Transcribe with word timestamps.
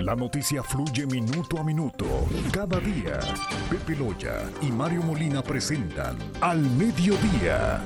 La 0.00 0.14
noticia 0.14 0.62
fluye 0.62 1.06
minuto 1.06 1.58
a 1.58 1.64
minuto, 1.64 2.04
cada 2.52 2.78
día. 2.80 3.18
Pepe 3.70 3.96
Loya 3.96 4.42
y 4.60 4.70
Mario 4.70 5.02
Molina 5.02 5.42
presentan 5.42 6.18
Al 6.40 6.60
Mediodía. 6.60 7.80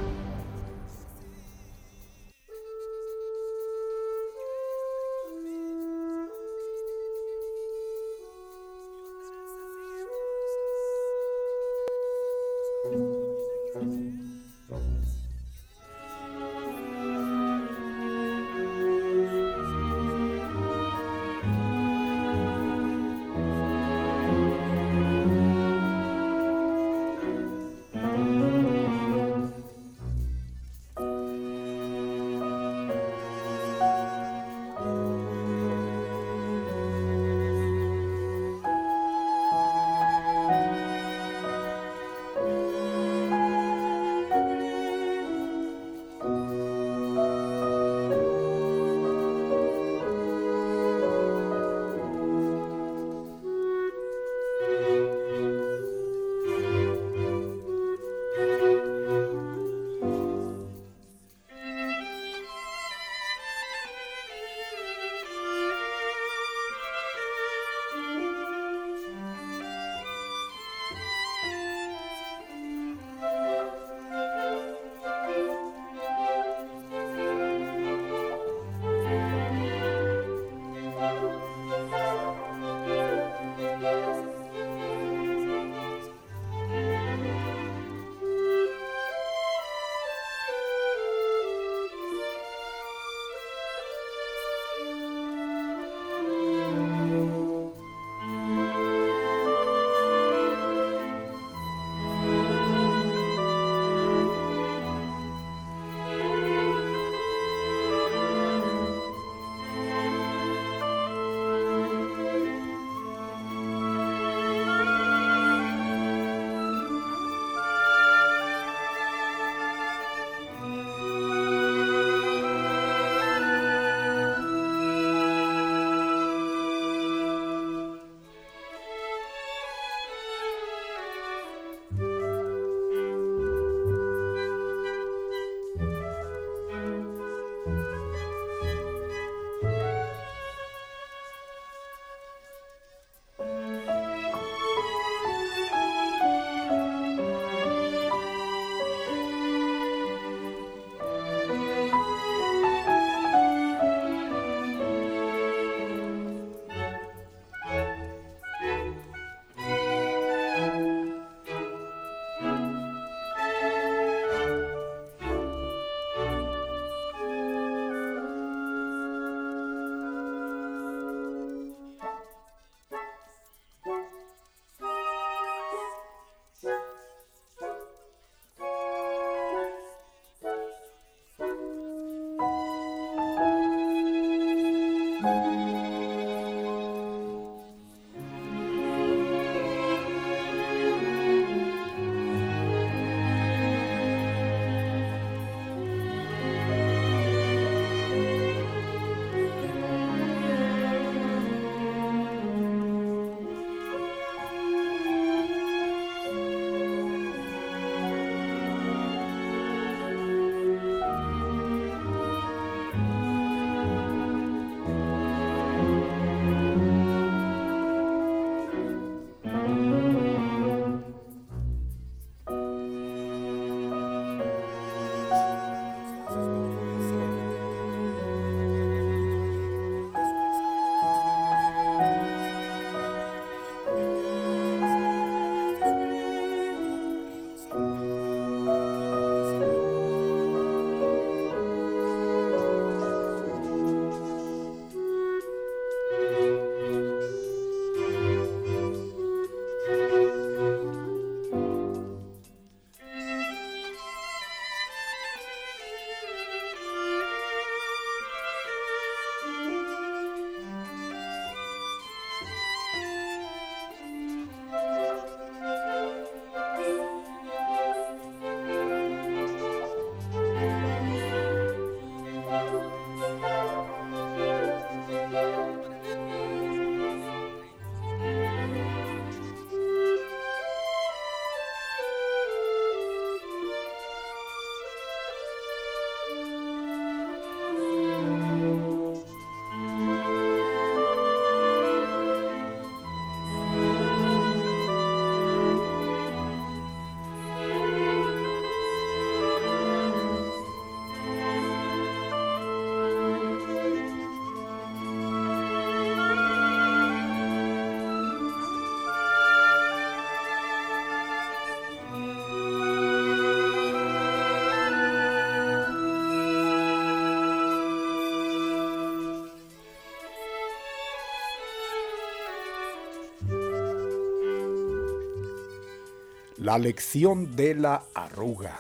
La 326.70 326.78
lección 326.78 327.56
de 327.56 327.75
la 327.75 328.05
arruga. 328.14 328.78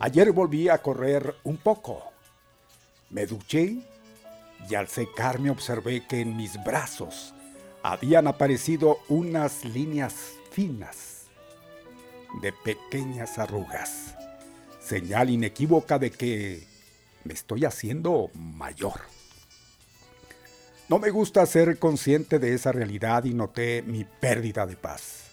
Ayer 0.00 0.30
volví 0.30 0.68
a 0.68 0.82
correr 0.82 1.34
un 1.44 1.56
poco. 1.56 2.12
Me 3.08 3.24
duché 3.24 3.78
y 4.68 4.74
al 4.74 4.86
secarme 4.88 5.48
observé 5.48 6.06
que 6.06 6.20
en 6.20 6.36
mis 6.36 6.62
brazos 6.62 7.32
habían 7.82 8.26
aparecido 8.26 8.98
unas 9.08 9.64
líneas 9.64 10.14
finas 10.50 11.22
de 12.42 12.52
pequeñas 12.52 13.38
arrugas, 13.38 14.14
señal 14.78 15.30
inequívoca 15.30 15.98
de 15.98 16.10
que 16.10 16.66
me 17.24 17.32
estoy 17.32 17.64
haciendo 17.64 18.30
mayor. 18.34 19.00
No 20.90 20.98
me 20.98 21.08
gusta 21.08 21.46
ser 21.46 21.78
consciente 21.78 22.38
de 22.38 22.52
esa 22.52 22.72
realidad 22.72 23.24
y 23.24 23.32
noté 23.32 23.80
mi 23.80 24.04
pérdida 24.04 24.66
de 24.66 24.76
paz. 24.76 25.25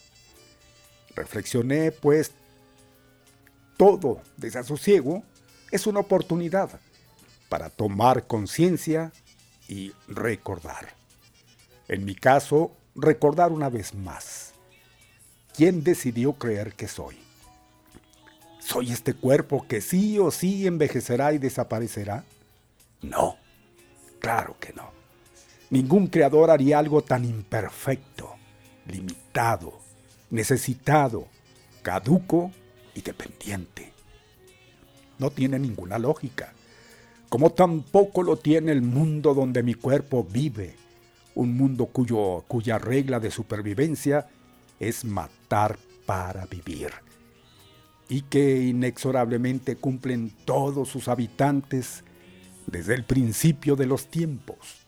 Reflexioné, 1.14 1.92
pues, 1.92 2.32
todo 3.76 4.20
desasosiego 4.36 5.22
es 5.70 5.86
una 5.86 6.00
oportunidad 6.00 6.80
para 7.48 7.70
tomar 7.70 8.26
conciencia 8.26 9.12
y 9.68 9.92
recordar. 10.08 10.94
En 11.88 12.04
mi 12.04 12.14
caso, 12.14 12.72
recordar 12.94 13.52
una 13.52 13.68
vez 13.68 13.94
más. 13.94 14.52
¿Quién 15.54 15.84
decidió 15.84 16.32
creer 16.34 16.74
que 16.74 16.88
soy? 16.88 17.16
¿Soy 18.58 18.92
este 18.92 19.14
cuerpo 19.14 19.66
que 19.68 19.80
sí 19.80 20.18
o 20.18 20.30
sí 20.30 20.66
envejecerá 20.66 21.32
y 21.32 21.38
desaparecerá? 21.38 22.24
No, 23.02 23.36
claro 24.18 24.56
que 24.58 24.72
no. 24.72 24.90
Ningún 25.70 26.06
creador 26.06 26.50
haría 26.50 26.78
algo 26.78 27.02
tan 27.02 27.24
imperfecto, 27.24 28.34
limitado, 28.86 29.83
necesitado, 30.30 31.28
caduco 31.82 32.50
y 32.94 33.02
dependiente. 33.02 33.92
No 35.18 35.30
tiene 35.30 35.58
ninguna 35.58 35.98
lógica, 35.98 36.52
como 37.28 37.50
tampoco 37.50 38.22
lo 38.22 38.36
tiene 38.36 38.72
el 38.72 38.82
mundo 38.82 39.34
donde 39.34 39.62
mi 39.62 39.74
cuerpo 39.74 40.24
vive, 40.24 40.76
un 41.34 41.56
mundo 41.56 41.86
cuyo, 41.86 42.44
cuya 42.46 42.78
regla 42.78 43.20
de 43.20 43.30
supervivencia 43.30 44.28
es 44.78 45.04
matar 45.04 45.78
para 46.06 46.46
vivir, 46.46 46.90
y 48.08 48.22
que 48.22 48.62
inexorablemente 48.62 49.76
cumplen 49.76 50.32
todos 50.44 50.88
sus 50.88 51.08
habitantes 51.08 52.04
desde 52.66 52.94
el 52.94 53.04
principio 53.04 53.76
de 53.76 53.86
los 53.86 54.08
tiempos. 54.08 54.84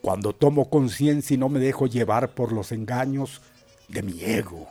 Cuando 0.00 0.34
tomo 0.34 0.68
conciencia 0.68 1.34
y 1.34 1.38
no 1.38 1.48
me 1.48 1.60
dejo 1.60 1.86
llevar 1.86 2.34
por 2.34 2.52
los 2.52 2.72
engaños, 2.72 3.40
de 3.88 4.02
mi 4.02 4.22
ego, 4.22 4.68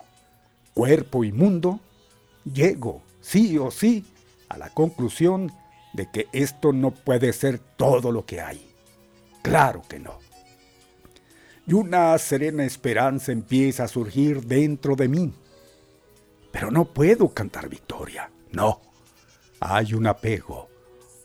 cuerpo 0.74 1.24
y 1.24 1.31
mundo, 1.31 1.80
llego, 2.44 3.01
sí 3.21 3.57
o 3.57 3.71
sí, 3.71 4.06
a 4.50 4.57
la 4.57 4.69
conclusión 4.69 5.51
de 5.94 6.10
que 6.10 6.27
esto 6.31 6.74
no 6.74 6.92
puede 6.92 7.33
ser 7.33 7.60
todo 7.60 8.12
lo 8.12 8.25
que 8.25 8.42
hay. 8.42 8.69
Claro 9.42 9.81
que 9.88 10.00
no. 10.00 10.19
Y 11.65 11.74
una 11.74 12.18
serena 12.18 12.65
esperanza 12.65 13.31
empieza 13.31 13.86
a 13.86 13.88
surgir 13.88 14.44
dentro 14.45 14.95
de 14.95 15.07
mí. 15.07 15.33
Pero 16.51 16.71
no 16.71 16.86
puedo 16.86 17.30
cantar 17.30 17.69
victoria, 17.69 18.30
no. 18.51 18.81
Hay 19.59 19.94
un 19.94 20.07
apego, 20.07 20.68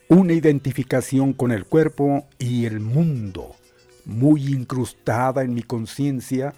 una 0.08 0.32
identificación 0.32 1.32
con 1.32 1.50
el 1.50 1.66
cuerpo 1.66 2.26
y 2.38 2.66
el 2.66 2.80
mundo, 2.80 3.56
muy 4.04 4.46
incrustada 4.46 5.42
en 5.42 5.54
mi 5.54 5.62
conciencia 5.62 6.54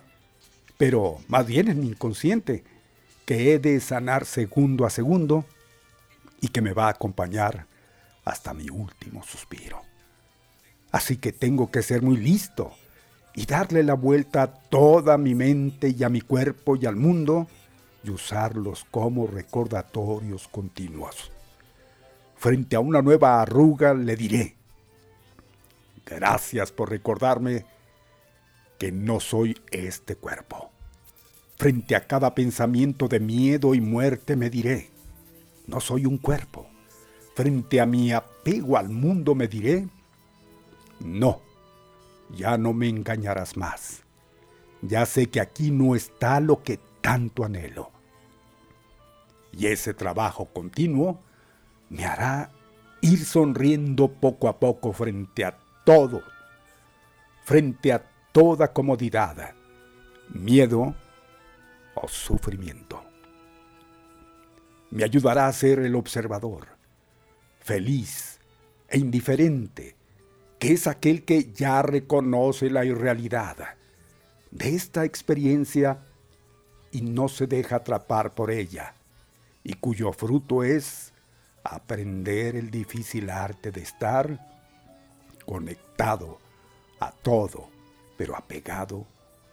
pero 0.81 1.19
más 1.29 1.47
bien 1.47 1.69
en 1.69 1.79
mi 1.79 1.89
inconsciente, 1.89 2.65
que 3.27 3.53
he 3.53 3.59
de 3.59 3.79
sanar 3.81 4.25
segundo 4.25 4.87
a 4.87 4.91
segundo 4.91 5.45
y 6.41 6.49
que 6.49 6.63
me 6.63 6.73
va 6.73 6.87
a 6.87 6.93
acompañar 6.93 7.67
hasta 8.25 8.55
mi 8.55 8.71
último 8.71 9.23
suspiro. 9.23 9.83
Así 10.91 11.19
que 11.19 11.33
tengo 11.33 11.71
que 11.71 11.83
ser 11.83 12.01
muy 12.01 12.17
listo 12.17 12.73
y 13.35 13.45
darle 13.45 13.83
la 13.83 13.93
vuelta 13.93 14.45
a 14.45 14.55
toda 14.55 15.19
mi 15.19 15.35
mente 15.35 15.91
y 15.91 16.03
a 16.03 16.09
mi 16.09 16.23
cuerpo 16.23 16.77
y 16.77 16.87
al 16.87 16.97
mundo 16.97 17.47
y 18.03 18.09
usarlos 18.09 18.87
como 18.91 19.27
recordatorios 19.27 20.49
continuos. 20.49 21.31
Frente 22.39 22.77
a 22.77 22.81
una 22.81 23.03
nueva 23.03 23.43
arruga 23.43 23.93
le 23.93 24.17
diré, 24.17 24.57
gracias 26.07 26.73
por 26.73 26.89
recordarme 26.89 27.67
que 28.81 28.91
no 28.91 29.21
soy 29.21 29.61
este 29.71 30.17
cuerpo. 30.17 30.71
Frente 31.59 31.95
a 31.95 32.07
cada 32.07 32.35
pensamiento 32.35 33.09
de 33.09 33.21
miedo 33.21 33.75
y 33.75 33.81
muerte 33.83 34.37
me 34.37 34.49
diré, 34.49 34.89
no 35.67 35.81
soy 35.81 36.07
un 36.07 36.17
cuerpo. 36.17 36.67
Frente 37.35 37.79
a 37.79 37.85
mi 37.85 38.11
apego 38.11 38.79
al 38.79 38.89
mundo 38.89 39.35
me 39.35 39.49
diré, 39.49 39.87
no, 40.99 41.43
ya 42.31 42.57
no 42.57 42.73
me 42.73 42.89
engañarás 42.89 43.55
más. 43.55 44.03
Ya 44.81 45.05
sé 45.05 45.27
que 45.29 45.43
aquí 45.43 45.71
no 45.71 45.95
está 45.95 46.41
lo 46.41 46.63
que 46.63 46.81
tanto 47.03 47.45
anhelo. 47.45 47.91
Y 49.53 49.67
ese 49.67 49.93
trabajo 49.93 50.47
continuo 50.47 51.21
me 51.91 52.07
hará 52.07 52.51
ir 53.03 53.27
sonriendo 53.27 54.09
poco 54.09 54.49
a 54.49 54.59
poco 54.59 54.95
frente 54.95 55.45
a 55.45 55.59
todo, 55.85 56.23
frente 57.45 57.93
a 57.93 58.10
toda 58.33 58.73
comodidad, 58.73 59.55
miedo 60.29 60.95
o 61.95 62.09
sufrimiento. 62.09 63.03
Me 64.91 65.05
ayudará 65.05 65.47
a 65.47 65.53
ser 65.53 65.81
el 65.81 65.95
observador, 65.95 66.69
feliz 67.61 68.39
e 68.89 68.99
indiferente, 68.99 69.97
que 70.59 70.73
es 70.73 70.87
aquel 70.87 71.25
que 71.25 71.53
ya 71.53 71.83
reconoce 71.83 72.71
la 72.71 72.85
irrealidad 72.85 73.57
de 74.51 74.75
esta 74.75 75.05
experiencia 75.05 76.01
y 76.93 77.03
no 77.03 77.29
se 77.29 77.47
deja 77.47 77.77
atrapar 77.77 78.33
por 78.35 78.51
ella, 78.51 78.95
y 79.63 79.75
cuyo 79.75 80.13
fruto 80.13 80.65
es 80.65 81.13
aprender 81.63 82.57
el 82.57 82.71
difícil 82.71 83.31
arte 83.31 83.71
de 83.71 83.83
estar 83.83 84.47
conectado 85.45 86.39
a 86.99 87.13
todo 87.13 87.70
pero 88.21 88.37
apegado 88.37 89.07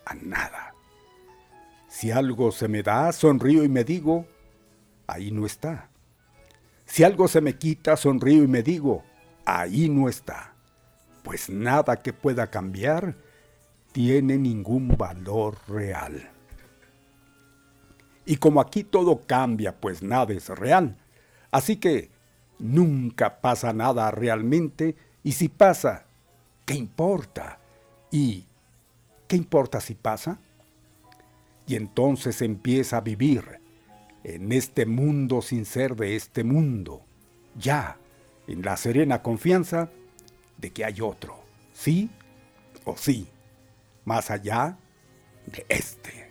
a 0.04 0.14
nada. 0.14 0.74
Si 1.88 2.12
algo 2.12 2.52
se 2.52 2.68
me 2.68 2.84
da, 2.84 3.14
sonrío 3.14 3.64
y 3.64 3.70
me 3.70 3.86
digo, 3.86 4.26
ahí 5.08 5.32
no 5.32 5.46
está. 5.46 5.90
Si 6.86 7.06
algo 7.06 7.30
se 7.30 7.40
me 7.40 7.58
quita, 7.58 7.96
sonrío 7.96 8.44
y 8.44 8.48
me 8.48 8.64
digo, 8.64 9.06
ahí 9.46 9.88
no 9.88 10.10
está. 10.10 10.54
Pues 11.24 11.50
nada 11.50 12.02
que 12.02 12.12
pueda 12.12 12.52
cambiar 12.52 13.16
tiene 13.94 14.38
ningún 14.38 14.98
valor 14.98 15.56
real. 15.70 16.30
Y 18.26 18.36
como 18.36 18.60
aquí 18.60 18.84
todo 18.84 19.22
cambia, 19.26 19.78
pues 19.80 20.04
nada 20.04 20.34
es 20.34 20.50
real. 20.50 20.98
Así 21.52 21.78
que 21.78 22.12
nunca 22.60 23.40
pasa 23.40 23.72
nada 23.72 24.12
realmente 24.12 24.98
y 25.24 25.32
si 25.32 25.48
pasa, 25.48 26.04
¿qué 26.66 26.74
importa? 26.74 27.60
Y 28.12 28.47
¿Qué 29.28 29.36
importa 29.36 29.82
si 29.82 29.96
pasa? 29.96 30.40
Y 31.68 31.76
entonces 31.76 32.42
empieza 32.42 32.98
a 32.98 33.02
vivir 33.02 33.60
en 34.24 34.52
este 34.52 34.86
mundo 34.86 35.42
sin 35.42 35.66
ser 35.66 35.96
de 35.96 36.16
este 36.16 36.44
mundo, 36.44 37.06
ya 37.56 37.98
en 38.48 38.62
la 38.62 38.78
serena 38.78 39.22
confianza 39.22 39.90
de 40.58 40.72
que 40.72 40.86
hay 40.86 41.02
otro, 41.02 41.44
sí 41.74 42.10
o 42.86 42.96
sí, 42.96 43.28
más 44.06 44.32
allá 44.32 44.78
de 45.46 45.66
este. 45.70 46.27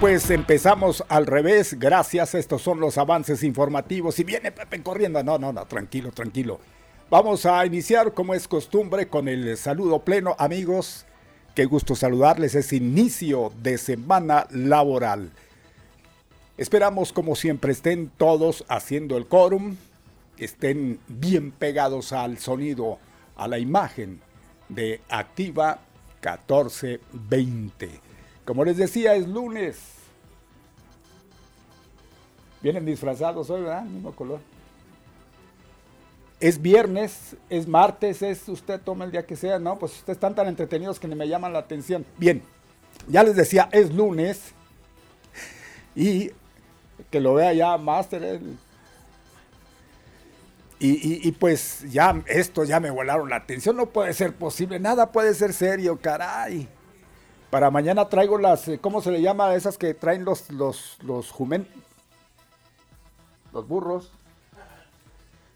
Pues 0.00 0.30
empezamos 0.30 1.04
al 1.08 1.26
revés. 1.26 1.78
Gracias. 1.78 2.34
Estos 2.34 2.62
son 2.62 2.80
los 2.80 2.96
avances 2.96 3.42
informativos. 3.42 4.18
Y 4.18 4.24
viene 4.24 4.50
Pepe 4.50 4.82
corriendo. 4.82 5.22
No, 5.22 5.38
no, 5.38 5.52
no, 5.52 5.66
tranquilo, 5.66 6.12
tranquilo. 6.12 6.60
Vamos 7.10 7.44
a 7.44 7.64
iniciar, 7.66 8.14
como 8.14 8.32
es 8.32 8.48
costumbre, 8.48 9.08
con 9.08 9.28
el 9.28 9.56
saludo 9.58 10.00
pleno, 10.00 10.34
amigos. 10.38 11.04
Qué 11.54 11.66
gusto 11.66 11.94
saludarles. 11.94 12.54
Es 12.54 12.72
inicio 12.72 13.52
de 13.62 13.76
semana 13.76 14.46
laboral. 14.50 15.30
Esperamos 16.56 17.12
como 17.12 17.36
siempre 17.36 17.72
estén 17.72 18.10
todos 18.16 18.64
haciendo 18.68 19.18
el 19.18 19.26
quórum, 19.26 19.76
estén 20.38 21.00
bien 21.06 21.50
pegados 21.50 22.12
al 22.14 22.38
sonido, 22.38 22.98
a 23.36 23.46
la 23.46 23.58
imagen 23.58 24.20
de 24.70 25.02
Activa 25.10 25.80
1420. 26.22 28.05
Como 28.46 28.64
les 28.64 28.76
decía, 28.76 29.14
es 29.16 29.26
lunes. 29.26 29.76
Vienen 32.62 32.86
disfrazados 32.86 33.50
hoy, 33.50 33.62
¿verdad? 33.62 33.82
Mismo 33.82 34.12
color. 34.12 34.40
Es 36.38 36.60
viernes, 36.62 37.36
es 37.50 37.66
martes, 37.66 38.22
es 38.22 38.48
usted 38.48 38.80
toma 38.80 39.04
el 39.04 39.10
día 39.10 39.26
que 39.26 39.36
sea, 39.36 39.58
¿no? 39.58 39.78
Pues 39.78 39.92
ustedes 39.92 40.16
están 40.16 40.34
tan 40.34 40.46
entretenidos 40.46 41.00
que 41.00 41.08
ni 41.08 41.16
me 41.16 41.28
llaman 41.28 41.52
la 41.52 41.58
atención. 41.58 42.06
Bien, 42.18 42.42
ya 43.08 43.24
les 43.24 43.34
decía, 43.34 43.68
es 43.72 43.92
lunes. 43.92 44.52
Y 45.94 46.30
que 47.10 47.20
lo 47.20 47.34
vea 47.34 47.52
ya 47.52 47.76
Master. 47.78 48.40
Y, 50.78 51.26
y, 51.26 51.32
pues 51.32 51.86
ya 51.90 52.22
esto 52.26 52.62
ya 52.64 52.80
me 52.80 52.90
volaron 52.90 53.30
la 53.30 53.36
atención, 53.36 53.76
no 53.76 53.86
puede 53.86 54.12
ser 54.12 54.34
posible, 54.34 54.78
nada 54.78 55.10
puede 55.10 55.32
ser 55.32 55.54
serio, 55.54 55.98
caray. 55.98 56.68
Para 57.50 57.70
mañana 57.70 58.08
traigo 58.08 58.38
las, 58.38 58.66
eh, 58.68 58.78
¿cómo 58.78 59.00
se 59.00 59.10
le 59.10 59.22
llama? 59.22 59.54
Esas 59.54 59.78
que 59.78 59.94
traen 59.94 60.24
los, 60.24 60.50
los, 60.50 60.98
los 61.02 61.30
jumen, 61.30 61.68
los 63.52 63.66
burros. 63.66 64.12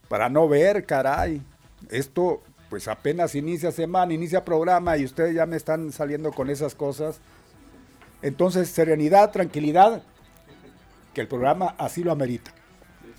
Para 0.08 0.28
no 0.28 0.48
ver, 0.48 0.86
caray. 0.86 1.42
Esto 1.88 2.42
pues 2.68 2.86
apenas 2.86 3.34
inicia 3.34 3.72
semana, 3.72 4.14
inicia 4.14 4.44
programa 4.44 4.96
y 4.96 5.04
ustedes 5.04 5.34
ya 5.34 5.44
me 5.44 5.56
están 5.56 5.90
saliendo 5.92 6.30
con 6.30 6.48
esas 6.48 6.74
cosas. 6.76 7.20
Entonces, 8.22 8.68
serenidad, 8.68 9.32
tranquilidad, 9.32 10.02
que 11.12 11.20
el 11.20 11.28
programa 11.28 11.74
así 11.78 12.04
lo 12.04 12.12
amerita. 12.12 12.52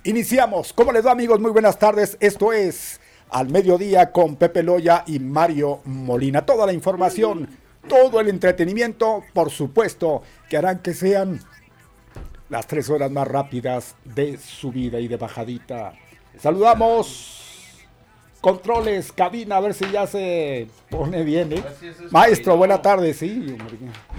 Iniciamos. 0.04 0.72
¿Cómo 0.72 0.90
les 0.90 1.04
va 1.06 1.12
amigos? 1.12 1.38
Muy 1.38 1.50
buenas 1.50 1.78
tardes. 1.78 2.16
Esto 2.18 2.52
es 2.52 2.98
Al 3.30 3.50
Mediodía 3.50 4.10
con 4.10 4.36
Pepe 4.36 4.62
Loya 4.62 5.04
y 5.06 5.18
Mario 5.18 5.80
Molina. 5.84 6.46
Toda 6.46 6.64
la 6.64 6.72
información, 6.72 7.48
todo 7.88 8.20
el 8.20 8.28
entretenimiento, 8.28 9.22
por 9.32 9.50
supuesto, 9.50 10.22
que 10.48 10.56
harán 10.56 10.80
que 10.80 10.94
sean 10.94 11.40
las 12.48 12.66
tres 12.66 12.90
horas 12.90 13.10
más 13.10 13.26
rápidas 13.26 13.96
de 14.04 14.38
subida 14.38 15.00
y 15.00 15.08
de 15.08 15.16
bajadita. 15.16 15.94
Saludamos 16.38 17.42
Controles, 18.42 19.12
cabina, 19.12 19.58
a 19.58 19.60
ver 19.60 19.72
si 19.72 19.88
ya 19.92 20.04
se 20.08 20.66
pone 20.90 21.22
bien, 21.22 21.52
¿eh? 21.52 21.62
Maestro, 22.10 22.56
buenas 22.56 22.82
tardes, 22.82 23.18
sí. 23.18 23.56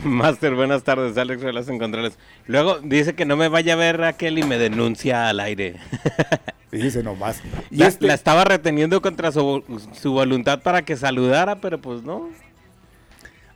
Master, 0.05 0.55
buenas 0.55 0.81
tardes, 0.81 1.17
Alex 1.17 1.43
Velas 1.43 1.67
en 1.67 1.77
Controles. 1.77 2.17
Luego 2.47 2.79
dice 2.79 3.15
que 3.15 3.25
no 3.25 3.35
me 3.35 3.49
vaya 3.49 3.73
a 3.73 3.75
ver 3.75 3.97
Raquel 3.97 4.39
y 4.39 4.43
me 4.43 4.57
denuncia 4.57 5.27
al 5.27 5.41
aire. 5.41 5.75
Dice 6.71 7.03
nomás. 7.03 7.43
Y 7.69 7.79
la, 7.79 7.87
este 7.87 8.07
la 8.07 8.13
estaba 8.13 8.45
reteniendo 8.45 9.01
contra 9.01 9.33
su, 9.33 9.61
su, 9.91 10.13
voluntad 10.13 10.61
para 10.61 10.83
que 10.83 10.95
saludara, 10.95 11.57
pero 11.57 11.81
pues 11.81 12.01
no. 12.03 12.29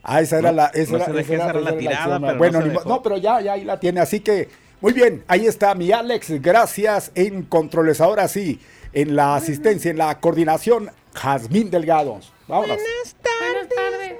Ah, 0.02 0.20
esa 0.20 0.38
era 0.38 0.52
la, 0.52 0.66
esa 0.66 0.96
era, 0.96 1.20
esa 1.20 1.34
era, 1.34 1.60
la 1.60 1.76
tirada, 1.76 2.20
pero 2.20 2.38
bueno, 2.38 2.60
no, 2.60 2.84
no, 2.84 3.02
pero 3.02 3.16
ya, 3.16 3.40
ya 3.40 3.54
ahí 3.54 3.64
la 3.64 3.78
tiene, 3.78 4.00
así 4.00 4.20
que 4.20 4.48
muy 4.80 4.92
bien, 4.92 5.24
ahí 5.26 5.46
está 5.46 5.74
mi 5.74 5.90
Alex, 5.90 6.40
gracias 6.40 7.10
en 7.16 7.42
Controles. 7.42 8.00
Ahora 8.00 8.28
sí, 8.28 8.60
en 8.92 9.16
la 9.16 9.34
asistencia, 9.34 9.90
en 9.90 9.98
la 9.98 10.20
coordinación, 10.20 10.90
Jazmín 11.14 11.68
Delgado. 11.68 12.20
Vámonos. 12.46 12.78
Buenas 12.78 13.68
tardes. 13.74 14.18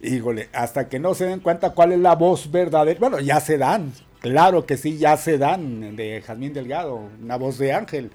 Híjole, 0.00 0.48
hasta 0.54 0.88
que 0.88 0.98
no 0.98 1.14
se 1.14 1.26
den 1.26 1.40
cuenta 1.40 1.74
cuál 1.74 1.92
es 1.92 1.98
la 1.98 2.14
voz 2.14 2.50
verdadera. 2.50 2.98
Bueno, 2.98 3.20
ya 3.20 3.40
se 3.40 3.58
dan. 3.58 3.92
Claro 4.20 4.64
que 4.64 4.78
sí, 4.78 4.96
ya 4.96 5.18
se 5.18 5.36
dan 5.36 5.94
de 5.94 6.22
Jazmín 6.26 6.54
Delgado, 6.54 7.10
una 7.22 7.36
voz 7.36 7.58
de 7.58 7.74
ángel. 7.74 8.10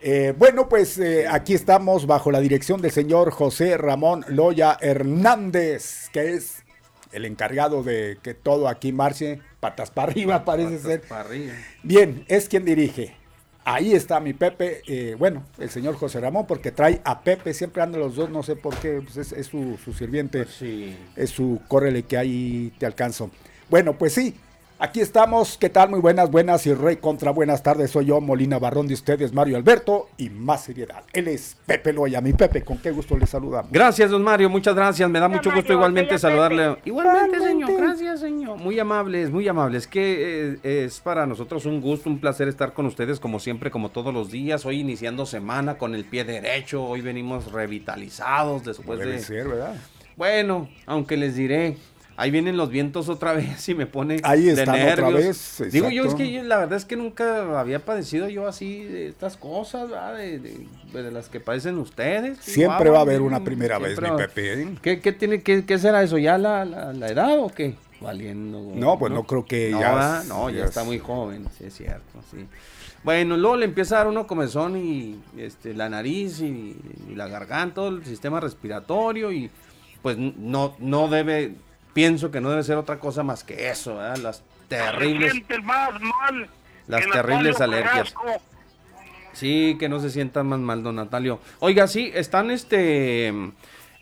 Eh, 0.00 0.32
bueno, 0.38 0.68
pues 0.68 0.96
eh, 0.98 1.26
aquí 1.28 1.54
estamos 1.54 2.06
bajo 2.06 2.30
la 2.30 2.40
dirección 2.40 2.80
del 2.80 2.92
señor 2.92 3.32
José 3.32 3.76
Ramón 3.76 4.24
Loya 4.28 4.76
Hernández, 4.80 6.08
que 6.12 6.34
es 6.34 6.62
el 7.10 7.24
encargado 7.24 7.82
de 7.82 8.18
que 8.22 8.34
todo 8.34 8.68
aquí 8.68 8.92
marche 8.92 9.40
patas 9.58 9.90
para 9.90 10.12
arriba, 10.12 10.44
parece 10.44 10.78
ser. 10.78 11.02
Bien, 11.82 12.24
es 12.28 12.48
quien 12.48 12.64
dirige. 12.64 13.16
Ahí 13.64 13.92
está 13.92 14.20
mi 14.20 14.32
Pepe, 14.32 14.82
eh, 14.86 15.16
bueno, 15.18 15.44
el 15.58 15.68
señor 15.68 15.96
José 15.96 16.20
Ramón, 16.20 16.46
porque 16.46 16.70
trae 16.70 17.02
a 17.04 17.20
Pepe, 17.20 17.52
siempre 17.52 17.82
andan 17.82 18.00
los 18.00 18.14
dos, 18.14 18.30
no 18.30 18.42
sé 18.42 18.56
por 18.56 18.74
qué, 18.76 19.02
pues 19.02 19.32
es, 19.32 19.46
su, 19.46 19.76
sirviente, 19.98 20.44
pues 20.44 20.62
es 21.16 21.30
su 21.30 21.60
córrele 21.68 22.04
que 22.04 22.16
ahí 22.16 22.72
te 22.78 22.86
alcanzo. 22.86 23.30
Bueno, 23.68 23.98
pues 23.98 24.14
sí, 24.14 24.34
Aquí 24.80 25.00
estamos, 25.00 25.58
¿qué 25.58 25.70
tal? 25.70 25.90
Muy 25.90 25.98
buenas, 25.98 26.30
buenas 26.30 26.64
y 26.68 26.72
rey 26.72 26.98
contra 26.98 27.32
buenas 27.32 27.64
tardes. 27.64 27.90
Soy 27.90 28.06
yo, 28.06 28.20
Molina 28.20 28.60
Barrón 28.60 28.86
de 28.86 28.94
ustedes, 28.94 29.32
Mario 29.32 29.56
Alberto, 29.56 30.08
y 30.16 30.30
más 30.30 30.62
seriedad. 30.62 31.02
Él 31.12 31.26
es 31.26 31.56
Pepe 31.66 31.92
Loya, 31.92 32.20
mi 32.20 32.32
Pepe, 32.32 32.62
con 32.62 32.78
qué 32.78 32.92
gusto 32.92 33.18
le 33.18 33.26
saludamos. 33.26 33.72
Gracias, 33.72 34.08
don 34.08 34.22
Mario, 34.22 34.48
muchas 34.48 34.76
gracias. 34.76 35.10
Me 35.10 35.18
da 35.18 35.26
mucho 35.26 35.50
gusto 35.52 35.72
igualmente 35.72 36.16
saludarle. 36.16 36.76
Igualmente, 36.84 37.40
señor, 37.40 37.76
gracias, 37.76 38.20
señor. 38.20 38.56
Muy 38.58 38.78
amables, 38.78 39.32
muy 39.32 39.48
amables. 39.48 39.88
Que 39.88 40.58
eh, 40.62 40.84
es 40.84 41.00
para 41.00 41.26
nosotros 41.26 41.66
un 41.66 41.80
gusto, 41.80 42.08
un 42.08 42.20
placer 42.20 42.46
estar 42.46 42.72
con 42.72 42.86
ustedes, 42.86 43.18
como 43.18 43.40
siempre, 43.40 43.72
como 43.72 43.88
todos 43.88 44.14
los 44.14 44.30
días. 44.30 44.64
Hoy 44.64 44.78
iniciando 44.78 45.26
semana 45.26 45.76
con 45.76 45.96
el 45.96 46.04
pie 46.04 46.22
derecho. 46.22 46.84
Hoy 46.84 47.00
venimos 47.00 47.50
revitalizados 47.50 48.62
después 48.62 49.00
de. 49.00 49.18
Ser, 49.18 49.48
¿verdad? 49.48 49.74
Bueno, 50.16 50.68
aunque 50.86 51.16
les 51.16 51.34
diré 51.34 51.76
ahí 52.18 52.32
vienen 52.32 52.56
los 52.56 52.68
vientos 52.68 53.08
otra 53.08 53.32
vez 53.34 53.66
y 53.68 53.74
me 53.74 53.86
pone 53.86 54.20
ahí 54.24 54.48
están 54.48 54.74
de 54.74 54.84
nervios. 54.84 55.08
otra 55.08 55.20
vez 55.20 55.72
digo 55.72 55.88
yo 55.88 56.04
es 56.04 56.14
que 56.14 56.42
la 56.42 56.58
verdad 56.58 56.76
es 56.76 56.84
que 56.84 56.96
nunca 56.96 57.58
había 57.58 57.84
padecido 57.84 58.28
yo 58.28 58.46
así 58.46 58.82
de 58.82 59.06
estas 59.06 59.36
cosas 59.36 59.88
de, 60.16 60.38
de, 60.92 61.10
las 61.10 61.28
que 61.28 61.40
padecen 61.40 61.78
ustedes. 61.78 62.38
Siempre 62.38 62.90
va 62.90 62.98
a 62.98 63.02
haber 63.02 63.22
una 63.22 63.42
primera 63.42 63.78
vez 63.78 64.00
mi 64.00 64.10
Pepe 64.10 64.62
¿eh? 64.62 64.68
¿Qué, 64.82 65.00
qué 65.00 65.12
tiene 65.12 65.42
qué, 65.42 65.64
qué, 65.64 65.78
será 65.78 66.02
eso 66.02 66.18
ya 66.18 66.36
la, 66.36 66.64
la, 66.64 67.08
edad 67.08 67.38
o 67.38 67.48
qué 67.48 67.76
valiendo 68.00 68.72
no 68.74 68.98
pues 68.98 69.12
no, 69.12 69.24
creo 69.24 69.44
que 69.44 69.70
ya 69.70 70.22
no 70.28 70.50
ya, 70.50 70.64
está 70.64 70.84
muy 70.84 70.98
joven 70.98 71.46
sí 71.56 71.64
es 71.64 71.74
cierto 71.74 72.20
sí. 72.30 72.46
Bueno, 73.04 73.36
luego 73.36 73.56
le 73.56 73.64
empieza 73.64 73.94
a 73.94 73.98
dar 73.98 74.08
uno 74.08 74.26
comezón 74.26 74.76
y 74.76 75.20
este, 75.36 75.72
la 75.72 75.88
nariz 75.88 76.40
y, 76.40 76.76
y 77.08 77.14
la 77.14 77.28
garganta, 77.28 77.76
todo 77.76 77.90
el 77.90 78.04
sistema 78.04 78.40
respiratorio 78.40 79.30
y 79.30 79.50
pues 80.02 80.16
no, 80.18 80.74
no 80.80 81.08
debe, 81.08 81.54
pienso 81.98 82.30
que 82.30 82.40
no 82.40 82.50
debe 82.50 82.62
ser 82.62 82.76
otra 82.76 83.00
cosa 83.00 83.24
más 83.24 83.42
que 83.42 83.70
eso, 83.70 84.00
las 84.22 84.44
terribles, 84.68 85.34
las 86.86 87.04
terribles 87.10 87.60
alergias. 87.60 88.14
Sí, 89.32 89.76
que 89.80 89.88
no 89.88 89.98
se 89.98 90.08
sientan 90.10 90.46
más 90.46 90.60
mal, 90.60 90.84
don 90.84 90.94
Natalio. 90.94 91.40
Oiga, 91.58 91.88
sí, 91.88 92.12
están 92.14 92.52
este 92.52 93.32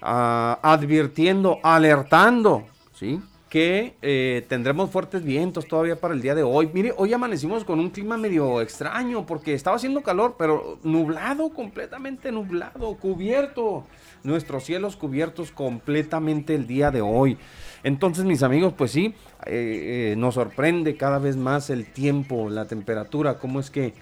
ah, 0.03 0.59
advirtiendo, 0.63 1.59
alertando, 1.63 2.67
¿sí? 2.93 3.19
Que 3.49 3.95
eh, 4.03 4.45
tendremos 4.47 4.91
fuertes 4.91 5.25
vientos 5.25 5.67
todavía 5.67 5.99
para 5.99 6.13
el 6.13 6.21
día 6.21 6.35
de 6.35 6.43
hoy. 6.43 6.69
Mire, 6.75 6.93
hoy 6.99 7.15
amanecimos 7.15 7.65
con 7.65 7.81
un 7.81 7.89
clima 7.89 8.19
medio 8.19 8.61
extraño 8.61 9.25
porque 9.25 9.55
estaba 9.55 9.77
haciendo 9.77 10.03
calor, 10.03 10.35
pero 10.39 10.79
nublado, 10.83 11.49
completamente 11.49 12.31
nublado, 12.31 12.95
cubierto. 12.97 13.87
Nuestros 14.23 14.65
cielos 14.65 14.97
cubiertos 14.97 15.51
completamente 15.51 16.55
el 16.55 16.67
día 16.67 16.91
de 16.91 17.01
hoy. 17.01 17.39
Entonces, 17.83 18.25
mis 18.25 18.43
amigos, 18.43 18.75
pues 18.77 18.91
sí, 18.91 19.15
eh, 19.47 20.13
eh, 20.13 20.15
nos 20.17 20.35
sorprende 20.35 20.97
cada 20.97 21.19
vez 21.19 21.37
más 21.37 21.71
el 21.71 21.87
tiempo, 21.87 22.49
la 22.51 22.67
temperatura, 22.67 23.39
cómo 23.39 23.61
es 23.61 23.71
que, 23.71 23.95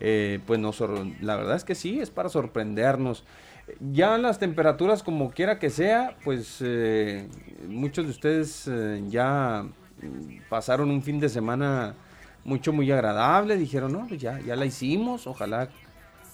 eh, 0.00 0.40
pues 0.46 0.60
nos, 0.60 0.80
la 1.20 1.36
verdad 1.36 1.56
es 1.56 1.64
que 1.64 1.74
sí, 1.74 2.00
es 2.00 2.10
para 2.10 2.28
sorprendernos. 2.28 3.24
Ya 3.80 4.18
las 4.18 4.38
temperaturas, 4.38 5.02
como 5.02 5.30
quiera 5.30 5.58
que 5.58 5.70
sea, 5.70 6.16
pues 6.24 6.62
muchos 7.68 8.04
de 8.04 8.10
ustedes 8.10 8.70
ya 9.08 9.64
pasaron 10.48 10.90
un 10.90 11.02
fin 11.02 11.20
de 11.20 11.28
semana 11.28 11.94
mucho, 12.44 12.72
muy 12.72 12.90
agradable, 12.90 13.56
dijeron, 13.56 13.92
no, 13.92 14.06
pues 14.08 14.20
ya, 14.20 14.40
ya 14.40 14.56
la 14.56 14.66
hicimos, 14.66 15.28
ojalá 15.28 15.68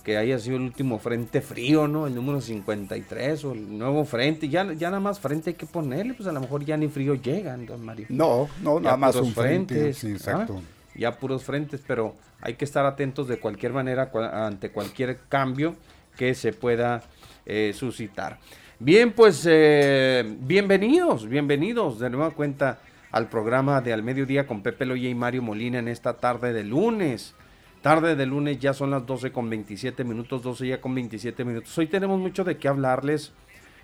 que 0.09 0.17
haya 0.17 0.39
sido 0.39 0.57
el 0.57 0.63
último 0.63 0.99
frente 0.99 1.43
frío, 1.43 1.87
¿no? 1.87 2.07
El 2.07 2.15
número 2.15 2.41
53 2.41 3.45
o 3.45 3.53
el 3.53 3.77
nuevo 3.77 4.07
frente. 4.07 4.49
Ya, 4.49 4.73
ya 4.73 4.89
nada 4.89 5.01
más 5.01 5.21
frente 5.21 5.51
hay 5.51 5.55
que 5.55 5.67
ponerle, 5.67 6.15
pues 6.15 6.27
a 6.27 6.33
lo 6.33 6.41
mejor 6.41 6.65
ya 6.65 6.79
ni 6.79 6.89
frío 6.89 7.15
llegan, 7.15 7.67
don 7.67 7.85
Mario. 7.85 8.07
No, 8.09 8.49
no, 8.63 8.81
nada 8.81 8.97
más 8.97 9.17
un 9.17 9.35
frentes. 9.35 9.99
sí, 9.99 10.13
exacto. 10.13 10.63
Ya 10.95 11.15
puros 11.19 11.45
frentes, 11.45 11.83
pero 11.87 12.15
hay 12.41 12.55
que 12.55 12.65
estar 12.65 12.87
atentos 12.87 13.29
de 13.29 13.39
cualquier 13.39 13.75
manera 13.75 14.11
ante 14.33 14.71
cualquier 14.71 15.19
cambio 15.29 15.77
que 16.17 16.35
se 16.35 16.55
pueda 16.55 17.03
eh, 17.45 17.75
suscitar. 17.77 18.39
Bien, 18.79 19.13
pues 19.13 19.47
eh, 19.47 20.25
bienvenidos, 20.41 21.29
bienvenidos 21.29 21.99
de 21.99 22.09
nueva 22.09 22.31
cuenta 22.31 22.79
al 23.11 23.29
programa 23.29 23.83
de 23.83 23.93
Al 23.93 24.03
Mediodía 24.03 24.47
con 24.47 24.63
Pepe 24.63 24.87
Loya 24.87 25.11
y 25.11 25.15
Mario 25.15 25.43
Molina 25.43 25.81
en 25.81 25.89
esta 25.89 26.15
tarde 26.15 26.55
de 26.55 26.65
lunes. 26.65 27.35
Tarde 27.83 28.17
de 28.17 28.27
lunes 28.27 28.59
ya 28.59 28.75
son 28.75 28.91
las 28.91 29.07
12 29.07 29.31
con 29.33 29.49
27 29.49 30.03
minutos, 30.05 30.43
12 30.43 30.67
ya 30.67 30.81
con 30.81 30.95
27 30.95 31.45
minutos. 31.45 31.77
Hoy 31.79 31.87
tenemos 31.87 32.19
mucho 32.19 32.43
de 32.45 32.57
qué 32.59 32.67
hablarles, 32.69 33.33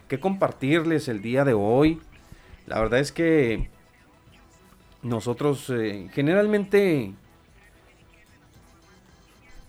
qué 0.09 0.19
compartirles 0.19 1.09
el 1.09 1.23
día 1.23 1.45
de 1.45 1.55
hoy. 1.55 2.01
La 2.67 2.81
verdad 2.81 2.99
es 2.99 3.13
que 3.13 3.69
nosotros 5.03 5.71
eh, 5.71 6.09
generalmente 6.13 7.13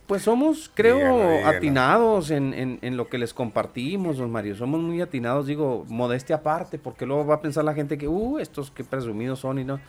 pues 0.08 0.22
somos, 0.22 0.70
creo, 0.72 1.18
atinados 1.48 2.30
en, 2.30 2.54
en- 2.54 2.78
en 2.82 2.96
lo 2.96 3.08
que 3.08 3.18
les 3.18 3.34
compartimos, 3.34 4.18
don 4.18 4.30
Mario. 4.30 4.54
Somos 4.54 4.80
muy 4.80 5.00
atinados, 5.00 5.46
digo, 5.48 5.84
modestia 5.88 6.36
aparte, 6.36 6.78
porque 6.78 7.06
luego 7.06 7.26
va 7.26 7.36
a 7.36 7.40
pensar 7.40 7.64
la 7.64 7.74
gente 7.74 7.98
que, 7.98 8.06
uh, 8.06 8.38
estos 8.38 8.70
qué 8.70 8.84
presumidos 8.84 9.40
son 9.40 9.58
y 9.58 9.64
no. 9.64 9.80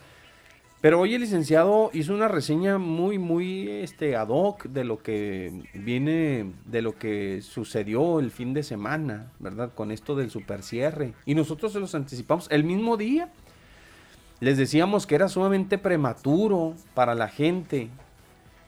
Pero 0.80 1.00
hoy 1.00 1.14
el 1.14 1.22
licenciado 1.22 1.90
hizo 1.92 2.14
una 2.14 2.28
reseña 2.28 2.78
muy, 2.78 3.18
muy 3.18 3.68
este, 3.68 4.14
ad 4.14 4.28
hoc 4.28 4.64
de 4.66 4.84
lo 4.84 5.02
que 5.02 5.64
viene, 5.74 6.52
de 6.66 6.82
lo 6.82 6.96
que 6.96 7.42
sucedió 7.42 8.20
el 8.20 8.30
fin 8.30 8.54
de 8.54 8.62
semana, 8.62 9.32
¿verdad? 9.40 9.72
Con 9.74 9.90
esto 9.90 10.14
del 10.14 10.30
super 10.30 10.62
cierre. 10.62 11.14
Y 11.26 11.34
nosotros 11.34 11.72
se 11.72 11.80
los 11.80 11.96
anticipamos 11.96 12.46
el 12.52 12.62
mismo 12.62 12.96
día. 12.96 13.28
Les 14.38 14.56
decíamos 14.56 15.04
que 15.08 15.16
era 15.16 15.28
sumamente 15.28 15.78
prematuro 15.78 16.74
para 16.94 17.16
la 17.16 17.26
gente 17.26 17.88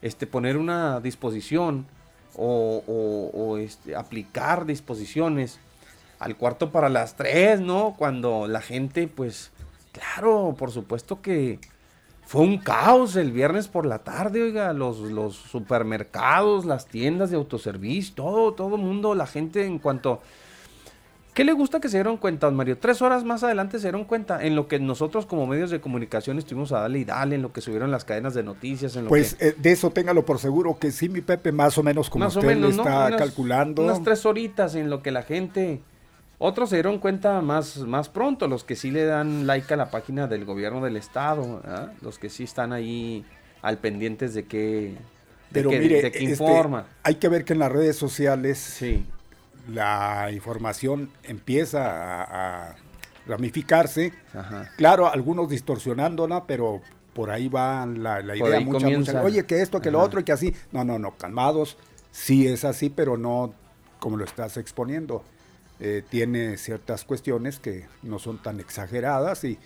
este, 0.02 0.26
poner 0.26 0.56
una 0.56 0.98
disposición 0.98 1.86
o, 2.34 3.56
este, 3.60 3.94
aplicar 3.94 4.66
disposiciones 4.66 5.60
al 6.18 6.36
cuarto 6.36 6.72
para 6.72 6.88
las 6.88 7.14
tres, 7.14 7.60
¿no? 7.60 7.94
Cuando 7.96 8.48
la 8.48 8.60
gente, 8.60 9.06
pues, 9.06 9.52
claro, 9.92 10.56
por 10.58 10.72
supuesto 10.72 11.22
que 11.22 11.60
fue 12.30 12.42
un 12.42 12.58
caos 12.58 13.16
el 13.16 13.32
viernes 13.32 13.66
por 13.66 13.84
la 13.86 13.98
tarde, 14.04 14.40
oiga, 14.40 14.72
los, 14.72 15.00
los 15.00 15.34
supermercados, 15.34 16.64
las 16.64 16.86
tiendas 16.86 17.30
de 17.30 17.36
autoservicio, 17.36 18.14
todo, 18.14 18.52
todo 18.54 18.76
el 18.76 18.82
mundo, 18.82 19.16
la 19.16 19.26
gente 19.26 19.66
en 19.66 19.80
cuanto... 19.80 20.20
¿Qué 21.34 21.42
le 21.42 21.52
gusta 21.52 21.80
que 21.80 21.88
se 21.88 21.96
dieron 21.96 22.18
cuenta, 22.18 22.46
don 22.46 22.54
Mario? 22.54 22.78
Tres 22.78 23.02
horas 23.02 23.24
más 23.24 23.42
adelante 23.42 23.78
se 23.80 23.86
dieron 23.88 24.04
cuenta 24.04 24.44
en 24.44 24.54
lo 24.54 24.68
que 24.68 24.78
nosotros 24.78 25.26
como 25.26 25.44
medios 25.48 25.70
de 25.70 25.80
comunicación 25.80 26.38
estuvimos 26.38 26.70
a 26.70 26.82
darle 26.82 27.00
y 27.00 27.04
darle, 27.04 27.34
en 27.34 27.42
lo 27.42 27.52
que 27.52 27.60
subieron 27.60 27.90
las 27.90 28.04
cadenas 28.04 28.34
de 28.34 28.44
noticias, 28.44 28.94
en 28.94 29.04
lo 29.04 29.08
Pues 29.08 29.34
que... 29.34 29.48
eh, 29.48 29.54
de 29.58 29.72
eso 29.72 29.90
téngalo 29.90 30.24
por 30.24 30.38
seguro 30.38 30.78
que 30.78 30.92
sí, 30.92 31.08
mi 31.08 31.22
Pepe, 31.22 31.50
más 31.50 31.78
o 31.78 31.82
menos 31.82 32.10
como 32.10 32.26
más 32.26 32.36
o 32.36 32.38
usted 32.38 32.54
menos, 32.54 32.70
le 32.70 32.76
¿no? 32.76 32.82
está 32.84 33.06
Unas- 33.08 33.18
calculando. 33.18 33.82
Unas 33.82 34.04
tres 34.04 34.24
horitas 34.24 34.76
en 34.76 34.88
lo 34.88 35.02
que 35.02 35.10
la 35.10 35.22
gente... 35.24 35.82
Otros 36.42 36.70
se 36.70 36.76
dieron 36.76 36.98
cuenta 36.98 37.42
más, 37.42 37.76
más 37.80 38.08
pronto, 38.08 38.48
los 38.48 38.64
que 38.64 38.74
sí 38.74 38.90
le 38.90 39.04
dan 39.04 39.46
like 39.46 39.74
a 39.74 39.76
la 39.76 39.90
página 39.90 40.26
del 40.26 40.46
gobierno 40.46 40.82
del 40.82 40.96
estado, 40.96 41.62
los 42.00 42.18
que 42.18 42.30
sí 42.30 42.44
están 42.44 42.72
ahí 42.72 43.26
al 43.60 43.76
pendientes 43.76 44.32
de 44.32 44.46
qué, 44.46 44.96
de 45.50 45.62
qué- 45.64 45.78
mire, 45.78 46.00
de 46.00 46.10
qué 46.10 46.18
este, 46.24 46.30
informa. 46.30 46.86
hay 47.02 47.16
que 47.16 47.28
ver 47.28 47.44
que 47.44 47.52
en 47.52 47.58
las 47.58 47.70
redes 47.70 47.96
sociales 47.96 48.56
Sí, 48.58 49.04
la 49.68 50.30
información 50.32 51.10
empieza 51.24 51.84
a, 52.22 52.70
a 52.70 52.76
ramificarse. 53.26 54.14
ajá. 54.32 54.70
Claro, 54.78 55.12
algunos 55.12 55.50
distorsionándola, 55.50 56.46
pero 56.46 56.80
por 57.12 57.30
ahí 57.30 57.48
va 57.48 57.84
la, 57.84 58.22
la 58.22 58.34
idea 58.34 58.60
mucha, 58.60 58.88
mucha, 58.88 59.22
Oye, 59.22 59.44
que 59.44 59.60
esto, 59.60 59.82
que 59.82 59.90
lo 59.90 60.00
otro, 60.00 60.20
y 60.20 60.24
que 60.24 60.32
así. 60.32 60.54
No, 60.72 60.84
no, 60.84 60.98
no, 60.98 61.16
calmados. 61.18 61.76
Sí 62.12 62.46
es 62.48 62.64
así, 62.64 62.88
pero 62.88 63.18
no 63.18 63.52
como 63.98 64.16
lo 64.16 64.24
estás 64.24 64.56
exponiendo. 64.56 65.22
Eh, 65.82 66.02
tiene 66.08 66.56
ciertas 66.58 67.04
cuestiones 67.04 67.58
que 67.58 67.86
no 68.02 68.18
son 68.18 68.36
tan 68.42 68.60
exageradas 68.60 69.44
y 69.44 69.58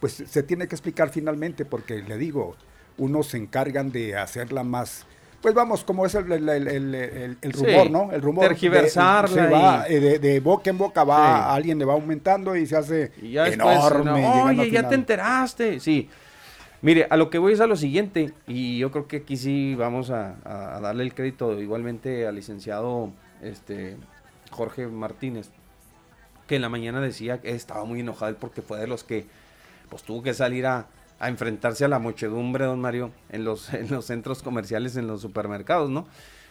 pues 0.00 0.12
se 0.26 0.42
tiene 0.42 0.68
que 0.68 0.74
explicar 0.74 1.08
finalmente 1.08 1.64
porque 1.64 2.02
le 2.02 2.18
digo, 2.18 2.56
unos 2.98 3.28
se 3.28 3.38
encargan 3.38 3.90
de 3.90 4.16
hacerla 4.16 4.64
más, 4.64 5.06
pues 5.40 5.54
vamos, 5.54 5.82
como 5.82 6.04
es 6.04 6.14
el, 6.14 6.30
el, 6.30 6.48
el- 6.48 6.68
el- 6.68 6.94
el- 6.94 7.38
el 7.40 7.54
Sí, 7.54 7.64
rumor, 7.64 7.90
¿no? 7.90 8.12
El 8.12 8.20
rumor. 8.20 8.42
de- 8.42 8.48
tergiversarla 8.48 9.28
se 9.44 9.46
va, 9.50 9.86
y- 9.88 9.94
eh, 9.94 10.00
de, 10.00 10.18
de 10.18 10.40
boca 10.40 10.68
en 10.68 10.76
boca 10.78 11.04
va, 11.04 11.38
Sí. 11.38 11.56
alguien 11.56 11.78
le 11.78 11.84
va 11.86 11.94
aumentando 11.94 12.54
y 12.54 12.66
se 12.66 12.76
hace 12.76 13.12
Y 13.22 13.32
ya 13.32 13.44
después, 13.44 13.76
enorme. 13.78 14.20
no, 14.22 14.44
Oye, 14.44 14.70
ya 14.70 14.86
te 14.88 14.94
enteraste. 14.94 15.80
Sí. 15.80 16.10
Mire, 16.82 17.06
a 17.08 17.16
lo 17.16 17.30
que 17.30 17.38
voy 17.38 17.54
es 17.54 17.60
a 17.60 17.66
lo 17.66 17.76
siguiente, 17.76 18.32
y 18.46 18.78
yo 18.78 18.90
creo 18.90 19.06
que 19.06 19.18
aquí 19.18 19.36
sí 19.38 19.74
vamos 19.76 20.10
a, 20.10 20.34
a- 20.44 20.76
a 20.76 20.80
darle 20.80 21.04
el 21.04 21.14
crédito 21.14 21.58
igualmente 21.62 22.26
al 22.26 22.34
licenciado 22.34 23.10
este, 23.40 23.96
Jorge 24.50 24.86
Martínez, 24.86 25.50
que 26.52 26.56
en 26.56 26.62
la 26.62 26.68
mañana 26.68 27.00
decía 27.00 27.40
que 27.40 27.52
estaba 27.52 27.86
muy 27.86 28.00
enojado 28.00 28.36
porque 28.36 28.60
fue 28.60 28.78
de 28.78 28.86
los 28.86 29.04
que 29.04 29.24
pues 29.88 30.02
tuvo 30.02 30.22
que 30.22 30.34
salir 30.34 30.66
a, 30.66 30.86
a 31.18 31.28
enfrentarse 31.30 31.86
a 31.86 31.88
la 31.88 31.98
muchedumbre, 31.98 32.66
don 32.66 32.78
Mario, 32.78 33.10
en 33.30 33.42
los, 33.42 33.72
en 33.74 33.88
los 33.88 34.04
centros 34.04 34.42
comerciales, 34.42 34.96
en 34.96 35.06
los 35.06 35.22
supermercados, 35.22 35.88
¿no? 35.88 36.06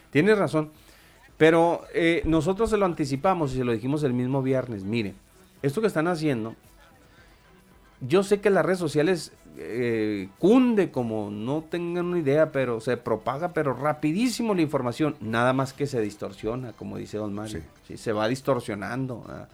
Tiene 0.09 0.33
razón. 0.33 0.71
Pero 1.37 1.83
eh, 1.93 2.23
nosotros 2.25 2.71
se 2.71 2.77
lo 2.77 2.87
anticipamos 2.87 3.53
y 3.53 3.57
se 3.57 3.63
lo 3.63 3.73
dijimos 3.73 4.01
el 4.01 4.13
mismo 4.13 4.41
viernes. 4.41 4.83
Mire, 4.83 5.13
esto 5.61 5.81
que 5.81 5.87
están 5.87 6.07
haciendo, 6.07 6.55
yo 7.99 8.23
sé 8.23 8.41
que 8.41 8.49
las 8.49 8.65
redes 8.65 8.79
sociales 8.79 9.33
eh, 9.59 10.29
cunde 10.39 10.89
como 10.89 11.29
no 11.29 11.63
tengan 11.69 12.07
una 12.07 12.17
idea, 12.17 12.51
pero 12.51 12.79
se 12.79 12.97
propaga, 12.97 13.53
pero 13.53 13.75
rapidísimo 13.75 14.55
la 14.55 14.63
información, 14.63 15.15
nada 15.19 15.53
más 15.53 15.73
que 15.73 15.85
se 15.85 16.01
distorsiona, 16.01 16.73
como 16.73 16.97
dice 16.97 17.19
don 17.19 17.35
Mario. 17.35 17.59
Sí. 17.59 17.67
Sí, 17.87 17.97
se 17.97 18.13
va 18.13 18.27
distorsionando. 18.27 19.23
ah. 19.29 19.47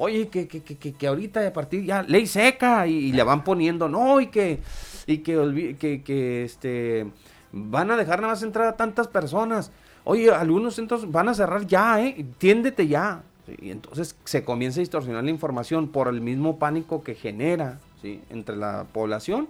Oye, 0.00 0.28
que, 0.28 0.46
que, 0.46 0.62
que, 0.62 0.92
que, 0.92 1.06
ahorita 1.08 1.44
a 1.44 1.52
partir 1.52 1.84
ya, 1.84 2.04
ley 2.04 2.28
seca, 2.28 2.86
y, 2.86 3.10
le 3.10 3.22
van 3.24 3.42
poniendo, 3.42 3.88
no, 3.88 4.20
y 4.20 4.28
que, 4.28 4.60
y 5.08 5.18
que, 5.18 5.76
que, 5.76 6.02
que 6.04 6.44
este, 6.44 7.04
van 7.50 7.90
a 7.90 7.96
dejar 7.96 8.20
nada 8.20 8.32
más 8.32 8.42
entrar 8.44 8.68
a 8.68 8.76
tantas 8.76 9.08
personas. 9.08 9.72
Oye, 10.04 10.30
algunos 10.30 10.76
centros 10.76 11.10
van 11.10 11.28
a 11.28 11.34
cerrar 11.34 11.66
ya, 11.66 12.00
¿eh? 12.00 12.24
Tiéndete 12.38 12.86
ya. 12.86 13.24
Y 13.60 13.70
entonces 13.70 14.14
se 14.24 14.44
comienza 14.44 14.78
a 14.78 14.82
distorsionar 14.82 15.24
la 15.24 15.30
información 15.30 15.88
por 15.88 16.06
el 16.06 16.20
mismo 16.20 16.60
pánico 16.60 17.02
que 17.02 17.16
genera 17.16 17.80
¿sí? 18.00 18.20
entre 18.30 18.54
la 18.54 18.86
población. 18.92 19.48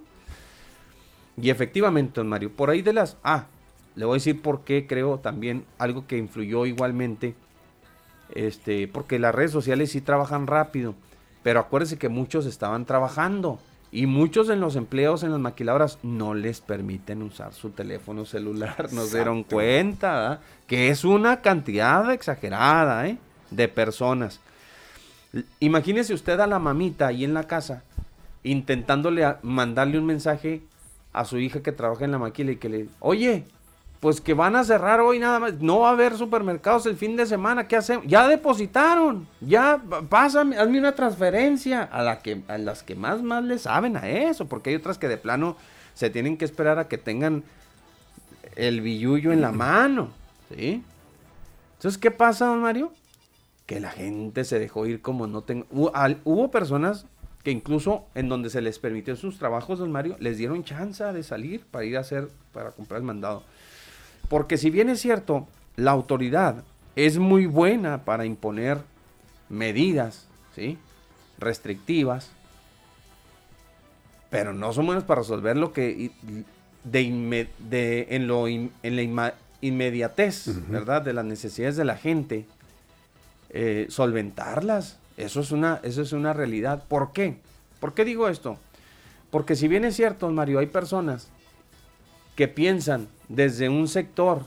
Y 1.37 1.51
efectivamente, 1.51 2.15
don 2.21 2.29
Mario, 2.29 2.51
por 2.51 2.71
ahí 2.71 2.81
de 2.81 2.95
las... 2.95 3.19
Ah, 3.23 3.49
le 3.97 4.07
voy 4.07 4.15
a 4.15 4.17
decir 4.17 4.41
por 4.41 4.63
qué 4.63 4.87
creo 4.87 5.19
también 5.19 5.67
algo 5.77 6.07
que 6.07 6.17
influyó 6.17 6.65
igualmente. 6.65 7.35
Este, 8.35 8.89
porque 8.89 9.19
las 9.19 9.35
redes 9.35 9.51
sociales 9.53 9.91
sí 9.93 10.01
trabajan 10.01 10.47
rápido. 10.47 10.95
Pero 11.43 11.61
acuérdese 11.61 11.99
que 11.99 12.09
muchos 12.09 12.47
estaban 12.47 12.85
trabajando. 12.85 13.59
Y 13.91 14.05
muchos 14.07 14.51
en 14.51 14.61
los 14.61 14.77
empleos, 14.77 15.23
en 15.23 15.31
las 15.31 15.41
maquiladoras, 15.41 15.99
no 16.03 16.35
les 16.35 16.61
permiten 16.61 17.23
usar 17.23 17.55
su 17.55 17.71
teléfono 17.71 18.27
celular. 18.27 18.89
Nos 18.93 19.13
dieron 19.13 19.45
cuenta, 19.45 20.13
¿verdad? 20.15 20.41
Que 20.67 20.89
es 20.91 21.05
una 21.07 21.41
cantidad 21.41 22.11
exagerada, 22.13 23.07
¿eh? 23.09 23.17
De 23.51 23.67
personas. 23.69 24.41
Imagínese 25.61 26.15
usted 26.15 26.39
a 26.41 26.47
la 26.47 26.59
mamita 26.59 27.07
ahí 27.07 27.25
en 27.25 27.35
la 27.35 27.45
casa 27.45 27.83
intentándole 28.45 29.25
a- 29.25 29.39
mandarle 29.43 29.99
un 29.99 30.07
mensaje 30.07 30.63
a 31.13 31.25
su 31.25 31.39
hija 31.39 31.61
que 31.63 31.73
trabaja 31.73 32.05
en 32.05 32.13
la 32.13 32.19
maquila 32.19 32.53
y 32.53 32.57
que 32.57 32.69
le, 32.69 32.87
oye, 33.01 33.45
pues 34.01 34.21
que 34.21 34.33
van 34.35 34.55
a 34.55 34.63
cerrar 34.65 35.01
hoy 35.01 35.19
nada 35.19 35.41
más, 35.41 35.55
no 35.61 35.81
va 35.81 35.89
a 35.89 35.93
haber 35.93 36.17
supermercados 36.17 36.87
el 36.87 36.97
fin 36.97 37.17
de 37.17 37.27
semana, 37.27 37.67
¿qué 37.67 37.77
hacemos? 37.77 38.05
Ya 38.07 38.29
depositaron, 38.29 39.27
ya 39.41 39.83
pásame, 40.09 40.57
hazme 40.57 40.79
una 40.79 40.95
transferencia 40.95 41.83
a 41.83 42.03
la 42.03 42.21
que 42.21 42.43
a 42.47 42.59
las 42.59 42.83
que 42.85 42.95
más 42.95 43.23
más 43.23 43.43
le 43.45 43.59
saben 43.59 43.97
a 43.97 44.09
eso, 44.09 44.47
porque 44.47 44.71
hay 44.71 44.77
otras 44.77 44.99
que 44.99 45.09
de 45.09 45.17
plano 45.17 45.57
se 45.95 46.11
tienen 46.11 46.37
que 46.37 46.45
esperar 46.45 46.79
a 46.79 46.87
que 46.87 46.97
tengan 46.99 47.43
el 48.57 48.81
billullo 48.81 49.33
en 49.33 49.41
la 49.41 49.51
mano, 49.67 50.11
¿sí? 50.55 50.83
Entonces, 51.77 51.99
¿qué 51.99 52.11
pasa, 52.11 52.47
don 52.47 52.61
Mario? 52.63 52.93
Que 53.67 53.81
la 53.81 53.91
gente 53.91 54.45
se 54.45 54.59
dejó 54.59 54.87
ir 54.87 55.01
como 55.03 55.27
no 55.27 55.43
tengo. 55.43 55.67
Hubo, 55.71 55.95
al- 55.95 56.21
hubo 56.25 56.51
personas 56.51 57.07
que 57.45 57.51
incluso 57.53 58.05
en 58.15 58.29
donde 58.29 58.51
se 58.51 58.61
les 58.61 58.79
permitió 58.79 59.15
sus 59.15 59.39
trabajos, 59.39 59.79
don 59.79 59.93
Mario, 59.93 60.17
les 60.19 60.39
dieron 60.39 60.65
chance 60.65 61.05
de 61.05 61.23
salir 61.23 61.65
para 61.71 61.85
ir 61.85 61.97
a 61.97 62.01
hacer, 62.01 62.29
para 62.53 62.71
comprar 62.73 62.99
el 62.99 63.05
mandado. 63.07 63.45
Porque 64.29 64.57
si 64.59 64.71
bien 64.71 64.89
es 64.89 65.01
cierto, 65.01 65.47
la 65.77 65.93
autoridad 65.93 66.65
es 66.97 67.19
muy 67.19 67.47
buena 67.47 68.05
para 68.05 68.25
imponer 68.25 68.79
medidas, 69.49 70.27
¿sí? 70.55 70.77
Restrictivas, 71.39 72.31
pero 74.31 74.53
no 74.53 74.73
son 74.73 74.87
buenas 74.87 75.05
para 75.05 75.21
resolver 75.23 75.57
lo 75.57 75.73
que 75.73 76.11
de, 76.85 77.03
inme- 77.03 77.49
de- 77.71 78.09
en, 78.11 78.27
lo 78.27 78.49
in- 78.49 78.73
en 78.83 78.97
la 78.97 79.03
inma- 79.03 79.35
inmediatez, 79.61 80.49
¿verdad? 80.69 81.03
De 81.03 81.13
las 81.13 81.25
necesidades 81.25 81.77
de 81.77 81.85
la 81.85 81.97
gente, 81.97 82.47
eh, 83.51 83.87
solventarlas. 83.89 84.99
Eso 85.17 85.41
es, 85.41 85.51
una, 85.51 85.81
eso 85.83 86.03
es 86.03 86.13
una 86.13 86.33
realidad. 86.33 86.85
¿Por 86.89 87.13
qué? 87.13 87.39
¿Por 87.81 87.95
qué 87.95 88.05
digo 88.05 88.29
esto? 88.29 88.59
Porque 89.31 89.57
si 89.57 89.67
bien 89.69 89.85
es 89.85 89.97
cierto, 89.97 90.29
Mario, 90.31 90.59
hay 90.59 90.67
personas 90.67 91.29
que 92.39 92.47
piensan 92.47 93.09
desde 93.29 93.69
un 93.69 93.89
sector, 93.89 94.45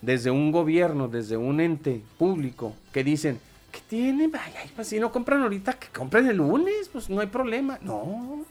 desde 0.00 0.30
un 0.30 0.52
gobierno, 0.52 1.08
desde 1.08 1.36
un 1.36 1.58
ente 1.60 2.02
público, 2.16 2.72
que 2.92 3.02
dicen, 3.02 3.40
¿qué 3.72 3.80
tiene? 3.88 4.30
Ay, 4.32 4.70
pues 4.76 4.86
si 4.86 5.00
no 5.00 5.10
compran 5.10 5.42
ahorita, 5.42 5.72
que 5.72 5.88
compren 5.88 6.28
el 6.28 6.36
lunes, 6.36 6.88
pues 6.92 7.10
no 7.10 7.20
hay 7.20 7.26
problema. 7.26 7.80
No, 7.82 8.44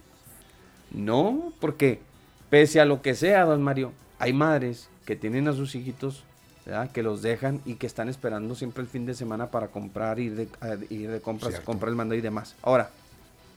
no, 0.91 1.53
porque 1.61 2.01
pese 2.49 2.81
a 2.81 2.85
lo 2.85 3.01
que 3.01 3.15
sea, 3.15 3.45
don 3.45 3.61
Mario, 3.63 3.93
hay 4.19 4.33
madres 4.33 4.89
que 5.05 5.15
tienen 5.15 5.47
a 5.47 5.53
sus 5.53 5.73
hijitos, 5.75 6.25
¿verdad? 6.65 6.91
que 6.91 7.01
los 7.01 7.21
dejan 7.21 7.61
y 7.65 7.75
que 7.75 7.87
están 7.87 8.09
esperando 8.09 8.55
siempre 8.55 8.83
el 8.83 8.89
fin 8.89 9.05
de 9.05 9.13
semana 9.13 9.51
para 9.51 9.69
comprar, 9.69 10.19
ir 10.19 10.35
de, 10.35 10.49
a- 10.59 10.75
ir 10.93 11.09
de 11.09 11.21
compras, 11.21 11.53
comprar 11.61 11.91
el 11.91 11.95
mando 11.95 12.13
y 12.13 12.19
demás. 12.19 12.57
Ahora, 12.61 12.89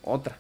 otra. 0.04 0.36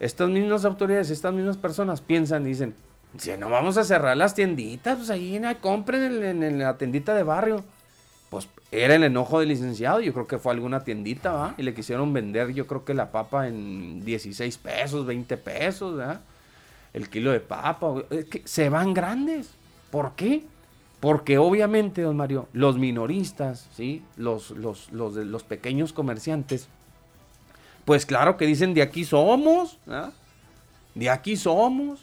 Estas 0.00 0.28
mismas 0.28 0.64
autoridades, 0.64 1.10
estas 1.10 1.32
mismas 1.32 1.56
personas 1.56 2.00
piensan 2.00 2.44
y 2.44 2.50
dicen, 2.50 2.74
si 3.16 3.36
no 3.36 3.48
vamos 3.50 3.76
a 3.76 3.84
cerrar 3.84 4.16
las 4.16 4.34
tienditas, 4.34 4.96
pues 4.98 5.10
ahí 5.10 5.40
compren 5.60 6.22
en, 6.22 6.42
en, 6.42 6.58
la 6.58 6.76
tiendita 6.76 7.14
de 7.14 7.22
barrio. 7.22 7.64
Pues 8.30 8.48
era 8.70 8.94
el 8.94 9.04
enojo 9.04 9.40
del 9.40 9.48
licenciado, 9.48 10.00
yo 10.00 10.12
creo 10.12 10.26
que 10.26 10.38
fue 10.38 10.52
alguna 10.52 10.84
tiendita, 10.84 11.32
¿va? 11.32 11.54
Y 11.56 11.62
le 11.62 11.72
quisieron 11.72 12.12
vender, 12.12 12.52
yo 12.52 12.66
creo 12.66 12.84
que 12.84 12.92
la 12.92 13.10
papa 13.10 13.48
en 13.48 14.04
16 14.04 14.58
pesos, 14.58 15.06
20 15.06 15.36
pesos, 15.38 15.96
¿verdad? 15.96 16.20
El 16.92 17.08
kilo 17.08 17.32
de 17.32 17.40
papa, 17.40 17.94
que 18.30 18.42
se 18.44 18.68
van 18.68 18.92
grandes. 18.92 19.50
¿Por 19.90 20.12
qué? 20.12 20.44
Porque 21.00 21.38
obviamente, 21.38 22.02
don 22.02 22.16
Mario, 22.16 22.48
los 22.52 22.76
minoristas, 22.76 23.68
¿sí? 23.74 24.02
Los, 24.16 24.50
los, 24.50 24.92
los 24.92 25.44
pequeños 25.44 25.94
comerciantes, 25.94 26.68
pues 27.88 28.04
claro 28.04 28.36
que 28.36 28.44
dicen, 28.44 28.74
de 28.74 28.82
aquí 28.82 29.02
somos, 29.02 29.78
¿verdad? 29.86 30.12
De 30.94 31.08
aquí 31.08 31.36
somos. 31.36 31.98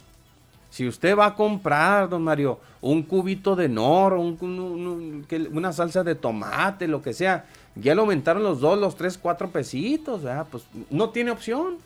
Si 0.72 0.88
usted 0.88 1.16
va 1.16 1.28
a 1.28 1.36
comprar, 1.36 2.10
don 2.10 2.24
Mario, 2.24 2.60
un 2.82 3.04
cubito 3.04 3.56
de 3.56 3.70
nor, 3.70 4.14
una 4.14 5.74
salsa 5.74 6.04
de 6.04 6.16
tomate, 6.16 6.88
lo 6.88 7.04
que 7.04 7.14
sea, 7.14 7.46
ya 7.76 7.94
le 7.94 8.02
aumentaron 8.02 8.42
los 8.42 8.62
dos, 8.62 8.80
los 8.80 8.96
tres, 8.96 9.16
cuatro 9.16 9.52
pesitos, 9.52 10.22
pues 10.50 10.64
no 10.90 11.12
tiene 11.12 11.30
opción. 11.30 11.78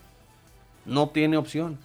No 0.85 1.09
tiene 1.09 1.35
opción. 1.35 1.77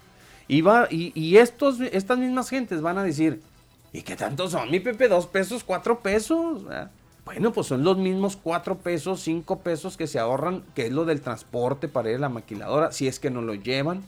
Y, 0.46 0.60
va, 0.60 0.86
y, 0.88 1.36
estos, 1.36 1.80
estas 1.80 2.18
mismas 2.18 2.48
gentes 2.48 2.80
van 2.80 2.96
a 2.96 3.02
decir, 3.02 3.42
¿y 3.92 4.02
qué 4.02 4.14
tanto 4.14 4.48
son, 4.48 4.70
mi 4.70 4.78
Pepe? 4.78 5.08
¿Dos 5.08 5.26
pesos, 5.26 5.64
cuatro 5.64 5.98
pesos? 5.98 6.62
Bueno, 7.24 7.52
pues 7.52 7.66
son 7.68 7.84
los 7.84 7.96
mismos 7.96 8.36
cuatro 8.36 8.76
pesos, 8.76 9.20
cinco 9.20 9.60
pesos 9.60 9.96
que 9.96 10.06
se 10.06 10.18
ahorran, 10.18 10.62
que 10.74 10.86
es 10.86 10.92
lo 10.92 11.04
del 11.04 11.22
transporte 11.22 11.88
para 11.88 12.10
ir 12.10 12.16
a 12.16 12.20
la 12.20 12.28
maquiladora, 12.28 12.92
si 12.92 13.08
es 13.08 13.18
que 13.18 13.30
no 13.30 13.40
lo 13.40 13.54
llevan. 13.54 14.02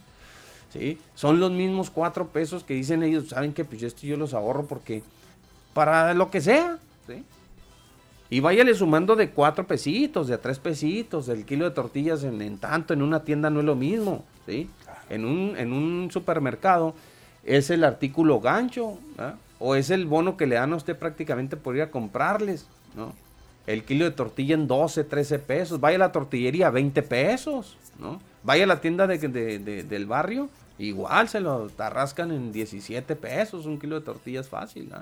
Son 1.15 1.41
los 1.41 1.51
mismos 1.51 1.89
cuatro 1.89 2.29
pesos 2.29 2.63
que 2.63 2.75
dicen 2.75 3.03
ellos, 3.03 3.29
saben 3.31 3.55
que 3.55 3.65
pues 3.65 3.83
esto 3.83 4.07
yo 4.07 4.19
los 4.19 4.35
ahorro 4.35 4.67
porque 4.67 5.03
para 5.73 6.13
lo 6.13 6.31
que 6.31 6.43
sea, 6.43 6.79
Y 8.29 8.41
váyale 8.41 8.75
sumando 8.75 9.17
de 9.17 9.31
cuatro 9.31 9.67
pesitos, 9.67 10.27
de 10.27 10.35
a 10.35 10.41
tres 10.43 10.59
pesitos, 10.59 11.29
el 11.29 11.47
kilo 11.47 11.65
de 11.65 11.71
tortillas 11.71 12.25
en, 12.25 12.59
tanto, 12.59 12.93
en 12.93 13.01
una 13.01 13.25
tienda 13.25 13.49
no 13.49 13.61
es 13.61 13.67
lo 13.67 13.77
mismo, 13.77 14.25
¿sí? 14.45 14.69
En 15.09 15.25
un, 15.25 15.57
en 15.57 15.73
un 15.73 16.11
supermercado 16.11 16.95
es 17.45 17.71
el 17.71 17.85
artículo 17.85 18.41
gancho, 18.41 18.99
o 19.59 19.77
es 19.77 19.91
el 19.91 20.05
bono 20.05 20.37
que 20.37 20.47
le 20.47 20.57
dan 20.57 20.73
a 20.73 20.77
usted 20.77 20.99
prácticamente 20.99 21.57
por 21.57 21.77
ir 21.77 21.83
a 21.83 21.91
comprarles, 21.91 22.67
¿no? 22.97 23.13
El 23.67 23.85
kilo 23.85 24.05
de 24.05 24.13
tortilla 24.13 24.55
en 24.55 24.69
12, 24.69 25.05
13 25.05 25.39
pesos, 25.41 25.81
vaya 25.81 25.97
a 25.97 25.99
la 25.99 26.13
tortillería 26.13 26.71
20 26.71 27.03
pesos, 27.03 27.77
¿no? 27.99 28.21
Vaya 28.45 28.65
a 28.65 28.67
la 28.69 28.81
tienda 28.81 29.07
de, 29.09 29.19
del 29.19 30.07
barrio, 30.07 30.49
igual 30.79 31.29
se 31.29 31.41
lo 31.41 31.69
tarrascan 31.69 32.31
en 32.31 32.53
17 32.53 33.17
pesos, 33.17 33.67
un 33.67 33.79
kilo 33.79 33.99
de 33.99 34.07
tortillas 34.07 34.49
fácil. 34.49 34.93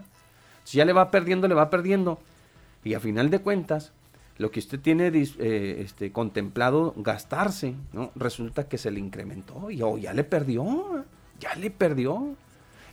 Si 0.64 0.78
ya 0.78 0.86
le 0.86 0.94
va 0.94 1.10
perdiendo, 1.10 1.46
le 1.46 1.54
va 1.54 1.68
perdiendo. 1.68 2.18
Y 2.84 2.94
a 2.94 3.00
final 3.00 3.28
de 3.28 3.40
cuentas, 3.40 3.92
lo 4.38 4.50
que 4.50 4.60
usted 4.60 4.80
tiene 4.80 5.08
eh, 5.08 5.76
este, 5.80 6.10
contemplado 6.10 6.94
gastarse, 6.96 7.74
¿no? 7.92 8.10
resulta 8.16 8.66
que 8.66 8.78
se 8.78 8.90
le 8.90 8.98
incrementó 8.98 9.70
y 9.70 9.82
oh, 9.82 9.96
ya 9.96 10.12
le 10.12 10.24
perdió, 10.24 11.04
ya 11.38 11.54
le 11.54 11.70
perdió. 11.70 12.34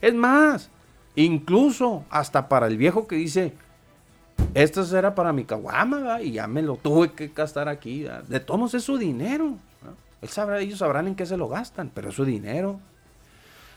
Es 0.02 0.14
más, 0.14 0.70
incluso 1.16 2.06
hasta 2.10 2.48
para 2.48 2.68
el 2.68 2.78
viejo 2.78 3.08
que 3.08 3.16
dice, 3.16 3.54
esto 4.54 4.98
era 4.98 5.16
para 5.16 5.34
mi 5.34 5.46
caguama, 5.46 6.22
y 6.22 6.34
ya 6.34 6.48
me 6.48 6.62
lo 6.62 6.76
tuve 6.76 7.12
que 7.12 7.30
gastar 7.30 7.70
aquí. 7.70 8.06
De 8.28 8.40
todos 8.40 8.74
es 8.74 8.84
su 8.84 8.98
dinero. 8.98 9.56
Él 10.22 10.30
sabrá, 10.30 10.60
ellos 10.60 10.80
sabrán 10.80 11.08
en 11.08 11.16
qué 11.16 11.26
se 11.26 11.38
lo 11.38 11.48
gastan, 11.48 11.92
pero 11.94 12.10
es 12.10 12.16
su 12.16 12.26
dinero. 12.26 12.80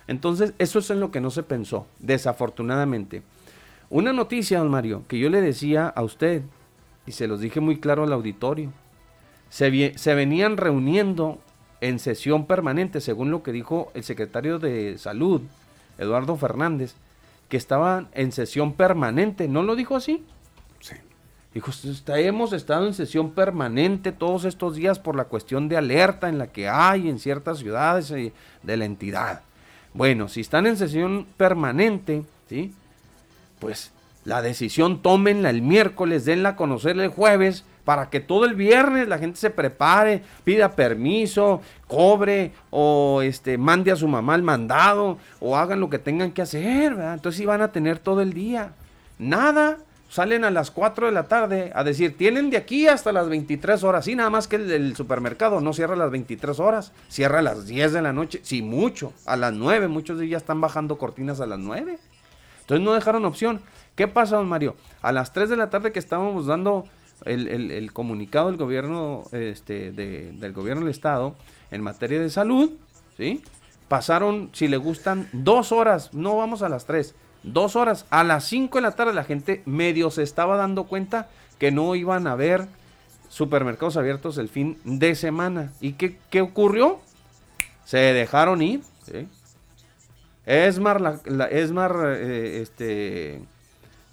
Entonces, 0.07 0.53
eso 0.59 0.79
es 0.79 0.91
en 0.91 1.01
lo 1.01 1.11
que 1.11 1.21
no 1.21 1.31
se 1.31 1.43
pensó, 1.43 1.87
desafortunadamente. 1.99 3.23
Una 3.89 4.13
noticia, 4.13 4.59
don 4.59 4.71
Mario, 4.71 5.05
que 5.09 5.19
yo 5.19 5.31
le 5.31 5.41
decía 5.41 5.89
a 5.89 6.03
usted, 6.03 6.43
y 7.07 7.13
se 7.13 7.27
los 7.27 7.41
dije 7.41 7.61
muy 7.61 7.79
claro 7.79 8.05
al 8.05 8.13
auditorio, 8.13 8.73
se, 9.49 9.97
se 9.97 10.15
venían 10.15 10.57
reuniendo 10.57 11.39
en 11.81 11.99
sesión 11.99 12.47
permanente, 12.47 13.01
según 13.01 13.31
lo 13.31 13.43
que 13.43 13.53
dijo 13.53 13.91
el 13.95 14.05
secretario 14.05 14.59
de 14.59 14.99
Salud, 14.99 15.43
Eduardo 15.99 16.37
Fernández, 16.37 16.95
que 17.49 17.57
estaban 17.57 18.09
en 18.13 18.33
sesión 18.33 18.73
permanente. 18.73 19.49
¿No 19.49 19.63
lo 19.63 19.77
dijo 19.77 19.97
así? 19.97 20.25
Dijo, 21.55 21.71
hemos 22.09 22.53
estado 22.53 22.85
en 22.85 22.95
sesión 22.95 23.31
permanente 23.31 24.11
todos 24.11 24.45
estos 24.45 24.75
días 24.75 24.99
por 24.99 25.15
la 25.15 25.27
cuestión 25.27 25.69
de 25.69 25.77
alerta 25.77 26.29
en 26.29 26.37
la 26.37 26.49
que 26.49 26.69
hay 26.69 27.09
en 27.09 27.21
ciertas 27.21 27.61
ciudades 27.61 28.11
eh, 28.11 28.33
de 28.65 28.77
la 28.77 28.85
entidad. 28.85 29.43
Bueno, 29.93 30.29
si 30.29 30.41
están 30.41 30.67
en 30.67 30.77
sesión 30.77 31.29
permanente, 31.37 32.25
¿sí? 32.49 32.75
Pues 33.61 33.93
la 34.25 34.43
decisión 34.43 35.01
tómenla 35.01 35.51
el 35.51 35.63
miércoles, 35.63 36.25
denla 36.25 36.51
a 36.51 36.57
conocer 36.57 36.99
el 36.99 37.09
jueves, 37.09 37.65
para 37.85 38.11
que 38.11 38.19
todo 38.19 38.47
el 38.47 38.55
viernes 38.55 39.07
la 39.07 39.19
gente 39.19 39.39
se 39.39 39.51
prepare, 39.51 40.23
pida 40.43 40.73
permiso, 40.73 41.61
cobre 41.87 42.53
o 42.71 43.21
este 43.23 43.59
mande 43.59 43.93
a 43.93 43.97
su 43.97 44.09
mamá 44.09 44.35
el 44.35 44.43
mandado 44.43 45.19
o 45.39 45.57
hagan 45.57 45.81
lo 45.81 45.91
que 45.91 45.99
tengan 45.99 46.33
que 46.33 46.43
hacer, 46.43 46.95
¿verdad? 46.95 47.15
Entonces 47.15 47.39
sí 47.39 47.47
van 47.47 47.61
a 47.61 47.73
tener 47.73 47.99
todo 47.99 48.23
el 48.23 48.33
día. 48.33 48.73
Nada, 49.19 49.79
salen 50.15 50.45
a 50.45 50.53
las 50.53 50.71
4 50.71 51.07
de 51.07 51.13
la 51.13 51.25
tarde 51.25 51.73
a 51.75 51.83
decir, 51.83 52.17
tienen 52.17 52.49
de 52.49 52.57
aquí 52.57 52.87
hasta 52.87 53.11
las 53.11 53.29
23 53.29 53.83
horas. 53.83 54.05
Sí, 54.05 54.15
nada 54.15 54.31
más 54.31 54.47
que 54.47 54.55
el, 54.55 54.95
supermercado 54.95 55.61
no 55.61 55.73
cierra 55.73 55.95
a 55.95 55.97
las 55.97 56.13
23 56.13 56.61
horas, 56.61 56.93
cierra 57.09 57.41
a 57.41 57.43
las 57.43 57.67
10 57.67 57.95
de 57.95 58.01
la 58.01 58.13
noche, 58.13 58.39
sí, 58.45 58.63
mucho, 58.63 59.13
a 59.27 59.35
las 59.35 59.55
9. 59.55 59.89
Muchos 59.89 60.17
de 60.17 60.27
ellos 60.27 60.31
ya 60.31 60.37
están 60.37 60.61
bajando 60.61 60.99
cortinas 60.99 61.41
a 61.41 61.47
las 61.47 61.59
9. 61.59 61.99
Entonces 62.61 62.85
no 62.85 62.93
dejaron 62.93 63.25
opción. 63.25 63.61
¿Qué 63.97 64.07
pasa, 64.07 64.37
don 64.37 64.49
Mario? 64.49 64.77
A 65.03 65.11
las 65.11 65.33
3 65.33 65.51
de 65.51 65.57
la 65.57 65.69
tarde 65.69 65.91
que 65.91 65.99
estábamos 65.99 66.47
dando 66.47 66.85
el, 67.25 67.93
comunicado 67.93 68.47
del 68.47 68.57
gobierno, 68.57 69.25
este, 69.33 69.91
del 69.91 70.53
gobierno 70.53 70.83
del 70.83 70.93
Estado 70.93 71.35
en 71.73 71.83
materia 71.83 72.21
de 72.21 72.31
salud, 72.31 72.71
¿sí? 73.17 73.43
Pasaron, 73.89 74.51
si 74.53 74.69
le 74.69 74.77
gustan, 74.77 75.29
dos 75.33 75.73
horas, 75.73 76.15
no 76.15 76.37
vamos 76.37 76.63
a 76.63 76.69
las 76.69 76.87
3 76.87 77.17
dos 77.45 77.77
horas. 77.77 78.07
A 78.11 78.25
las 78.25 78.45
5 78.45 78.79
de 78.79 78.83
la 78.83 78.93
tarde 78.93 79.13
la 79.13 79.25
gente 79.25 79.63
medio 79.67 80.11
se 80.11 80.23
estaba 80.23 80.57
dando 80.57 80.85
cuenta 80.85 81.29
que 81.59 81.71
no 81.71 81.95
iban 81.95 82.27
a 82.27 82.33
haber 82.33 82.67
supermercados 83.29 83.97
abiertos 83.97 84.39
el 84.39 84.49
fin 84.49 84.79
de 84.85 85.15
semana. 85.15 85.73
¿Y 85.81 85.93
qué, 85.93 86.19
qué 86.31 86.41
ocurrió? 86.41 87.01
Se 87.85 87.99
dejaron 87.99 88.63
ir. 88.63 88.83
Esmar, 90.47 91.21
Esmar, 91.51 91.97
eh, 92.17 92.61
este, 92.61 93.41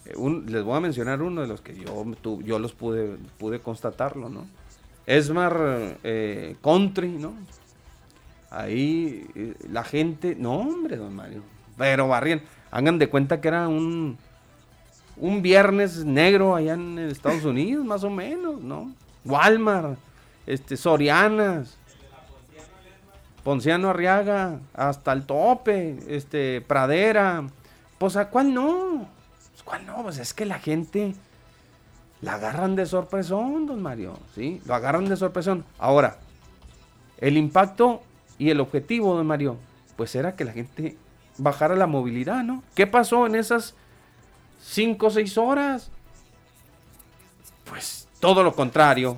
les 0.06 0.64
voy 0.64 0.78
a 0.78 0.80
mencionar 0.80 1.22
uno 1.22 1.42
de 1.42 1.48
los 1.48 1.62
que 1.62 1.76
yo, 1.76 2.06
yo 2.44 2.60
los 2.60 2.74
pude, 2.74 3.18
pude 3.38 3.60
constatarlo, 3.60 4.30
¿no? 4.30 4.48
Esmar 5.06 5.98
eh, 6.04 6.56
Country, 6.64 7.10
¿no? 7.10 7.34
Ahí 8.50 9.28
eh, 9.36 9.56
la 9.70 9.84
gente, 9.84 10.36
no 10.36 10.54
hombre, 10.56 10.98
don 10.98 11.16
Mario, 11.16 11.42
pero 11.78 12.08
barrían. 12.08 12.42
Hagan 12.72 12.98
de 12.98 13.10
cuenta 13.10 13.42
que 13.42 13.50
era 13.50 13.68
un, 13.68 14.18
un 15.18 15.42
viernes 15.42 16.06
negro 16.06 16.56
allá 16.56 16.74
en 16.74 16.98
Estados 16.98 17.44
Unidos, 17.44 17.86
más 17.86 18.04
o 18.04 18.10
menos, 18.10 18.62
¿no? 18.62 18.94
Walmart, 19.26 19.98
este, 20.48 20.78
Sorianas, 20.78 21.78
Ponciano 23.44 23.90
Arriaga, 23.90 24.60
hasta 24.74 25.14
el 25.14 25.26
tope, 25.26 26.00
este, 26.08 26.62
Pradera. 26.62 27.44
Pues 27.98 28.16
a 28.16 28.30
cuál 28.30 28.54
no, 28.54 29.08
pues, 29.52 29.64
cuál 29.64 29.86
no, 29.86 30.04
pues 30.04 30.18
es 30.18 30.34
que 30.34 30.46
la 30.46 30.60
gente 30.60 31.14
la 32.22 32.36
agarran 32.36 32.76
de 32.76 32.86
sorpresón, 32.86 33.66
don 33.66 33.82
Mario, 33.82 34.18
¿sí? 34.34 34.62
Lo 34.66 34.76
agarran 34.76 35.06
de 35.06 35.18
sorpresón. 35.18 35.66
Ahora, 35.78 36.18
el 37.18 37.38
impacto 37.38 38.02
y 38.38 38.50
el 38.50 38.60
objetivo, 38.60 39.16
don 39.16 39.28
Mario, 39.28 39.58
pues 39.96 40.16
era 40.16 40.36
que 40.36 40.46
la 40.46 40.54
gente 40.54 40.98
bajar 41.38 41.72
a 41.72 41.76
la 41.76 41.88
movilidad, 41.88 42.44
¿no? 42.44 42.64
¿Qué 42.76 42.88
pasó 42.88 43.26
en 43.26 43.36
esas 43.36 43.76
5 44.64 45.08
o 45.08 45.10
6 45.10 45.38
horas? 45.38 45.92
Pues 47.66 48.08
todo 48.20 48.44
lo 48.44 48.54
contrario. 48.54 49.18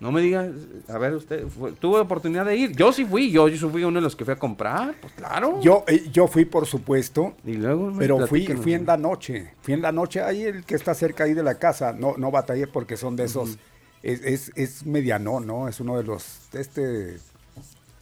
No 0.00 0.10
me 0.10 0.22
diga, 0.22 0.50
a 0.88 0.96
ver, 0.96 1.14
usted 1.14 1.46
tuvo 1.78 2.00
oportunidad 2.00 2.46
de 2.46 2.56
ir. 2.56 2.74
Yo 2.74 2.90
sí 2.90 3.04
fui, 3.04 3.30
yo, 3.30 3.48
yo 3.48 3.68
fui 3.68 3.84
uno 3.84 3.98
de 3.98 4.02
los 4.02 4.16
que 4.16 4.24
fui 4.24 4.32
a 4.32 4.38
comprar, 4.38 4.94
pues 4.98 5.12
claro. 5.12 5.60
Yo, 5.60 5.84
eh, 5.86 6.08
yo 6.10 6.26
fui, 6.26 6.46
por 6.46 6.64
supuesto, 6.66 7.34
y 7.44 7.52
luego 7.52 7.92
pero 7.98 8.26
fui, 8.26 8.46
fui 8.46 8.72
en 8.72 8.86
la 8.86 8.96
noche. 8.96 9.52
Fui 9.60 9.74
en 9.74 9.82
la 9.82 9.92
noche, 9.92 10.22
ahí 10.22 10.44
el 10.44 10.64
que 10.64 10.74
está 10.74 10.94
cerca 10.94 11.24
ahí 11.24 11.34
de 11.34 11.42
la 11.42 11.56
casa. 11.56 11.92
No, 11.92 12.14
no 12.16 12.30
batallé 12.30 12.66
porque 12.66 12.96
son 12.96 13.14
de 13.14 13.24
esos. 13.24 13.58
es, 14.02 14.22
es, 14.22 14.52
es, 14.56 14.86
mediano, 14.86 15.38
¿no? 15.38 15.68
Es 15.68 15.80
uno 15.80 15.98
de 15.98 16.04
los, 16.04 16.48
este, 16.54 17.18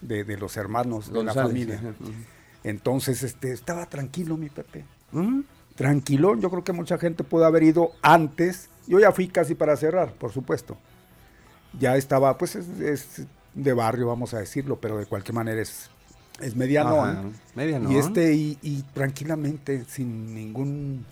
de, 0.01 0.25
de 0.25 0.37
los 0.37 0.57
hermanos 0.57 1.13
de 1.13 1.25
la 1.25 1.35
familia. 1.35 1.81
Entonces, 2.65 3.23
este, 3.23 3.53
estaba 3.53 3.87
tranquilo 3.87 4.37
mi 4.37 4.49
Pepe. 4.49 4.85
¿Mm? 5.13 5.41
Tranquilo, 5.77 6.37
yo 6.37 6.51
creo 6.51 6.65
que 6.65 6.73
mucha 6.73 6.99
gente 6.99 7.23
pudo 7.25 7.45
haber 7.45 7.63
ido 7.63 7.93
antes. 8.03 8.69
Yo 8.87 8.99
ya 8.99 9.13
fui 9.13 9.29
casi 9.29 9.55
para 9.55 9.77
cerrar, 9.77 10.13
por 10.15 10.33
supuesto. 10.33 10.77
Ya 11.79 11.97
estaba, 11.97 12.37
pues, 12.37 12.59
de 13.55 13.73
barrio, 13.73 14.07
vamos 14.09 14.35
a 14.35 14.39
decirlo, 14.41 14.77
pero 14.81 14.99
de 14.99 15.07
cualquier 15.07 15.35
manera 15.35 15.61
es, 15.61 15.89
es 16.41 16.57
mediano. 16.57 17.05
Ajá, 17.05 17.23
medianón. 17.55 17.93
Y 17.93 17.97
este, 17.99 18.35
y, 18.35 18.59
y 18.63 18.83
tranquilamente, 18.95 19.85
sin 19.85 20.35
ningún 20.35 21.05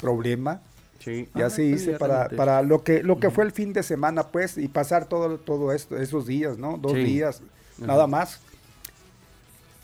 problema, 0.00 0.60
Sí. 1.00 1.28
ya 1.34 1.46
Ah, 1.46 1.50
se 1.50 1.64
hice 1.64 1.92
para, 1.96 2.28
para 2.28 2.60
lo 2.62 2.82
que 2.82 3.04
lo 3.04 3.20
que 3.20 3.30
fue 3.30 3.44
el 3.44 3.52
fin 3.52 3.72
de 3.72 3.82
semana, 3.84 4.24
pues, 4.28 4.58
y 4.58 4.66
pasar 4.68 5.06
todo, 5.06 5.38
todo 5.38 5.72
esto, 5.72 5.96
esos 5.96 6.26
días, 6.26 6.58
¿no? 6.58 6.76
Dos 6.76 6.92
Sí. 6.94 7.04
días, 7.04 7.40
Ajá. 7.78 7.86
nada 7.86 8.06
más. 8.08 8.40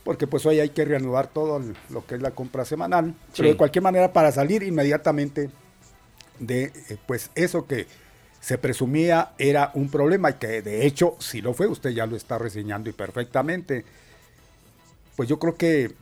Porque 0.04 0.26
pues 0.26 0.44
hoy 0.46 0.60
hay 0.60 0.70
que 0.70 0.84
reanudar 0.84 1.28
todo 1.28 1.62
lo 1.90 2.06
que 2.06 2.16
es 2.16 2.22
la 2.22 2.32
compra 2.32 2.64
semanal. 2.64 3.14
Pero 3.36 3.48
de 3.48 3.56
cualquier 3.56 3.82
manera, 3.82 4.12
para 4.12 4.30
salir 4.32 4.62
inmediatamente 4.62 5.50
de 6.38 6.64
eh, 6.64 6.96
pues 7.06 7.30
eso 7.34 7.66
que 7.66 7.86
se 8.40 8.58
presumía 8.58 9.32
era 9.38 9.70
un 9.74 9.88
problema 9.88 10.30
y 10.30 10.34
que 10.34 10.60
de 10.60 10.86
hecho 10.86 11.16
sí 11.18 11.40
lo 11.40 11.54
fue, 11.54 11.66
usted 11.66 11.90
ya 11.90 12.04
lo 12.04 12.16
está 12.16 12.36
reseñando 12.36 12.90
y 12.90 12.92
perfectamente. 12.92 13.84
Pues 15.16 15.28
yo 15.28 15.38
creo 15.38 15.54
que 15.54 15.92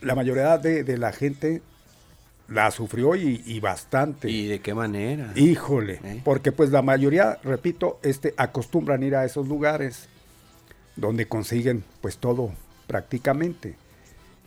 la 0.00 0.14
mayoría 0.14 0.56
de, 0.56 0.82
de 0.82 0.96
la 0.96 1.12
gente 1.12 1.60
la 2.48 2.70
sufrió 2.70 3.16
y, 3.16 3.42
y 3.44 3.60
bastante. 3.60 4.30
¿Y 4.30 4.46
de 4.46 4.60
qué 4.60 4.72
manera? 4.72 5.32
Híjole, 5.34 6.00
¿Eh? 6.04 6.20
porque 6.24 6.52
pues 6.52 6.70
la 6.70 6.82
mayoría, 6.82 7.38
repito, 7.42 7.98
este, 8.02 8.34
acostumbran 8.36 9.02
ir 9.02 9.16
a 9.16 9.24
esos 9.24 9.48
lugares 9.48 10.08
donde 10.94 11.26
consiguen 11.28 11.84
pues 12.00 12.18
todo 12.18 12.52
prácticamente. 12.86 13.76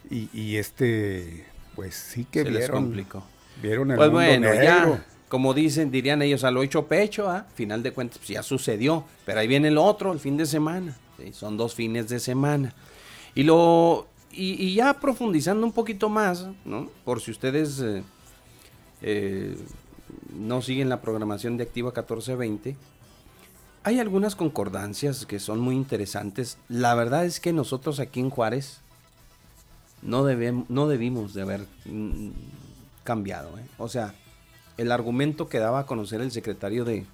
Y, 0.09 0.29
y 0.33 0.57
este, 0.57 1.45
pues 1.75 1.95
sí 1.95 2.25
que 2.29 2.39
Se 2.43 2.49
les 2.49 2.57
vieron, 2.59 2.83
complicó. 2.85 3.23
vieron 3.61 3.91
el 3.91 3.97
Pues 3.97 4.07
mundo 4.09 4.21
bueno, 4.25 4.49
negro. 4.49 4.63
ya, 4.63 5.05
como 5.27 5.53
dicen, 5.53 5.91
dirían 5.91 6.21
ellos, 6.21 6.43
a 6.43 6.51
lo 6.51 6.63
hecho 6.63 6.87
pecho, 6.87 7.29
¿ah? 7.29 7.45
Final 7.53 7.83
de 7.83 7.91
cuentas, 7.91 8.17
pues 8.17 8.29
ya 8.29 8.41
sucedió. 8.43 9.05
Pero 9.25 9.39
ahí 9.39 9.47
viene 9.47 9.67
el 9.67 9.77
otro, 9.77 10.11
el 10.11 10.19
fin 10.19 10.37
de 10.37 10.45
semana. 10.45 10.97
¿sí? 11.17 11.31
Son 11.33 11.57
dos 11.57 11.75
fines 11.75 12.09
de 12.09 12.19
semana. 12.19 12.73
Y 13.35 13.43
lo 13.43 14.07
y, 14.31 14.53
y 14.63 14.73
ya 14.75 14.93
profundizando 14.99 15.65
un 15.65 15.71
poquito 15.73 16.09
más, 16.09 16.47
¿no? 16.65 16.89
Por 17.05 17.21
si 17.21 17.31
ustedes 17.31 17.79
eh, 17.81 18.03
eh, 19.01 19.55
no 20.35 20.61
siguen 20.61 20.89
la 20.89 21.01
programación 21.01 21.57
de 21.57 21.63
Activa 21.63 21.89
1420, 21.89 22.75
hay 23.89 23.99
algunas 23.99 24.35
concordancias 24.35 25.25
que 25.25 25.39
son 25.39 25.59
muy 25.59 25.75
interesantes. 25.75 26.57
La 26.67 26.93
verdad 26.93 27.25
es 27.25 27.39
que 27.39 27.53
nosotros 27.53 27.99
aquí 27.99 28.19
en 28.19 28.29
Juárez 28.29 28.81
no, 30.03 30.23
debem- 30.25 30.65
no 30.69 30.87
debimos 30.87 31.33
de 31.33 31.41
haber 31.41 31.65
mm, 31.85 32.29
cambiado. 33.03 33.57
¿eh? 33.57 33.65
O 33.79 33.87
sea, 33.89 34.13
el 34.77 34.91
argumento 34.91 35.49
que 35.49 35.57
daba 35.59 35.79
a 35.79 35.85
conocer 35.87 36.21
el 36.21 36.31
secretario 36.31 36.85
de, 36.85 37.05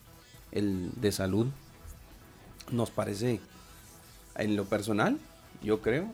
el, 0.51 0.91
de 0.99 1.11
salud 1.11 1.47
nos 2.71 2.91
parece, 2.91 3.39
en 4.35 4.55
lo 4.57 4.65
personal, 4.65 5.17
yo 5.63 5.81
creo, 5.81 6.07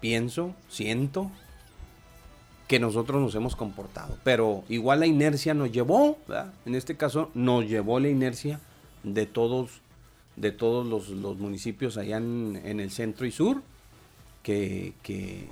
pienso, 0.00 0.54
siento 0.68 1.30
que 2.68 2.78
nosotros 2.78 3.20
nos 3.20 3.34
hemos 3.34 3.56
comportado. 3.56 4.16
Pero 4.22 4.62
igual 4.68 5.00
la 5.00 5.06
inercia 5.06 5.54
nos 5.54 5.72
llevó, 5.72 6.18
en 6.66 6.74
este 6.76 6.96
caso 6.96 7.30
nos 7.34 7.64
llevó 7.66 7.98
la 7.98 8.08
inercia 8.08 8.60
de 9.02 9.26
todos, 9.26 9.80
de 10.36 10.52
todos 10.52 10.86
los, 10.86 11.08
los 11.08 11.38
municipios 11.38 11.96
allá 11.96 12.18
en, 12.18 12.80
el 12.80 12.90
centro 12.90 13.26
y 13.26 13.32
sur, 13.32 13.62
que, 14.42 14.94
que 15.02 15.48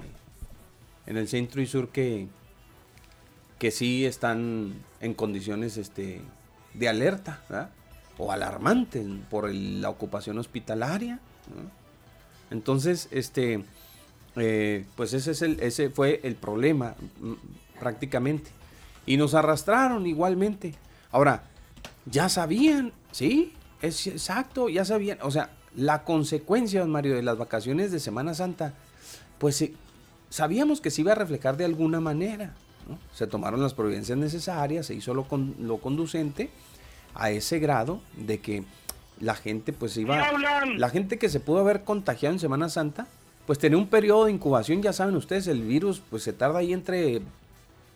en 1.06 1.16
el 1.16 1.28
centro 1.28 1.60
y 1.60 1.66
sur 1.66 1.88
que, 1.88 2.28
que 3.58 3.70
sí 3.70 4.06
están 4.06 4.74
en 5.00 5.14
condiciones 5.14 5.76
este, 5.76 6.22
de 6.74 6.88
alerta 6.88 7.70
o 8.16 8.32
alarmantes 8.32 9.06
por 9.28 9.52
la 9.52 9.90
ocupación 9.90 10.38
hospitalaria. 10.38 11.20
Entonces, 12.50 13.08
este, 13.10 13.64
eh, 14.36 14.84
pues 14.96 15.12
ese, 15.12 15.32
es 15.32 15.42
el, 15.42 15.60
ese 15.60 15.90
fue 15.90 16.20
el 16.22 16.36
problema 16.36 16.94
prácticamente. 17.78 18.50
Y 19.06 19.16
nos 19.16 19.34
arrastraron 19.34 20.06
igualmente. 20.06 20.74
Ahora, 21.10 21.49
ya 22.06 22.28
sabían, 22.28 22.92
¿sí? 23.12 23.52
Es 23.82 24.06
exacto, 24.06 24.68
ya 24.68 24.84
sabían. 24.84 25.18
O 25.22 25.30
sea, 25.30 25.50
la 25.76 26.04
consecuencia, 26.04 26.80
don 26.80 26.90
Mario, 26.90 27.14
de 27.14 27.22
las 27.22 27.38
vacaciones 27.38 27.92
de 27.92 28.00
Semana 28.00 28.34
Santa, 28.34 28.74
pues 29.38 29.60
eh, 29.62 29.72
sabíamos 30.28 30.80
que 30.80 30.90
se 30.90 31.00
iba 31.02 31.12
a 31.12 31.14
reflejar 31.14 31.56
de 31.56 31.64
alguna 31.64 32.00
manera. 32.00 32.54
¿no? 32.88 32.98
Se 33.14 33.26
tomaron 33.26 33.62
las 33.62 33.74
providencias 33.74 34.18
necesarias, 34.18 34.86
se 34.86 34.94
hizo 34.94 35.14
lo, 35.14 35.24
con- 35.28 35.54
lo 35.60 35.78
conducente 35.78 36.50
a 37.14 37.30
ese 37.30 37.58
grado 37.58 38.00
de 38.16 38.40
que 38.40 38.64
la 39.20 39.34
gente 39.34 39.72
pues 39.72 39.96
iba... 39.96 40.16
La 40.78 40.90
gente 40.90 41.18
que 41.18 41.28
se 41.28 41.40
pudo 41.40 41.58
haber 41.60 41.84
contagiado 41.84 42.34
en 42.34 42.40
Semana 42.40 42.68
Santa, 42.68 43.06
pues 43.46 43.58
tenía 43.58 43.78
un 43.78 43.86
periodo 43.88 44.26
de 44.26 44.32
incubación, 44.32 44.82
ya 44.82 44.92
saben 44.92 45.16
ustedes, 45.16 45.46
el 45.46 45.62
virus 45.62 46.00
pues 46.10 46.22
se 46.22 46.32
tarda 46.32 46.60
ahí 46.60 46.72
entre, 46.72 47.20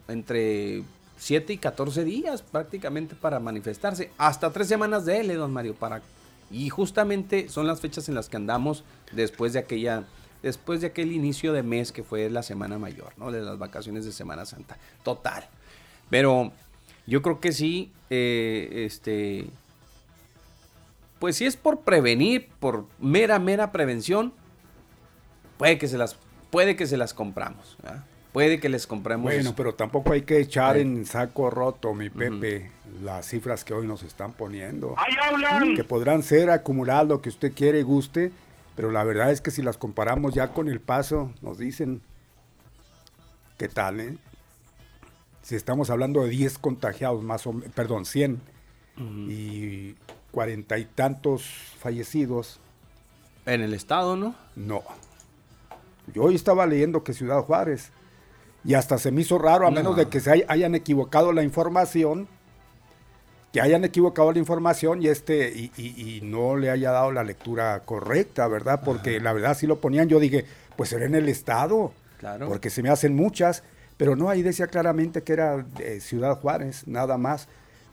entre 0.09 0.83
7 1.25 1.55
y 1.55 1.57
14 1.57 2.05
días 2.05 2.43
prácticamente 2.43 3.15
para 3.15 3.41
manifestarse. 3.41 4.11
Hasta 4.19 4.53
tres 4.53 4.69
semanas 4.69 5.07
de 5.07 5.21
L, 5.21 5.35
don 5.35 5.55
Mario, 5.55 5.75
para... 5.75 6.03
Y 6.51 6.69
justamente 6.69 7.49
son 7.49 7.67
las 7.67 7.81
fechas 7.81 8.11
en 8.11 8.15
las 8.15 8.29
que 8.29 8.37
andamos 8.37 8.85
después 9.11 9.55
de 9.55 9.61
aquella... 9.61 10.05
Después 10.43 10.83
de 10.83 10.89
aquel 10.89 11.13
inicio 11.13 11.55
de 11.55 11.63
mes 11.63 11.93
que 11.93 12.05
fue 12.05 12.29
la 12.29 12.43
Semana 12.43 12.79
Mayor, 12.79 13.15
¿no? 13.17 13.33
De 13.33 13.41
las 13.41 13.59
vacaciones 13.59 14.05
de 14.05 14.13
Semana 14.13 14.45
Santa. 14.45 14.77
Total. 15.03 15.49
Pero 16.11 16.53
yo 17.07 17.23
creo 17.23 17.41
que 17.41 17.53
sí, 17.53 17.91
eh, 18.11 18.85
este... 18.85 19.47
Pues 21.21 21.37
si 21.37 21.47
es 21.47 21.57
por 21.57 21.81
prevenir, 21.81 22.51
por 22.61 22.85
mera, 22.99 23.39
mera 23.39 23.73
prevención, 23.73 24.35
puede 25.57 25.79
que 25.79 25.89
se 25.89 25.97
las, 25.97 26.19
puede 26.51 26.77
que 26.77 26.87
se 26.87 26.99
las 26.99 27.15
compramos. 27.15 27.79
Puede 28.35 28.59
que 28.59 28.69
les 28.69 28.87
compremos. 28.89 29.33
Bueno, 29.33 29.55
pero 29.57 29.75
tampoco 29.77 30.13
hay 30.13 30.23
que 30.23 30.41
echar 30.41 30.77
Eh. 30.77 30.81
en 30.83 31.07
saco 31.07 31.49
roto, 31.51 31.95
mi 31.95 32.11
Pepe, 32.11 32.71
las 33.03 33.27
cifras 33.29 33.65
que 33.65 33.73
hoy 33.73 33.87
nos 33.87 34.03
están 34.03 34.33
poniendo. 34.33 34.95
¡Ahí 34.99 35.15
hablan! 35.23 35.77
Que 35.77 35.85
podrán 35.85 36.23
ser 36.25 36.51
acumuladas 36.51 37.07
lo 37.07 37.23
que 37.23 37.29
usted 37.29 37.53
quiere 37.55 37.79
y 37.79 37.83
guste, 37.85 38.33
pero 38.75 38.91
la 38.91 39.05
verdad 39.05 39.31
es 39.31 39.41
que 39.41 39.53
si 39.53 39.63
las 39.63 39.79
comparamos 39.79 40.35
ya 40.35 40.49
con 40.49 40.69
el 40.69 40.81
paso, 40.81 41.31
nos 41.43 41.59
dicen, 41.59 42.03
¿qué 43.57 43.69
tal, 43.69 44.01
eh? 44.01 44.19
Si 45.43 45.55
estamos 45.55 45.89
hablando 45.91 46.23
de 46.25 46.31
10 46.31 46.59
contagiados 46.59 47.23
más 47.23 47.47
o 47.47 47.53
menos, 47.53 47.73
perdón, 47.73 48.05
100 48.05 48.41
y 49.29 49.95
cuarenta 50.33 50.77
y 50.79 50.87
tantos 50.87 51.45
fallecidos, 51.79 52.59
En 53.47 53.61
el 53.61 53.75
estado, 53.75 54.17
¿no? 54.17 54.35
no. 54.57 54.83
Yo 56.13 56.23
hoy 56.25 56.35
estaba 56.35 56.67
leyendo 56.67 57.05
que 57.05 57.13
Ciudad 57.13 57.41
Juárez, 57.43 57.93
y 58.65 58.75
hasta 58.75 58.99
se 58.99 59.11
me 59.11 59.21
hizo 59.23 59.39
raro, 59.39 59.67
a 59.67 59.71
No. 59.71 59.77
menos 59.77 59.97
de 59.97 60.07
que 60.07 60.21
se 60.21 60.31
hay- 60.31 60.45
hayan 60.49 60.75
equivocado 60.75 61.33
la 61.33 61.43
información, 61.43 62.27
que 63.53 63.61
hayan 63.61 63.85
equivocado 63.85 64.33
la 64.33 64.39
información 64.39 65.03
y 65.03 65.09
este 65.09 65.49
y, 65.55 65.71
y- 65.77 66.17
y 66.17 66.21
no 66.23 66.57
le 66.57 66.71
haya 66.71 66.91
dado 66.91 67.13
la 67.13 67.23
lectura 67.23 67.81
correcta, 67.85 68.49
¿verdad? 68.49 68.81
Porque 68.85 69.21
la 69.21 69.33
verdad 69.33 69.57
si 69.57 69.67
lo 69.67 69.81
ponían, 69.81 70.09
yo 70.09 70.19
dije, 70.19 70.45
pues 70.77 70.89
será 70.91 71.05
en 71.07 71.15
el 71.15 71.29
estado, 71.29 71.93
Claro. 72.19 72.49
porque 72.49 72.71
se 72.71 72.83
me 72.83 72.89
hacen 72.89 73.15
muchas, 73.15 73.63
pero 73.97 74.17
no, 74.17 74.29
ahí 74.29 74.43
decía 74.43 74.67
claramente 74.67 75.23
que 75.23 75.35
era 75.35 75.65
Ciudad 76.01 76.41
Juárez, 76.41 76.87
nada 76.89 77.17
más. 77.19 77.47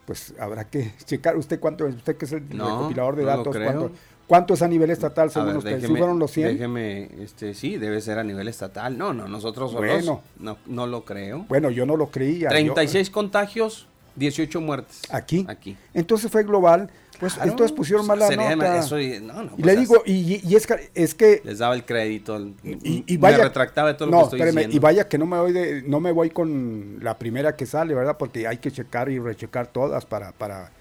Pues 0.08 0.34
habrá 0.40 0.64
que 0.66 0.92
checar 1.06 1.38
usted 1.38 1.60
cuánto 1.60 1.86
usted 1.86 2.18
que 2.18 2.26
es 2.26 2.32
el 2.32 2.50
No, 2.58 2.66
recopilador 2.80 3.16
de 3.18 3.22
no 3.24 3.28
datos, 3.28 3.56
cuánto, 3.56 3.92
cuánto 4.32 4.54
es 4.54 4.62
a 4.62 4.68
nivel 4.70 4.90
estatal 4.92 5.30
según 5.30 5.48
ver, 5.50 5.58
usted, 5.58 5.76
¿Sí 5.82 5.88
déjeme- 5.88 5.98
fueron 5.98 6.18
los 6.18 6.32
100? 6.32 6.48
Déjeme, 6.54 7.10
este, 7.22 7.54
sí, 7.54 7.76
debe 7.76 8.00
ser 8.00 8.18
a 8.18 8.24
nivel 8.24 8.48
estatal. 8.48 8.98
No, 8.98 9.14
no, 9.14 9.28
nosotros 9.28 9.74
solos 9.74 9.92
Bueno. 10.06 10.22
no, 10.40 10.58
no 10.68 10.88
lo 10.88 11.04
creo. 11.04 11.46
Bueno, 11.50 11.70
yo 11.70 11.86
no 11.86 11.98
lo 11.98 12.10
creía. 12.12 12.44
yo- 12.48 12.74
36 12.74 13.10
contagios, 13.10 13.88
18 14.16 14.62
muertes. 14.62 15.02
aquí. 15.10 15.46
Aquí. 15.50 15.76
Entonces 15.94 16.32
fue 16.32 16.44
global. 16.46 16.90
Pues 17.20 17.34
Claro, 17.34 17.52
entonces 17.52 17.76
pusieron 17.76 18.08
mala 18.08 18.26
sería- 18.30 18.56
nota. 18.56 18.80
eso 18.80 18.98
y- 18.98 19.20
no, 19.20 19.34
no, 19.44 19.52
y 19.58 19.62
pues, 19.62 19.66
le 19.66 19.76
digo, 19.76 19.96
y, 20.06 20.42
y 20.50 20.56
es 20.56 20.66
que, 20.66 20.90
es 20.96 21.14
que 21.14 21.42
Les 21.44 21.58
daba 21.60 21.76
el 21.76 21.84
crédito. 21.84 22.38
el- 22.38 22.56
y, 22.64 23.04
y 23.06 23.18
vaya, 23.18 23.38
me 23.40 23.44
retractaba 23.44 23.90
de 23.90 23.96
todo 23.96 24.10
lo 24.10 24.18
que 24.18 24.24
estoy 24.24 24.40
diciendo. 24.50 24.74
y 24.78 24.80
vaya 24.80 25.10
que 25.10 25.18
no 25.18 25.26
me 25.26 25.38
voy 25.42 25.52
de, 25.52 25.84
no 25.86 26.00
me 26.00 26.14
voy 26.14 26.30
con 26.30 27.00
la 27.02 27.18
primera 27.20 27.58
que 27.58 27.66
sale, 27.66 27.94
¿verdad? 27.94 28.16
Porque 28.18 28.48
hay 28.48 28.60
que 28.60 28.72
checar 28.72 29.10
y 29.10 29.20
rechecar 29.20 29.68
todas 29.68 30.06
para, 30.06 30.32
para, 30.32 30.72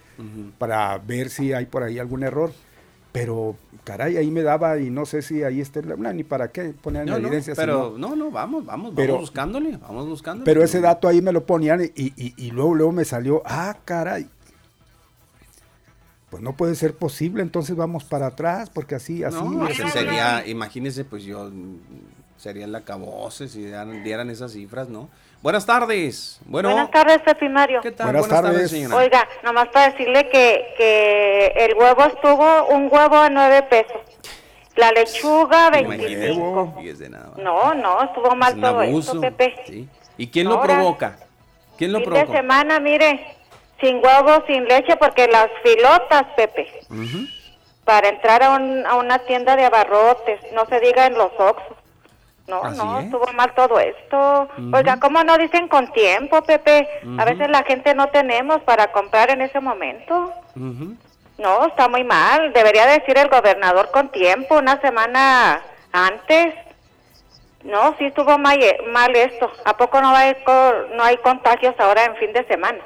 para 0.59 0.99
ver 0.99 1.31
si 1.31 1.53
hay 1.53 1.67
por 1.67 1.83
ahí 1.83 1.99
algún 1.99 2.23
error. 2.23 2.53
Pero, 3.13 3.57
caray, 3.83 4.17
ahí 4.17 4.31
me 4.31 4.43
daba 4.43 4.79
y 4.79 4.89
no 4.91 5.05
sé 5.05 5.21
si 5.23 5.43
ahí 5.43 5.61
está, 5.61 5.81
la- 5.83 6.13
ni 6.13 6.23
para 6.23 6.53
qué 6.53 6.73
poner 6.81 7.03
en 7.03 7.09
No, 7.09 7.19
no, 7.19 7.27
evidencia. 7.27 7.55
si 7.55 7.61
pero 7.61 7.95
no. 7.99 8.11
no, 8.11 8.17
no, 8.17 8.31
vamos, 8.31 8.65
vamos, 8.65 8.93
Pero- 8.95 9.15
vamos 9.15 9.29
buscándole, 9.31 9.77
vamos 9.79 10.07
buscándole. 10.09 10.45
Pero 10.45 10.63
ese 10.63 10.81
dato 10.81 11.09
ahí 11.09 11.21
me 11.21 11.33
lo 11.33 11.45
ponían 11.45 11.83
y, 11.83 12.13
y- 12.17 12.35
y 12.37 12.51
luego, 12.53 12.75
luego 12.75 12.93
me 12.93 13.05
salió, 13.05 13.43
ah, 13.45 13.77
caray. 13.85 14.29
Pues 16.31 16.43
no 16.43 16.57
puede 16.57 16.77
ser 16.77 16.95
posible, 16.95 17.43
entonces 17.43 17.75
vamos 17.75 18.05
para 18.05 18.29
atrás, 18.29 18.71
porque 18.71 18.95
así, 18.95 19.25
así. 19.25 19.37
No, 19.43 19.65
así. 19.65 19.83
ese 19.83 19.91
sería, 19.91 20.47
imagínese, 20.47 21.05
pues 21.05 21.25
yo 21.25 21.51
mm, 21.51 21.79
sería 22.37 22.67
el 22.67 22.75
acabose 22.77 23.49
si 23.49 23.59
dieran, 23.65 24.05
dieran 24.05 24.31
esas 24.31 24.53
cifras, 24.53 24.89
¿no? 24.89 25.09
Buenas 25.43 25.65
tardes. 25.65 26.39
Bueno, 26.45 26.71
Buenas 26.71 26.91
tardes, 26.91 27.19
Pepe 27.23 27.49
Mario. 27.49 27.81
¿qué 27.81 27.93
tal? 27.93 28.07
Buenas 28.13 28.29
tardes. 28.29 28.71
señora. 28.71 28.97
Oiga, 28.97 29.27
nomás 29.43 29.69
para 29.69 29.91
decirle 29.91 30.29
que, 30.29 30.75
que 30.77 31.47
el 31.57 31.75
huevo 31.75 32.03
estuvo 32.05 32.67
un 32.67 32.89
huevo 32.93 33.17
a 33.17 33.31
nueve 33.31 33.63
pesos. 33.63 34.01
La 34.77 34.93
lechuga, 34.93 35.69
Imagínese, 35.81 36.17
25. 36.17 36.75
fíjese 36.79 37.09
nada 37.09 37.29
más. 37.31 37.39
No, 37.39 37.75
no, 37.75 38.03
estuvo 38.03 38.35
mal 38.37 38.55
Es 38.55 38.61
todo 38.61 38.81
abuso. 38.81 39.13
esto, 39.13 39.21
Pepe. 39.21 39.55
Sí. 39.67 39.89
¿Y 40.19 40.27
quién 40.29 40.47
lo 40.49 40.57
Ahora, 40.59 40.75
provoca? 40.75 41.19
¿Quién 41.79 41.93
lo 41.93 42.01
Fin 42.01 42.11
de 42.11 42.17
provoca? 42.21 42.37
semana, 42.39 42.79
mire, 42.79 43.37
sin 43.81 43.97
huevo, 43.97 44.45
sin 44.47 44.65
leche, 44.67 44.97
porque 44.97 45.27
las 45.27 45.49
filotas, 45.63 46.25
Pepe, 46.37 46.69
Ujú. 46.91 47.27
para 47.85 48.11
entrar 48.11 48.43
a, 48.43 48.51
un- 48.57 48.85
a 48.87 48.97
una 48.97 49.19
tienda 49.21 49.57
de 49.57 49.65
abarrotes, 49.65 50.41
no 50.53 50.67
se 50.67 50.81
diga 50.81 51.07
en 51.07 51.15
los 51.15 51.33
Oxxos. 51.39 51.79
No, 52.51 52.65
Así 52.65 52.79
no, 52.79 52.99
es. 52.99 53.05
estuvo 53.05 53.27
mal 53.33 53.55
todo 53.55 53.79
esto. 53.79 54.49
Oiga, 54.73 54.99
¿cómo 54.99 55.23
no 55.23 55.39
dicen 55.39 55.69
con 55.69 55.93
tiempo, 55.93 56.43
Pepe? 56.43 56.87
A 57.17 57.25
veces 57.25 57.49
la 57.49 57.63
gente 57.63 57.95
no 57.95 58.09
tenemos 58.09 58.61
para 58.63 58.91
comprar 58.91 59.31
en 59.31 59.41
ese 59.41 59.61
momento. 59.61 60.33
No, 61.39 61.67
está 61.67 61.89
muy 61.89 62.05
mal. 62.05 62.53
Debería 62.53 62.87
decir 62.87 63.17
el 63.17 63.29
gobernador 63.29 63.91
con 63.93 64.11
tiempo, 64.11 64.59
una 64.59 64.81
semana 64.81 65.63
antes. 65.93 66.55
No, 67.63 67.95
sí 67.99 68.07
estuvo 68.07 68.37
mal, 68.39 68.59
mal 68.93 69.15
esto. 69.15 69.51
¿A 69.65 69.77
poco 69.77 70.01
no 70.01 70.11
hay, 70.11 70.35
no 70.97 71.03
hay 71.05 71.17
contagios 71.19 71.75
ahora 71.79 72.05
en 72.05 72.17
fin 72.17 72.33
de 72.33 72.45
semana? 72.47 72.81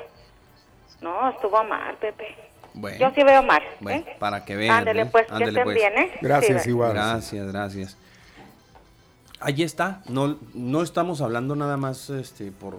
No, 1.00 1.31
estuvo 1.31 1.62
mal, 1.64 1.94
Pepe. 2.00 2.35
Bueno. 2.74 2.98
Yo 2.98 3.11
sí 3.14 3.22
veo 3.22 3.42
mal. 3.42 3.62
Bueno, 3.81 4.05
¿eh? 4.07 4.16
para 4.18 4.44
que 4.44 4.57
vean. 4.57 4.79
Ándele 4.79 5.03
¿eh? 5.03 5.09
pues, 5.11 5.27
que 5.27 5.33
Ándele, 5.33 5.50
estén 5.50 5.64
pues. 5.64 5.77
bien, 5.77 5.98
¿eh? 5.98 6.12
Gracias, 6.20 6.62
Sí, 6.64 6.70
igual. 6.70 6.92
Gracias, 6.92 7.53
gracias. 7.53 7.96
Allí 9.40 9.62
está. 9.62 10.03
No, 10.09 10.38
no 10.55 10.83
estamos 10.83 11.20
hablando 11.20 11.57
nada 11.57 11.77
más 11.77 12.11
este, 12.11 12.51
por, 12.53 12.79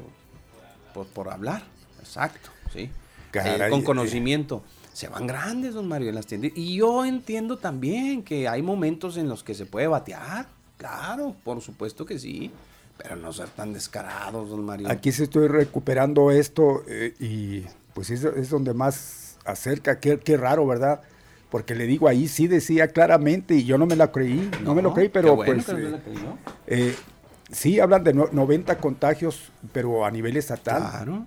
por, 0.93 1.05
por 1.07 1.29
hablar. 1.29 1.63
Exacto, 1.99 2.49
sí. 2.73 2.89
Caray, 3.31 3.61
Eh, 3.61 3.69
con 3.69 3.81
eh. 3.81 3.83
conocimiento. 3.83 4.63
Se 4.93 5.09
van 5.09 5.27
grandes, 5.27 5.73
don 5.73 5.87
Mario, 5.87 6.09
en 6.09 6.15
las 6.15 6.25
tiendas. 6.25 6.51
Y 6.55 6.77
yo 6.77 7.03
entiendo 7.03 7.57
también 7.57 8.23
que 8.23 8.47
hay 8.47 8.61
momentos 8.61 9.17
en 9.17 9.27
los 9.27 9.43
que 9.43 9.53
se 9.53 9.65
puede 9.65 9.87
batear. 9.87 10.47
Claro, 10.77 11.35
por 11.43 11.59
supuesto 11.61 12.05
que 12.05 12.17
sí. 12.17 12.51
Pero 12.97 13.17
no 13.17 13.33
ser 13.33 13.49
tan 13.49 13.73
descarados, 13.73 14.49
don 14.49 14.63
Mario. 14.63 14.89
Aquí 14.89 15.11
sí 15.11 15.23
estoy 15.23 15.49
recuperando 15.49 16.31
esto 16.31 16.83
eh, 16.87 17.13
y 17.19 17.65
pues 17.93 18.09
es, 18.09 18.23
es 18.23 18.49
donde 18.49 18.73
más 18.73 19.37
acerca. 19.43 19.99
Qué, 19.99 20.17
qué 20.17 20.37
raro, 20.37 20.65
¿verdad? 20.65 21.01
Porque 21.49 21.75
le 21.75 21.85
digo, 21.85 22.07
ahí 22.07 22.27
sí 22.27 22.47
decía 22.47 22.87
claramente 22.89 23.55
y 23.55 23.63
yo 23.65 23.77
no 23.77 23.85
me 23.85 23.95
la 23.95 24.11
creí, 24.11 24.49
no, 24.63 24.73
me 24.75 24.81
lo 24.81 24.93
creí, 24.93 25.09
pero 25.09 25.35
bueno 25.35 25.61
pues 25.65 25.77
no 25.79 25.95
eh, 25.95 25.99
eh, 26.67 26.95
sí 27.51 27.79
hablan 27.79 28.03
de 28.03 28.13
no- 28.13 28.29
90 28.31 28.77
contagios, 28.79 29.51
pero 29.71 30.05
a 30.05 30.11
nivel 30.11 30.35
estatal. 30.37 30.81
Claro. 30.81 31.25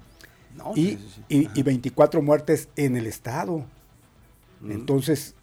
No, 0.57 0.72
y, 0.74 0.87
sí, 0.87 0.96
sí, 0.98 1.22
sí. 1.28 1.48
y- 1.54 1.61
y 1.61 1.62
24 1.62 2.20
muertes 2.20 2.68
en 2.76 2.96
el 2.96 3.07
estado. 3.07 3.64
Entonces, 4.68 5.35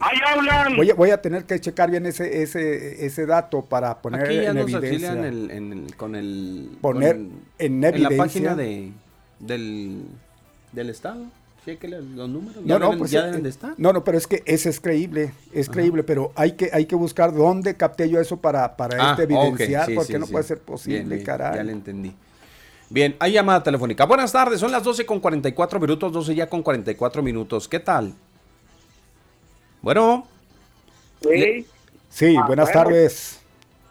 ¡Ahí 0.00 0.18
hablan! 0.26 0.76
voy 0.76 0.90
a, 0.90 0.94
voy 0.94 1.10
a 1.10 1.20
tener 1.20 1.44
que 1.44 1.60
checar 1.60 1.90
bien 1.90 2.06
ese, 2.06 2.42
ese, 2.42 3.04
ese 3.06 3.26
dato 3.26 3.64
para 3.66 4.00
poner 4.02 4.22
Aquí 4.24 4.34
ya 4.36 4.50
en 4.50 4.56
nos 4.56 4.64
evidencia. 4.72 5.10
auxilian 5.12 5.24
el- 5.24 5.50
en 5.50 5.72
el- 5.72 5.96
con 5.96 6.16
el... 6.16 6.70
Poner 6.80 7.16
con- 7.16 7.30
en 7.58 7.80
la 7.80 7.88
evidencia. 7.90 8.16
página 8.18 8.54
de, 8.54 8.92
del, 9.40 10.06
del 10.72 10.90
Estado. 10.90 11.26
Chéquele 11.64 12.02
los 12.02 12.28
números. 12.28 12.62
No, 12.62 12.66
ya 12.66 12.78
no, 12.78 12.84
deben, 12.86 12.98
pues, 12.98 13.10
ya 13.10 13.20
eh, 13.20 13.26
deben 13.26 13.42
de 13.42 13.48
estar. 13.48 13.74
No, 13.78 13.92
no, 13.92 14.04
pero 14.04 14.18
es 14.18 14.26
que 14.26 14.42
ese 14.44 14.68
es 14.68 14.80
creíble, 14.80 15.32
es 15.52 15.70
creíble, 15.70 16.02
pero 16.02 16.32
hay 16.34 16.52
que, 16.52 16.70
hay 16.72 16.84
que 16.86 16.94
buscar 16.94 17.32
dónde 17.34 17.74
capté 17.76 18.08
yo 18.10 18.20
eso 18.20 18.36
para, 18.36 18.76
para 18.76 18.96
Ah, 18.98 19.10
este 19.12 19.22
evidenciar, 19.24 19.86
sí, 19.86 19.94
porque 19.94 20.12
sí, 20.12 20.18
no 20.18 20.26
sí. 20.26 20.32
puede 20.32 20.44
ser 20.44 20.58
posible, 20.60 20.98
Bien, 20.98 21.08
bien, 21.08 21.24
caray. 21.24 21.56
Ya 21.56 21.62
le 21.64 21.72
entendí. 21.72 22.14
Bien, 22.90 23.16
hay 23.18 23.32
llamada 23.32 23.62
telefónica. 23.62 24.04
Buenas 24.04 24.30
tardes, 24.30 24.60
son 24.60 24.70
las 24.70 24.82
12 24.84 25.06
con 25.06 25.20
44 25.20 25.80
minutos, 25.80 26.12
12 26.12 26.34
ya 26.34 26.48
con 26.48 26.62
44 26.62 27.22
minutos. 27.22 27.66
¿Qué 27.66 27.80
tal? 27.80 28.12
Bueno, 29.82 30.26
Sí. 31.22 31.66
Sí, 32.10 32.36
Ah, 32.38 32.44
buenas 32.46 32.70
bueno. 32.70 32.84
tardes. 32.84 33.40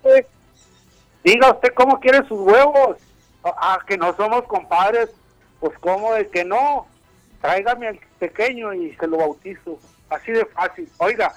Eh, 0.03 0.25
Diga 1.23 1.51
usted 1.51 1.73
cómo 1.73 1.99
quiere 1.99 2.19
sus 2.27 2.39
huevos. 2.39 2.97
Ah, 3.43 3.79
que 3.87 3.97
no 3.97 4.15
somos 4.15 4.43
compadres. 4.43 5.09
Pues 5.59 5.73
cómo 5.79 6.13
de 6.13 6.27
que 6.27 6.45
no. 6.45 6.85
Tráigame 7.43 7.89
al 7.89 7.99
pequeño 8.19 8.73
y 8.73 8.95
se 8.95 9.05
lo 9.05 9.17
bautizo. 9.17 9.77
Así 10.09 10.31
de 10.31 10.45
fácil. 10.45 10.89
Oiga, 10.97 11.33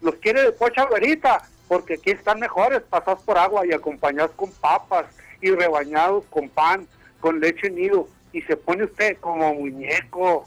los 0.00 0.16
quiere 0.16 0.42
de 0.42 0.50
pocha 0.50 0.84
güerita, 0.84 1.42
porque 1.68 1.94
aquí 1.94 2.10
están 2.10 2.40
mejores, 2.40 2.82
pasados 2.82 3.22
por 3.22 3.38
agua 3.38 3.64
y 3.64 3.72
acompañados 3.72 4.32
con 4.32 4.50
papas 4.50 5.06
y 5.40 5.52
rebañados 5.52 6.24
con 6.24 6.48
pan, 6.48 6.88
con 7.20 7.38
leche 7.38 7.70
nido. 7.70 8.08
Y 8.32 8.42
se 8.42 8.56
pone 8.56 8.82
usted 8.82 9.16
como 9.18 9.54
muñeco. 9.54 10.44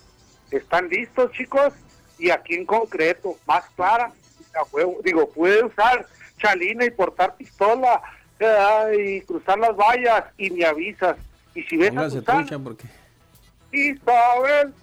¿Están 0.52 0.90
listos, 0.90 1.32
chicos? 1.32 1.74
Y 2.20 2.30
aquí 2.30 2.56
en 2.56 2.66
concreto, 2.66 3.38
más 3.48 3.64
clara, 3.78 4.12
a 4.56 4.64
digo, 5.06 5.30
puede 5.30 5.64
usar 5.64 6.06
chalina 6.38 6.84
y 6.84 6.92
portar 6.92 7.38
pistola 7.38 8.02
eh, 8.42 9.06
y 9.08 9.22
cruzar 9.22 9.58
las 9.58 9.74
vallas 9.78 10.26
y 10.38 10.50
me 10.50 10.66
avisas. 10.66 11.16
Y 11.56 11.64
si 11.64 11.78
ves 11.78 11.92
a 11.92 11.94
póngase 11.94 12.22
trucha 12.22 12.60
porque... 12.60 12.88
Isabel, 13.72 14.74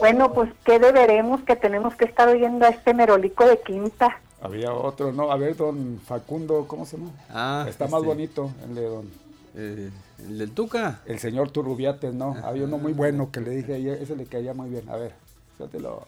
Bueno, 0.00 0.32
pues 0.32 0.50
qué 0.64 0.78
deberemos 0.78 1.42
que 1.42 1.56
tenemos 1.56 1.94
que 1.94 2.04
estar 2.04 2.28
oyendo 2.28 2.66
a 2.66 2.68
este 2.68 2.92
merolico 2.94 3.46
de 3.46 3.58
quinta. 3.60 4.20
Había 4.42 4.72
otro, 4.72 5.12
¿no? 5.12 5.32
A 5.32 5.36
ver, 5.36 5.56
don 5.56 6.00
Facundo, 6.04 6.66
¿cómo 6.68 6.84
se 6.84 6.98
llama? 6.98 7.10
Ah, 7.30 7.66
Está 7.68 7.86
más 7.86 7.94
este, 8.00 8.06
bonito, 8.06 8.50
el 8.68 8.74
de 8.74 8.82
don, 8.84 9.10
eh, 9.56 9.90
el 10.28 10.38
del 10.38 10.50
Tuca. 10.52 11.00
el 11.06 11.18
señor 11.18 11.50
Turrubiates, 11.50 12.12
¿no? 12.14 12.36
Había 12.44 12.64
uno 12.64 12.76
muy 12.78 12.92
bueno 12.92 13.30
que 13.32 13.40
le 13.40 13.50
dije 13.50 13.74
ayer, 13.74 14.00
ese 14.02 14.14
le 14.14 14.26
caía 14.26 14.52
muy 14.52 14.68
bien. 14.68 14.88
A 14.90 14.96
ver, 14.96 15.14
suéltelo. 15.56 16.06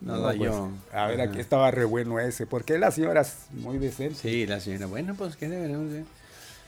No, 0.00 0.16
No, 0.16 0.20
la 0.20 0.28
pues, 0.28 0.38
yo. 0.40 0.68
A 0.92 1.06
ver, 1.06 1.20
Ajá. 1.20 1.30
aquí 1.30 1.40
estaba 1.40 1.70
re 1.70 1.84
bueno 1.84 2.18
ese, 2.20 2.46
porque 2.46 2.78
la 2.78 2.90
señora 2.90 3.22
es 3.22 3.46
muy 3.52 3.78
decente. 3.78 4.16
Sí, 4.16 4.46
la 4.46 4.60
señora. 4.60 4.86
Bueno, 4.86 5.14
pues, 5.16 5.36
¿qué 5.36 5.48
deberemos 5.48 5.90
de...? 5.90 6.04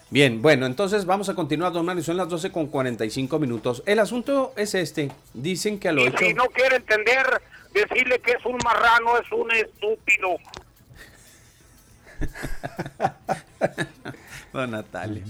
Bien, 0.08 0.40
bueno, 0.40 0.66
entonces 0.66 1.04
vamos 1.04 1.28
a 1.28 1.34
continuar, 1.34 1.72
don 1.72 1.84
Mario. 1.84 2.02
Son 2.02 2.16
las 2.16 2.28
12 2.28 2.52
con 2.52 2.68
45 2.68 3.38
minutos. 3.40 3.82
El 3.86 3.98
asunto 3.98 4.52
es 4.56 4.74
este. 4.74 5.10
Dicen 5.34 5.80
que 5.80 5.88
a 5.88 5.92
lo 5.92 6.04
y 6.04 6.06
hecho... 6.06 6.18
si 6.18 6.32
no 6.32 6.44
quiere 6.46 6.76
entender, 6.76 7.42
decirle 7.74 8.20
que 8.20 8.32
es 8.32 8.46
un 8.46 8.56
marrano, 8.64 9.18
es 9.18 9.30
un 9.32 9.50
estúpido. 9.50 10.36
Don 14.52 14.70
Natalio. 14.70 15.24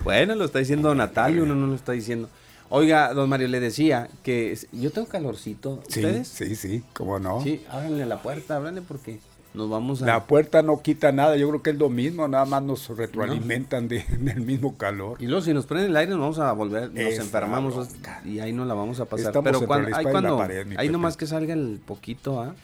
Bueno, 0.00 0.34
lo 0.34 0.46
está 0.46 0.58
diciendo 0.58 0.88
Don 0.88 0.98
Natalio, 0.98 1.42
uno 1.42 1.54
no 1.54 1.66
lo 1.66 1.74
está 1.74 1.92
diciendo. 1.92 2.28
Oiga, 2.70 3.12
don 3.12 3.28
Mario, 3.28 3.48
le 3.48 3.60
decía 3.60 4.08
que 4.22 4.58
yo 4.72 4.90
tengo 4.90 5.06
calorcito. 5.06 5.82
Sí, 5.88 6.00
¿Ustedes? 6.00 6.28
sí, 6.28 6.56
sí, 6.56 6.82
cómo 6.92 7.18
no. 7.18 7.42
Sí, 7.42 7.64
ábranle 7.68 8.06
la 8.06 8.20
puerta, 8.20 8.56
ábranle 8.56 8.82
porque 8.82 9.20
nos 9.54 9.70
vamos 9.70 10.02
a... 10.02 10.06
La 10.06 10.24
puerta 10.26 10.62
no 10.62 10.82
quita 10.82 11.12
nada, 11.12 11.36
yo 11.36 11.48
creo 11.48 11.62
que 11.62 11.70
es 11.70 11.76
lo 11.78 11.88
mismo, 11.88 12.26
nada 12.28 12.44
más 12.44 12.62
nos 12.62 12.88
retroalimentan 12.96 13.88
de- 13.88 14.04
del 14.20 14.40
mismo 14.40 14.76
calor. 14.76 15.16
Y 15.20 15.26
luego 15.26 15.42
si 15.42 15.54
nos 15.54 15.66
prenden 15.66 15.90
el 15.90 15.96
aire 15.96 16.10
nos 16.10 16.20
vamos 16.20 16.38
a 16.40 16.52
volver, 16.52 16.90
nos 16.90 16.98
Es 16.98 17.18
enfermamos 17.18 17.88
y 18.24 18.40
ahí 18.40 18.52
no 18.52 18.64
la 18.64 18.74
vamos 18.74 19.00
a 19.00 19.04
pasar. 19.04 19.26
Estamos 19.28 19.44
Pero 19.44 19.66
cuando, 19.66 19.88
la 19.90 19.96
ahí 19.96 20.04
espada 20.04 20.18
y 20.18 20.22
la 20.22 20.28
cuando, 20.28 20.38
pared, 20.38 20.76
ahí 20.76 20.88
nomás 20.88 21.16
que 21.16 21.26
salga 21.26 21.54
el 21.54 21.80
poquito, 21.84 22.40
¿ah? 22.42 22.54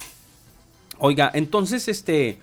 Oiga, 0.98 1.30
entonces, 1.32 1.88
este, 1.88 2.38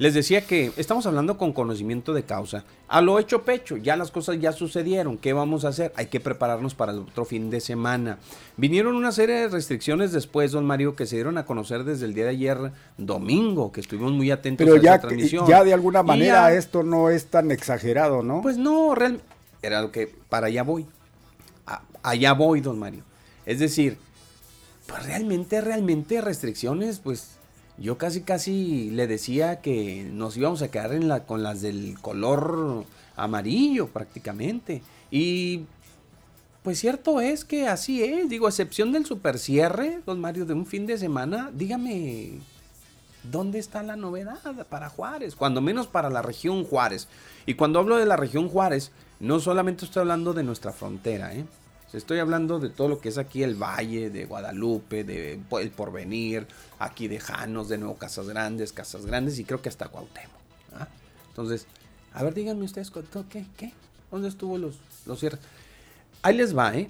les 0.00 0.14
decía 0.14 0.46
que 0.46 0.72
estamos 0.78 1.04
hablando 1.04 1.36
con 1.36 1.52
conocimiento 1.52 2.14
de 2.14 2.22
causa. 2.22 2.64
A 2.88 3.02
lo 3.02 3.18
hecho 3.18 3.42
pecho, 3.42 3.76
ya 3.76 3.96
las 3.96 4.10
cosas 4.10 4.40
ya 4.40 4.50
sucedieron. 4.52 5.18
¿Qué 5.18 5.34
vamos 5.34 5.66
a 5.66 5.68
hacer? 5.68 5.92
Hay 5.94 6.06
que 6.06 6.20
prepararnos 6.20 6.74
para 6.74 6.92
el 6.92 7.00
otro 7.00 7.26
fin 7.26 7.50
de 7.50 7.60
semana. 7.60 8.18
Vinieron 8.56 8.96
una 8.96 9.12
serie 9.12 9.34
de 9.36 9.48
restricciones 9.48 10.10
después, 10.10 10.52
don 10.52 10.64
Mario, 10.64 10.96
que 10.96 11.04
se 11.04 11.16
dieron 11.16 11.36
a 11.36 11.44
conocer 11.44 11.84
desde 11.84 12.06
el 12.06 12.14
día 12.14 12.24
de 12.24 12.30
ayer, 12.30 12.72
domingo, 12.96 13.72
que 13.72 13.82
estuvimos 13.82 14.12
muy 14.12 14.30
atentos 14.30 14.64
Pero 14.66 14.78
a 14.78 14.82
ya, 14.82 14.92
esa 14.94 15.02
transmisión. 15.02 15.46
ya 15.46 15.62
de 15.64 15.74
alguna 15.74 16.02
manera 16.02 16.50
ya- 16.50 16.54
esto 16.54 16.82
no 16.82 17.10
es 17.10 17.26
tan 17.26 17.50
exagerado, 17.50 18.22
¿no? 18.22 18.40
pues 18.40 18.56
no, 18.56 18.94
real- 18.94 19.20
era 19.60 19.82
lo 19.82 19.92
que 19.92 20.06
para 20.30 20.46
allá 20.46 20.62
voy. 20.62 20.86
A- 21.66 21.82
allá 22.02 22.32
voy, 22.32 22.62
don 22.62 22.78
Mario. 22.78 23.04
Es 23.44 23.58
decir, 23.58 23.98
pues 24.86 25.04
realmente, 25.04 25.60
realmente 25.60 26.22
restricciones, 26.22 27.00
pues 27.00 27.32
yo 27.80 27.96
casi, 27.96 28.20
casi 28.20 28.90
le 28.90 29.06
decía 29.06 29.60
que 29.60 30.06
nos 30.12 30.36
íbamos 30.36 30.60
a 30.60 30.70
quedar 30.70 30.92
en 30.92 31.08
la, 31.08 31.24
con 31.24 31.42
las 31.42 31.62
del 31.62 31.98
color 32.00 32.84
amarillo 33.16 33.88
prácticamente. 33.88 34.82
Y 35.10 35.62
pues 36.62 36.78
cierto 36.78 37.22
es 37.22 37.46
que 37.46 37.68
así 37.68 38.04
es, 38.04 38.28
digo, 38.28 38.46
a 38.46 38.50
excepción 38.50 38.92
del 38.92 39.06
super 39.06 39.38
cierre, 39.38 40.00
don 40.04 40.20
Mario, 40.20 40.44
de 40.44 40.52
un 40.52 40.66
fin 40.66 40.86
de 40.86 40.98
semana, 40.98 41.50
dígame, 41.54 42.40
¿dónde 43.22 43.58
está 43.58 43.82
la 43.82 43.96
novedad 43.96 44.66
para 44.68 44.90
Juárez? 44.90 45.34
Cuando 45.34 45.62
menos 45.62 45.86
para 45.86 46.10
la 46.10 46.20
región 46.20 46.64
Juárez. 46.64 47.08
Y 47.46 47.54
cuando 47.54 47.78
hablo 47.78 47.96
de 47.96 48.04
la 48.04 48.16
región 48.16 48.50
Juárez, 48.50 48.92
no 49.20 49.40
solamente 49.40 49.86
estoy 49.86 50.00
hablando 50.00 50.34
de 50.34 50.42
nuestra 50.42 50.72
frontera, 50.72 51.34
¿eh? 51.34 51.46
Estoy 51.92 52.20
hablando 52.20 52.60
de 52.60 52.70
todo 52.70 52.88
lo 52.88 53.00
que 53.00 53.08
es 53.08 53.18
aquí 53.18 53.42
el 53.42 53.60
Valle, 53.60 54.10
de 54.10 54.24
Guadalupe, 54.24 55.02
de 55.02 55.40
El 55.50 55.70
Porvenir, 55.70 56.46
aquí 56.78 57.08
de 57.08 57.18
Janos, 57.18 57.68
de 57.68 57.78
nuevo 57.78 57.96
Casas 57.96 58.28
Grandes, 58.28 58.72
Casas 58.72 59.06
Grandes 59.06 59.40
y 59.40 59.44
creo 59.44 59.60
que 59.60 59.68
hasta 59.68 59.88
Cuauhtémoc. 59.88 60.30
¿ah? 60.78 60.86
Entonces, 61.28 61.66
a 62.14 62.22
ver, 62.22 62.34
díganme 62.34 62.64
ustedes, 62.64 62.92
¿qué? 63.28 63.44
¿Qué? 63.56 63.72
¿Dónde 64.10 64.28
estuvo 64.28 64.56
los, 64.56 64.78
los 65.04 65.18
cierres? 65.18 65.40
Ahí 66.22 66.36
les 66.36 66.56
va, 66.56 66.76
¿eh? 66.76 66.88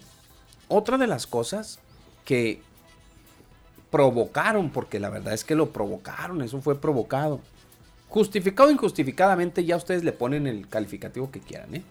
Otra 0.68 0.98
de 0.98 1.06
las 1.06 1.26
cosas 1.26 1.78
que 2.26 2.60
provocaron, 3.90 4.70
porque 4.70 5.00
la 5.00 5.08
verdad 5.08 5.32
es 5.32 5.44
que 5.44 5.54
lo 5.54 5.70
provocaron, 5.70 6.42
eso 6.42 6.60
fue 6.60 6.78
provocado. 6.78 7.40
Justificado 8.10 8.68
o 8.68 8.72
injustificadamente, 8.72 9.64
ya 9.64 9.76
ustedes 9.76 10.04
le 10.04 10.12
ponen 10.12 10.46
el 10.46 10.68
calificativo 10.68 11.30
que 11.30 11.40
quieran, 11.40 11.74
¿eh? 11.76 11.82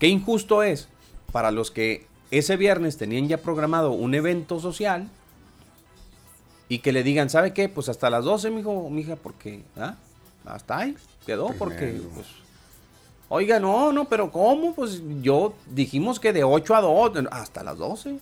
Qué 0.00 0.08
injusto 0.08 0.64
es 0.64 0.88
para 1.34 1.50
los 1.50 1.72
que 1.72 2.06
ese 2.30 2.56
viernes 2.56 2.96
tenían 2.96 3.26
ya 3.26 3.38
programado 3.38 3.90
un 3.90 4.14
evento 4.14 4.60
social 4.60 5.08
y 6.68 6.78
que 6.78 6.92
le 6.92 7.02
digan, 7.02 7.28
¿sabe 7.28 7.52
qué? 7.52 7.68
Pues 7.68 7.88
hasta 7.88 8.08
las 8.08 8.24
12, 8.24 8.52
mijo, 8.52 8.88
mija, 8.88 9.16
porque, 9.16 9.64
¿ah? 9.76 9.96
Hasta 10.44 10.78
ahí 10.78 10.96
quedó, 11.26 11.48
porque, 11.58 12.00
pues, 12.14 12.28
oiga, 13.28 13.58
no, 13.58 13.92
no, 13.92 14.04
pero 14.04 14.30
¿cómo? 14.30 14.76
Pues 14.76 15.02
yo 15.22 15.54
dijimos 15.66 16.20
que 16.20 16.32
de 16.32 16.44
8 16.44 16.72
a 16.76 16.80
2, 16.82 17.26
hasta 17.32 17.64
las 17.64 17.78
12, 17.78 18.16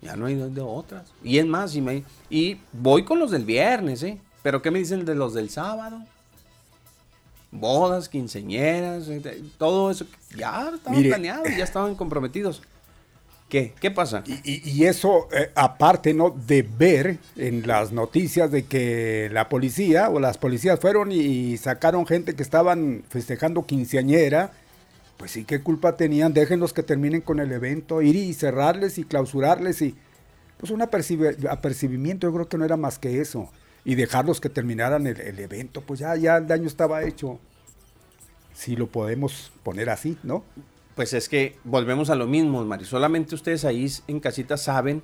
Ya 0.00 0.14
no 0.14 0.26
hay 0.26 0.36
de 0.36 0.60
otras. 0.60 1.12
Y 1.24 1.38
es 1.38 1.46
más, 1.46 1.74
y, 1.74 1.80
me, 1.80 2.04
y 2.30 2.56
voy 2.72 3.04
con 3.04 3.18
los 3.18 3.32
del 3.32 3.44
viernes, 3.44 4.04
¿eh? 4.04 4.20
Pero 4.44 4.62
¿qué 4.62 4.70
me 4.70 4.78
dicen 4.78 5.04
de 5.04 5.16
los 5.16 5.34
del 5.34 5.50
sábado? 5.50 6.04
Bodas, 7.50 8.08
quinceñeras, 8.08 9.08
eh, 9.08 9.42
todo 9.56 9.90
eso. 9.90 10.06
Ya 10.36 10.70
estaban 10.74 11.02
planeados, 11.02 11.48
ya 11.56 11.64
estaban 11.64 11.94
comprometidos. 11.94 12.62
¿Qué? 13.48 13.72
¿Qué 13.80 13.90
pasa? 13.90 14.22
Y, 14.26 14.84
eso, 14.84 15.26
eh, 15.32 15.50
aparte, 15.54 16.12
¿no? 16.12 16.28
De 16.28 16.62
ver 16.62 17.18
en 17.36 17.66
las 17.66 17.92
noticias 17.92 18.50
de 18.50 18.66
que 18.66 19.30
la 19.32 19.48
policía 19.48 20.10
o 20.10 20.20
las 20.20 20.36
policías 20.36 20.78
fueron 20.78 21.10
y, 21.12 21.56
sacaron 21.56 22.06
gente 22.06 22.34
que 22.34 22.42
estaban 22.42 23.04
festejando 23.08 23.64
quinceañera, 23.64 24.52
pues 25.16 25.30
sí, 25.30 25.44
¿qué 25.44 25.62
culpa 25.62 25.96
tenían? 25.96 26.34
Déjenlos 26.34 26.74
que 26.74 26.82
terminen 26.82 27.22
con 27.22 27.40
el 27.40 27.50
evento, 27.50 28.02
ir 28.02 28.16
y 28.16 28.34
cerrarles 28.34 28.98
y 28.98 29.04
clausurarles 29.04 29.80
y 29.80 29.96
pues 30.58 30.70
un 30.70 30.82
apercibimiento, 30.82 32.26
yo 32.26 32.34
creo 32.34 32.48
que 32.48 32.58
no 32.58 32.66
era 32.66 32.76
más 32.76 32.98
que 32.98 33.20
eso. 33.20 33.50
Y 33.88 33.94
dejarlos 33.94 34.38
que 34.38 34.50
terminaran 34.50 35.06
el, 35.06 35.38
evento, 35.38 35.80
pues 35.80 36.00
ya, 36.00 36.14
ya 36.14 36.36
el 36.36 36.46
daño 36.46 36.66
estaba 36.66 37.04
hecho. 37.04 37.40
Si 38.52 38.76
lo 38.76 38.88
podemos 38.88 39.50
poner 39.62 39.88
así, 39.88 40.18
¿no? 40.22 40.44
Pues 40.94 41.14
es 41.14 41.26
que 41.30 41.56
volvemos 41.64 42.10
a 42.10 42.14
lo 42.14 42.26
mismo, 42.26 42.62
Mari. 42.66 42.84
Solamente 42.84 43.34
ustedes 43.34 43.64
ahí 43.64 43.90
en 44.06 44.20
casita 44.20 44.58
saben 44.58 45.00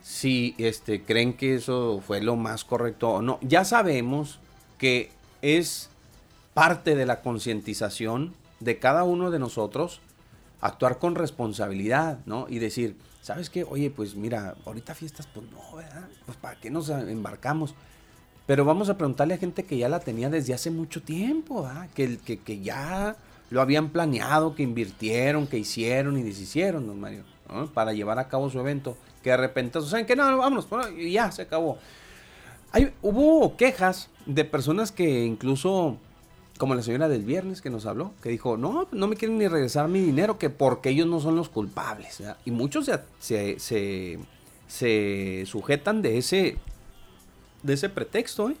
si 0.00 0.54
este, 0.58 1.02
creen 1.02 1.32
que 1.32 1.56
eso 1.56 2.00
fue 2.06 2.20
lo 2.20 2.36
más 2.36 2.64
correcto 2.64 3.10
o 3.10 3.20
no. 3.20 3.40
Ya 3.42 3.64
sabemos 3.64 4.38
que 4.78 5.10
es 5.42 5.90
parte 6.54 6.94
de 6.94 7.06
la 7.06 7.22
concientización 7.22 8.32
de 8.60 8.78
cada 8.78 9.02
uno 9.02 9.32
de 9.32 9.40
nosotros 9.40 10.00
actuar 10.60 11.00
con 11.00 11.16
responsabilidad, 11.16 12.20
¿no? 12.26 12.46
Y 12.48 12.60
decir, 12.60 12.94
¿sabes 13.22 13.50
qué? 13.50 13.64
Oye, 13.64 13.90
pues 13.90 14.14
mira, 14.14 14.54
ahorita 14.66 14.94
fiestas, 14.94 15.26
pues 15.26 15.50
no, 15.50 15.76
¿verdad? 15.76 16.08
Pues 16.26 16.38
para 16.38 16.60
qué 16.60 16.70
nos 16.70 16.90
embarcamos. 16.90 17.74
Pero 18.50 18.64
vamos 18.64 18.88
a 18.88 18.98
preguntarle 18.98 19.34
a 19.34 19.38
gente 19.38 19.62
que 19.62 19.78
ya 19.78 19.88
la 19.88 20.00
tenía 20.00 20.28
desde 20.28 20.52
hace 20.52 20.72
mucho 20.72 21.00
tiempo. 21.00 21.70
Que, 21.94 22.18
que, 22.18 22.40
que 22.40 22.58
ya 22.58 23.14
lo 23.48 23.60
habían 23.60 23.90
planeado, 23.90 24.56
que 24.56 24.64
invirtieron, 24.64 25.46
que 25.46 25.56
hicieron 25.56 26.18
y 26.18 26.24
deshicieron, 26.24 26.84
don 26.84 26.98
Mario, 26.98 27.22
para 27.74 27.92
llevar 27.92 28.18
a 28.18 28.26
cabo 28.26 28.50
su 28.50 28.58
evento. 28.58 28.96
Que 29.22 29.30
de 29.30 29.36
repente, 29.36 29.80
¿saben 29.82 30.04
qué? 30.04 30.16
No, 30.16 30.36
vámonos, 30.36 30.66
y 30.98 31.12
ya 31.12 31.30
se 31.30 31.42
acabó. 31.42 31.78
Hay, 32.72 32.92
hubo 33.02 33.56
quejas 33.56 34.10
de 34.26 34.44
personas 34.44 34.90
que 34.90 35.24
incluso, 35.24 35.98
como 36.58 36.74
la 36.74 36.82
señora 36.82 37.08
del 37.08 37.22
viernes 37.22 37.60
que 37.60 37.70
nos 37.70 37.86
habló, 37.86 38.14
que 38.20 38.30
dijo, 38.30 38.56
no, 38.56 38.88
no 38.90 39.06
me 39.06 39.14
quieren 39.14 39.38
ni 39.38 39.46
regresar 39.46 39.86
mi 39.86 40.00
dinero, 40.00 40.38
que 40.38 40.50
porque 40.50 40.88
ellos 40.88 41.06
no 41.06 41.20
son 41.20 41.36
los 41.36 41.48
culpables. 41.50 42.20
Y 42.44 42.50
muchos 42.50 42.90
se, 43.20 43.60
se, 43.60 44.18
se, 44.66 45.46
sujetan 45.46 46.02
de 46.02 46.18
ese, 46.18 46.56
de 47.62 47.74
ese 47.74 47.88
pretexto, 47.88 48.50
¿eh? 48.50 48.56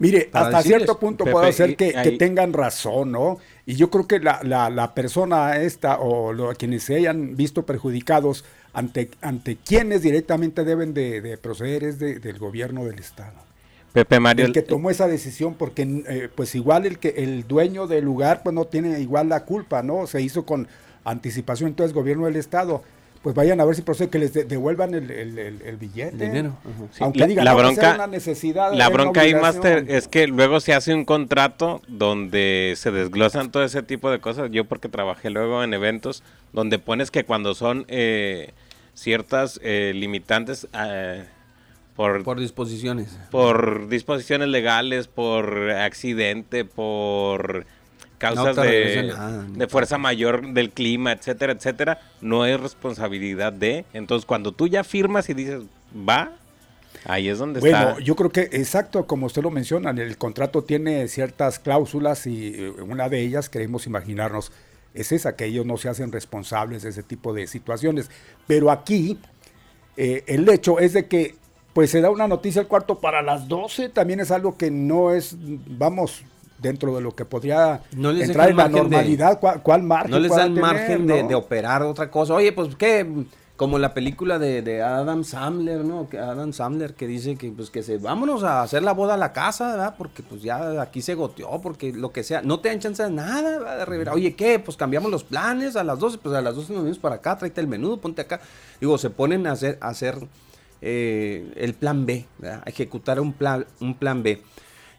Mire, 0.00 0.30
hasta 0.32 0.62
cierto 0.62 0.98
punto 0.98 1.24
puede 1.24 1.52
ser 1.52 1.76
que, 1.76 1.92
tengan 2.18 2.52
razón, 2.52 3.12
¿no? 3.12 3.38
Y 3.66 3.74
yo 3.74 3.90
creo 3.90 4.06
que 4.06 4.20
la, 4.20 4.40
la, 4.42 4.94
persona 4.94 5.56
esta 5.56 5.98
o 5.98 6.32
lo, 6.32 6.54
quienes 6.54 6.84
se 6.84 6.96
hayan 6.96 7.36
visto 7.36 7.66
perjudicados 7.66 8.44
ante, 8.72 9.10
ante 9.20 9.56
quienes 9.56 10.02
directamente 10.02 10.64
deben 10.64 10.94
de, 10.94 11.38
proceder 11.42 11.84
es 11.84 11.98
del 11.98 12.38
gobierno 12.38 12.84
del 12.84 12.98
Estado. 12.98 13.48
Pepe 13.92 14.20
Mario. 14.20 14.46
El 14.46 14.52
que 14.52 14.62
tomó 14.62 14.90
esa 14.90 15.08
decisión, 15.08 15.54
porque 15.54 15.82
eh, 16.06 16.28
pues 16.34 16.54
igual 16.54 16.86
el 16.86 16.98
que 16.98 17.08
el 17.16 17.48
dueño 17.48 17.86
del 17.86 18.04
lugar 18.04 18.42
pues 18.44 18.54
no 18.54 18.66
tiene 18.66 19.00
igual 19.00 19.28
la 19.28 19.44
culpa, 19.44 19.82
¿no? 19.82 20.06
Se 20.06 20.22
hizo 20.22 20.44
con 20.44 20.68
anticipación, 21.04 21.70
entonces 21.70 21.94
gobierno 21.94 22.26
del 22.26 22.36
Estado 22.36 22.82
pues 23.22 23.34
vayan 23.34 23.60
a 23.60 23.64
ver 23.64 23.74
si 23.74 23.82
procede 23.82 24.08
que 24.08 24.18
les 24.18 24.32
devuelvan 24.32 24.94
el, 24.94 25.10
el, 25.10 25.76
billete. 25.76 26.16
dinero. 26.16 26.56
Aunque 27.00 27.26
digan, 27.26 27.44
la 27.44 27.54
bronca, 27.54 27.94
una 27.94 28.06
necesidad. 28.06 28.72
La 28.72 28.88
bronca 28.88 29.22
ahí, 29.22 29.34
Master, 29.34 29.84
es 29.88 30.08
que 30.08 30.26
luego 30.26 30.60
se 30.60 30.74
hace 30.74 30.94
un 30.94 31.04
contrato 31.04 31.82
donde 31.88 32.74
se 32.76 32.90
desglosan 32.90 33.50
todo 33.50 33.64
ese 33.64 33.82
tipo 33.82 34.10
de 34.10 34.20
cosas. 34.20 34.50
Yo 34.50 34.64
porque 34.64 34.88
trabajé 34.88 35.30
luego 35.30 35.64
en 35.64 35.74
eventos 35.74 36.22
donde 36.52 36.78
pones 36.78 37.10
que 37.10 37.24
cuando 37.24 37.54
son 37.54 37.84
eh, 37.88 38.52
ciertas 38.94 39.60
eh, 39.62 39.92
limitantes... 39.94 40.68
Eh, 40.72 41.24
por, 41.96 42.22
por 42.22 42.38
disposiciones. 42.38 43.18
Por 43.32 43.88
disposiciones 43.88 44.46
legales, 44.46 45.08
por 45.08 45.70
accidente, 45.72 46.64
por 46.64 47.66
causas 48.18 48.56
de, 48.56 49.14
de, 49.48 49.68
fuerza 49.68 49.96
mayor 49.96 50.52
del 50.52 50.70
clima, 50.70 51.12
etcétera, 51.12 51.52
etcétera, 51.52 52.00
no 52.20 52.44
es 52.44 52.60
responsabilidad 52.60 53.52
de. 53.52 53.84
Entonces, 53.92 54.26
cuando 54.26 54.52
tú 54.52 54.66
ya 54.66 54.84
firmas 54.84 55.28
y 55.28 55.34
dices, 55.34 55.62
va, 55.96 56.32
ahí 57.04 57.28
es 57.28 57.38
donde 57.38 57.60
está. 57.60 57.84
Bueno, 57.84 58.00
yo 58.00 58.16
creo 58.16 58.30
que 58.30 58.42
exacto, 58.52 59.06
como 59.06 59.26
usted 59.26 59.42
lo 59.42 59.50
menciona, 59.50 59.90
el 59.90 60.18
contrato 60.18 60.62
tiene 60.64 61.08
ciertas 61.08 61.58
cláusulas 61.58 62.26
y 62.26 62.54
eh, 62.54 62.70
una 62.70 63.08
de 63.08 63.20
ellas 63.20 63.48
queremos 63.48 63.86
imaginarnos 63.86 64.52
es 64.94 65.12
esa, 65.12 65.36
que 65.36 65.44
ellos 65.44 65.64
no 65.64 65.76
se 65.76 65.88
hacen 65.88 66.10
responsables 66.10 66.82
de 66.82 66.90
ese 66.90 67.02
tipo 67.02 67.32
de 67.32 67.46
situaciones. 67.46 68.10
Pero 68.46 68.70
aquí, 68.70 69.18
eh, 69.96 70.24
el 70.26 70.48
hecho 70.48 70.78
es 70.78 70.92
de 70.92 71.06
que 71.06 71.36
pues 71.72 71.90
se 71.90 72.00
da 72.00 72.10
una 72.10 72.26
noticia 72.26 72.60
al 72.60 72.66
cuarto 72.66 72.98
para 72.98 73.22
las 73.22 73.46
12, 73.46 73.90
también 73.90 74.18
es 74.18 74.32
algo 74.32 74.56
que 74.56 74.68
no 74.70 75.12
es, 75.12 75.36
vamos, 75.38 76.24
dentro 76.58 76.94
de 76.94 77.00
lo 77.00 77.14
que 77.14 77.24
podría 77.24 77.82
entrar 77.92 78.50
en 78.50 78.56
la 78.56 78.68
normalidad, 78.68 79.40
¿cuál, 79.40 79.82
margen? 79.82 80.10
No 80.10 80.18
les 80.18 80.34
dan 80.34 80.54
margen 80.54 81.06
de, 81.06 81.34
operar 81.34 81.82
otra 81.82 82.10
cosa. 82.10 82.34
Oye, 82.34 82.52
pues 82.52 82.74
qué, 82.76 83.06
como 83.56 83.78
la 83.78 83.92
película 83.92 84.38
de, 84.38 84.82
Adam 84.82 85.24
Sandler, 85.24 85.84
¿no? 85.84 86.08
Adam 86.12 86.52
Sandler 86.52 86.94
que 86.94 87.06
dice 87.06 87.36
que 87.36 87.50
pues 87.50 87.70
que 87.70 87.82
se 87.82 87.98
vámonos 87.98 88.44
a 88.44 88.62
hacer 88.62 88.82
la 88.82 88.92
boda 88.92 89.14
a 89.14 89.16
la 89.16 89.32
casa, 89.32 89.72
¿verdad? 89.72 89.94
Porque 89.98 90.22
pues 90.22 90.42
ya 90.42 90.80
aquí 90.80 91.02
se 91.02 91.14
goteó, 91.14 91.60
porque 91.60 91.92
lo 91.92 92.12
que 92.12 92.22
sea, 92.22 92.42
no 92.42 92.60
te 92.60 92.68
dan 92.68 92.78
chance 92.78 93.02
de 93.02 93.10
nada, 93.10 93.84
¿verdad? 93.84 94.14
Oye, 94.14 94.34
¿qué? 94.34 94.58
Pues 94.58 94.76
cambiamos 94.76 95.10
los 95.10 95.24
planes 95.24 95.76
a 95.76 95.84
las 95.84 95.98
12, 95.98 96.18
pues 96.18 96.34
a 96.34 96.40
las 96.40 96.54
12 96.54 96.72
nos 96.72 96.82
venimos 96.82 96.98
para 96.98 97.16
acá, 97.16 97.36
tráete 97.36 97.60
el 97.60 97.68
menú, 97.68 97.98
ponte 97.98 98.22
acá. 98.22 98.40
Digo, 98.80 98.96
se 98.96 99.10
ponen 99.10 99.46
a 99.46 99.52
hacer, 99.52 99.76
a 99.80 99.88
hacer 99.88 100.18
eh, 100.80 101.52
el 101.56 101.74
plan 101.74 102.06
B, 102.06 102.26
¿verdad? 102.38 102.62
A 102.64 102.70
ejecutar 102.70 103.18
un 103.20 103.32
plan, 103.32 103.66
un 103.80 103.94
plan 103.94 104.22
B. 104.22 104.40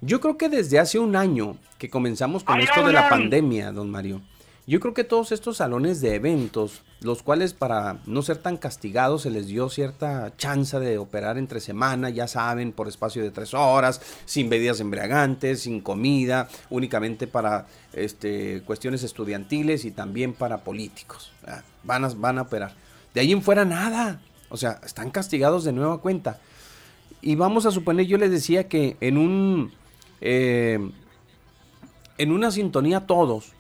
Yo 0.02 0.22
creo 0.22 0.38
que 0.38 0.50
desde 0.50 0.80
hace 0.80 0.98
un 0.98 1.16
año 1.16 1.58
que 1.78 1.90
comenzamos 1.90 2.44
con 2.44 2.60
esto 2.62 2.86
de 2.86 2.94
la 2.94 3.10
pandemia, 3.10 3.72
don 3.72 3.90
Mario, 3.90 4.22
yo 4.66 4.80
creo 4.80 4.94
que 4.94 5.04
todos 5.04 5.32
estos 5.32 5.58
salones 5.58 6.00
de 6.00 6.16
eventos, 6.16 6.84
los 7.02 7.24
cuales 7.24 7.54
para 7.54 7.98
no 8.06 8.22
ser 8.22 8.38
tan 8.38 8.56
castigados 8.56 9.24
se 9.24 9.32
les 9.32 9.48
dio 9.48 9.68
cierta 9.68 10.32
chance 10.38 10.80
de 10.80 11.00
operar 11.00 11.38
entre 11.40 11.60
semana, 11.60 12.12
ya 12.12 12.28
saben, 12.28 12.72
por 12.72 12.88
espacio 12.88 13.24
de 13.24 13.32
tres 13.32 13.54
horas, 13.54 14.00
sin 14.26 14.48
bebidas 14.48 14.80
embriagantes, 14.80 15.64
sin 15.64 15.82
comida, 15.82 16.48
únicamente 16.70 17.26
para 17.26 17.66
este, 17.94 18.62
cuestiones 18.62 19.02
estudiantiles 19.04 19.86
y 19.86 19.92
también 19.92 20.34
para 20.34 20.60
políticos. 20.60 21.32
Van 21.84 22.06
a, 22.06 22.10
van 22.10 22.38
a 22.38 22.44
operar. 22.44 22.74
De 23.14 23.22
ahí 23.22 23.32
en 23.32 23.42
fuera 23.42 23.66
nada. 23.66 24.22
O 24.50 24.58
sea, 24.58 24.80
están 24.86 25.10
castigados 25.10 25.64
de 25.64 25.74
nueva 25.74 26.00
cuenta. 26.00 26.40
Y 27.22 27.36
vamos 27.36 27.66
a 27.66 27.72
suponer, 27.72 28.06
yo 28.06 28.18
les 28.18 28.32
decía 28.32 28.68
que 28.68 28.98
en 29.02 29.18
un 29.18 29.79
eh, 30.22 30.80
en 32.18 32.32
una 32.32 32.52
sintonía 32.52 33.08
todos, 33.08 33.54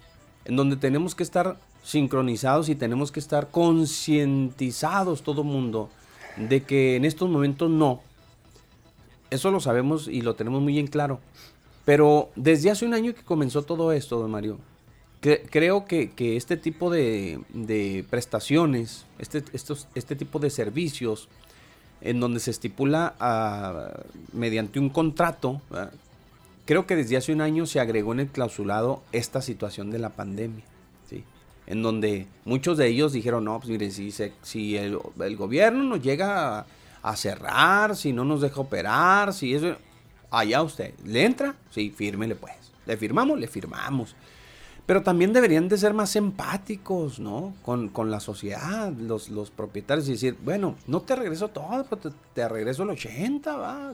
en 0.45 0.55
donde 0.55 0.75
tenemos 0.75 1.15
que 1.15 1.23
estar 1.23 1.57
sincronizados 1.83 2.69
y 2.69 2.75
tenemos 2.75 3.11
que 3.11 3.19
estar 3.19 3.49
concientizados 3.49 5.23
todo 5.23 5.43
mundo 5.43 5.89
de 6.37 6.63
que 6.63 6.95
en 6.95 7.05
estos 7.05 7.29
momentos 7.29 7.69
no. 7.69 8.01
Eso 9.29 9.51
lo 9.51 9.59
sabemos 9.59 10.07
y 10.07 10.21
lo 10.21 10.35
tenemos 10.35 10.61
muy 10.61 10.79
en 10.79 10.87
claro. 10.87 11.19
Pero 11.85 12.29
desde 12.35 12.69
hace 12.69 12.85
un 12.85 12.93
año 12.93 13.13
que 13.13 13.23
comenzó 13.23 13.63
todo 13.63 13.91
esto, 13.91 14.19
don 14.19 14.31
Mario, 14.31 14.59
creo 15.21 15.85
que, 15.85 16.11
este 16.17 16.57
tipo 16.57 16.89
de, 16.89 18.05
prestaciones, 18.09 19.05
este, 19.17 19.43
este 19.95 20.15
tipo 20.15 20.39
de 20.39 20.49
servicios, 20.49 21.29
en 22.01 22.19
donde 22.19 22.39
se 22.39 22.51
estipula 22.51 23.15
ah, 23.19 23.91
mediante 24.33 24.79
un 24.79 24.89
contrato, 24.89 25.61
creo 26.69 26.85
que 26.85 26.95
desde 26.95 27.17
hace 27.17 27.33
un 27.33 27.41
año 27.41 27.65
se 27.65 27.79
agregó 27.79 28.13
en 28.13 28.19
el 28.19 28.27
clausulado 28.27 29.01
esta 29.11 29.41
situación 29.41 29.89
de 29.89 29.97
la 29.97 30.09
pandemia, 30.09 30.63
¿sí? 31.09 31.23
en 31.65 31.81
donde 31.81 32.27
muchos 32.45 32.77
de 32.77 32.85
ellos 32.85 33.11
dijeron, 33.11 33.45
no, 33.45 33.57
pues 33.57 33.71
mire, 33.71 33.89
si, 33.89 34.13
si 34.43 34.77
el, 34.77 34.99
gobierno 35.35 35.81
nos 35.81 36.03
llega 36.03 36.59
a, 36.59 36.65
a, 37.01 37.15
cerrar, 37.15 37.95
si 37.95 38.13
no 38.13 38.23
nos 38.23 38.41
deja 38.41 38.61
operar, 38.61 39.33
si 39.33 39.55
eso, 39.55 39.77
allá 40.29 40.61
usted, 40.61 40.93
¿le 41.05 41.25
entra? 41.25 41.55
Sí, 41.71 41.89
fírmele 41.89 42.35
pues. 42.35 42.53
¿Le 42.85 42.97
firmamos? 42.97 43.39
Le 43.39 43.47
firmamos. 43.47 44.15
Pero 44.89 45.03
también 45.03 45.33
deberían 45.33 45.69
de 45.69 45.77
ser 45.77 45.93
más 45.93 46.15
empáticos, 46.15 47.19
¿no? 47.19 47.53
Con, 47.61 48.09
la 48.09 48.19
sociedad, 48.19 48.91
los, 48.91 49.29
los, 49.29 49.51
propietarios, 49.51 50.09
y 50.09 50.13
decir, 50.13 50.35
bueno, 50.43 50.77
no 50.87 51.01
te 51.01 51.15
regreso 51.15 51.49
todo, 51.49 51.83
pues 51.83 52.11
te, 52.33 52.49
regreso 52.49 52.81
el 52.81 52.89
80, 52.89 53.55
¿va? 53.55 53.93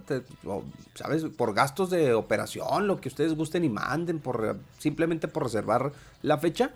¿Sabes? 0.94 1.26
Por 1.26 1.54
gastos 1.54 1.90
de 1.90 2.14
operación, 2.14 2.88
lo 2.88 3.02
que 3.02 3.10
ustedes 3.10 3.36
gusten 3.36 3.66
y 3.66 3.70
manden, 3.70 4.20
por 4.20 4.58
simplemente 4.80 5.28
por 5.28 5.44
reservar 5.44 5.92
la 6.22 6.38
fecha, 6.38 6.72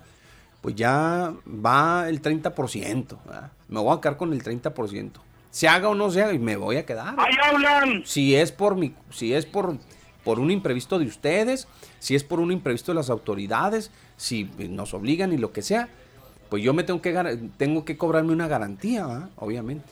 pues 0.59 0.76
ya 0.76 1.34
va 1.47 2.09
el 2.09 2.22
30%, 2.22 3.17
¿va? 3.26 3.51
Me 3.70 3.80
voy 3.80 3.97
a 3.97 4.01
quedar 4.01 4.17
con 4.17 4.34
el 4.34 4.43
30%. 4.43 5.11
Se 5.49 5.70
haga 5.70 5.88
o 5.88 5.95
no 5.95 6.11
se 6.11 6.24
haga, 6.24 6.34
y 6.34 6.39
me 6.39 6.57
voy 6.57 6.76
a 6.76 6.86
quedar. 6.86 7.15
¡Ahí 7.17 7.36
hablan! 7.41 8.03
Si 8.05 8.36
es 8.36 8.51
por 8.51 8.76
mi, 8.76 8.93
si 9.11 9.34
es 9.34 9.45
por, 9.45 9.78
por 10.26 10.41
un 10.41 10.51
imprevisto 10.51 10.99
de 10.99 11.05
ustedes, 11.05 11.70
si 11.99 12.15
es 12.15 12.26
por 12.26 12.41
un 12.41 12.51
imprevisto 12.51 12.91
de 12.91 12.97
las 12.97 13.09
autoridades, 13.09 13.91
si 14.20 14.43
nos 14.70 14.93
obligan 14.93 15.32
y 15.32 15.38
lo 15.38 15.53
que 15.53 15.61
sea, 15.61 15.88
pues 16.49 16.61
yo 16.61 16.74
me 16.74 16.84
tengo 16.84 17.01
que, 17.01 17.39
tengo 17.57 17.86
que 17.86 17.97
cobrarme 17.97 18.34
una 18.34 18.47
garantía, 18.47 19.30
obviamente. 19.38 19.88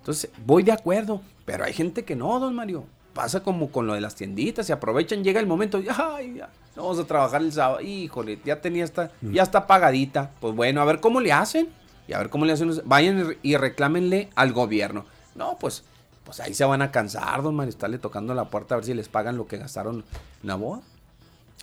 Entonces, 0.00 0.30
voy 0.44 0.64
de 0.64 0.72
acuerdo, 0.72 1.22
pero 1.44 1.64
hay 1.64 1.72
gente 1.72 2.04
que 2.04 2.16
no, 2.16 2.40
don 2.40 2.54
Mario. 2.54 2.84
Pasa 3.14 3.42
como 3.42 3.70
con 3.70 3.86
lo 3.86 3.94
de 3.94 4.00
las 4.00 4.16
tienditas, 4.16 4.66
se 4.66 4.72
aprovechan, 4.72 5.22
llega 5.22 5.40
el 5.40 5.46
momento, 5.46 5.80
ay, 5.96 6.34
ya, 6.36 6.50
vamos 6.76 6.98
a 6.98 7.04
trabajar 7.04 7.40
el 7.40 7.52
sábado, 7.52 7.80
híjole, 7.80 8.38
ya 8.44 8.60
tenía 8.60 8.84
esta, 8.84 9.12
mm. 9.20 9.32
ya 9.32 9.42
está 9.44 9.66
pagadita. 9.66 10.30
Pues 10.40 10.54
bueno, 10.54 10.80
a 10.80 10.84
ver 10.84 11.00
cómo 11.00 11.20
le 11.20 11.32
hacen, 11.32 11.68
y 12.08 12.14
a 12.14 12.18
ver 12.18 12.30
cómo 12.30 12.46
le 12.46 12.54
hacen, 12.54 12.72
vayan 12.84 13.36
y 13.42 13.56
reclámenle 13.56 14.28
al 14.34 14.52
gobierno. 14.52 15.04
No, 15.36 15.56
pues, 15.58 15.84
pues 16.24 16.40
ahí 16.40 16.52
se 16.52 16.64
van 16.64 16.82
a 16.82 16.90
cansar, 16.90 17.42
don 17.42 17.54
Mario, 17.54 17.70
estarle 17.70 17.98
tocando 17.98 18.34
la 18.34 18.46
puerta 18.46 18.74
a 18.74 18.78
ver 18.78 18.84
si 18.84 18.94
les 18.94 19.08
pagan 19.08 19.36
lo 19.36 19.46
que 19.46 19.56
gastaron 19.56 20.04
en 20.42 20.48
la 20.48 20.56
boda. 20.56 20.82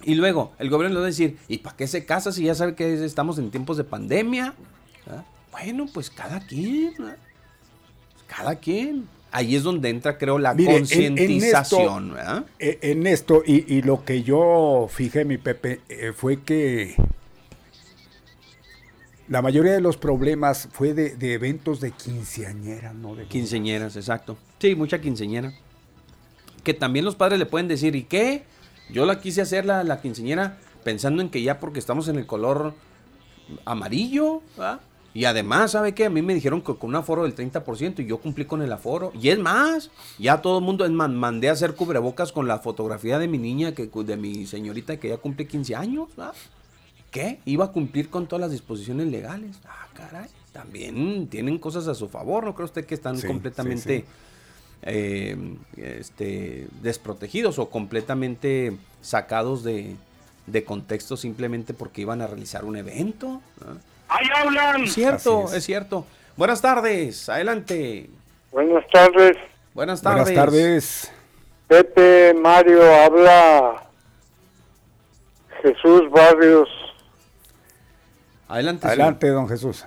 Y 0.03 0.15
luego, 0.15 0.53
el 0.59 0.69
gobierno 0.69 0.95
le 0.95 0.99
va 0.99 1.05
a 1.05 1.09
decir, 1.09 1.37
¿y 1.47 1.59
para 1.59 1.75
qué 1.75 1.87
se 1.87 2.05
casa 2.05 2.31
si 2.31 2.43
ya 2.43 2.55
sabe 2.55 2.75
que 2.75 3.05
estamos 3.05 3.37
en 3.39 3.49
tiempos 3.49 3.77
de 3.77 3.83
pandemia? 3.83 4.53
¿Ah? 5.07 5.23
Bueno, 5.51 5.87
pues 5.93 6.09
cada 6.09 6.39
quien. 6.41 6.93
Cada 8.27 8.55
quien. 8.55 9.07
Ahí 9.31 9.55
es 9.55 9.63
donde 9.63 9.89
entra, 9.89 10.17
creo, 10.17 10.39
la 10.39 10.55
concientización. 10.55 12.15
En, 12.59 12.77
en, 12.81 13.07
esto, 13.07 13.43
y, 13.45 13.81
lo 13.81 14.05
que 14.05 14.23
yo 14.23 14.87
fijé, 14.89 15.25
mi 15.25 15.37
Pepe, 15.37 15.81
eh, 15.89 16.13
fue 16.15 16.41
que 16.41 16.95
la 19.27 19.41
mayoría 19.41 19.73
de 19.73 19.81
los 19.81 19.97
problemas 19.97 20.69
fue 20.71 20.93
de, 20.93 21.33
eventos 21.33 21.81
de 21.81 21.91
quinceañera, 21.91 22.93
¿no? 22.93 23.15
De 23.15 23.25
quinceañeras, 23.25 23.95
exacto. 23.95 24.37
Sí, 24.59 24.75
mucha 24.75 25.01
quinceañera. 25.01 25.53
Que 26.63 26.73
también 26.73 27.05
los 27.05 27.15
padres 27.15 27.39
le 27.39 27.45
pueden 27.45 27.67
decir, 27.67 27.95
¿y 27.95 28.03
qué? 28.03 28.43
Yo 28.89 29.05
la 29.05 29.19
quise 29.19 29.41
hacer 29.41 29.65
la, 29.65 29.83
la 29.83 30.01
quinceñera 30.01 30.57
pensando 30.83 31.21
en 31.21 31.29
que 31.29 31.41
ya 31.41 31.59
porque 31.59 31.79
estamos 31.79 32.07
en 32.07 32.17
el 32.17 32.25
color 32.25 32.73
amarillo, 33.65 34.41
Y 35.13 35.23
además, 35.23 35.71
¿sabe 35.71 35.93
qué? 35.93 36.05
A 36.05 36.09
mí 36.09 36.21
me 36.21 36.33
dijeron 36.33 36.61
que 36.61 36.75
con 36.75 36.89
un 36.89 36.95
aforo 36.97 37.23
del 37.23 37.33
30% 37.33 37.99
y 37.99 38.05
yo 38.05 38.17
cumplí 38.17 38.43
con 38.43 38.61
el 38.61 38.71
aforo. 38.71 39.13
Y 39.19 39.29
es 39.29 39.39
más, 39.39 39.89
ya 40.19 40.41
todo 40.41 40.59
el 40.59 40.65
mundo, 40.65 40.89
mandé 40.89 41.47
a 41.47 41.53
hacer 41.53 41.73
cubrebocas 41.73 42.33
con 42.33 42.49
la 42.49 42.59
fotografía 42.59 43.17
de 43.17 43.29
mi 43.29 43.37
niña, 43.37 43.73
que 43.73 43.87
de 43.87 44.17
mi 44.17 44.45
señorita 44.45 44.97
que 44.97 45.09
ya 45.09 45.17
cumple 45.17 45.47
15 45.47 45.73
años. 45.75 46.09
¿Qué? 47.11 47.39
Iba 47.45 47.65
a 47.65 47.71
cumplir 47.71 48.09
con 48.09 48.27
todas 48.27 48.41
las 48.41 48.51
disposiciones 48.51 49.07
legales. 49.07 49.55
Ah, 49.65 49.87
caray. 49.93 50.29
También 50.51 51.27
tienen 51.27 51.59
cosas 51.59 51.87
a 51.87 51.95
su 51.95 52.09
favor, 52.09 52.43
¿no 52.43 52.53
cree 52.53 52.65
usted 52.65 52.85
que 52.85 52.95
están 52.95 53.19
completamente 53.21 54.05
eh, 54.81 55.37
este, 55.77 56.67
desprotegidos 56.81 57.59
o 57.59 57.69
completamente 57.69 58.77
sacados 59.01 59.63
de, 59.63 59.95
contexto 60.65 61.17
simplemente 61.17 61.73
porque 61.73 62.01
iban 62.01 62.21
a 62.21 62.27
realizar 62.27 62.65
un 62.65 62.75
evento. 62.77 63.41
¡Ahí 64.07 64.27
hablan! 64.35 64.83
Es 64.83 64.93
cierto, 64.93 65.45
es. 65.53 65.63
cierto. 65.63 66.05
Buenas 66.37 66.61
tardes, 66.61 67.29
adelante. 67.29 68.09
Buenas 68.51 68.85
tardes. 68.91 69.37
Buenas 69.73 70.01
tardes. 70.01 70.25
Buenas 70.25 70.45
tardes. 70.45 71.11
Pepe, 71.67 72.33
Mario, 72.33 72.81
habla 72.93 73.83
Jesús 75.61 76.09
Barrios. 76.11 76.69
Adelante. 78.47 78.87
Adelante, 78.87 79.27
don 79.29 79.49
Jesús. 79.49 79.85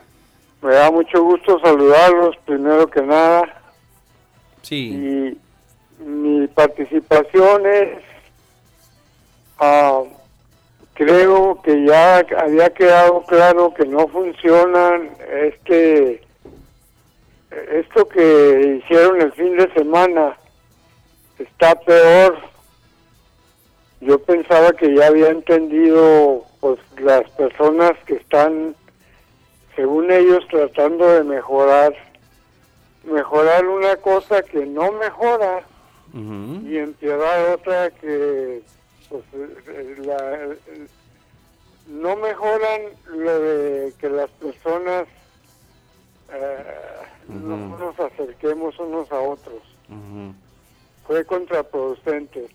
Me 0.61 0.75
da 0.75 0.91
mucho 0.91 1.23
gusto 1.23 1.61
saludarlos, 1.61 2.37
primero 2.45 2.89
que 2.89 3.01
nada. 3.03 3.58
Sí. 4.63 5.37
Y 6.01 6.05
mi 6.05 6.47
participación 6.49 7.67
es, 7.67 7.99
ah, 9.59 10.03
creo 10.95 11.61
que 11.63 11.85
ya 11.85 12.25
había 12.39 12.71
quedado 12.71 13.23
claro 13.23 13.73
que 13.75 13.87
no 13.87 14.09
funcionan 14.09 15.11
este, 15.43 16.21
esto 17.73 18.09
que 18.09 18.81
hicieron 18.83 19.21
el 19.21 19.33
fin 19.33 19.57
de 19.57 19.73
semana 19.73 20.37
está 21.39 21.75
peor. 21.77 22.37
Yo 24.01 24.19
pensaba 24.21 24.73
que 24.73 24.95
ya 24.95 25.07
había 25.07 25.31
entendido 25.31 26.45
pues 26.61 26.79
las 27.01 27.29
personas 27.31 27.93
que 28.07 28.15
están 28.15 28.75
según 29.77 30.11
ellos 30.11 30.45
tratando 30.51 31.07
de 31.07 31.23
mejorar 31.23 31.95
mejorar 33.09 33.67
una 33.67 33.97
cosa 33.97 34.43
que 34.43 34.65
no 34.67 34.93
mejora 34.93 35.65
y 36.15 36.79
empeorar 36.79 37.51
otra 37.51 37.91
que 37.91 38.63
pues, 39.09 39.23
la, 39.99 40.57
no 41.89 42.17
mejoran 42.17 42.81
lo 43.07 43.41
de 43.41 43.93
que 43.99 44.09
las 44.09 44.31
personas 44.31 45.07
eh, 46.33 46.65
no 47.29 47.79
nos 47.79 47.99
acerquemos 47.99 48.79
unos 48.79 49.11
a 49.13 49.21
otros. 49.21 49.63
Fue 51.07 51.25
contraproducente. 51.25 52.49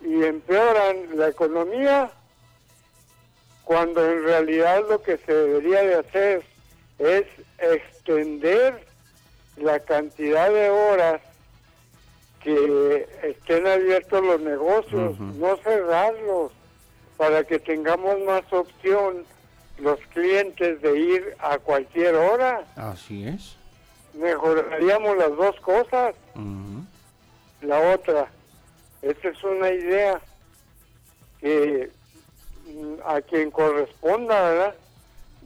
Y 0.00 0.22
empeoran 0.22 1.16
la 1.16 1.28
economía 1.28 2.10
cuando 3.64 4.04
en 4.04 4.22
realidad 4.22 4.84
lo 4.88 5.02
que 5.02 5.18
se 5.18 5.32
debería 5.32 5.82
de 5.82 5.94
hacer 5.96 6.42
es 6.98 7.26
extender 7.58 8.87
la 9.60 9.80
cantidad 9.80 10.50
de 10.52 10.70
horas 10.70 11.20
que 12.42 13.08
estén 13.22 13.66
abiertos 13.66 14.24
los 14.24 14.40
negocios, 14.40 15.18
no 15.18 15.56
cerrarlos, 15.56 16.52
para 17.16 17.44
que 17.44 17.58
tengamos 17.58 18.20
más 18.20 18.44
opción 18.52 19.24
los 19.78 19.98
clientes 20.12 20.80
de 20.80 20.98
ir 20.98 21.36
a 21.40 21.58
cualquier 21.58 22.14
hora. 22.14 22.64
Así 22.76 23.26
es. 23.26 23.56
Mejoraríamos 24.14 25.16
las 25.16 25.36
dos 25.36 25.56
cosas. 25.60 26.14
La 27.60 27.80
otra, 27.92 28.28
esta 29.02 29.28
es 29.28 29.44
una 29.44 29.70
idea 29.70 30.20
que 31.40 31.90
mm, 32.66 32.94
a 33.04 33.20
quien 33.20 33.50
corresponda, 33.50 34.40
¿verdad? 34.40 34.74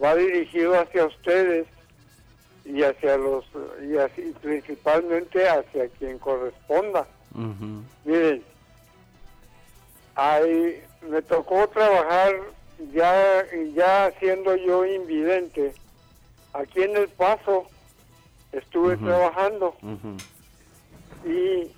Va 0.03 0.15
dirigido 0.15 0.79
hacia 0.79 1.07
ustedes 1.07 1.67
y 2.65 2.83
hacia 2.83 3.17
los 3.17 3.45
y 3.83 3.97
así 3.97 4.35
principalmente 4.41 5.49
hacia 5.49 5.89
quien 5.99 6.19
corresponda. 6.19 7.07
Miren, 8.05 8.43
ahí 10.15 10.83
me 11.09 11.23
tocó 11.23 11.69
trabajar 11.69 12.35
ya 12.93 13.45
ya 13.75 14.13
siendo 14.19 14.55
yo 14.57 14.85
invidente 14.85 15.75
aquí 16.53 16.83
en 16.83 16.97
el 16.97 17.09
Paso 17.09 17.67
estuve 18.53 18.97
trabajando 18.99 19.75
y 21.25 21.71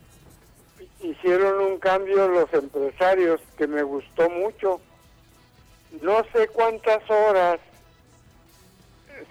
hicieron 1.00 1.72
un 1.72 1.78
cambio 1.78 2.28
los 2.28 2.52
empresarios 2.52 3.40
que 3.56 3.66
me 3.66 3.82
gustó 3.82 4.28
mucho. 4.30 4.80
No 6.02 6.24
sé 6.32 6.48
cuántas 6.48 7.08
horas 7.08 7.60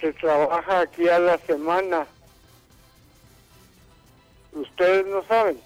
se 0.03 0.11
trabaja 0.11 0.81
aquí 0.81 1.07
a 1.07 1.17
la 1.17 1.37
semana. 1.37 2.05
¿Ustedes 4.51 5.05
no 5.07 5.23
saben? 5.23 5.57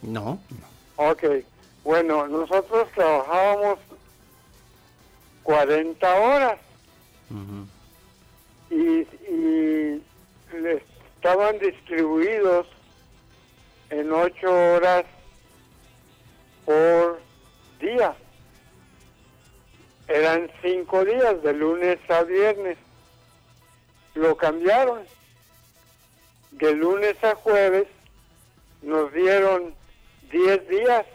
No. 0.00 0.40
Ok. 0.96 1.24
Bueno, 1.84 2.26
nosotros 2.26 2.88
trabajábamos 2.94 3.78
40 5.42 6.14
horas. 6.14 6.58
y, 8.70 9.06
y 9.30 10.02
estaban 11.18 11.58
distribuidos 11.58 12.66
en 13.90 14.10
8 14.10 14.74
horas 14.74 15.04
por 16.64 17.20
día. 17.78 18.14
Eran 20.08 20.50
5 20.62 21.04
días, 21.04 21.42
de 21.42 21.52
lunes 21.52 21.98
a 22.08 22.22
viernes. 22.22 22.78
Lo 24.16 24.36
cambiaron. 24.36 25.02
De 26.52 26.74
lunes 26.74 27.22
a 27.22 27.34
jueves 27.34 27.86
nos 28.80 29.12
dieron 29.12 29.74
10 30.32 30.68
días. 30.68 31.06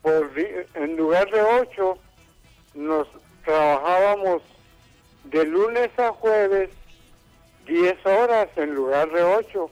Por, 0.00 0.32
en 0.74 0.96
lugar 0.96 1.30
de 1.30 1.42
8, 1.42 1.98
nos 2.74 3.06
trabajábamos 3.44 4.42
de 5.24 5.44
lunes 5.44 5.90
a 5.98 6.08
jueves 6.12 6.70
10 7.66 8.06
horas 8.06 8.48
en 8.56 8.74
lugar 8.74 9.10
de 9.10 9.22
8. 9.22 9.70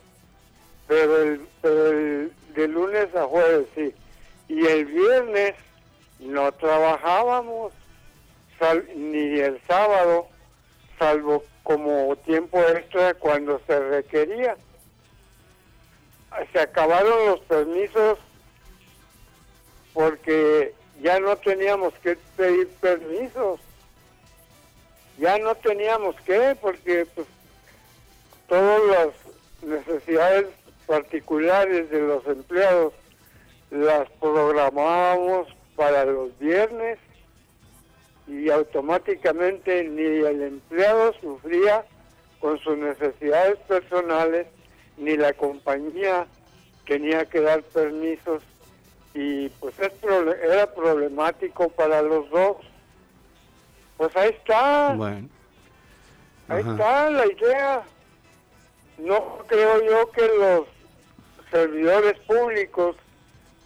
Pero 0.87 1.23
el, 1.23 1.47
el, 1.63 2.33
de 2.53 2.67
lunes 2.67 3.15
a 3.15 3.23
jueves 3.23 3.65
sí. 3.73 3.95
Y 4.47 4.63
el 4.67 4.85
viernes 4.85 5.55
no 6.19 6.51
trabajábamos, 6.51 7.73
ni 8.95 9.39
el 9.39 9.59
sábado, 9.67 10.27
salvo 10.99 11.43
como 11.69 12.15
tiempo 12.25 12.59
extra 12.61 13.13
cuando 13.13 13.61
se 13.67 13.79
requería. 13.79 14.57
Se 16.51 16.59
acabaron 16.59 17.27
los 17.27 17.41
permisos 17.41 18.17
porque 19.93 20.73
ya 20.99 21.19
no 21.19 21.35
teníamos 21.37 21.93
que 22.01 22.17
pedir 22.35 22.69
permisos. 22.81 23.59
Ya 25.19 25.37
no 25.37 25.53
teníamos 25.53 26.15
que, 26.21 26.57
porque 26.59 27.05
pues, 27.13 27.27
todas 28.47 28.81
las 29.61 29.69
necesidades 29.69 30.47
particulares 30.87 31.91
de 31.91 31.99
los 32.01 32.25
empleados 32.25 32.93
las 33.69 34.09
programábamos 34.19 35.47
para 35.75 36.03
los 36.05 36.35
viernes 36.39 36.97
y 38.29 38.49
automáticamente 38.51 39.83
ni 39.83 40.03
el 40.03 40.41
empleado 40.43 41.13
sufría 41.19 41.83
con 42.39 42.59
sus 42.59 42.77
necesidades 42.77 43.57
personales 43.67 44.47
ni 44.97 45.17
la 45.17 45.33
compañía 45.33 46.27
tenía 46.85 47.25
que 47.25 47.41
dar 47.41 47.63
permisos 47.63 48.43
y 49.13 49.49
pues 49.49 49.73
era 49.79 50.73
problemático 50.73 51.69
para 51.69 52.01
los 52.01 52.29
dos. 52.29 52.57
Pues 53.97 54.15
ahí 54.15 54.29
está. 54.29 54.91
Ahí 54.91 56.59
está 56.59 57.09
la 57.09 57.25
idea. 57.25 57.83
No 58.97 59.39
creo 59.47 59.83
yo 59.83 60.11
que 60.11 60.27
los 60.27 60.67
servidores 61.51 62.17
públicos, 62.19 62.95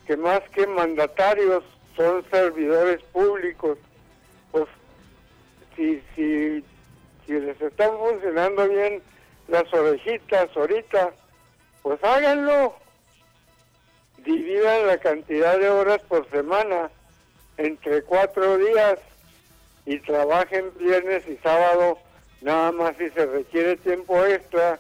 que 0.08 0.16
más 0.16 0.42
que 0.52 0.66
mandatarios 0.68 1.64
son 1.96 2.24
servidores 2.30 3.02
públicos, 3.12 3.78
si, 5.76 6.02
si, 6.16 6.64
si 7.26 7.34
les 7.34 7.60
están 7.62 7.92
funcionando 7.98 8.68
bien 8.68 9.02
las 9.48 9.72
orejitas 9.74 10.50
ahorita, 10.56 11.12
pues 11.82 12.04
háganlo. 12.04 12.76
Dividan 14.18 14.88
la 14.88 14.98
cantidad 14.98 15.60
de 15.60 15.70
horas 15.70 16.02
por 16.08 16.30
semana 16.30 16.90
entre 17.58 18.02
cuatro 18.04 18.58
días 18.58 19.00
y 19.86 20.00
trabajen 20.00 20.72
viernes 20.80 21.28
y 21.28 21.36
sábado 21.38 21.98
nada 22.42 22.72
más 22.72 22.96
si 22.98 23.10
se 23.10 23.26
requiere 23.26 23.76
tiempo 23.78 24.24
extra. 24.26 24.80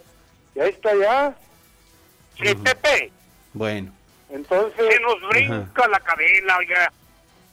Y 0.56 0.60
ahí 0.60 0.70
está 0.70 0.96
ya. 0.96 1.36
Sí, 2.42 2.56
Pepe. 2.56 3.12
Bueno. 3.54 3.92
Entonces... 4.30 4.94
Se 4.94 5.00
nos 5.02 5.30
brinca 5.30 5.88
la 5.88 6.00
cadena, 6.00 6.58
oiga. 6.58 6.92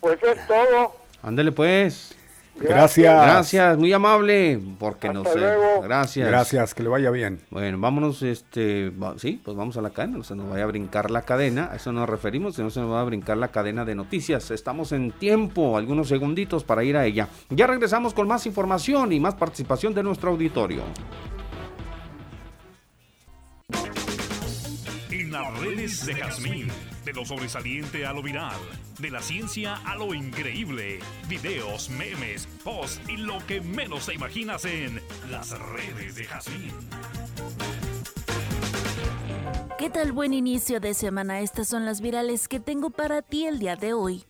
Pues 0.01 0.23
es 0.23 0.47
todo. 0.47 0.97
Ándele 1.23 1.53
pues. 1.53 2.17
Gracias. 2.57 3.23
Gracias, 3.23 3.79
muy 3.79 3.93
amable, 3.93 4.61
porque 4.79 5.09
no 5.09 5.25
sé. 5.25 5.41
Gracias. 5.83 6.29
Gracias, 6.29 6.75
que 6.75 6.83
le 6.83 6.89
vaya 6.89 7.11
bien. 7.11 7.41
Bueno, 7.51 7.79
vámonos, 7.79 8.23
este, 8.23 8.93
sí, 9.17 9.41
pues 9.43 9.57
vamos 9.57 9.77
a 9.77 9.83
la 9.83 9.91
cadena, 9.91 10.19
no 10.19 10.25
se 10.25 10.35
nos 10.35 10.51
vaya 10.51 10.65
a 10.65 10.67
brincar 10.67 11.11
la 11.11 11.23
cadena, 11.23 11.71
a 11.73 11.77
eso 11.77 11.93
nos 11.93 12.09
referimos, 12.09 12.57
si 12.57 12.63
no 12.63 12.71
se 12.71 12.81
nos 12.81 12.93
va 12.93 13.01
a 13.01 13.05
brincar 13.05 13.37
la 13.39 13.49
cadena 13.49 13.85
de 13.85 13.95
noticias. 13.95 14.51
Estamos 14.51 14.93
en 14.93 15.13
tiempo, 15.13 15.77
algunos 15.77 16.09
segunditos 16.09 16.65
para 16.65 16.85
ir 16.85 16.97
a 16.97 17.07
ella. 17.07 17.29
Ya 17.49 17.67
regresamos 17.67 18.13
con 18.13 18.29
más 18.29 18.45
información 18.47 19.13
y 19.13 19.21
más 19.21 19.35
participación 19.35 19.95
de 19.95 20.03
nuestro 20.03 20.31
auditorio. 20.31 20.83
En 25.11 25.33
las 25.33 25.61
redes 25.61 26.07
de 26.07 26.15
Jazmín 26.15 26.69
de 27.05 27.13
lo 27.13 27.25
sobresaliente 27.25 28.07
a 28.07 28.13
lo 28.13 28.23
viral, 28.23 28.59
de 28.99 29.11
la 29.11 29.23
ciencia 29.23 29.77
a 29.85 29.97
lo 29.97 30.15
increíble, 30.15 30.99
videos, 31.29 31.91
memes, 31.91 32.47
posts 32.65 33.01
y 33.09 33.17
lo 33.17 33.45
que 33.47 33.61
menos 33.61 34.07
te 34.07 34.15
imaginas 34.15 34.65
en 34.65 35.01
las 35.31 35.51
redes 35.59 36.17
de 36.17 36.25
Jazmín. 36.25 36.73
¿Qué 39.79 39.89
tal 39.89 40.13
buen 40.13 40.35
inicio 40.35 40.79
de 40.79 40.93
semana? 40.93 41.41
Estas 41.41 41.69
son 41.69 41.87
las 41.87 42.03
virales 42.03 42.49
que 42.49 42.61
tengo 42.61 42.91
para 42.91 43.23
ti 43.23 43.47
el 43.47 43.59
día 43.59 43.77
de 43.77 43.95
hoy. 43.95 44.25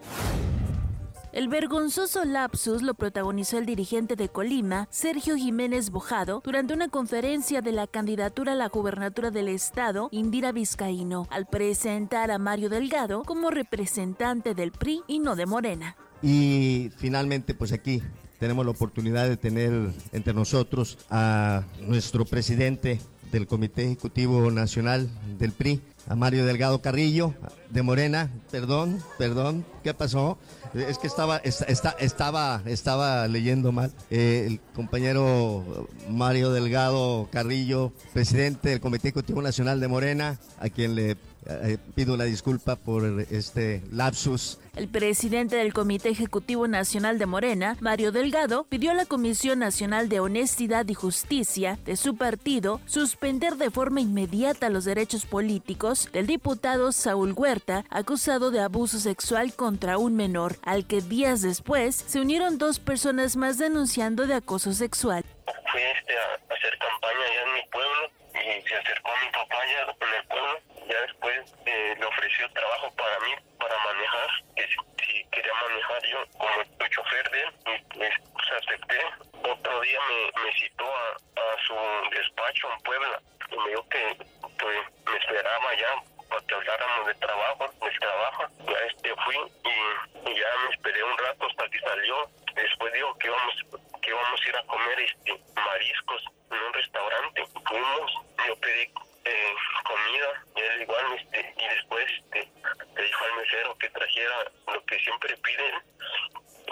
El 1.32 1.46
vergonzoso 1.46 2.24
lapsus 2.24 2.82
lo 2.82 2.94
protagonizó 2.94 3.56
el 3.58 3.64
dirigente 3.64 4.16
de 4.16 4.28
Colima, 4.28 4.88
Sergio 4.90 5.36
Jiménez 5.36 5.90
Bojado, 5.90 6.42
durante 6.44 6.74
una 6.74 6.88
conferencia 6.88 7.62
de 7.62 7.70
la 7.70 7.86
candidatura 7.86 8.52
a 8.52 8.56
la 8.56 8.68
gubernatura 8.68 9.30
del 9.30 9.46
estado, 9.46 10.08
Indira 10.10 10.50
Vizcaíno, 10.50 11.28
al 11.30 11.46
presentar 11.46 12.32
a 12.32 12.38
Mario 12.38 12.68
Delgado 12.68 13.22
como 13.22 13.50
representante 13.50 14.54
del 14.56 14.72
PRI 14.72 15.02
y 15.06 15.20
no 15.20 15.36
de 15.36 15.46
Morena. 15.46 15.96
Y 16.20 16.90
finalmente, 16.96 17.54
pues 17.54 17.70
aquí 17.70 18.02
tenemos 18.40 18.64
la 18.64 18.72
oportunidad 18.72 19.28
de 19.28 19.36
tener 19.36 19.92
entre 20.10 20.34
nosotros 20.34 20.98
a 21.10 21.62
nuestro 21.86 22.24
presidente 22.24 23.00
del 23.30 23.46
Comité 23.46 23.84
Ejecutivo 23.84 24.50
Nacional 24.50 25.08
del 25.38 25.52
PRI, 25.52 25.80
a 26.08 26.16
Mario 26.16 26.44
Delgado 26.44 26.82
Carrillo, 26.82 27.34
de 27.70 27.82
Morena, 27.82 28.30
perdón, 28.50 28.98
perdón, 29.16 29.64
¿qué 29.84 29.94
pasó? 29.94 30.38
Es 30.74 30.98
que 30.98 31.06
estaba, 31.08 31.38
estaba, 31.38 32.62
estaba 32.66 33.26
leyendo 33.26 33.72
mal. 33.72 33.92
Eh, 34.10 34.44
el 34.46 34.60
compañero 34.74 35.88
Mario 36.08 36.52
Delgado 36.52 37.28
Carrillo, 37.32 37.92
presidente 38.12 38.70
del 38.70 38.80
Comité 38.80 39.08
Ejecutivo 39.08 39.42
Nacional 39.42 39.80
de 39.80 39.88
Morena, 39.88 40.38
a 40.60 40.68
quien 40.68 40.94
le 40.94 41.16
eh, 41.46 41.78
pido 41.94 42.16
la 42.16 42.24
disculpa 42.24 42.76
por 42.76 43.04
este 43.30 43.82
lapsus. 43.90 44.58
El 44.76 44.88
presidente 44.88 45.56
del 45.56 45.72
Comité 45.72 46.10
Ejecutivo 46.10 46.68
Nacional 46.68 47.18
de 47.18 47.26
Morena, 47.26 47.76
Mario 47.80 48.12
Delgado, 48.12 48.64
pidió 48.64 48.90
a 48.92 48.94
la 48.94 49.06
Comisión 49.06 49.58
Nacional 49.58 50.08
de 50.08 50.20
Honestidad 50.20 50.86
y 50.88 50.94
Justicia 50.94 51.78
de 51.84 51.96
su 51.96 52.16
partido 52.16 52.80
suspender 52.86 53.56
de 53.56 53.70
forma 53.70 54.00
inmediata 54.00 54.68
los 54.68 54.84
derechos 54.84 55.26
políticos 55.26 56.08
del 56.12 56.26
diputado 56.26 56.92
Saúl 56.92 57.32
Huerta, 57.32 57.84
acusado 57.90 58.50
de 58.50 58.60
abuso 58.60 58.98
sexual 58.98 59.54
contra 59.54 59.98
un 59.98 60.14
menor, 60.14 60.56
al 60.62 60.86
que 60.86 61.00
días 61.00 61.42
después 61.42 61.96
se 61.96 62.20
unieron 62.20 62.58
dos 62.58 62.78
personas 62.78 63.36
más 63.36 63.58
denunciando 63.58 64.26
de 64.26 64.34
acoso 64.34 64.72
sexual. 64.72 65.24
Fui 65.72 65.80
este, 65.80 66.12
a 66.16 66.54
hacer 66.54 66.78
campaña 66.78 67.24
allá 67.26 67.42
en 67.46 67.54
mi 67.54 67.70
pueblo 67.72 68.20
y 68.34 68.68
se 68.68 68.74
acercó 68.74 69.10
a 69.10 69.24
mi 69.24 69.32
papá 69.32 69.56
allá 69.62 69.82
en 69.82 70.20
el 70.20 70.26
pueblo 70.26 70.69
ya 70.90 71.00
después 71.02 71.54
eh, 71.66 71.94
le 71.98 72.04
ofreció 72.04 72.50
trabajo 72.50 72.92
para 72.96 73.18
mí, 73.20 73.34
para 73.58 73.78
manejar, 73.78 74.28
que 74.56 74.66
si, 74.66 75.24
quería 75.30 75.54
manejar 75.54 76.02
yo 76.06 76.18
como 76.36 76.60
el 76.60 76.90
chofer 76.90 77.30
de 77.30 77.40
él, 77.42 77.52
y 77.66 77.96
pues, 77.96 78.12
acepté. 78.58 78.98
Otro 79.42 79.80
día 79.80 79.98
me, 80.08 80.44
me 80.44 80.52
citó 80.58 80.84
a, 80.84 81.10
a, 81.10 81.64
su 81.66 81.74
despacho 82.10 82.72
en 82.72 82.80
Puebla 82.82 83.22
y 83.50 83.56
me 83.56 83.68
dijo 83.70 83.88
que 83.88 84.16
pues 84.58 84.78
me 85.06 85.16
esperaba 85.16 85.74
ya 85.74 85.94
para 86.28 86.46
que 86.46 86.54
habláramos 86.54 87.06
de 87.06 87.14
trabajo, 87.14 87.70
de 87.82 87.90
trabajo. 87.98 88.44
Ya 88.66 88.78
este 88.86 89.14
fui 89.24 89.36
y, 89.36 90.34
ya 90.34 90.48
me 90.64 90.74
esperé 90.74 91.02
un 91.02 91.18
rato 91.18 91.46
hasta 91.46 91.68
que 91.68 91.80
salió. 91.80 92.30
Después 92.54 92.92
dijo 92.92 93.16
que 93.18 93.26
íbamos, 93.28 93.54
que 94.02 94.10
íbamos 94.10 94.40
a 94.40 94.48
ir 94.48 94.56
a 94.56 94.62
comer 94.64 95.00
este 95.00 95.40
mariscos 95.54 96.24
en 96.50 96.58
un 96.58 96.72
restaurante. 96.72 97.44
Fuimos, 97.66 98.12
yo 98.46 98.56
pedí 98.56 98.92
eh, 99.30 99.54
comida, 99.84 100.44
y 100.56 100.82
igual, 100.82 101.12
este, 101.18 101.54
y 101.56 101.68
después 101.74 102.06
este, 102.10 102.48
le 102.96 103.02
dijo 103.02 103.24
al 103.24 103.36
mesero 103.36 103.78
que 103.78 103.90
trajera 103.90 104.52
lo 104.72 104.84
que 104.84 104.98
siempre 104.98 105.36
piden, 105.36 105.74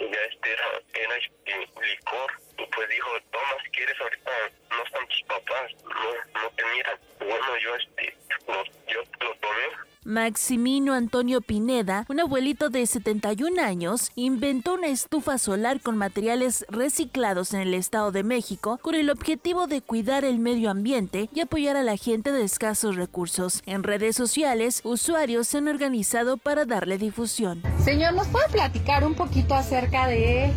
y 0.00 0.14
ya 0.14 0.20
este 0.22 0.52
era, 0.52 0.80
era 0.94 1.16
este, 1.16 1.68
licor, 1.82 2.32
y 2.58 2.66
pues 2.66 2.88
dijo, 2.88 3.10
toma 3.30 3.62
si 3.64 3.70
quieres, 3.70 4.00
ahorita 4.00 4.30
no 4.70 4.82
están 4.82 5.08
tus 5.08 5.22
papás, 5.22 5.72
no, 5.84 6.40
no 6.42 6.50
te 6.50 6.64
miran. 6.64 6.98
Bueno, 7.18 7.56
yo 7.58 7.74
este, 7.76 8.16
lo, 8.46 8.64
yo 8.86 9.02
lo 9.20 9.34
tomé, 9.36 9.68
Maximino 10.08 10.94
Antonio 10.94 11.42
Pineda, 11.42 12.06
un 12.08 12.18
abuelito 12.18 12.70
de 12.70 12.86
71 12.86 13.60
años, 13.62 14.10
inventó 14.16 14.72
una 14.72 14.86
estufa 14.86 15.36
solar 15.36 15.82
con 15.82 15.98
materiales 15.98 16.64
reciclados 16.70 17.52
en 17.52 17.60
el 17.60 17.74
Estado 17.74 18.10
de 18.10 18.22
México 18.22 18.78
con 18.80 18.94
el 18.94 19.10
objetivo 19.10 19.66
de 19.66 19.82
cuidar 19.82 20.24
el 20.24 20.38
medio 20.38 20.70
ambiente 20.70 21.28
y 21.34 21.40
apoyar 21.40 21.76
a 21.76 21.82
la 21.82 21.98
gente 21.98 22.32
de 22.32 22.42
escasos 22.42 22.96
recursos. 22.96 23.62
En 23.66 23.82
redes 23.82 24.16
sociales, 24.16 24.80
usuarios 24.82 25.46
se 25.46 25.58
han 25.58 25.68
organizado 25.68 26.38
para 26.38 26.64
darle 26.64 26.96
difusión. 26.96 27.62
Señor, 27.84 28.14
¿nos 28.14 28.28
puede 28.28 28.48
platicar 28.48 29.04
un 29.04 29.14
poquito 29.14 29.54
acerca 29.54 30.06
de 30.06 30.50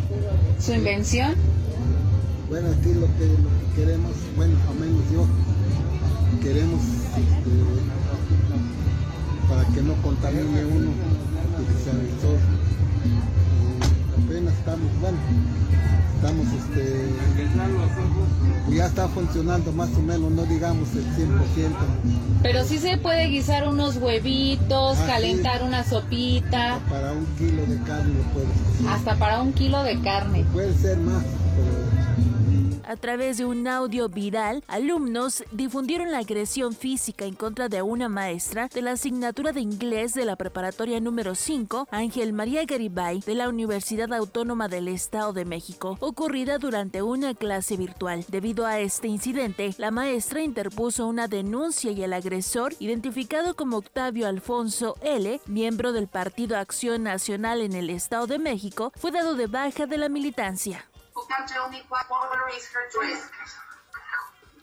su 0.58 0.72
invención? 0.72 1.34
Bueno, 2.48 2.70
aquí 2.70 2.94
lo 2.94 3.06
que, 3.18 3.28
queremos, 3.76 4.12
bueno, 4.34 4.56
al 4.70 4.76
menos 4.76 5.02
yo, 5.12 5.26
queremos 6.42 7.01
para 9.52 9.64
que 9.68 9.82
no 9.82 9.94
contamine 9.96 10.64
uno, 10.64 10.92
el 11.58 12.20
sol. 12.22 12.38
apenas 14.24 14.54
estamos, 14.54 15.00
bueno, 15.00 15.18
estamos 16.16 16.46
este 16.54 17.10
ya 18.74 18.86
está 18.86 19.08
funcionando 19.08 19.70
más 19.72 19.90
o 19.94 20.00
menos, 20.00 20.30
no 20.30 20.44
digamos 20.44 20.88
el 20.94 21.04
100%. 21.04 21.36
Pero 22.42 22.64
sí 22.64 22.78
se 22.78 22.96
puede 22.96 23.26
guisar 23.26 23.68
unos 23.68 23.96
huevitos, 23.96 24.96
ah, 24.98 25.06
calentar 25.06 25.62
una 25.62 25.84
sopita. 25.84 26.76
Hasta 26.76 26.88
para 26.88 27.12
un 27.12 27.26
kilo 27.36 27.66
de 27.66 27.78
carne 27.82 28.14
lo 28.14 28.22
puedes. 28.32 28.88
Hasta 28.88 29.16
para 29.16 29.42
un 29.42 29.52
kilo 29.52 29.82
de 29.82 30.00
carne. 30.00 30.46
Puede 30.52 30.72
ser 30.78 30.96
más, 30.98 31.24
a 32.86 32.96
través 32.96 33.38
de 33.38 33.44
un 33.44 33.66
audio 33.66 34.08
viral, 34.08 34.62
alumnos 34.68 35.44
difundieron 35.52 36.10
la 36.10 36.18
agresión 36.18 36.74
física 36.74 37.24
en 37.24 37.34
contra 37.34 37.68
de 37.68 37.82
una 37.82 38.08
maestra 38.08 38.68
de 38.68 38.82
la 38.82 38.92
asignatura 38.92 39.52
de 39.52 39.60
inglés 39.60 40.14
de 40.14 40.24
la 40.24 40.36
preparatoria 40.36 41.00
número 41.00 41.34
5, 41.34 41.88
Ángel 41.90 42.32
María 42.32 42.64
Garibay, 42.64 43.20
de 43.20 43.34
la 43.34 43.48
Universidad 43.48 44.12
Autónoma 44.12 44.68
del 44.68 44.88
Estado 44.88 45.32
de 45.32 45.44
México, 45.44 45.96
ocurrida 46.00 46.58
durante 46.58 47.02
una 47.02 47.34
clase 47.34 47.76
virtual. 47.76 48.24
Debido 48.28 48.66
a 48.66 48.80
este 48.80 49.08
incidente, 49.08 49.74
la 49.78 49.90
maestra 49.90 50.42
interpuso 50.42 51.06
una 51.06 51.28
denuncia 51.28 51.90
y 51.92 52.02
el 52.02 52.12
agresor, 52.12 52.74
identificado 52.78 53.54
como 53.54 53.78
Octavio 53.78 54.26
Alfonso 54.26 54.96
L., 55.02 55.40
miembro 55.46 55.92
del 55.92 56.08
Partido 56.08 56.56
Acción 56.56 57.02
Nacional 57.02 57.60
en 57.60 57.74
el 57.74 57.90
Estado 57.90 58.26
de 58.26 58.38
México, 58.38 58.92
fue 58.96 59.10
dado 59.10 59.34
de 59.34 59.46
baja 59.46 59.86
de 59.86 59.98
la 59.98 60.08
militancia. 60.08 60.91
Who 61.14 61.26
can 61.26 61.46
tell 61.46 61.68
me 61.68 61.82
what 61.88 62.08
color 62.08 62.48
is 62.56 62.66
her 62.72 62.88
dress? 62.90 63.28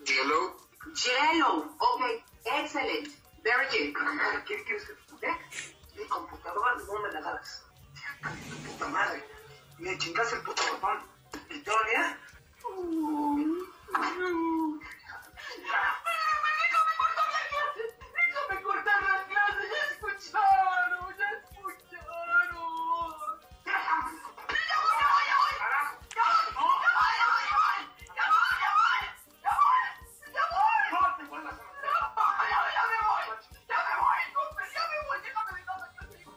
Yellow. 0.08 0.54
Yellow. 1.06 1.66
Okay. 1.78 2.24
Excellent. 2.52 3.08
Very 3.44 3.66
good. 3.72 3.94
¿Qué 4.48 4.64
quieres 4.66 4.86
que 4.86 4.94
te 5.20 5.28
¿Eh? 5.28 5.36
Mi 5.98 6.06
computadora 6.06 6.76
no 6.88 7.00
me 7.02 7.12
la 7.12 7.22
das. 7.22 7.64
Puta 8.66 8.88
madre. 8.88 9.24
Me 9.78 9.98
chingaste 9.98 10.36
el 10.38 10.42
puto 10.42 10.64
botón. 10.72 10.98
Uh, 12.64 12.76
uh. 12.76 13.60
Déjame 16.70 16.94
cortar 16.98 17.28
la 17.32 17.42
clase. 17.48 17.84
Ya 18.12 18.64
escucharon. 18.64 19.24
Ya 19.32 19.84
escucharon. 19.92 20.99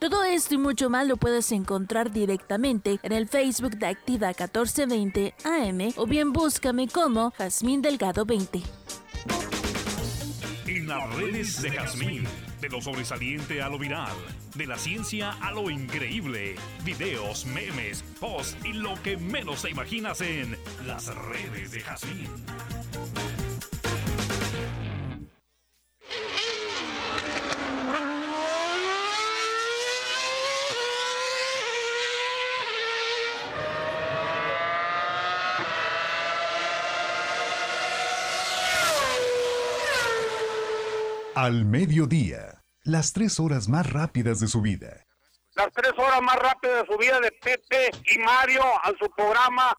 Todo 0.02 0.24
esto 0.24 0.56
y 0.56 0.58
mucho 0.58 0.90
más 0.90 1.06
lo 1.06 1.16
puedes 1.16 1.52
encontrar 1.52 2.10
directamente 2.10 2.98
en 3.04 3.12
el 3.12 3.28
Facebook 3.28 3.76
de 3.76 3.86
Activa 3.86 4.30
1420 4.30 5.32
AM 5.44 5.92
o 5.94 6.06
bien 6.06 6.32
búscame 6.32 6.88
como 6.88 7.30
Jazmín 7.38 7.82
Delgado 7.82 8.24
20. 8.24 8.60
En 10.66 10.88
las 10.88 11.14
redes 11.14 11.62
de 11.62 11.70
Jazmín, 11.70 12.24
de 12.60 12.68
lo 12.68 12.80
sobresaliente 12.80 13.62
a 13.62 13.68
lo 13.68 13.78
viral, 13.78 14.10
de 14.56 14.66
la 14.66 14.76
ciencia 14.76 15.34
a 15.40 15.52
lo 15.52 15.70
increíble, 15.70 16.56
videos, 16.84 17.46
memes, 17.46 18.02
posts 18.18 18.56
y 18.64 18.72
lo 18.72 19.00
que 19.04 19.16
menos 19.16 19.62
te 19.62 19.70
imaginas 19.70 20.20
en 20.20 20.56
las 20.84 21.14
redes 21.14 21.70
de 21.70 21.80
Jazmín. 21.80 22.26
Al 41.42 41.64
mediodía, 41.64 42.62
las 42.84 43.12
tres 43.12 43.40
horas 43.40 43.68
más 43.68 43.92
rápidas 43.92 44.38
de 44.38 44.46
su 44.46 44.62
vida. 44.62 45.04
Las 45.56 45.72
tres 45.72 45.90
horas 45.98 46.22
más 46.22 46.36
rápidas 46.36 46.86
de 46.86 46.94
su 46.94 46.96
vida 46.96 47.18
de 47.18 47.32
Pepe 47.32 47.90
y 48.14 48.18
Mario 48.20 48.62
a 48.62 48.90
su 48.90 49.10
programa 49.10 49.76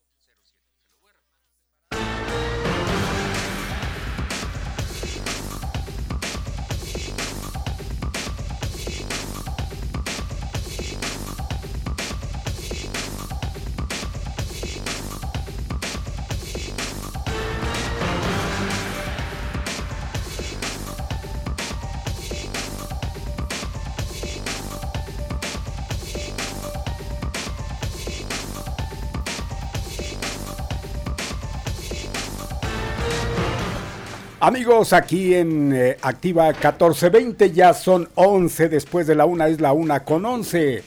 Amigos, 34.46 34.92
aquí 34.92 35.36
en 35.36 35.72
eh, 35.74 35.96
Activa 36.02 36.48
1420 36.48 37.54
ya 37.54 37.74
son 37.74 38.10
11, 38.16 38.68
después 38.68 39.08
de 39.08 39.16
la 39.16 39.24
una 39.24 39.48
es 39.48 39.62
la 39.62 39.72
una 39.72 40.04
con 40.04 40.26
11. 40.26 40.84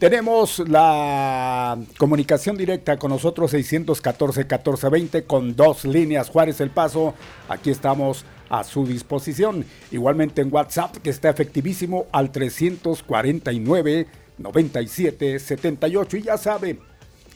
Tenemos 0.00 0.58
la 0.68 1.78
comunicación 1.98 2.56
directa 2.56 2.98
con 2.98 3.12
nosotros 3.12 3.54
614-1420 3.54 5.24
con 5.24 5.54
dos 5.54 5.84
líneas 5.84 6.30
Juárez 6.30 6.60
El 6.60 6.70
Paso. 6.70 7.14
Aquí 7.48 7.70
estamos 7.70 8.24
a 8.48 8.64
su 8.64 8.84
disposición. 8.84 9.64
Igualmente 9.92 10.42
en 10.42 10.52
WhatsApp 10.52 10.96
que 10.96 11.10
está 11.10 11.30
efectivísimo 11.30 12.06
al 12.10 12.32
349 12.32 14.08
97 14.36 15.38
78 15.38 16.16
y 16.16 16.22
ya 16.22 16.36
sabe, 16.36 16.80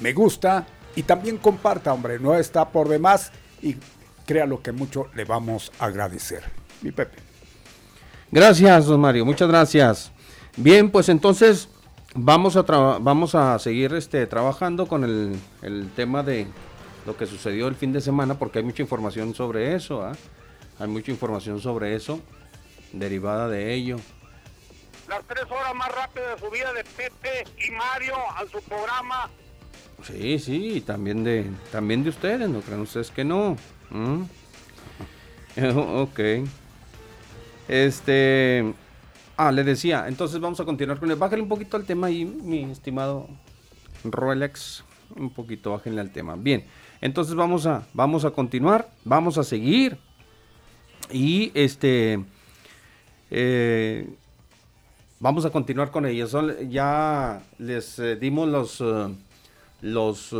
me 0.00 0.12
gusta 0.12 0.66
y 0.94 1.02
también 1.02 1.38
comparta, 1.38 1.92
hombre, 1.92 2.18
no 2.18 2.34
está 2.34 2.68
por 2.70 2.88
demás 2.88 3.32
y 3.60 3.76
créalo 4.24 4.62
que 4.62 4.72
mucho 4.72 5.08
le 5.14 5.24
vamos 5.24 5.72
a 5.78 5.86
agradecer. 5.86 6.42
Mi 6.82 6.92
Pepe. 6.92 7.18
Gracias, 8.30 8.86
don 8.86 9.00
Mario, 9.00 9.24
muchas 9.24 9.48
gracias. 9.48 10.12
Bien, 10.56 10.90
pues 10.90 11.08
entonces 11.08 11.68
vamos 12.14 12.56
a, 12.56 12.62
vamos 12.62 13.34
a 13.34 13.58
seguir 13.58 13.94
este, 13.94 14.26
trabajando 14.26 14.86
con 14.86 15.04
el, 15.04 15.36
el, 15.62 15.90
tema 15.90 16.22
de 16.22 16.46
lo 17.06 17.16
que 17.16 17.26
sucedió 17.26 17.68
el 17.68 17.74
fin 17.74 17.92
de 17.92 18.00
semana, 18.00 18.38
porque 18.38 18.58
hay 18.58 18.64
mucha 18.64 18.82
información 18.82 19.34
sobre 19.34 19.74
eso, 19.74 20.02
¿ah? 20.02 20.12
hay 20.78 20.88
mucha 20.88 21.10
información 21.10 21.60
sobre 21.60 21.94
eso, 21.94 22.20
derivada 22.92 23.48
de 23.48 23.74
ello 23.74 23.98
las 25.08 25.24
tres 25.24 25.44
horas 25.50 25.74
más 25.74 25.88
rápidas 25.94 26.34
de 26.40 26.46
su 26.46 26.50
vida 26.52 26.72
de 26.72 26.84
Pepe 26.84 27.44
y 27.66 27.70
Mario 27.70 28.16
a 28.34 28.44
su 28.50 28.60
programa. 28.62 29.30
Sí, 30.02 30.38
sí, 30.38 30.80
también 30.80 31.24
de, 31.24 31.46
también 31.72 32.02
de 32.04 32.10
ustedes, 32.10 32.48
no 32.48 32.60
crean 32.60 32.80
ustedes 32.80 33.10
que 33.10 33.24
no. 33.24 33.56
ok. 36.02 36.20
Este. 37.68 38.74
Ah, 39.36 39.52
le 39.52 39.64
decía, 39.64 40.06
entonces 40.08 40.40
vamos 40.40 40.60
a 40.60 40.64
continuar 40.64 40.98
con 40.98 41.10
el. 41.10 41.16
Bájale 41.16 41.42
un 41.42 41.48
poquito 41.48 41.76
al 41.76 41.84
tema 41.84 42.06
ahí, 42.08 42.24
mi 42.24 42.70
estimado 42.70 43.28
Rolex. 44.04 44.84
Un 45.14 45.30
poquito, 45.30 45.72
bájenle 45.72 46.00
al 46.00 46.10
tema. 46.10 46.36
Bien, 46.36 46.64
entonces 47.00 47.34
vamos 47.34 47.66
a, 47.66 47.86
vamos 47.92 48.24
a 48.24 48.30
continuar, 48.30 48.90
vamos 49.04 49.38
a 49.38 49.44
seguir. 49.44 49.98
Y 51.10 51.52
este. 51.54 52.24
Eh, 53.30 54.08
vamos 55.26 55.44
a 55.44 55.50
continuar 55.50 55.90
con 55.90 56.06
ellos. 56.06 56.36
ya 56.68 57.42
les 57.58 57.98
eh, 57.98 58.14
dimos 58.14 58.48
los, 58.48 58.80
eh, 58.80 59.12
los 59.82 60.32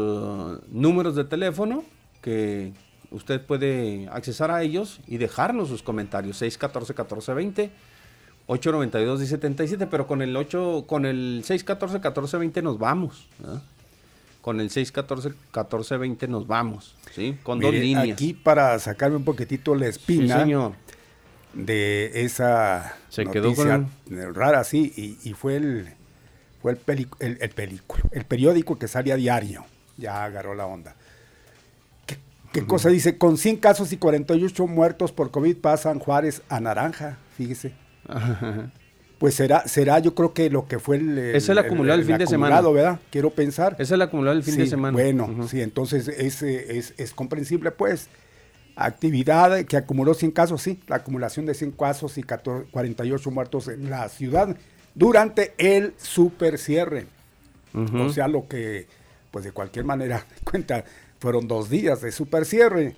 números 0.68 1.16
de 1.16 1.24
teléfono 1.24 1.82
que 2.22 2.72
usted 3.10 3.44
puede 3.44 4.08
accesar 4.12 4.52
a 4.52 4.62
ellos 4.62 5.00
y 5.08 5.16
dejarnos 5.16 5.68
sus 5.70 5.82
comentarios. 5.82 6.40
614-1420. 6.40 7.70
892-1077, 8.46 9.88
pero 9.90 10.06
con 10.06 10.22
el 10.22 10.36
8, 10.36 10.84
con 10.86 11.04
el 11.04 11.42
614-1420 11.44 12.62
nos 12.62 12.78
vamos. 12.78 13.26
Con 14.40 14.60
el 14.60 14.70
614-1420 14.70 16.28
nos 16.28 16.46
vamos, 16.46 16.94
¿sí? 17.12 17.36
Con 17.42 17.58
dos 17.58 17.74
líneas. 17.74 18.12
Aquí 18.12 18.34
para 18.34 18.78
sacarme 18.78 19.16
un 19.16 19.24
poquitito 19.24 19.74
la 19.74 19.88
espina 19.88 20.46
de 21.56 22.24
esa 22.24 22.96
Se 23.08 23.26
quedó 23.26 23.54
rara, 24.34 24.64
sí, 24.64 25.18
y, 25.22 25.32
fue 25.32 25.56
el 25.56 25.88
fue 26.60 26.72
el, 26.72 27.08
el, 27.20 27.38
el, 27.40 27.50
película, 27.50 28.02
el 28.12 28.24
periódico 28.24 28.78
que 28.78 28.88
salía 28.88 29.14
a 29.14 29.16
diario. 29.16 29.64
Ya 29.96 30.24
agarró 30.24 30.54
la 30.54 30.66
onda. 30.66 30.96
¿Qué, 32.52 32.66
cosa 32.66 32.88
dice? 32.88 33.18
Con 33.18 33.36
100 33.36 33.58
casos 33.58 33.92
y 33.92 33.98
48 33.98 34.66
muertos 34.66 35.12
por 35.12 35.30
COVID 35.30 35.56
pasan 35.58 35.98
Juárez 35.98 36.42
a 36.48 36.60
naranja, 36.60 37.18
fíjese. 37.36 37.72
Pues 39.18 39.32
será, 39.32 39.66
será 39.66 39.98
yo 39.98 40.14
creo 40.14 40.34
que 40.34 40.50
lo 40.50 40.68
que 40.68 40.78
fue 40.78 40.98
el... 40.98 41.16
es 41.18 41.48
el 41.48 41.56
acumulado 41.56 41.96
del 41.96 42.06
fin 42.06 42.18
de 42.18 42.26
semana. 42.26 42.60
¿verdad? 42.60 43.00
Quiero 43.10 43.30
pensar. 43.30 43.74
Es 43.78 43.90
el 43.90 44.02
acumulado 44.02 44.34
del 44.34 44.44
fin 44.44 44.58
de 44.58 44.66
semana. 44.66 44.92
Bueno, 44.92 45.48
sí, 45.48 45.62
entonces 45.62 46.08
es, 46.08 46.42
es, 46.42 46.92
es, 46.98 47.14
comprensible, 47.14 47.70
pues. 47.70 48.10
Actividad 48.76 49.64
que 49.64 49.78
acumuló 49.78 50.12
100 50.12 50.32
casos, 50.32 50.60
sí, 50.62 50.80
la 50.86 50.96
acumulación 50.96 51.46
de 51.46 51.54
100 51.54 51.72
casos 51.72 52.18
y 52.18 52.22
48 52.22 53.30
muertos 53.30 53.68
en 53.68 53.88
la 53.88 54.08
ciudad 54.10 54.54
durante 54.94 55.54
el 55.56 55.94
super 55.96 56.58
cierre. 56.58 57.06
O 57.72 58.08
sea, 58.10 58.28
lo 58.28 58.48
que, 58.48 58.86
pues 59.30 59.44
de 59.44 59.52
cualquier 59.52 59.84
manera, 59.84 60.24
cuenta, 60.44 60.84
fueron 61.18 61.48
dos 61.48 61.68
días 61.68 62.00
de 62.00 62.12
super 62.12 62.44
cierre. 62.44 62.96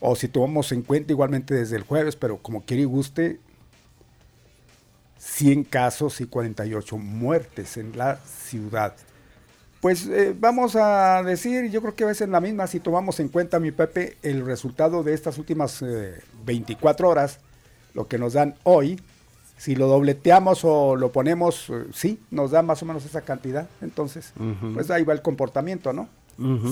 O 0.00 0.16
si 0.16 0.28
tomamos 0.28 0.72
en 0.72 0.82
cuenta 0.82 1.12
igualmente 1.12 1.54
desde 1.54 1.76
el 1.76 1.82
jueves, 1.82 2.16
pero 2.16 2.38
como 2.38 2.64
quiere 2.64 2.82
y 2.82 2.86
guste, 2.86 3.38
100 5.18 5.64
casos 5.64 6.20
y 6.20 6.26
48 6.26 6.98
muertes 6.98 7.76
en 7.76 7.96
la 7.96 8.16
ciudad. 8.16 8.96
Pues 9.82 10.06
eh, 10.06 10.34
vamos 10.38 10.76
a 10.76 11.22
decir, 11.22 11.68
yo 11.70 11.82
creo 11.82 11.94
que 11.94 12.04
a 12.04 12.06
veces 12.06 12.28
la 12.28 12.40
misma, 12.40 12.66
si 12.68 12.80
tomamos 12.80 13.20
en 13.20 13.28
cuenta, 13.28 13.58
mi 13.58 13.72
Pepe, 13.72 14.16
el 14.22 14.46
resultado 14.46 15.02
de 15.02 15.12
estas 15.12 15.36
últimas 15.38 15.84
24 16.46 17.06
eh, 17.06 17.10
horas, 17.10 17.40
lo 17.92 18.06
que 18.06 18.16
nos 18.16 18.32
dan 18.32 18.54
hoy, 18.62 18.98
si 19.58 19.74
lo 19.74 19.88
dobleteamos 19.88 20.64
o 20.64 20.96
lo 20.96 21.12
ponemos, 21.12 21.68
eh, 21.68 21.84
sí, 21.92 22.20
nos 22.30 22.52
da 22.52 22.62
más 22.62 22.80
o 22.82 22.86
menos 22.86 23.04
esa 23.04 23.22
cantidad. 23.22 23.68
Entonces, 23.80 24.32
pues 24.72 24.90
ahí 24.90 25.02
va 25.02 25.12
el 25.12 25.22
comportamiento, 25.22 25.92
¿no? 25.92 26.08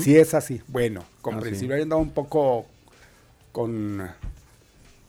Si 0.00 0.16
es 0.16 0.32
así, 0.32 0.62
bueno, 0.68 1.04
comprensible. 1.20 1.84
Un 1.84 2.10
poco 2.10 2.66
con 3.52 4.08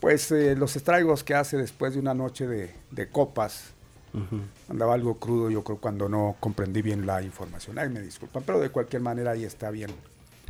pues 0.01 0.31
eh, 0.31 0.55
los 0.55 0.75
estragos 0.75 1.23
que 1.23 1.35
hace 1.35 1.55
después 1.57 1.93
de 1.93 1.99
una 1.99 2.13
noche 2.13 2.47
de, 2.47 3.09
copas. 3.09 3.73
Andaba 4.69 4.93
algo 4.93 5.17
crudo, 5.17 5.49
yo 5.49 5.63
creo, 5.63 5.77
cuando 5.77 6.09
no 6.09 6.35
comprendí 6.39 6.81
bien 6.81 7.05
la 7.05 7.21
información. 7.21 7.79
Ay, 7.79 7.89
me 7.89 8.01
disculpan, 8.01 8.43
pero 8.45 8.59
de 8.59 8.69
cualquier 8.69 9.01
manera 9.01 9.31
ahí 9.31 9.45
está 9.45 9.71
bien, 9.71 9.91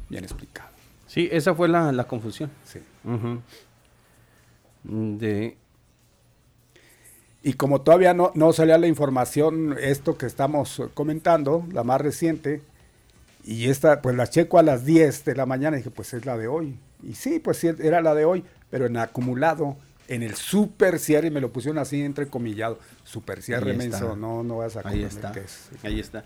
bien 0.10 0.24
explicado. 0.24 0.70
Sí, 1.08 1.28
esa 1.32 1.54
fue 1.54 1.68
la, 1.68 2.04
confusión. 2.06 2.50
Sí. 2.64 2.80
De... 4.84 5.58
Y 7.44 7.54
como 7.54 7.82
todavía 7.82 8.14
no, 8.14 8.32
no 8.36 8.54
salía 8.54 8.78
la 8.78 8.88
información, 8.88 9.76
esto 9.80 10.18
que 10.18 10.26
estamos 10.26 10.82
comentando, 10.94 11.66
la 11.72 11.84
más 11.84 12.00
reciente, 12.00 12.62
y 13.44 13.70
esta, 13.70 14.02
pues 14.02 14.16
la 14.16 14.28
checo 14.28 14.60
a 14.60 14.64
las 14.64 14.86
10 14.86 15.26
de 15.26 15.36
la 15.36 15.46
mañana, 15.46 15.78
y 15.78 15.80
dije, 15.80 15.92
pues 15.92 16.14
es 16.14 16.26
la 16.26 16.38
de 16.38 16.48
hoy. 16.48 16.78
Y 17.04 17.16
sí, 17.16 17.40
pues 17.40 17.58
sí, 17.58 17.70
era 17.80 18.02
la 18.02 18.14
de 18.14 18.26
hoy, 18.26 18.44
pero 18.70 18.86
en 18.86 18.98
acumulado, 18.98 19.76
en 20.12 20.24
el 20.24 20.36
super 20.36 21.00
cierre, 21.00 21.32
me 21.32 21.40
lo 21.40 21.54
pusieron 21.54 21.78
así 21.78 22.02
entrecomillado, 22.02 22.78
super 23.06 23.42
cierre 23.42 23.74
menso, 23.74 24.18
no, 24.18 24.44
no 24.44 24.58
vas 24.58 24.76
a 24.76 24.82
Ahí 24.84 25.04
está, 25.04 25.32
ahí 25.84 26.02
está. 26.02 26.26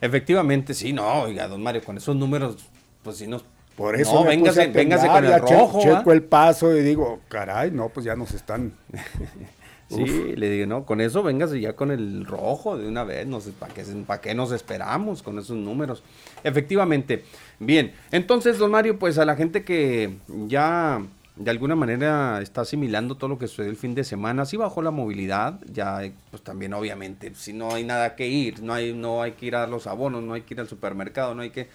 Efectivamente, 0.00 0.74
sí, 0.74 0.92
no, 0.92 1.22
oiga, 1.22 1.48
don 1.48 1.60
Mario, 1.60 1.82
con 1.82 1.96
esos 1.96 2.14
números, 2.14 2.56
pues 3.02 3.16
sí 3.16 3.26
nos... 3.26 3.44
Por 3.76 3.96
eso 3.96 4.14
no, 4.14 4.24
véngase, 4.24 4.68
véngase 4.68 5.08
con 5.08 5.24
el 5.24 5.40
rojo. 5.40 5.82
Checo 5.82 6.12
el 6.12 6.22
paso 6.22 6.74
y 6.74 6.82
digo, 6.82 7.20
caray, 7.28 7.72
no, 7.72 7.88
pues 7.88 8.06
ya 8.06 8.14
nos 8.14 8.32
están... 8.32 8.72
Sí, 9.88 10.34
le 10.34 10.50
digo, 10.50 10.66
no, 10.66 10.84
con 10.84 11.00
eso 11.00 11.22
véngase 11.22 11.60
ya 11.60 11.74
con 11.74 11.92
el 11.92 12.26
rojo 12.26 12.76
de 12.76 12.88
una 12.88 13.04
vez, 13.04 13.24
no 13.24 13.40
sé, 13.40 13.52
¿para 13.52 13.72
qué, 13.72 13.84
¿para 14.04 14.20
qué 14.20 14.34
nos 14.34 14.50
esperamos 14.50 15.22
con 15.22 15.38
esos 15.38 15.56
números? 15.56 16.02
Efectivamente, 16.42 17.22
bien, 17.60 17.92
entonces, 18.10 18.58
don 18.58 18.72
Mario, 18.72 18.98
pues 18.98 19.16
a 19.16 19.24
la 19.24 19.36
gente 19.36 19.62
que 19.62 20.16
ya 20.48 21.00
de 21.36 21.50
alguna 21.50 21.76
manera 21.76 22.40
está 22.40 22.62
asimilando 22.62 23.14
todo 23.14 23.28
lo 23.28 23.38
que 23.38 23.46
sucedió 23.46 23.70
el 23.70 23.76
fin 23.76 23.94
de 23.94 24.04
semana. 24.04 24.46
Sí 24.46 24.56
bajó 24.56 24.80
la 24.80 24.90
movilidad, 24.90 25.60
ya 25.70 26.00
pues 26.30 26.42
también 26.42 26.72
obviamente, 26.72 27.34
si 27.34 27.52
no 27.52 27.74
hay 27.74 27.84
nada 27.84 28.16
que 28.16 28.26
ir, 28.26 28.62
no 28.62 28.72
hay, 28.72 28.94
no 28.94 29.20
hay 29.20 29.32
que 29.32 29.46
ir 29.46 29.56
a 29.56 29.66
los 29.66 29.86
abonos, 29.86 30.22
no 30.22 30.32
hay 30.32 30.42
que 30.42 30.54
ir 30.54 30.60
al 30.60 30.68
supermercado, 30.68 31.34
no 31.34 31.42
hay 31.42 31.50
que, 31.50 31.68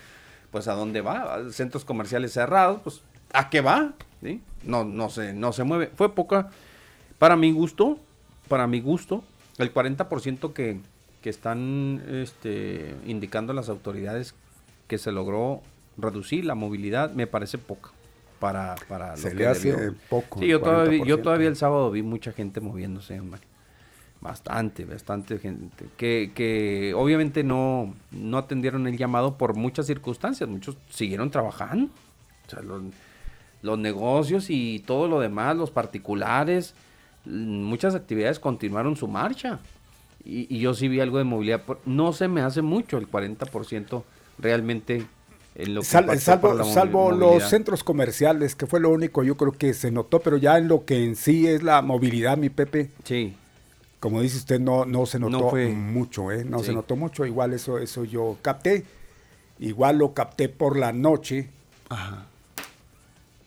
pues 0.49 0.67
a 0.67 0.73
dónde 0.73 1.01
va, 1.01 1.39
centros 1.51 1.85
comerciales 1.85 2.33
cerrados, 2.33 2.81
pues 2.83 3.01
a 3.33 3.49
qué 3.49 3.61
va. 3.61 3.93
No, 4.63 4.83
no 4.83 5.09
se, 5.09 5.33
no 5.33 5.53
se 5.53 5.63
mueve. 5.63 5.91
Fue 5.95 6.13
poca, 6.13 6.49
para 7.19 7.35
mi 7.35 7.51
gusto, 7.51 7.99
para 8.47 8.65
mi 8.65 8.81
gusto, 8.81 9.23
el 9.59 9.71
40% 9.71 10.53
que, 10.53 10.79
que 11.21 11.29
están 11.29 12.03
este, 12.09 12.95
indicando 13.05 13.53
las 13.53 13.69
autoridades 13.69 14.33
que 14.87 14.97
se 14.97 15.11
logró 15.11 15.61
reducir 15.97 16.45
la 16.45 16.55
movilidad, 16.55 17.11
me 17.11 17.27
parece 17.27 17.59
poca 17.59 17.91
para, 18.41 18.75
para 18.87 19.15
lo 19.15 19.29
que 19.29 19.45
hace 19.45 19.91
poco. 20.09 20.39
Sí, 20.39 20.47
yo 20.47 20.59
todavía, 20.59 21.05
yo 21.05 21.21
todavía 21.21 21.47
el 21.47 21.55
sábado 21.55 21.91
vi 21.91 22.01
mucha 22.01 22.33
gente 22.33 22.59
moviéndose, 22.59 23.21
Bastante, 24.19 24.85
bastante 24.85 25.37
gente. 25.39 25.85
Que, 25.95 26.31
que 26.35 26.93
obviamente 26.95 27.43
no, 27.43 27.95
no 28.11 28.37
atendieron 28.37 28.87
el 28.87 28.97
llamado 28.97 29.37
por 29.37 29.55
muchas 29.55 29.85
circunstancias. 29.85 30.49
Muchos 30.49 30.75
siguieron 30.89 31.29
trabajando. 31.29 31.91
O 32.47 32.49
sea, 32.49 32.61
los, 32.61 33.79
negocios 33.79 34.49
y 34.49 34.83
todo 34.85 35.07
lo 35.07 35.19
demás, 35.19 35.55
los 35.55 35.71
particulares, 35.71 36.73
muchas 37.25 37.93
actividades 37.95 38.39
continuaron 38.39 38.95
su 38.95 39.07
marcha. 39.07 39.59
Y, 40.23 40.55
y 40.55 40.59
yo 40.59 40.73
sí 40.73 40.87
vi 40.87 40.99
algo 40.99 41.19
de 41.19 41.23
movilidad. 41.23 41.61
No 41.85 42.13
se 42.13 42.27
me 42.27 42.41
hace 42.41 42.61
mucho 42.63 42.97
el 42.97 43.09
40% 43.09 44.03
realmente 44.37 45.05
salvo 45.83 47.11
los 47.11 47.49
centros 47.49 47.83
comerciales, 47.83 48.55
que 48.55 48.67
fue 48.67 48.79
lo 48.79 48.89
único 48.89 49.23
yo 49.23 49.35
creo 49.35 49.51
que 49.51 49.73
se 49.73 49.91
notó, 49.91 50.19
pero 50.19 50.37
ya 50.37 50.57
en 50.57 50.67
lo 50.67 50.85
que 50.85 51.03
en 51.03 51.15
sí 51.15 51.47
es 51.47 51.63
la 51.63 51.81
movilidad, 51.81 52.37
mi 52.37 52.49
Pepe. 52.49 52.89
Sí. 53.03 53.35
Como 53.99 54.21
dice 54.21 54.37
usted, 54.37 54.59
no, 54.59 54.85
no 54.85 55.05
se 55.05 55.19
notó 55.19 55.55
mucho, 55.55 56.31
¿eh? 56.31 56.43
No 56.43 56.63
se 56.63 56.73
notó 56.73 56.95
mucho. 56.95 57.25
Igual 57.25 57.53
eso, 57.53 57.77
eso 57.77 58.03
yo 58.03 58.37
capté. 58.41 58.83
Igual 59.59 59.99
lo 59.99 60.13
capté 60.13 60.49
por 60.49 60.77
la 60.77 60.91
noche. 60.91 61.49
Ajá. 61.89 62.25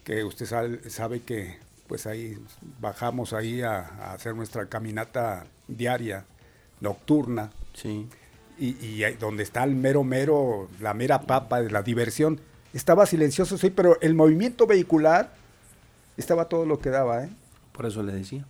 Que 0.05 0.23
usted 0.23 0.47
sabe, 0.47 1.23
que 1.23 1.57
pues 1.89 2.07
ahí 2.07 2.39
bajamos 2.81 3.33
ahí 3.33 3.63
a, 3.63 3.81
a 3.81 4.13
hacer 4.13 4.37
nuestra 4.37 4.67
caminata 4.67 5.47
diaria, 5.67 6.25
nocturna. 6.81 7.51
Sí 7.73 8.07
y, 8.59 9.01
donde 9.19 9.43
está 9.43 9.65
el 9.65 9.75
mero 9.75 10.05
mero, 10.05 10.69
la 10.81 10.95
mera 10.95 11.23
papa 11.23 11.61
de 11.63 11.71
la 11.71 11.83
diversión, 11.83 12.41
estaba 12.73 13.07
silencioso, 13.07 13.59
sí, 13.59 13.71
pero 13.71 14.01
el 14.01 14.15
movimiento 14.15 14.67
vehicular 14.67 15.35
estaba 16.17 16.49
todo 16.49 16.67
lo 16.67 16.79
que 16.79 16.91
daba, 16.91 17.25
¿eh? 17.25 17.29
Por 17.73 17.87
eso 17.87 18.03
le 18.03 18.13
decía. 18.13 18.47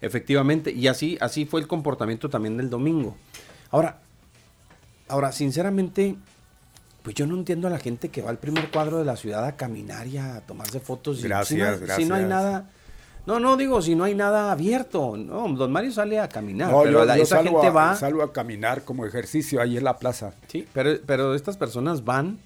Efectivamente, 0.00 0.72
y 0.72 0.88
así, 0.88 1.18
así 1.20 1.44
fue 1.44 1.60
el 1.60 1.68
comportamiento 1.68 2.28
también 2.28 2.56
del 2.56 2.70
domingo. 2.70 3.16
Ahora, 3.70 4.00
ahora, 5.08 5.32
sinceramente, 5.32 6.16
pues 7.02 7.14
yo 7.14 7.26
no 7.26 7.36
entiendo 7.36 7.68
a 7.68 7.70
la 7.70 7.78
gente 7.78 8.08
que 8.08 8.22
va 8.22 8.30
al 8.30 8.38
primer 8.38 8.70
cuadro 8.70 8.98
de 8.98 9.04
la 9.04 9.16
ciudad 9.16 9.44
a 9.44 9.56
caminar 9.56 10.06
y 10.06 10.18
a 10.18 10.40
tomarse 10.40 10.80
fotos. 10.80 11.22
Gracias, 11.22 11.48
si 11.48 11.84
gracias. 11.84 11.96
Si 11.96 12.04
no 12.04 12.14
hay 12.14 12.24
nada, 12.24 12.70
no, 13.26 13.38
no, 13.38 13.56
digo, 13.56 13.82
si 13.82 13.94
no 13.94 14.04
hay 14.04 14.14
nada 14.14 14.50
abierto. 14.50 15.16
No, 15.16 15.48
don 15.48 15.72
Mario 15.72 15.92
sale 15.92 16.18
a 16.18 16.28
caminar. 16.28 16.72
pero 16.82 17.02
esa 17.14 17.42
gente 17.42 17.70
va. 17.70 17.94
Salgo 17.94 18.22
a 18.22 18.32
caminar 18.32 18.84
como 18.84 19.06
ejercicio 19.06 19.60
ahí 19.60 19.76
en 19.76 19.84
la 19.84 19.98
plaza. 19.98 20.34
Sí, 20.48 20.66
pero, 20.72 20.98
pero 21.06 21.34
estas 21.34 21.56
personas 21.56 22.04
van 22.04 22.38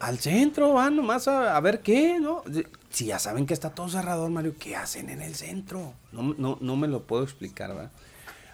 Al 0.00 0.18
centro 0.18 0.74
van 0.74 0.96
nomás 0.96 1.28
a, 1.28 1.58
ver 1.60 1.80
qué, 1.80 2.18
¿no? 2.20 2.42
Si 2.90 3.06
ya 3.06 3.18
saben 3.18 3.46
que 3.46 3.54
está 3.54 3.70
todo 3.70 3.88
cerrado, 3.88 4.28
Mario, 4.30 4.54
¿qué 4.58 4.76
hacen 4.76 5.10
en 5.10 5.20
el 5.20 5.34
centro? 5.34 5.92
No, 6.12 6.34
no, 6.38 6.58
no 6.60 6.76
me 6.76 6.88
lo 6.88 7.02
puedo 7.02 7.22
explicar, 7.22 7.74
¿verdad? 7.74 7.90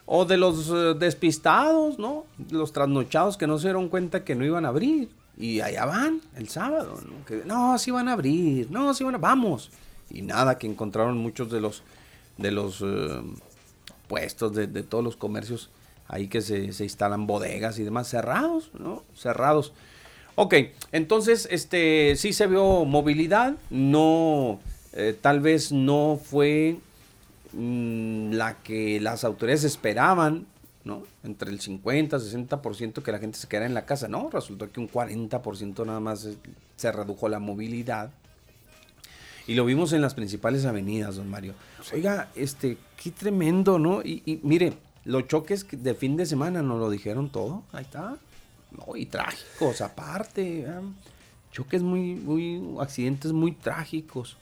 O 0.06 0.24
de 0.24 0.36
los 0.36 0.68
eh, 0.68 0.94
despistados, 0.98 1.98
¿no? 1.98 2.26
Los 2.50 2.72
trasnochados 2.72 3.36
que 3.36 3.46
no 3.46 3.58
se 3.58 3.68
dieron 3.68 3.88
cuenta 3.88 4.24
que 4.24 4.34
no 4.34 4.44
iban 4.44 4.66
a 4.66 4.68
abrir. 4.68 5.10
Y 5.36 5.60
allá 5.60 5.86
van 5.86 6.20
el 6.36 6.48
sábado, 6.48 7.00
¿no? 7.06 7.24
Que, 7.24 7.42
no, 7.44 7.78
sí 7.78 7.90
van 7.90 8.08
a 8.08 8.12
abrir, 8.12 8.70
no, 8.70 8.92
sí 8.94 9.02
van 9.02 9.14
a, 9.14 9.18
vamos. 9.18 9.70
Y 10.14 10.22
nada, 10.22 10.58
que 10.58 10.66
encontraron 10.66 11.18
muchos 11.18 11.50
de 11.50 11.60
los, 11.60 11.82
de 12.38 12.50
los 12.50 12.80
eh, 12.80 13.20
puestos 14.08 14.54
de, 14.54 14.66
todos 14.82 15.02
los 15.02 15.16
comercios 15.16 15.70
ahí 16.08 16.28
que 16.28 16.40
se, 16.40 16.72
se 16.72 16.84
instalan 16.84 17.26
bodegas 17.26 17.78
y 17.78 17.82
demás 17.82 18.08
cerrados, 18.08 18.70
¿no? 18.78 19.02
Cerrados. 19.14 19.72
Ok, 20.36 20.54
entonces, 20.92 21.48
este, 21.50 22.16
sí 22.16 22.32
se 22.32 22.46
vio 22.46 22.84
movilidad, 22.84 23.54
no, 23.70 24.60
eh, 24.92 25.16
tal 25.20 25.40
vez 25.40 25.72
no 25.72 26.20
fue 26.22 26.76
mm, 27.52 28.32
la 28.32 28.56
que 28.62 29.00
las 29.00 29.24
autoridades 29.24 29.64
esperaban, 29.64 30.46
¿no? 30.84 31.04
Entre 31.22 31.50
el 31.50 31.60
50, 31.60 32.18
60% 32.18 33.02
que 33.02 33.12
la 33.12 33.18
gente 33.18 33.38
se 33.38 33.48
quedara 33.48 33.66
en 33.66 33.74
la 33.74 33.86
casa, 33.86 34.08
¿no? 34.08 34.28
Resultó 34.30 34.70
que 34.70 34.80
un 34.80 34.90
40% 34.90 35.86
nada 35.86 36.00
más 36.00 36.28
se 36.76 36.92
redujo 36.92 37.28
la 37.28 37.38
movilidad. 37.38 38.10
Y 39.46 39.54
lo 39.54 39.64
vimos 39.64 39.92
en 39.92 40.00
las 40.00 40.14
principales 40.14 40.64
avenidas, 40.64 41.16
don 41.16 41.28
Mario. 41.28 41.54
Oiga, 41.92 42.30
este, 42.34 42.78
qué 43.02 43.10
tremendo, 43.10 43.78
¿no? 43.78 44.02
Y, 44.02 44.22
y 44.24 44.40
mire, 44.42 44.74
los 45.04 45.28
choques 45.28 45.66
de 45.70 45.94
fin 45.94 46.16
de 46.16 46.26
semana 46.26 46.62
nos 46.62 46.80
lo 46.80 46.88
dijeron 46.90 47.30
todo. 47.30 47.62
Ahí 47.72 47.84
está. 47.84 48.16
No, 48.70 48.96
y 48.96 49.06
trágicos 49.06 49.80
aparte. 49.80 50.66
Choques 51.52 51.82
muy, 51.82 52.14
muy, 52.14 52.80
accidentes 52.80 53.32
muy 53.32 53.52
trágicos 53.52 54.36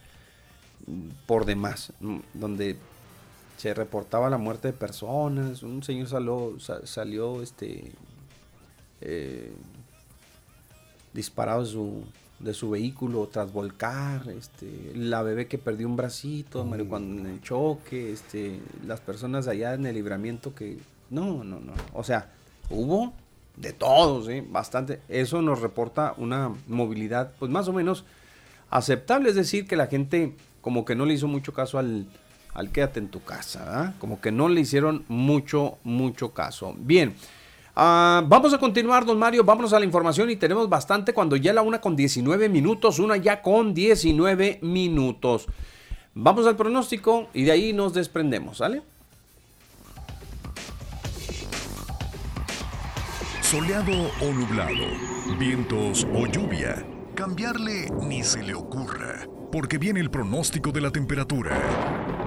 por 1.26 1.44
demás, 1.44 1.92
donde 2.32 2.76
se 3.56 3.74
reportaba 3.74 4.30
la 4.30 4.38
muerte 4.38 4.68
de 4.68 4.74
personas, 4.74 5.62
un 5.62 5.82
señor 5.82 6.08
salió, 6.08 6.56
salió 6.84 7.42
este, 7.42 7.92
eh, 9.00 9.52
disparado 11.12 11.62
de 11.62 11.70
su, 11.70 12.02
de 12.42 12.54
su 12.54 12.70
vehículo 12.70 13.28
tras 13.32 13.52
volcar, 13.52 14.28
este, 14.28 14.92
la 14.94 15.22
bebé 15.22 15.46
que 15.46 15.58
perdió 15.58 15.86
un 15.88 15.96
bracito, 15.96 16.64
mm. 16.64 16.88
cuando 16.88 17.20
en 17.20 17.26
el 17.26 17.40
choque, 17.40 18.12
este, 18.12 18.60
las 18.86 19.00
personas 19.00 19.48
allá 19.48 19.74
en 19.74 19.86
el 19.86 19.94
libramiento 19.94 20.54
que, 20.54 20.78
no, 21.10 21.44
no, 21.44 21.60
no, 21.60 21.72
o 21.94 22.02
sea, 22.04 22.30
hubo 22.68 23.12
de 23.56 23.72
todos, 23.72 24.28
¿eh? 24.28 24.44
bastante. 24.48 25.00
Eso 25.08 25.42
nos 25.42 25.60
reporta 25.60 26.14
una 26.16 26.52
movilidad, 26.66 27.32
pues 27.38 27.50
más 27.50 27.68
o 27.68 27.72
menos 27.72 28.04
aceptable. 28.70 29.30
Es 29.30 29.36
decir, 29.36 29.66
que 29.66 29.76
la 29.76 29.86
gente 29.86 30.34
como 30.60 30.84
que 30.84 30.94
no 30.94 31.06
le 31.06 31.14
hizo 31.14 31.28
mucho 31.28 31.52
caso 31.52 31.78
al, 31.78 32.06
al 32.54 32.70
quédate 32.70 33.00
en 33.00 33.08
tu 33.08 33.22
casa, 33.22 33.94
como 33.98 34.20
que 34.20 34.32
no 34.32 34.48
le 34.48 34.60
hicieron 34.60 35.04
mucho, 35.08 35.78
mucho 35.84 36.32
caso. 36.32 36.74
Bien. 36.78 37.14
Ah, 37.74 38.22
vamos 38.26 38.52
a 38.52 38.58
continuar, 38.58 39.06
don 39.06 39.18
Mario. 39.18 39.44
Vámonos 39.44 39.72
a 39.72 39.78
la 39.78 39.86
información 39.86 40.28
y 40.30 40.36
tenemos 40.36 40.68
bastante 40.68 41.14
cuando 41.14 41.36
ya 41.36 41.52
la 41.52 41.62
una 41.62 41.80
con 41.80 41.96
19 41.96 42.48
minutos, 42.48 42.98
una 42.98 43.16
ya 43.16 43.40
con 43.40 43.72
19 43.72 44.58
minutos. 44.62 45.46
Vamos 46.14 46.46
al 46.46 46.56
pronóstico 46.56 47.28
y 47.32 47.44
de 47.44 47.52
ahí 47.52 47.72
nos 47.72 47.94
desprendemos, 47.94 48.58
¿sale? 48.58 48.82
Soleado 53.40 54.10
o 54.20 54.32
nublado, 54.32 54.86
vientos 55.38 56.06
o 56.14 56.26
lluvia. 56.26 56.86
Cambiarle 57.14 57.90
ni 58.02 58.22
se 58.22 58.42
le 58.42 58.54
ocurra, 58.54 59.26
porque 59.50 59.78
viene 59.78 60.00
el 60.00 60.10
pronóstico 60.10 60.72
de 60.72 60.80
la 60.80 60.90
temperatura. 60.90 62.21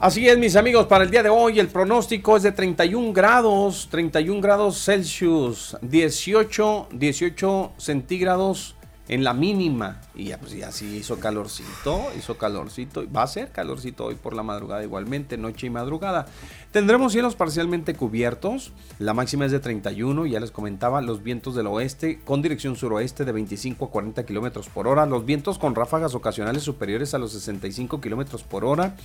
Así 0.00 0.28
es, 0.28 0.38
mis 0.38 0.54
amigos, 0.54 0.86
para 0.86 1.02
el 1.02 1.10
día 1.10 1.24
de 1.24 1.28
hoy 1.28 1.58
el 1.58 1.66
pronóstico 1.66 2.36
es 2.36 2.44
de 2.44 2.52
31 2.52 3.12
grados, 3.12 3.88
31 3.90 4.40
grados 4.40 4.84
Celsius, 4.84 5.76
18, 5.82 6.90
18 6.92 7.72
centígrados 7.78 8.76
en 9.08 9.24
la 9.24 9.34
mínima. 9.34 10.00
Y 10.14 10.26
ya, 10.26 10.38
pues 10.38 10.52
ya 10.52 10.70
sí 10.70 10.96
hizo 10.96 11.18
calorcito, 11.18 12.06
hizo 12.16 12.36
calorcito. 12.36 13.10
Va 13.10 13.22
a 13.22 13.26
ser 13.26 13.50
calorcito 13.50 14.04
hoy 14.04 14.14
por 14.14 14.34
la 14.34 14.42
madrugada 14.42 14.82
igualmente, 14.84 15.36
noche 15.36 15.66
y 15.66 15.70
madrugada. 15.70 16.26
Tendremos 16.70 17.12
cielos 17.12 17.34
parcialmente 17.34 17.94
cubiertos. 17.94 18.72
La 18.98 19.14
máxima 19.14 19.46
es 19.46 19.52
de 19.52 19.60
31, 19.60 20.26
ya 20.26 20.40
les 20.40 20.50
comentaba, 20.50 21.00
los 21.00 21.22
vientos 21.22 21.54
del 21.54 21.66
oeste 21.66 22.20
con 22.24 22.42
dirección 22.42 22.76
suroeste 22.76 23.24
de 23.24 23.32
25 23.32 23.86
a 23.86 23.90
40 23.90 24.26
kilómetros 24.26 24.68
por 24.68 24.86
hora. 24.86 25.06
Los 25.06 25.24
vientos 25.24 25.58
con 25.58 25.74
ráfagas 25.74 26.14
ocasionales 26.14 26.62
superiores 26.62 27.14
a 27.14 27.18
los 27.18 27.32
65 27.32 28.00
kilómetros 28.00 28.42
por 28.42 28.64
hora. 28.64 28.96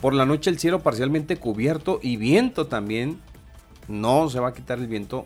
Por 0.00 0.14
la 0.14 0.24
noche 0.24 0.50
el 0.50 0.58
cielo 0.58 0.80
parcialmente 0.80 1.36
cubierto 1.36 2.00
y 2.02 2.16
viento 2.16 2.66
también. 2.66 3.20
No 3.88 4.30
se 4.30 4.40
va 4.40 4.48
a 4.48 4.54
quitar 4.54 4.78
el 4.78 4.86
viento. 4.86 5.24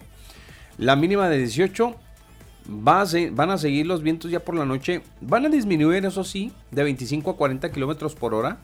La 0.79 0.97
mínima 0.97 1.29
de 1.29 1.39
18 1.39 1.95
van 2.67 3.51
a 3.51 3.59
seguir 3.59 3.87
los 3.87 4.03
vientos 4.03 4.31
ya 4.31 4.41
por 4.41 4.57
la 4.57 4.65
noche. 4.65 5.03
Van 5.21 5.47
a 5.47 5.49
disminuir, 5.49 6.05
eso 6.05 6.25
sí, 6.25 6.53
de 6.71 6.83
25 6.83 7.31
a 7.31 7.37
40 7.37 7.71
kilómetros 7.71 8.15
por 8.15 8.35
hora. 8.35 8.59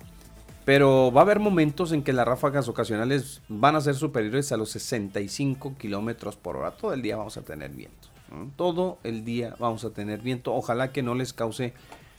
Pero 0.64 1.10
va 1.12 1.22
a 1.22 1.24
haber 1.24 1.40
momentos 1.40 1.92
en 1.92 2.02
que 2.02 2.12
las 2.12 2.26
ráfagas 2.26 2.68
ocasionales 2.68 3.40
van 3.48 3.76
a 3.76 3.80
ser 3.80 3.94
superiores 3.94 4.52
a 4.52 4.56
los 4.56 4.70
65 4.70 5.74
kilómetros 5.78 6.36
por 6.36 6.56
hora. 6.56 6.72
Todo 6.72 6.92
el 6.92 7.02
día 7.02 7.16
vamos 7.16 7.36
a 7.36 7.42
tener 7.42 7.70
viento. 7.70 8.08
Todo 8.56 8.98
el 9.02 9.24
día 9.24 9.56
vamos 9.58 9.84
a 9.84 9.90
tener 9.90 10.20
viento. 10.20 10.54
Ojalá 10.54 10.92
que 10.92 11.02
no 11.02 11.14
les 11.14 11.32
cause 11.32 11.72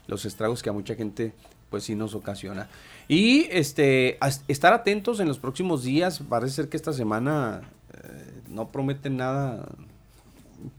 los 0.08 0.26
estragos 0.26 0.62
que 0.62 0.70
a 0.70 0.74
mucha 0.74 0.96
gente 0.96 1.34
pues 1.72 1.86
sí 1.86 1.96
nos 1.96 2.14
ocasiona. 2.14 2.68
Y 3.08 3.48
este 3.50 4.20
estar 4.48 4.74
atentos 4.74 5.20
en 5.20 5.28
los 5.28 5.40
próximos 5.40 5.84
días. 5.84 6.20
Parece 6.20 6.54
ser 6.56 6.70
que 6.70 6.78
esta 6.78 6.94
semana 6.94 7.62
eh, 7.94 8.42
no 8.50 8.72
prometen 8.72 9.18
nada 9.18 9.66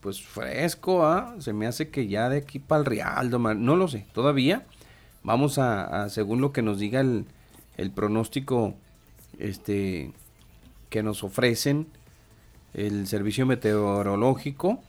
pues 0.01 0.23
fresco, 0.23 1.05
¿ah? 1.05 1.35
se 1.41 1.53
me 1.53 1.67
hace 1.67 1.89
que 1.89 2.07
ya 2.07 2.29
de 2.29 2.39
aquí 2.39 2.61
para 2.61 2.81
el 2.81 2.87
Rialdo, 2.87 3.41
no 3.41 3.75
lo 3.75 3.89
sé, 3.89 4.07
todavía. 4.13 4.65
Vamos 5.25 5.59
a, 5.59 6.09
según 6.09 6.41
lo 6.41 6.53
que 6.53 6.63
nos 6.63 6.79
diga 6.79 7.01
el, 7.01 7.27
pronóstico 7.93 8.75
este, 9.39 10.13
que 10.89 11.03
nos 11.03 11.25
ofrecen 11.25 11.89
el 12.75 13.09
servicio 13.09 13.47
meteorológico 13.47 14.81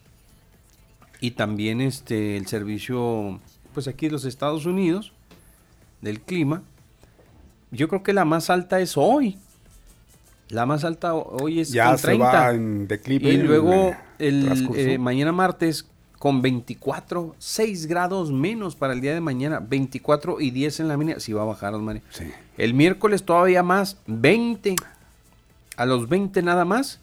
y 1.20 1.32
también 1.32 1.82
este, 1.82 2.38
el 2.38 2.46
servicio, 2.46 3.40
pues 3.74 3.88
aquí 3.88 4.08
de 4.08 4.12
los 4.12 4.26
Estados 4.26 4.66
Unidos, 4.66 5.14
del 6.04 6.22
clima. 6.22 6.62
Yo 7.72 7.88
creo 7.88 8.04
que 8.04 8.14
la 8.14 8.26
más 8.26 8.50
alta 8.52 8.80
es 8.80 8.98
hoy, 8.98 9.38
la 10.50 10.68
más 10.68 10.84
alta 10.84 11.16
hoy 11.16 11.62
es 11.62 11.72
ya 11.72 11.96
30. 11.96 12.52
en 12.52 12.88
declive. 12.88 13.32
Y 13.32 13.38
luego 13.38 13.96
el, 14.20 14.70
eh, 14.76 15.00
mañana 15.00 15.32
martes 15.32 15.88
con 16.20 16.42
24, 16.42 17.36
6 17.40 17.88
grados 17.88 18.32
menos 18.32 18.76
para 18.76 18.94
el 18.94 19.02
día 19.02 19.14
de 19.14 19.22
mañana, 19.22 19.60
24 19.60 20.40
y 20.40 20.52
10 20.52 20.82
en 20.82 20.88
la 20.90 20.98
mínima. 20.98 21.20
Si 21.20 21.34
va 21.34 21.42
a 21.42 21.46
bajar, 21.46 21.74
Osmani. 21.74 22.02
Sí. 22.12 22.26
El 22.58 22.74
miércoles 22.76 23.24
todavía 23.24 23.64
más, 23.64 23.98
20. 24.06 24.76
A 25.76 25.86
los 25.86 26.08
20 26.08 26.44
nada 26.44 26.66
más, 26.66 27.00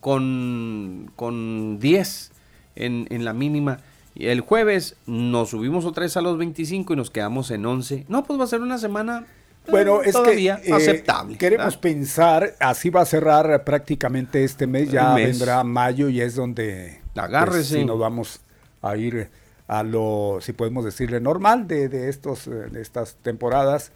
con, 0.00 1.10
con 1.16 1.80
10 1.80 2.30
en, 2.76 3.08
en 3.10 3.24
la 3.24 3.32
mínima. 3.32 3.80
Y 4.14 4.26
el 4.26 4.40
jueves 4.40 4.96
nos 5.06 5.50
subimos 5.50 5.84
otra 5.84 6.02
vez 6.02 6.16
a 6.16 6.20
los 6.20 6.36
25 6.38 6.92
y 6.92 6.96
nos 6.96 7.10
quedamos 7.10 7.50
en 7.50 7.64
11. 7.64 8.06
No, 8.08 8.24
pues 8.24 8.38
va 8.38 8.44
a 8.44 8.48
ser 8.48 8.60
una 8.60 8.78
semana 8.78 9.26
bueno, 9.68 10.02
es 10.02 10.16
que 10.16 10.46
eh, 10.46 10.72
aceptable. 10.72 11.38
Queremos 11.38 11.76
pensar, 11.76 12.54
así 12.58 12.90
va 12.90 13.02
a 13.02 13.06
cerrar 13.06 13.64
prácticamente 13.64 14.42
este 14.42 14.66
mes, 14.66 14.90
ya 14.90 15.14
vendrá 15.14 15.62
mayo 15.62 16.08
y 16.08 16.20
es 16.20 16.34
donde. 16.34 17.00
Pues, 17.14 17.72
nos 17.84 17.98
vamos 17.98 18.40
a 18.80 18.96
ir 18.96 19.30
a 19.68 19.82
lo, 19.82 20.38
si 20.40 20.52
podemos 20.52 20.84
decirle, 20.84 21.20
normal 21.20 21.68
de, 21.68 21.88
de, 21.88 22.08
estos, 22.08 22.46
de 22.46 22.80
estas 22.80 23.16
temporadas 23.22 23.92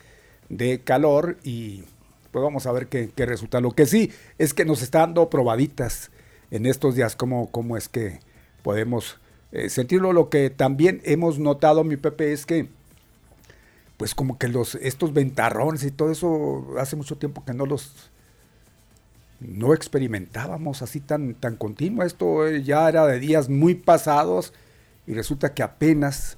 de 0.48 0.80
calor 0.80 1.38
y 1.42 1.84
pues 2.30 2.42
vamos 2.42 2.66
a 2.66 2.72
ver 2.72 2.88
qué, 2.88 3.10
resulta. 3.26 3.60
Lo 3.60 3.72
que 3.72 3.86
sí 3.86 4.12
es 4.38 4.54
que 4.54 4.64
nos 4.64 4.82
está 4.82 5.00
dando 5.00 5.28
probaditas 5.30 6.10
en 6.50 6.66
estos 6.66 6.94
días, 6.94 7.16
cómo, 7.16 7.50
cómo 7.50 7.76
es 7.76 7.88
que 7.88 8.20
podemos 8.62 9.18
eh, 9.56 9.70
sentirlo. 9.70 10.12
Lo 10.12 10.28
que 10.28 10.50
también 10.50 11.00
hemos 11.04 11.38
notado, 11.38 11.82
mi 11.82 11.96
Pepe, 11.96 12.32
es 12.32 12.44
que 12.44 12.68
pues 13.96 14.14
como 14.14 14.36
que 14.36 14.48
los 14.48 14.74
estos 14.74 15.14
ventarrones 15.14 15.82
y 15.84 15.90
todo 15.90 16.10
eso 16.10 16.74
hace 16.78 16.96
mucho 16.96 17.16
tiempo 17.16 17.44
que 17.46 17.54
no 17.54 17.64
los 17.64 18.10
no 19.40 19.72
experimentábamos 19.72 20.82
así 20.82 21.00
tan 21.00 21.34
tan 21.34 21.56
continuo. 21.56 22.04
Esto 22.04 22.46
eh, 22.46 22.62
ya 22.62 22.86
era 22.88 23.06
de 23.06 23.18
días 23.18 23.48
muy 23.48 23.74
pasados 23.74 24.52
y 25.06 25.14
resulta 25.14 25.54
que 25.54 25.62
apenas 25.62 26.36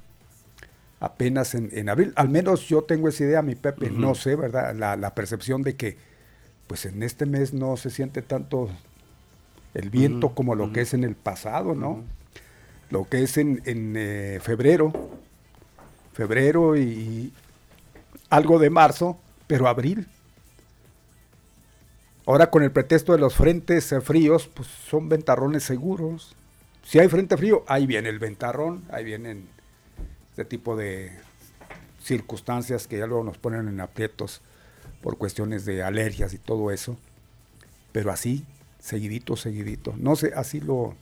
apenas 1.01 1.55
en, 1.55 1.89
abril 1.89 2.13
al 2.17 2.29
menos 2.29 2.69
yo 2.69 2.83
tengo 2.83 3.09
esa 3.09 3.23
idea 3.23 3.41
mi 3.41 3.55
Pepe 3.55 3.89
no 3.89 4.17
sé 4.17 4.35
verdad 4.35 4.75
la, 4.75 4.97
la, 4.97 5.15
percepción 5.15 5.63
de 5.63 5.77
que 5.77 5.97
pues 6.67 6.87
en 6.87 7.05
este 7.05 7.25
mes 7.25 7.55
no 7.55 7.77
se 7.77 7.91
siente 7.91 8.21
tanto 8.21 8.69
el 9.75 9.91
viento 9.91 10.35
como 10.35 10.57
lo 10.57 10.73
que 10.73 10.81
es 10.81 10.93
en 10.95 11.05
el 11.05 11.15
pasado, 11.15 11.75
¿no? 11.75 12.03
Lo 12.91 13.09
que 13.09 13.23
es 13.23 13.37
en, 13.37 13.61
eh, 13.67 14.41
febrero, 14.43 14.93
febrero 16.13 16.77
y 16.77 17.33
algo 18.31 18.59
de 18.59 18.71
marzo, 18.71 19.19
pero 19.47 19.69
abril. 19.69 20.07
Ahora 22.27 22.51
con 22.51 22.63
el 22.63 22.71
pretexto 22.71 23.13
de 23.13 23.19
los 23.19 23.35
frentes 23.35 23.95
fríos, 24.03 24.49
pues 24.53 24.69
son 24.69 25.09
ventarrones 25.09 25.65
seguros. 25.65 26.35
Si 26.83 26.99
hay 26.99 27.09
frente 27.09 27.37
frío, 27.37 27.65
ahí 27.67 27.87
viene 27.87 28.09
el 28.09 28.19
ventarrón, 28.19 28.85
ahí 28.91 29.05
vienen 29.05 29.49
este 30.31 30.45
tipo 30.45 30.77
de 30.77 31.11
circunstancias 32.03 32.87
que 32.87 32.99
ya 32.99 33.07
luego 33.07 33.25
nos 33.25 33.39
ponen 33.39 33.69
en 33.69 33.81
aprietos 33.81 34.41
por 35.03 35.19
cuestiones 35.19 35.65
de 35.65 35.83
alergias 35.83 36.33
y 36.35 36.39
todo 36.39 36.71
eso. 36.71 36.97
Pero 37.93 38.11
así, 38.11 38.45
seguidito, 38.79 39.37
seguidito. 39.37 39.95
No 39.97 40.17
sé, 40.17 40.33
así 40.35 40.61
lo, 40.61 40.95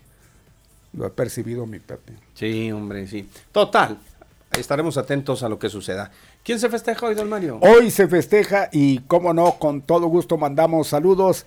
lo 0.97 1.07
he 1.07 1.11
percibido 1.11 1.67
mi 1.67 1.79
Pepe. 1.79 2.15
Sí, 2.35 2.73
hombre, 2.73 3.07
sí. 3.07 3.29
Total, 3.53 3.99
estaremos 4.59 4.97
atentos 4.97 5.43
a 5.43 5.49
lo 5.49 5.59
que 5.59 5.69
suceda. 5.69 6.11
¿Quién 6.43 6.59
se 6.59 6.69
festeja 6.69 7.07
hoy, 7.07 7.15
don 7.15 7.29
Mario? 7.29 7.59
Hoy 7.61 7.91
se 7.91 8.09
festeja 8.09 8.69
y, 8.73 9.01
como 9.01 9.35
no, 9.35 9.59
con 9.59 9.83
todo 9.83 10.07
gusto 10.07 10.39
mandamos 10.39 10.89
saludos 10.89 11.47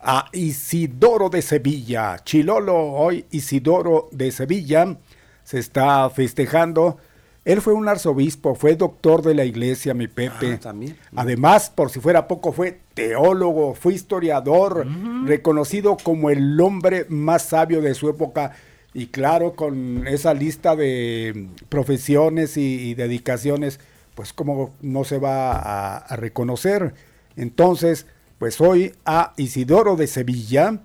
a 0.00 0.28
Isidoro 0.32 1.28
de 1.28 1.42
Sevilla. 1.42 2.18
Chilolo, 2.24 2.76
hoy 2.76 3.24
Isidoro 3.30 4.08
de 4.10 4.32
Sevilla 4.32 4.96
se 5.44 5.58
está 5.58 6.10
festejando. 6.10 6.98
Él 7.44 7.60
fue 7.60 7.72
un 7.72 7.88
arzobispo, 7.88 8.54
fue 8.54 8.76
doctor 8.76 9.22
de 9.22 9.34
la 9.34 9.44
iglesia, 9.44 9.94
mi 9.94 10.06
Pepe. 10.06 10.54
Ah, 10.54 10.60
también. 10.60 10.96
Además, 11.16 11.70
por 11.70 11.90
si 11.90 11.98
fuera 11.98 12.28
poco, 12.28 12.52
fue 12.52 12.80
teólogo, 12.94 13.74
fue 13.74 13.94
historiador, 13.94 14.86
reconocido 15.24 15.96
como 15.96 16.30
el 16.30 16.60
hombre 16.60 17.06
más 17.08 17.42
sabio 17.42 17.80
de 17.80 17.94
su 17.94 18.08
época. 18.08 18.52
Y 18.94 19.06
claro, 19.06 19.54
con 19.54 20.06
esa 20.06 20.34
lista 20.34 20.76
de 20.76 21.48
profesiones 21.68 22.56
y, 22.56 22.94
dedicaciones, 22.94 23.80
pues 24.14 24.32
como 24.32 24.74
no 24.82 25.04
se 25.04 25.18
va 25.18 25.52
a, 25.52 25.96
a 25.96 26.16
reconocer. 26.16 26.94
Entonces, 27.36 28.06
pues 28.38 28.60
hoy 28.60 28.92
a 29.04 29.32
Isidoro 29.36 29.96
de 29.96 30.06
Sevilla 30.06 30.80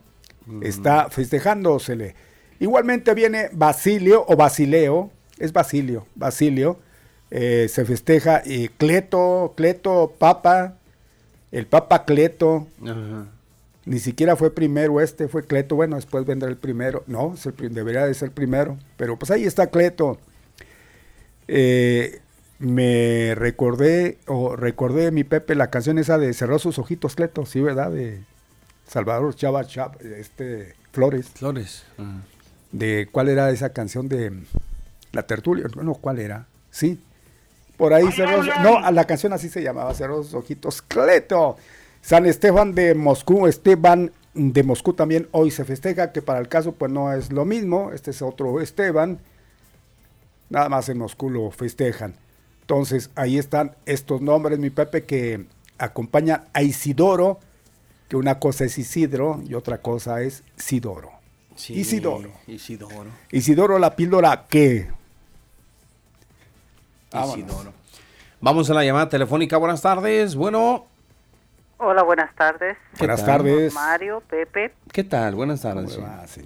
está 0.62 1.10
festejándosele. 1.10 2.16
Igualmente 2.60 3.14
viene 3.14 3.49
Basilio 3.51 4.26
o 4.28 4.36
Basileo, 4.36 5.12
es 5.38 5.53
Basilio, 5.53 6.08
Basilio, 6.16 6.80
eh, 7.30 7.68
se 7.70 7.86
festeja 7.86 8.41
y 8.45 8.70
Cleto, 8.70 9.53
Cleto, 9.55 10.14
Papa, 10.18 10.76
el 11.51 11.68
Papa 11.68 12.05
Cleto, 12.05 12.68
ni 13.88 13.99
siquiera 13.99 14.35
fue 14.35 14.53
primero 14.53 14.99
este, 14.99 15.29
fue 15.29 15.45
Cleto, 15.45 15.77
bueno, 15.77 15.95
después 15.95 16.25
vendrá 16.25 16.49
el 16.49 16.57
primero, 16.57 17.05
no, 17.07 17.35
debería 17.57 18.05
de 18.05 18.13
ser 18.13 18.31
primero, 18.31 18.77
pero 18.97 19.17
pues 19.17 19.31
ahí 19.31 19.45
está 19.45 19.67
Cleto. 19.67 20.19
Eh, 21.47 22.19
me 22.59 23.33
recordé, 23.35 24.17
o 24.27 24.57
recordé 24.57 25.11
mi 25.11 25.23
Pepe 25.23 25.55
la 25.55 25.69
canción 25.69 25.99
esa 25.99 26.17
de 26.17 26.33
Cerró 26.33 26.59
sus 26.59 26.79
ojitos, 26.79 27.15
Cleto, 27.15 27.45
sí, 27.45 27.61
¿verdad? 27.61 27.89
De 27.89 28.19
Salvador 28.85 29.33
Chava, 29.33 29.65
Chava 29.65 29.95
este, 30.17 30.75
Flores. 30.91 31.29
Flores. 31.29 31.85
De 32.73 33.07
cuál 33.09 33.29
era 33.29 33.49
esa 33.51 33.69
canción 33.69 34.09
de 34.09 34.33
La 35.13 35.23
Tertulia, 35.23 35.65
no, 35.81 35.93
¿cuál 35.93 36.19
era? 36.19 36.45
Sí. 36.71 36.99
Por 37.77 37.93
ahí 37.93 38.11
cerró, 38.11 38.43
no, 38.61 38.91
la 38.91 39.05
canción 39.05 39.31
así 39.31 39.47
se 39.47 39.63
llamaba, 39.63 39.93
Cerró 39.93 40.21
sus 40.23 40.33
ojitos, 40.33 40.81
Cleto. 40.81 41.55
San 42.08 42.26
Esteban 42.26 42.74
de 42.74 42.95
Moscú, 42.95 43.47
Esteban 43.47 44.14
de 44.34 44.64
Moscú 44.64 44.93
también 44.93 45.28
hoy 45.34 45.51
se 45.51 45.66
festeja, 45.66 46.14
que 46.14 46.22
para 46.22 46.39
el 46.39 46.47
caso 46.47 46.72
pues 46.72 46.89
no 46.89 47.12
es 47.12 47.34
lo 47.34 47.43
mismo, 47.43 47.91
este 47.91 48.12
es 48.12 48.22
otro 48.22 48.62
Esteban, 48.62 49.20
nada 50.49 50.70
más 50.70 50.88
en 50.88 50.99
Moscú 50.99 51.30
lo 51.30 51.51
festejan. 51.51 52.16
Entonces, 52.62 53.10
ahí 53.16 53.38
están 53.38 53.76
estos 53.86 54.22
nombres, 54.22 54.58
mi 54.58 54.70
Pepe, 54.70 55.03
que 55.03 55.47
acompañan 55.78 56.45
a 56.53 56.62
Isidoro, 56.64 57.41
que 58.08 58.16
una 58.16 58.39
cosa 58.39 58.64
es 58.64 58.78
Isidro 58.78 59.41
y 59.45 59.53
otra 59.55 59.80
cosa 59.80 60.22
es 60.22 60.45
Sidoro. 60.55 61.12
Isidoro. 61.68 62.32
Isidoro. 62.47 63.10
Isidoro, 63.34 63.80
la 63.80 63.97
píldora 63.97 64.45
que. 64.47 64.88
Isidoro. 67.12 67.74
Vamos 68.39 68.70
a 68.70 68.74
la 68.76 68.86
llamada 68.86 69.10
telefónica. 69.10 69.58
Buenas 69.58 69.82
tardes. 69.82 70.36
Bueno. 70.36 70.86
Hola, 71.80 72.01
buenas 72.01 72.34
tardes. 72.36 72.75
Buenas 72.97 73.23
tardes. 73.23 73.73
Mario, 73.73 74.23
Pepe. 74.28 74.73
¿Qué 74.91 75.03
tal? 75.03 75.36
Buenas 75.36 75.61
tardes. 75.61 75.99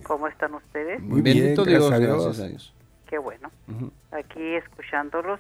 ¿Cómo 0.03 0.27
están 0.27 0.53
ustedes? 0.55 1.01
Muy 1.01 1.21
bien, 1.21 1.55
gracias, 1.55 1.91
a 2.39 2.47
Dios. 2.47 2.73
Qué 3.07 3.17
bueno. 3.17 3.49
Aquí 4.11 4.55
escuchándolos 4.55 5.39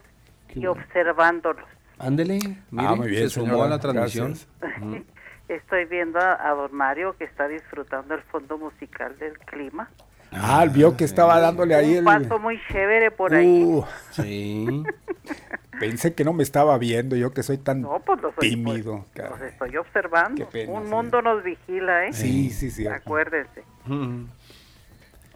y 0.55 0.65
observándolos. 0.65 1.65
Ándele, 1.99 2.39
ah, 2.77 2.95
muy 2.95 3.09
bien, 3.09 3.29
se 3.29 3.41
sumó 3.41 3.63
a 3.63 3.67
la 3.67 3.79
transmisión. 3.79 4.33
Estoy 5.49 5.85
viendo 5.85 6.19
a, 6.19 6.49
don 6.51 6.73
Mario 6.73 7.15
que 7.17 7.25
está 7.25 7.47
disfrutando 7.47 8.15
el 8.15 8.21
fondo 8.23 8.57
musical 8.57 9.17
del 9.19 9.37
clima. 9.39 9.89
Ah, 10.31 10.65
vio 10.65 10.95
que 10.95 11.03
estaba 11.03 11.39
dándole 11.39 11.75
ahí 11.75 11.97
Un 11.97 12.05
paso 12.05 12.39
muy 12.39 12.59
chévere 12.69 13.11
por 13.11 13.33
ahí. 13.33 13.63
Uh. 13.63 13.83
sí. 14.11 14.83
Pensé 15.79 16.13
que 16.13 16.23
no 16.23 16.31
me 16.31 16.43
estaba 16.43 16.77
viendo, 16.77 17.15
yo 17.15 17.33
que 17.33 17.41
soy 17.41 17.57
tan 17.57 17.81
pues 18.05 18.19
tímido. 18.39 19.03
Pues, 19.15 19.29
los 19.31 19.41
estoy 19.41 19.77
observando. 19.77 20.47
Un 20.67 20.89
mundo 20.89 21.23
nos 21.23 21.43
vigila, 21.43 22.05
¿eh? 22.05 22.13
Sí, 22.13 22.51
sí, 22.51 22.69
sí. 22.69 22.85
Acuérdense. 22.85 23.63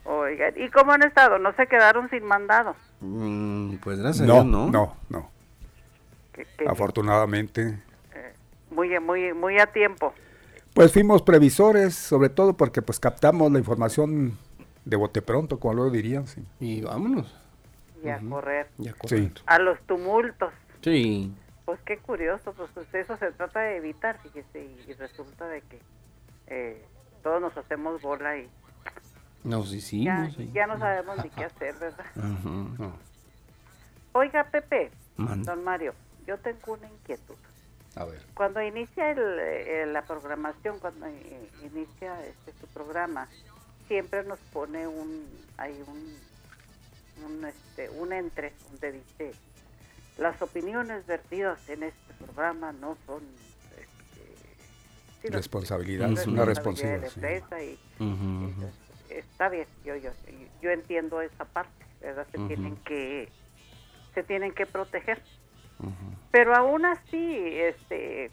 Oigan, 0.06 0.54
¿y 0.56 0.70
cómo 0.70 0.91
han 0.91 1.02
estado? 1.02 1.39
¿No 1.39 1.52
se 1.56 1.66
quedaron 1.66 2.12
sin 2.12 2.24
mandado? 2.26 2.76
Mm, 3.00 3.78
pues 3.78 3.98
gracias 3.98 4.28
no, 4.28 4.43
no. 4.43 4.70
No, 4.70 4.96
no. 5.10 5.32
Afortunadamente. 6.68 7.80
Eh, 8.14 8.34
muy, 8.70 9.00
muy, 9.00 9.34
muy 9.34 9.58
a 9.58 9.66
tiempo. 9.66 10.14
Pues 10.76 10.91
fuimos 10.94 11.24
previsores, 11.24 11.95
sobre 11.95 12.30
todo 12.30 12.56
porque 12.56 12.84
pues 12.84 12.99
captamos 12.99 13.52
la 13.52 13.57
información 13.57 14.38
de 14.86 14.95
bote 14.95 15.22
pronto, 15.22 15.60
como 15.60 15.74
lo 15.74 15.90
dirían. 15.90 16.28
Sí. 16.28 16.45
Y 16.60 16.82
vámonos. 16.82 17.34
Y 18.03 18.10
a 18.10 18.20
correr. 18.20 18.68
Y 18.78 18.88
a, 18.88 18.94
correr. 18.94 19.32
a 19.45 19.60
los 19.60 19.80
tumultos. 19.82 20.53
Sí. 20.82 21.34
Pues 21.66 21.80
qué 21.84 21.98
curioso, 21.98 22.53
pues, 22.53 22.70
pues 22.74 22.94
eso 22.94 23.18
se 23.18 23.32
trata 23.32 23.62
de 23.62 23.78
evitar, 23.78 24.20
fíjese, 24.20 24.70
y 24.88 24.94
resulta 24.94 25.48
de 25.48 25.62
que 25.62 25.80
eh, 26.48 26.86
todos 27.24 27.41
nos 27.41 27.57
hacemos 27.57 27.99
bola 28.03 28.38
y 28.38 28.48
nos 29.45 29.72
hicimos. 29.74 30.36
Ya, 30.53 30.66
no 30.66 30.78
sabemos 30.80 31.24
ni 31.24 31.30
qué 31.30 31.45
hacer, 31.45 31.76
¿verdad? 31.76 32.06
Oiga, 34.14 34.44
Pepe, 34.45 34.91
don 35.18 35.64
Mario, 35.64 35.94
yo 36.26 36.38
tengo 36.40 36.74
una 36.74 36.88
inquietud. 36.88 37.36
A 37.95 38.06
ver. 38.06 38.22
Cuando 38.34 38.62
inicia 38.62 39.12
el, 39.12 39.94
la 39.94 40.02
programación, 40.02 40.80
cuando 40.80 41.07
inicia 41.64 42.26
este 42.26 42.53
su 42.60 42.68
programa, 42.74 43.28
siempre 43.88 44.24
nos 44.24 44.40
pone 44.52 44.88
un 44.88 45.26
hay 45.57 45.74
un 45.88 46.16
un 47.26 47.45
este 47.45 47.90
un 47.90 48.14
entre 48.14 48.53
donde 48.70 48.91
dice 48.94 49.34
las 50.18 50.41
opiniones 50.41 51.06
vertidas 51.06 51.70
en 51.70 51.84
este 51.84 52.14
programa 52.14 52.72
no 52.72 52.98
son 53.06 53.24
este, 53.78 55.30
responsabilidad, 55.30 56.12
es 56.12 56.28
una 56.28 56.45
responsabilidad. 56.45 57.12
y, 57.62 57.78
está 59.10 59.49
bien, 59.49 59.68
yo, 59.84 59.95
yo, 59.95 60.12
yo 60.62 60.72
entiendo 60.72 61.22
esa 61.22 61.45
parte, 61.45 61.86
¿verdad? 62.02 62.26
Se 62.32 62.38
tienen 62.48 62.78
que 62.78 63.30
se 64.14 64.24
tienen 64.24 64.53
que 64.53 64.66
proteger. 64.66 65.22
Pero 66.32 66.56
aún 66.56 66.86
así, 66.86 67.38
este, 67.60 68.32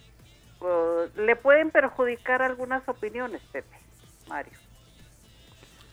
le 1.16 1.37
pueden 1.37 1.70
perjudicar 1.70 2.41
algunas 2.41 2.89
opiniones, 2.89 3.43
Pepe, 3.53 3.77
Mario. 4.29 4.59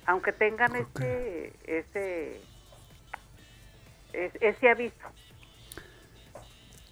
Aunque 0.09 0.33
tengan 0.33 0.75
ese, 0.75 1.53
ese, 1.65 2.41
ese 4.11 4.69
aviso. 4.69 4.95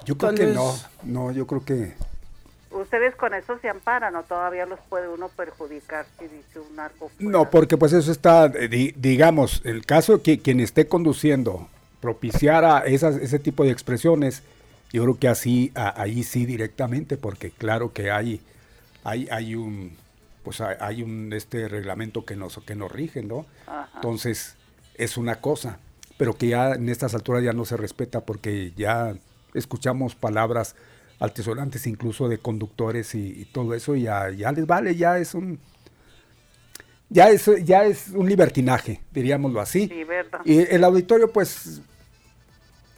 Yo 0.05 0.15
creo 0.19 0.35
que 0.35 0.45
no, 0.45 0.75
no, 1.01 1.31
yo 1.31 1.47
creo 1.47 1.65
que 1.65 1.95
ustedes 2.69 3.15
con 3.15 3.33
eso 3.33 3.57
se 3.57 3.69
amparan 3.69 4.15
o 4.15 4.21
todavía 4.21 4.67
los 4.67 4.79
puede 4.81 5.07
uno 5.07 5.29
perjudicar 5.29 6.05
si 6.19 6.27
dice 6.27 6.59
un 6.59 6.79
arco. 6.79 7.09
No, 7.17 7.49
porque 7.49 7.75
pues 7.75 7.91
eso 7.93 8.11
está, 8.11 8.51
eh, 8.53 8.93
digamos, 8.95 9.63
el 9.65 9.83
caso 9.83 10.17
de 10.17 10.21
que 10.21 10.39
quien 10.39 10.59
esté 10.59 10.87
conduciendo 10.87 11.67
propiciara 11.99 12.81
esas, 12.85 13.15
ese 13.15 13.39
tipo 13.39 13.63
de 13.63 13.71
expresiones, 13.71 14.43
yo 14.93 15.01
creo 15.01 15.17
que 15.17 15.27
así, 15.27 15.71
ahí 15.73 16.23
sí 16.23 16.45
directamente, 16.45 17.17
porque 17.17 17.49
claro 17.49 17.91
que 17.93 18.11
hay, 18.11 18.41
hay, 19.03 19.27
hay 19.31 19.55
un, 19.55 19.97
pues 20.47 20.61
hay 20.61 21.03
un 21.03 21.33
este 21.33 21.67
reglamento 21.67 22.23
que 22.23 22.37
nos, 22.37 22.59
que 22.59 22.73
nos 22.73 22.89
rige, 22.89 23.21
¿no? 23.21 23.45
Entonces, 23.95 24.55
es 24.95 25.17
una 25.17 25.41
cosa, 25.41 25.79
pero 26.17 26.37
que 26.37 26.47
ya 26.47 26.71
en 26.71 26.87
estas 26.87 27.13
alturas 27.13 27.43
ya 27.43 27.51
no 27.51 27.65
se 27.65 27.75
respeta 27.75 28.21
porque 28.21 28.71
ya 28.77 29.13
escuchamos 29.53 30.15
palabras 30.15 30.77
altisonantes 31.19 31.85
incluso 31.85 32.29
de 32.29 32.37
conductores 32.37 33.13
y, 33.13 33.43
todo 33.51 33.73
eso, 33.73 33.97
y 33.97 34.03
ya, 34.03 34.29
ya, 34.29 34.53
les 34.53 34.65
vale, 34.65 34.95
ya 34.95 35.19
es 35.19 35.33
un... 35.33 35.59
Ya 37.09 37.29
es, 37.29 37.51
ya 37.65 37.83
es 37.83 38.07
un 38.13 38.29
libertinaje, 38.29 39.01
diríamoslo 39.11 39.59
así. 39.59 39.89
Sí. 39.89 40.05
Y 40.45 40.59
el 40.59 40.81
auditorio, 40.85 41.29
pues, 41.29 41.81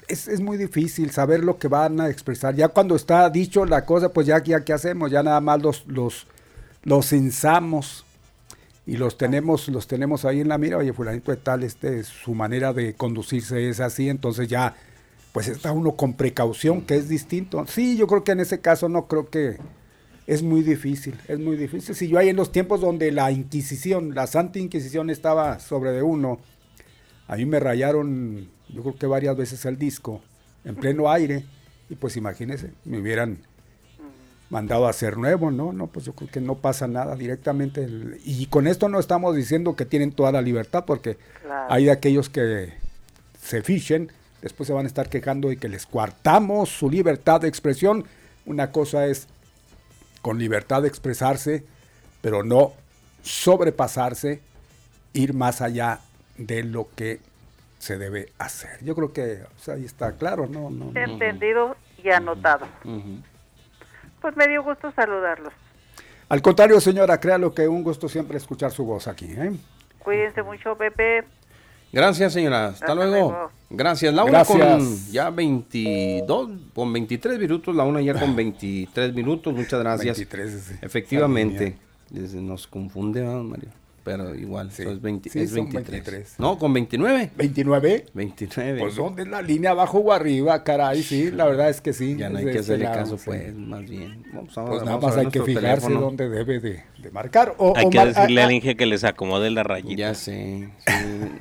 es, 0.07 0.27
es, 0.27 0.39
muy 0.39 0.57
difícil 0.57 1.09
saber 1.09 1.43
lo 1.43 1.57
que 1.57 1.67
van 1.67 1.99
a 1.99 2.09
expresar. 2.09 2.53
Ya 2.53 2.67
cuando 2.67 2.95
está 2.95 3.27
dicho 3.31 3.65
la 3.65 3.85
cosa, 3.85 4.13
pues 4.13 4.27
ya, 4.27 4.37
ya 4.43 4.63
qué 4.63 4.71
hacemos, 4.73 5.09
ya 5.09 5.23
nada 5.23 5.41
más 5.41 5.59
los, 5.63 5.87
los, 5.87 6.27
los 6.83 7.13
insamos 7.13 8.05
y 8.85 8.97
los 8.97 9.17
tenemos, 9.17 9.67
los 9.69 9.87
tenemos 9.87 10.25
ahí 10.25 10.41
en 10.41 10.47
la 10.47 10.57
mira, 10.57 10.77
oye, 10.77 10.93
fulanito 10.93 11.31
de 11.31 11.37
tal, 11.37 11.63
este, 11.63 12.03
su 12.03 12.33
manera 12.33 12.73
de 12.73 12.95
conducirse 12.95 13.69
es 13.69 13.79
así, 13.79 14.09
entonces 14.09 14.47
ya, 14.47 14.75
pues 15.31 15.47
está 15.47 15.71
uno 15.71 15.91
con 15.91 16.13
precaución, 16.13 16.81
que 16.81 16.95
es 16.95 17.07
distinto. 17.07 17.63
Sí, 17.67 17.97
yo 17.97 18.07
creo 18.07 18.23
que 18.23 18.31
en 18.31 18.39
ese 18.39 18.61
caso 18.61 18.89
no 18.89 19.07
creo 19.07 19.29
que 19.29 19.57
es 20.25 20.41
muy 20.41 20.63
difícil, 20.63 21.15
es 21.27 21.39
muy 21.39 21.55
difícil. 21.55 21.93
Si 21.93 22.07
yo 22.07 22.17
hay 22.17 22.29
en 22.29 22.35
los 22.35 22.51
tiempos 22.51 22.81
donde 22.81 23.11
la 23.11 23.31
Inquisición, 23.31 24.15
la 24.15 24.25
Santa 24.25 24.59
Inquisición 24.59 25.09
estaba 25.09 25.59
sobre 25.59 25.91
de 25.91 26.01
uno, 26.01 26.39
a 27.27 27.35
mí 27.35 27.45
me 27.45 27.59
rayaron, 27.59 28.49
yo 28.69 28.81
creo 28.81 28.97
que 28.97 29.05
varias 29.05 29.37
veces 29.37 29.65
el 29.65 29.77
disco, 29.77 30.21
en 30.65 30.75
pleno 30.75 31.11
aire, 31.11 31.45
y 31.89 31.95
pues 31.95 32.17
imagínense, 32.17 32.71
me 32.85 32.99
hubieran 32.99 33.39
mandado 34.49 34.87
a 34.87 34.89
hacer 34.89 35.17
nuevo, 35.17 35.51
¿no? 35.51 35.71
No, 35.73 35.87
pues 35.87 36.05
yo 36.05 36.13
creo 36.13 36.29
que 36.29 36.41
no 36.41 36.55
pasa 36.55 36.87
nada 36.87 37.15
directamente. 37.15 37.87
y 38.23 38.45
con 38.47 38.67
esto 38.67 38.89
no 38.89 38.99
estamos 38.99 39.35
diciendo 39.35 39.75
que 39.75 39.85
tienen 39.85 40.11
toda 40.11 40.31
la 40.31 40.41
libertad, 40.41 40.85
porque 40.85 41.17
hay 41.69 41.85
de 41.85 41.91
aquellos 41.91 42.29
que 42.29 42.73
se 43.39 43.61
fichen, 43.61 44.11
después 44.41 44.67
se 44.67 44.73
van 44.73 44.85
a 44.85 44.87
estar 44.87 45.09
quejando 45.09 45.51
y 45.51 45.57
que 45.57 45.69
les 45.69 45.85
cuartamos 45.85 46.69
su 46.69 46.89
libertad 46.89 47.41
de 47.41 47.47
expresión. 47.47 48.05
Una 48.45 48.71
cosa 48.71 49.05
es 49.05 49.27
con 50.21 50.39
libertad 50.39 50.81
de 50.81 50.87
expresarse, 50.87 51.63
pero 52.21 52.43
no 52.43 52.73
sobrepasarse, 53.21 54.41
ir 55.13 55.33
más 55.33 55.61
allá 55.61 55.99
de 56.37 56.63
lo 56.63 56.87
que 56.95 57.19
se 57.77 57.97
debe 57.97 58.31
hacer. 58.37 58.83
Yo 58.83 58.95
creo 58.95 59.13
que 59.13 59.43
ahí 59.67 59.85
está 59.85 60.13
claro, 60.13 60.47
¿no? 60.47 60.69
no, 60.69 60.91
Entendido 60.99 61.75
y 62.03 62.09
anotado. 62.09 62.67
Pues 64.21 64.35
me 64.35 64.47
dio 64.47 64.63
gusto 64.63 64.91
saludarlos. 64.91 65.53
Al 66.29 66.41
contrario, 66.41 66.79
señora, 66.79 67.19
créalo 67.19 67.53
que 67.53 67.67
un 67.67 67.83
gusto 67.83 68.07
siempre 68.07 68.37
escuchar 68.37 68.71
su 68.71 68.85
voz 68.85 69.07
aquí. 69.07 69.25
¿eh? 69.25 69.51
Cuídense 69.99 70.43
mucho, 70.43 70.75
Pepe. 70.77 71.23
Gracias, 71.91 72.33
señora. 72.33 72.67
Hasta, 72.67 72.93
luego. 72.93 73.49
Gracias. 73.69 74.13
La 74.13 74.23
una 74.23 74.45
con 74.45 74.95
ya 75.11 75.31
22, 75.31 76.49
con 76.75 76.93
23 76.93 77.39
minutos, 77.39 77.75
la 77.75 77.83
una 77.83 78.01
ya 78.01 78.13
con 78.13 78.35
23 78.35 79.13
minutos. 79.13 79.53
Muchas 79.53 79.79
gracias. 79.79 80.17
23, 80.17 80.83
Efectivamente. 80.83 81.77
Nos 82.11 82.67
confunde, 82.67 83.23
Mario 83.23 83.78
pero 84.03 84.35
igual, 84.35 84.71
sí. 84.71 84.83
es, 84.83 85.01
23. 85.01 86.35
No, 86.37 86.57
con 86.57 86.73
29. 86.73 87.31
¿29? 87.37 88.05
29. 88.13 88.79
Pues 88.79 88.95
¿dónde 88.95 89.23
es 89.23 89.27
la 89.27 89.41
línea 89.41 89.71
abajo 89.71 89.99
o 89.99 90.11
arriba? 90.11 90.63
Caray, 90.63 91.03
sí, 91.03 91.31
la 91.31 91.45
verdad 91.45 91.69
es 91.69 91.81
que 91.81 91.93
sí. 91.93 92.15
Ya 92.17 92.29
no 92.29 92.37
hay 92.37 92.45
que 92.45 92.59
hacerle 92.59 92.85
caso, 92.85 93.17
pues, 93.23 93.53
más 93.55 93.87
bien. 93.87 94.23
Vamos 94.33 94.57
a, 94.57 94.65
pues 94.65 94.83
nada 94.83 94.97
más 94.97 95.17
hay 95.17 95.27
que 95.27 95.41
fijarse 95.41 95.91
dónde 95.91 96.29
debe 96.29 96.59
de, 96.59 96.83
marcar. 97.11 97.55
O, 97.57 97.75
hay 97.75 97.89
que 97.89 98.05
decirle 98.05 98.41
al 98.41 98.51
Inge 98.51 98.75
que 98.75 98.85
les 98.85 99.03
acomode 99.03 99.49
la 99.49 99.63
rayita. 99.63 99.95
Ya 99.95 100.13
sé. 100.13 100.69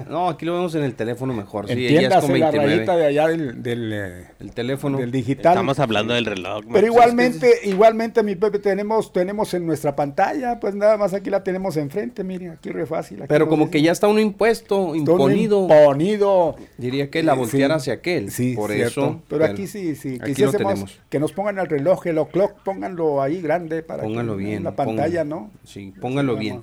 no, 0.09 0.29
aquí 0.29 0.47
lo 0.47 0.55
vemos 0.55 0.75
en 0.75 0.85
el 0.85 0.95
teléfono 0.95 1.35
mejor. 1.35 1.69
Sí, 1.69 1.87
es 1.87 2.09
con 2.15 2.33
29. 2.33 2.39
la 2.39 2.51
rayita 2.51 2.97
de 2.97 3.07
allá 3.07 3.29
del, 3.29 3.63
del 3.63 3.93
eh, 3.93 4.27
el 4.41 4.53
teléfono. 4.53 4.99
Del 4.99 5.11
digital. 5.11 5.53
Estamos 5.53 5.79
hablando 5.79 6.15
del 6.15 6.27
reloj. 6.27 6.65
Pero 6.73 6.87
igualmente, 6.87 7.53
igualmente, 7.65 8.23
mi 8.23 8.35
Pepe, 8.35 8.59
tenemos, 8.59 9.13
tenemos 9.13 9.53
en 9.55 9.67
nuestra 9.67 9.95
pantalla, 9.95 10.59
pues 10.59 10.75
nada 10.75 10.97
más 10.97 11.15
aquí 11.15 11.31
la 11.31 11.43
tenemos 11.45 11.77
enfrente, 11.77 12.25
mire 12.25 12.48
aquí 12.51 12.71
re 12.71 12.87
fácil. 12.87 13.25
Pero 13.29 13.49
como 13.49 13.71
que 13.71 13.83
ya 13.83 13.93
está 13.93 14.09
uno 14.09 14.21
impuesto, 14.21 14.95
imponido. 14.95 15.63
Imponido. 15.63 16.57
Diría 16.77 17.11
que 17.11 17.23
la 17.23 17.35
voltear 17.35 17.73
hacia 17.73 17.95
aquel. 17.95 18.31
Sí, 18.31 18.55
por 18.55 18.73
eso. 18.73 19.23
Pero, 19.29 19.45
aquí 19.45 19.67
sí, 19.67 19.95
sí. 19.95 20.19
Aquí 20.21 20.43
lo 20.43 20.53
tenemos. 20.53 21.01
que 21.09 21.19
nos 21.19 21.33
pongan 21.33 21.59
el 21.59 21.67
reloj, 21.67 22.07
el 22.07 22.19
clock, 22.27 22.63
pónganlo 22.65 23.23
ahí 23.23 23.41
grande 23.41 23.83
para 23.83 24.03
pónganlo 24.03 24.37
bien, 24.37 24.55
en 24.59 24.65
la 24.65 24.77
pantalla, 24.77 25.25
¿no? 25.25 25.51
Sí, 25.65 25.93
pónganlo 26.01 26.37
bien. 26.37 26.63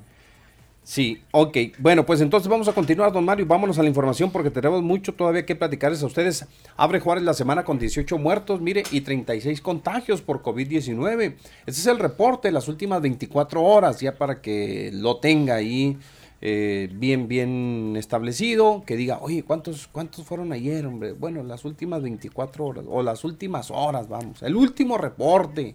Sí, 0.86 1.24
ok. 1.32 1.58
Bueno, 1.80 2.06
pues 2.06 2.22
entonces 2.22 2.48
vamos 2.48 2.68
a 2.68 2.74
continuar, 2.74 3.12
don 3.12 3.26
Mario. 3.26 3.48
Vámonos 3.48 3.80
a 3.80 3.82
la 3.82 3.90
información 3.90 4.30
porque 4.30 4.52
tenemos 4.52 4.84
mucho 4.84 5.16
todavía 5.16 5.44
que 5.44 5.56
platicarles 5.56 6.04
a 6.04 6.06
ustedes. 6.06 6.46
Abre 6.78 7.00
Juárez 7.00 7.24
la 7.24 7.34
semana 7.34 7.66
con 7.66 7.80
18 7.80 8.20
muertos, 8.20 8.62
mire, 8.62 8.84
y 8.92 9.02
36 9.02 9.62
contagios 9.62 10.22
por 10.22 10.44
COVID-19. 10.44 11.38
Ese 11.66 11.82
es 11.82 11.88
el 11.88 11.98
reporte 11.98 12.50
de 12.50 12.52
las 12.52 12.68
últimas 12.68 13.02
24 13.02 13.64
horas, 13.64 14.00
ya 14.00 14.16
para 14.16 14.42
que 14.44 14.92
lo 14.94 15.18
tenga 15.18 15.56
ahí 15.56 15.98
eh, 16.42 16.88
bien, 16.94 17.28
bien 17.28 17.96
establecido. 17.98 18.84
Que 18.86 18.96
diga, 18.96 19.18
oye, 19.22 19.42
¿cuántos, 19.42 19.88
¿cuántos 19.88 20.24
fueron 20.24 20.54
ayer, 20.54 20.86
hombre? 20.86 21.14
Bueno, 21.14 21.42
las 21.42 21.66
últimas 21.66 22.04
24 22.04 22.64
horas, 22.64 22.86
o 22.88 23.02
las 23.02 23.24
últimas 23.24 23.72
horas, 23.72 24.08
vamos. 24.08 24.44
El 24.44 24.56
último 24.56 25.00
reporte 25.00 25.74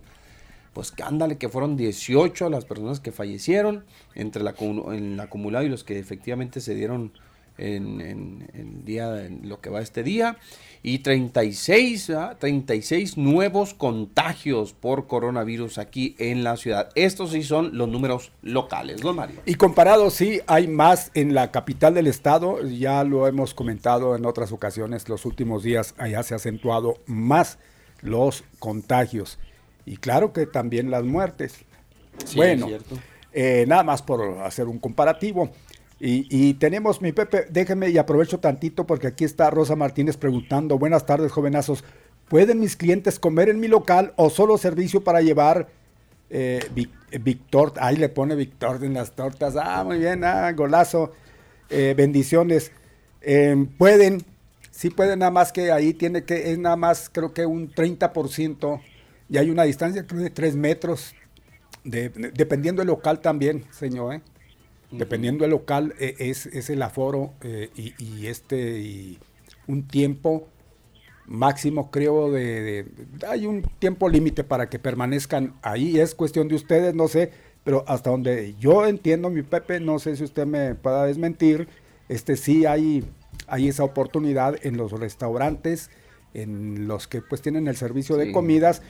pues 0.73 0.91
que 0.91 1.03
ándale 1.03 1.39
que 1.39 1.49
fueron 1.49 1.77
18 1.77 2.49
las 2.51 2.65
personas 2.65 3.01
que 3.01 3.13
fallecieron 3.13 3.85
entre 4.15 4.43
la, 4.43 4.55
en 4.59 5.15
el 5.15 5.21
acumulado 5.21 5.65
y 5.65 5.69
los 5.69 5.85
que 5.85 5.99
efectivamente 5.99 6.61
se 6.61 6.75
dieron 6.75 7.13
en, 7.59 8.01
en, 8.55 8.85
día, 8.85 9.27
en 9.27 9.49
lo 9.49 9.61
que 9.61 9.71
va 9.71 9.81
este 9.81 10.03
día 10.03 10.39
y 10.83 11.01
36, 11.01 12.11
36 12.39 13.19
nuevos 13.19 13.75
contagios 13.75 14.73
por 14.73 15.07
coronavirus 15.07 15.79
aquí 15.79 16.17
en 16.19 16.43
la 16.43 16.57
ciudad. 16.57 16.89
Estos 16.95 17.33
sí 17.33 17.43
son 17.43 17.77
los 17.77 17.89
números 17.89 18.33
locales, 18.43 19.05
¿no, 19.05 19.13
Mario? 19.13 19.41
Y 19.45 19.57
comparado, 19.57 20.11
sí, 20.11 20.41
hay 20.47 20.69
más 20.69 21.11
en 21.15 21.35
la 21.35 21.51
capital 21.51 21.95
del 21.95 22.07
estado, 22.07 22.67
ya 22.67 23.05
lo 23.05 23.27
hemos 23.27 23.53
comentado 23.53 24.17
en 24.17 24.25
otras 24.25 24.53
ocasiones, 24.53 25.09
los 25.09 25.27
últimos 25.27 25.63
días 25.63 25.95
allá 25.99 26.23
se 26.23 26.35
ha 26.35 26.39
acentuado 26.39 26.99
más 27.07 27.59
los 28.01 28.45
contagios. 28.59 29.39
Y 29.87 29.97
claro 29.97 30.33
que 30.33 30.47
también 30.47 30.91
las 30.91 31.05
muertes. 31.05 31.55
bueno, 32.35 32.69
eh, 33.33 33.65
nada 33.69 33.83
más 33.83 34.03
por 34.03 34.39
hacer 34.41 34.67
un 34.67 34.79
comparativo. 34.79 35.51
Y, 36.03 36.55
tenemos, 36.55 37.03
mi 37.03 37.13
Pepe, 37.13 37.45
déjeme 37.51 37.91
y 37.91 37.99
aprovecho 37.99 38.41
tantito 38.41 38.87
porque 38.87 39.07
aquí 39.07 39.25
está 39.25 39.51
Rosa 39.51 39.77
Martínez 39.77 40.17
preguntando, 40.17 40.79
buenas 40.79 41.05
tardes 41.05 41.31
jovenazos, 41.31 41.85
¿pueden 42.27 42.59
mis 42.59 42.75
clientes 42.75 43.19
comer 43.19 43.51
en 43.51 43.61
mi 43.61 43.69
local 43.69 44.15
o 44.17 44.31
solo 44.31 44.57
servicio 44.57 45.05
para 45.05 45.21
llevar 45.21 45.69
eh, 46.31 46.61
Victor? 47.21 47.75
Ahí 47.77 47.97
le 47.97 48.09
pone 48.09 48.35
Victor 48.35 48.83
en 48.83 48.95
las 48.95 49.15
tortas, 49.15 49.57
ah, 49.61 49.85
muy 49.85 49.99
bien, 49.99 50.25
ah, 50.25 50.51
golazo, 50.53 51.13
eh, 51.69 51.93
bendiciones. 51.95 52.73
Em, 53.21 53.67
pueden, 53.67 54.25
sí 54.71 54.89
pueden, 54.89 55.19
nada 55.19 55.31
más 55.31 55.53
que 55.53 55.71
ahí 55.71 55.93
tiene 55.93 56.25
que, 56.25 56.51
es 56.51 56.57
nada 56.57 56.77
más 56.77 57.11
creo 57.13 57.35
que 57.35 57.45
un 57.45 57.71
30% 57.71 58.81
y 59.31 59.39
hay 59.39 59.49
una 59.49 59.63
distancia 59.63 60.03
de 60.03 60.31
tres 60.31 60.57
metros, 60.57 61.15
dependiendo 61.85 62.81
del 62.81 62.89
local 62.89 63.21
también, 63.21 63.65
señor. 63.71 64.15
¿eh? 64.15 64.23
Dependiendo 64.91 65.45
del 65.45 65.53
local, 65.53 65.95
e, 66.01 66.17
es, 66.19 66.47
es, 66.47 66.69
el 66.69 66.83
aforo 66.83 67.33
eh, 67.43 67.71
y, 67.77 68.27
este 68.27 68.81
y 68.81 69.19
un 69.69 69.87
tiempo 69.87 70.49
máximo, 71.27 71.93
creo, 71.93 72.33
de, 72.33 72.87
hay 73.29 73.47
un 73.47 73.63
tiempo 73.79 74.09
límite 74.09 74.43
para 74.43 74.69
que 74.69 74.81
permanezcan 74.81 75.55
ahí. 75.63 76.01
Es 76.01 76.17
cuestión 76.17 76.49
de 76.49 76.57
ustedes, 76.57 76.97
no 76.97 77.07
sé, 77.07 77.31
pero 77.63 77.85
hasta 77.87 78.11
donde 78.11 78.57
yo 78.59 78.85
entiendo, 78.85 79.31
mi 79.31 79.43
Pepe, 79.43 79.79
no 79.79 80.01
sé 80.01 80.17
si 80.17 80.25
usted 80.25 80.45
me 80.45 80.75
pueda 80.75 81.07
desmentir, 81.07 81.69
este 82.09 82.37
sí 82.37 82.67
hay, 82.67 83.05
hay 83.47 83.69
esa 83.69 83.85
oportunidad 83.85 84.57
en 84.67 84.77
los 84.77 84.91
restaurantes, 84.91 85.89
en 86.35 86.89
los 86.89 87.07
que 87.07 87.23
pues 87.23 87.43
tienen 87.43 87.69
el 87.69 87.77
servicio 87.77 88.17
de 88.17 88.33
comidas 88.33 88.83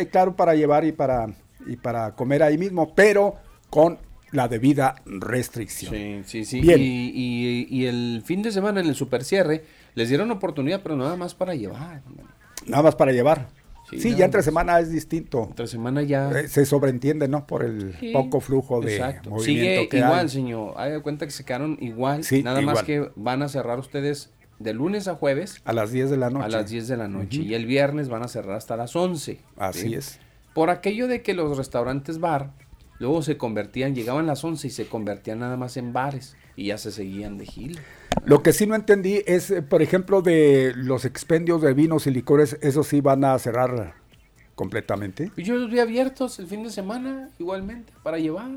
eh, 0.00 0.08
claro, 0.08 0.36
para 0.36 0.54
llevar 0.54 0.84
y 0.84 0.92
para, 0.92 1.26
y 1.66 1.76
para 1.76 2.14
comer 2.14 2.42
ahí 2.42 2.58
mismo, 2.58 2.94
pero 2.94 3.36
con 3.70 3.98
la 4.32 4.48
debida 4.48 4.96
restricción. 5.06 5.94
Sí, 5.94 6.22
sí, 6.24 6.44
sí. 6.44 6.60
Y, 6.60 7.66
y, 7.70 7.86
el 7.86 8.22
fin 8.24 8.42
de 8.42 8.50
semana 8.50 8.80
en 8.80 8.86
el 8.86 8.94
super 8.96 9.24
cierre 9.24 9.64
les 9.94 10.08
dieron 10.08 10.30
oportunidad, 10.30 10.82
pero 10.82 10.96
nada 10.96 11.16
más 11.16 11.34
para 11.34 11.54
llevar. 11.54 12.02
Nada 12.66 12.82
más 12.82 12.96
para 12.96 13.12
llevar. 13.12 13.48
Sí, 13.90 14.14
ya 14.14 14.24
entre 14.24 14.42
semana 14.42 14.80
es 14.80 14.90
distinto. 14.90 15.46
Entre 15.50 15.66
semana 15.66 16.02
ya. 16.02 16.30
Eh, 16.30 16.48
se 16.48 16.66
sobreentiende, 16.66 17.28
¿no? 17.28 17.46
Por 17.46 17.64
el 17.64 17.94
poco 18.12 18.40
flujo 18.40 18.80
de 18.80 18.96
Exacto. 18.96 19.38
Sigue 19.38 19.88
igual, 19.92 20.30
señor. 20.30 20.74
Hay 20.76 21.00
cuenta 21.00 21.26
que 21.26 21.32
se 21.32 21.44
quedaron 21.44 21.78
igual. 21.80 22.24
Sí, 22.24 22.42
nada 22.42 22.60
más 22.62 22.82
que 22.82 23.10
van 23.14 23.42
a 23.42 23.48
cerrar 23.48 23.78
ustedes 23.78 24.32
de 24.64 24.74
lunes 24.74 25.06
a 25.06 25.14
jueves. 25.14 25.60
A 25.64 25.72
las 25.72 25.92
10 25.92 26.10
de 26.10 26.16
la 26.16 26.30
noche. 26.30 26.46
A 26.46 26.48
las 26.48 26.70
10 26.70 26.88
de 26.88 26.96
la 26.96 27.06
noche. 27.06 27.42
Y 27.42 27.54
el 27.54 27.66
viernes 27.66 28.08
van 28.08 28.24
a 28.24 28.28
cerrar 28.28 28.56
hasta 28.56 28.76
las 28.76 28.96
11. 28.96 29.38
Así 29.56 29.94
es. 29.94 30.18
Por 30.54 30.70
aquello 30.70 31.06
de 31.06 31.22
que 31.22 31.34
los 31.34 31.56
restaurantes 31.56 32.18
bar 32.18 32.52
luego 32.98 33.22
se 33.22 33.36
convertían, 33.36 33.94
llegaban 33.94 34.26
las 34.26 34.42
11 34.42 34.66
y 34.66 34.70
se 34.70 34.86
convertían 34.86 35.40
nada 35.40 35.56
más 35.56 35.76
en 35.76 35.92
bares 35.92 36.36
y 36.56 36.66
ya 36.66 36.78
se 36.78 36.90
seguían 36.90 37.36
de 37.36 37.46
gil. 37.46 37.78
Lo 38.24 38.42
que 38.42 38.52
sí 38.52 38.66
no 38.66 38.74
entendí 38.74 39.22
es, 39.26 39.50
eh, 39.50 39.60
por 39.60 39.82
ejemplo, 39.82 40.22
de 40.22 40.72
los 40.74 41.04
expendios 41.04 41.60
de 41.60 41.74
vinos 41.74 42.06
y 42.06 42.10
licores, 42.10 42.56
eso 42.62 42.82
sí 42.82 43.00
van 43.00 43.24
a 43.24 43.38
cerrar 43.38 43.94
completamente. 44.54 45.30
Y 45.36 45.42
yo 45.42 45.56
los 45.56 45.70
vi 45.70 45.80
abiertos 45.80 46.38
el 46.38 46.46
fin 46.46 46.62
de 46.62 46.70
semana, 46.70 47.28
igualmente, 47.38 47.92
para 48.02 48.18
llevar. 48.18 48.50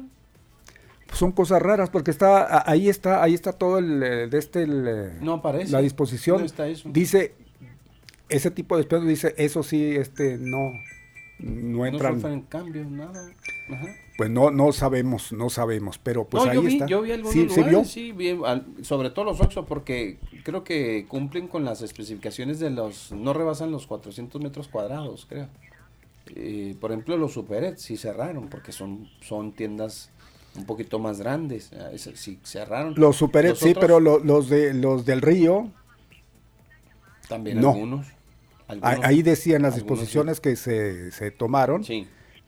Pues 1.08 1.20
son 1.20 1.32
cosas 1.32 1.62
raras 1.62 1.90
porque 1.90 2.12
está 2.12 2.70
ahí 2.70 2.90
está 2.90 3.24
ahí 3.24 3.34
está 3.34 3.54
todo 3.54 3.80
el 3.80 4.04
eh, 4.04 4.28
de 4.28 4.38
este 4.38 4.64
eh, 4.64 5.18
no 5.22 5.34
aparece. 5.34 5.72
la 5.72 5.80
disposición. 5.82 6.44
Está 6.44 6.68
eso? 6.68 6.90
dice 6.92 7.34
ese 8.30 8.52
tipo 8.52 8.76
de 8.76 8.82
expendios 8.84 9.10
dice 9.10 9.34
eso 9.38 9.64
sí 9.64 9.96
este 9.96 10.38
no 10.38 10.72
no 11.40 11.86
entran. 11.86 12.20
no 12.22 12.28
en 12.30 12.42
cambio 12.42 12.84
nada 12.84 13.32
pues 14.18 14.30
no 14.30 14.50
no 14.52 14.72
sabemos 14.74 15.32
no 15.32 15.50
sabemos 15.50 15.98
pero 15.98 16.26
pues 16.26 16.44
ahí 16.46 16.56
yo 16.56 16.62
vi, 16.62 16.74
está. 16.74 16.88
yo 16.88 17.02
vi 17.04 17.12
algunos 17.12 17.34
¿Sí, 17.34 17.46
lugares, 17.46 17.88
sí, 17.90 18.12
vi, 18.12 18.38
sobre 18.82 19.12
todo 19.12 19.26
los 19.26 19.40
Oxxo 19.40 19.66
porque 19.66 20.18
creo 20.44 20.64
que 20.64 21.06
cumplen 21.08 21.48
con 21.48 21.64
las 21.64 21.82
especificaciones 21.82 22.60
de 22.60 22.70
los 22.72 23.12
no 23.12 23.34
rebasan 23.34 23.72
los 23.72 23.88
400 23.88 24.42
metros 24.42 24.68
cuadrados 24.68 25.26
creo. 25.30 25.48
Eh, 26.36 26.76
por 26.82 26.92
ejemplo 26.92 27.16
los 27.16 27.34
Superet 27.34 27.78
sí 27.78 27.96
cerraron 27.96 28.50
porque 28.50 28.72
son 28.74 29.08
son 29.22 29.54
tiendas 29.54 30.10
un 30.58 30.66
poquito 30.66 31.00
más 31.00 31.20
grandes. 31.20 31.72
Ah, 31.74 31.92
sí, 31.96 32.40
cerraron. 32.44 32.94
Los 32.98 33.18
Superet 33.18 33.56
sí, 33.56 33.74
pero 33.80 34.00
los, 34.00 34.50
de, 34.50 34.74
los 34.74 35.06
del 35.06 35.22
río. 35.22 35.72
También 37.28 37.58
algunos, 37.60 38.08
Ahí 38.82 39.22
decían 39.22 39.62
las 39.62 39.76
disposiciones 39.76 40.42
que 40.42 40.56
se, 40.56 41.12
se 41.12 41.32
tomaron. 41.32 41.84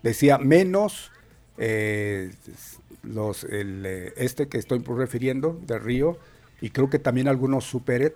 Decía 0.04 0.38
menos 0.38 1.12
eh, 1.58 2.32
los 3.04 3.46
el, 3.46 3.86
eh, 3.86 4.14
este 4.18 4.48
que 4.48 4.58
estoy 4.58 4.80
refiriendo, 4.80 5.60
del 5.66 5.82
río, 5.82 6.18
y 6.62 6.72
creo 6.72 6.90
que 6.90 7.00
también 7.00 7.28
algunos 7.28 7.66
Superet. 7.66 8.16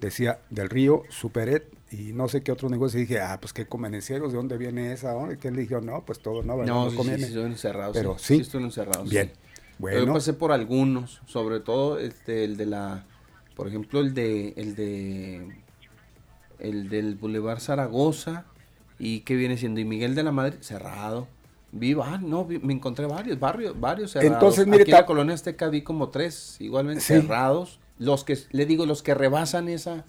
Decía 0.00 0.40
del 0.50 0.70
río, 0.70 1.04
Superet, 1.08 1.64
y 1.90 2.12
no 2.12 2.28
sé 2.28 2.42
qué 2.42 2.52
otro 2.52 2.68
negocio. 2.68 2.98
Y 2.98 3.02
dije, 3.02 3.20
ah, 3.20 3.38
pues 3.40 3.52
qué 3.52 3.66
convenencieros, 3.66 4.32
¿de 4.32 4.36
dónde 4.36 4.56
viene 4.56 4.92
esa? 4.92 5.14
Y 5.32 5.36
que 5.36 5.48
él 5.48 5.56
dijo, 5.56 5.80
no, 5.80 6.04
pues 6.04 6.20
todo 6.20 6.42
no, 6.42 6.56
no, 6.56 6.90
no 6.90 6.90
sí, 6.90 6.98
sí, 7.16 7.24
sí, 7.24 7.40
encerrados. 7.40 7.96
Pero 7.96 8.18
sí, 8.18 8.44
sí, 8.44 8.56
encerrados. 8.56 9.08
Bien. 9.08 9.32
Bueno. 9.78 10.06
Yo 10.06 10.12
pasé 10.12 10.32
por 10.32 10.52
algunos, 10.52 11.20
sobre 11.26 11.60
todo 11.60 11.98
este, 11.98 12.44
el 12.44 12.56
de 12.56 12.66
la, 12.66 13.04
por 13.54 13.68
ejemplo, 13.68 14.00
el 14.00 14.14
de, 14.14 14.54
el 14.56 14.74
de, 14.74 15.62
el 16.58 16.88
del 16.88 17.14
Boulevard 17.16 17.60
Zaragoza 17.60 18.46
y 18.98 19.20
que 19.20 19.36
viene 19.36 19.58
siendo 19.58 19.80
y 19.80 19.84
Miguel 19.84 20.14
de 20.14 20.22
la 20.22 20.32
Madre 20.32 20.56
cerrado. 20.60 21.28
Vi, 21.72 21.94
ah, 22.02 22.18
no, 22.22 22.46
me 22.62 22.72
encontré 22.72 23.06
varios, 23.06 23.38
barrios, 23.38 23.78
varios 23.78 24.12
cerrados. 24.12 24.34
Entonces, 24.34 24.66
mire, 24.66 24.82
Aquí 24.82 24.92
en 24.92 24.96
la 24.96 25.06
colonia 25.06 25.34
Azteca 25.34 25.68
vi 25.68 25.82
como 25.82 26.08
tres, 26.08 26.56
igualmente 26.60 27.02
cerrados. 27.02 27.80
Los 27.98 28.24
que, 28.24 28.38
le 28.50 28.66
digo, 28.66 28.86
los 28.86 29.02
que 29.02 29.14
rebasan 29.14 29.68
esa, 29.68 30.04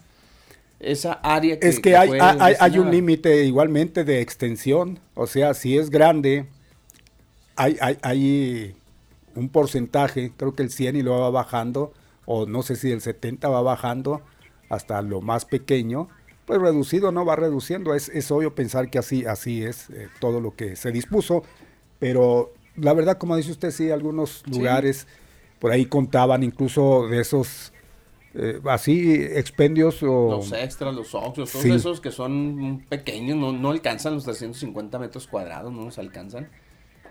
esa 0.80 1.14
área 1.14 1.60
que... 1.60 1.68
Es 1.68 1.80
que, 1.80 1.96
hay, 1.96 2.10
hay, 2.20 2.80
un 2.80 2.92
límite 2.92 3.46
igualmente 3.46 4.04
de 4.04 4.22
extensión, 4.22 5.00
o 5.16 5.28
sea, 5.28 5.54
si 5.54 5.78
es 5.78 5.90
grande, 5.90 6.46
hay, 7.56 7.78
hay, 7.82 7.98
hay, 8.02 8.76
un 9.36 9.50
porcentaje, 9.50 10.32
creo 10.36 10.56
que 10.56 10.64
el 10.64 10.72
100 10.72 10.96
y 10.96 11.04
lo 11.04 11.20
va 11.20 11.30
bajando, 11.30 11.94
o 12.26 12.46
no 12.46 12.64
sé 12.64 12.76
si 12.76 12.92
el 12.92 13.02
70 13.02 13.48
va 13.50 13.62
bajando 13.62 14.22
hasta 14.70 15.02
lo 15.02 15.22
más 15.22 15.46
pequeño, 15.46 16.10
pues 16.46 16.60
reducido 16.60 17.12
no 17.12 17.26
va 17.26 17.36
reduciendo, 17.36 17.94
es, 17.94 18.10
es 18.10 18.32
obvio 18.32 18.56
pensar 18.56 18.90
que 18.90 18.98
así, 18.98 19.26
así 19.26 19.64
es 19.64 19.90
eh, 19.92 20.08
todo 20.20 20.42
lo 20.42 20.56
que 20.56 20.76
se 20.76 20.92
dispuso, 20.92 21.44
pero 22.00 22.54
la 22.76 22.94
verdad, 22.94 23.18
como 23.18 23.36
dice 23.36 23.52
usted, 23.52 23.72
sí, 23.72 23.92
algunos 23.92 24.44
lugares 24.48 25.08
por 25.60 25.72
ahí 25.72 25.86
contaban 25.86 26.44
incluso 26.44 27.08
de 27.08 27.22
esos 27.22 27.74
eh, 28.40 28.62
así 28.66 29.16
expendios 29.16 30.04
o... 30.04 30.30
Los 30.30 30.52
extras, 30.52 30.94
los 30.94 31.16
oxos, 31.16 31.52
todos 31.52 31.66
esos 31.66 32.00
que 32.00 32.12
son 32.12 32.86
pequeños, 32.88 33.36
no, 33.36 33.52
no 33.52 33.72
alcanzan 33.72 34.14
los 34.14 34.26
350 34.26 35.00
metros 35.00 35.26
cuadrados, 35.26 35.74
no 35.74 35.86
nos 35.86 35.98
alcanzan. 35.98 36.48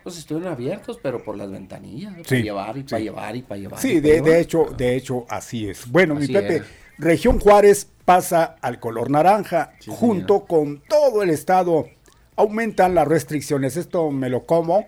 Pues 0.05 0.19
estuvieron 0.19 0.53
abiertos, 0.53 1.01
pero 1.03 1.25
por 1.25 1.37
las 1.37 1.51
ventanillas, 1.51 2.15
para 2.23 2.41
llevar 2.41 2.79
y 2.79 2.85
para 2.85 3.01
llevar 3.01 3.35
y 3.35 3.43
para 3.43 3.61
llevar. 3.61 3.81
Sí, 3.81 3.99
de, 3.99 4.21
de, 4.21 4.41
hecho, 4.41 4.67
de 4.77 4.95
hecho, 4.95 5.27
así 5.29 5.69
es. 5.69 5.91
Bueno, 5.91 6.15
mi 6.15 6.29
Pepe, 6.29 6.63
Región 6.97 7.41
Juárez 7.41 7.91
pasa 8.05 8.57
al 8.63 8.79
color 8.79 9.11
naranja, 9.11 9.73
junto 9.89 10.45
con 10.45 10.81
todo 10.89 11.25
el 11.25 11.31
estado. 11.31 11.89
Aumentan 12.37 12.95
las 12.95 13.09
restricciones, 13.09 13.77
esto 13.77 14.13
me 14.13 14.29
lo 14.29 14.47
como 14.47 14.87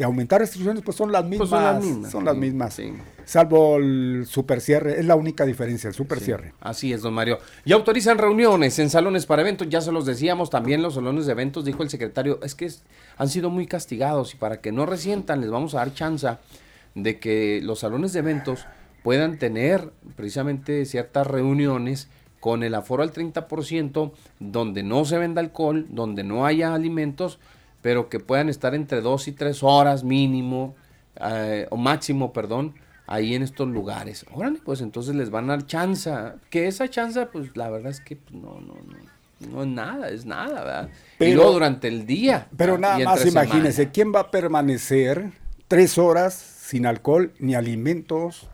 de 0.00 0.06
aumentar 0.06 0.40
restricciones, 0.40 0.82
pues 0.82 0.96
son 0.96 1.12
las 1.12 1.26
mismas. 1.26 1.50
Pues 1.50 2.10
son 2.10 2.24
las 2.24 2.34
mismas. 2.34 2.80
Salvo 3.30 3.76
el 3.76 4.24
super 4.26 4.60
cierre, 4.60 4.98
es 4.98 5.06
la 5.06 5.14
única 5.14 5.46
diferencia, 5.46 5.86
el 5.86 5.94
super 5.94 6.18
cierre. 6.18 6.52
Así 6.58 6.92
es, 6.92 7.00
don 7.00 7.14
Mario. 7.14 7.38
Y 7.64 7.70
autorizan 7.70 8.18
reuniones 8.18 8.76
en 8.80 8.90
salones 8.90 9.24
para 9.24 9.42
eventos, 9.42 9.68
ya 9.68 9.80
se 9.80 9.92
los 9.92 10.04
decíamos, 10.04 10.50
también 10.50 10.82
los 10.82 10.94
salones 10.94 11.26
de 11.26 11.32
eventos, 11.32 11.64
dijo 11.64 11.84
el 11.84 11.90
secretario, 11.90 12.40
es 12.42 12.56
que 12.56 12.68
han 13.16 13.28
sido 13.28 13.48
muy 13.48 13.68
castigados 13.68 14.34
y 14.34 14.36
para 14.36 14.60
que 14.60 14.72
no 14.72 14.84
resientan 14.84 15.40
les 15.40 15.48
vamos 15.48 15.76
a 15.76 15.78
dar 15.78 15.94
chance 15.94 16.26
de 16.96 17.20
que 17.20 17.60
los 17.62 17.78
salones 17.78 18.12
de 18.12 18.18
eventos 18.18 18.66
puedan 19.04 19.38
tener 19.38 19.92
precisamente 20.16 20.84
ciertas 20.84 21.24
reuniones 21.24 22.08
con 22.40 22.64
el 22.64 22.74
aforo 22.74 23.04
al 23.04 23.12
30%, 23.12 24.10
donde 24.40 24.82
no 24.82 25.04
se 25.04 25.18
venda 25.18 25.40
alcohol, 25.40 25.86
donde 25.90 26.24
no 26.24 26.46
haya 26.46 26.74
alimentos, 26.74 27.38
pero 27.80 28.08
que 28.08 28.18
puedan 28.18 28.48
estar 28.48 28.74
entre 28.74 29.00
dos 29.02 29.28
y 29.28 29.32
tres 29.32 29.62
horas 29.62 30.02
mínimo, 30.02 30.74
eh, 31.14 31.68
o 31.70 31.76
máximo, 31.76 32.32
perdón, 32.32 32.74
ahí 33.10 33.34
en 33.34 33.42
estos 33.42 33.68
lugares. 33.68 34.24
Órale, 34.32 34.60
pues 34.64 34.80
entonces 34.80 35.14
les 35.16 35.30
van 35.30 35.50
a 35.50 35.56
dar 35.56 35.66
chance. 35.66 36.10
Que 36.48 36.68
esa 36.68 36.88
chance, 36.88 37.26
pues 37.26 37.54
la 37.56 37.68
verdad 37.68 37.90
es 37.90 38.00
que 38.00 38.16
pues, 38.16 38.34
no, 38.34 38.60
no, 38.60 38.74
no, 38.74 39.50
no 39.50 39.62
es 39.62 39.68
nada, 39.68 40.08
es 40.08 40.24
nada, 40.24 40.64
¿verdad? 40.64 40.88
Pero, 41.18 41.30
y 41.30 41.34
luego 41.34 41.52
durante 41.52 41.88
el 41.88 42.06
día. 42.06 42.46
Pero 42.56 42.78
nada 42.78 42.98
más 43.00 43.26
imagínense, 43.26 43.90
¿quién 43.90 44.14
va 44.14 44.20
a 44.20 44.30
permanecer 44.30 45.32
tres 45.66 45.98
horas 45.98 46.34
sin 46.34 46.86
alcohol 46.86 47.32
ni 47.40 47.56
alimentos? 47.56 48.48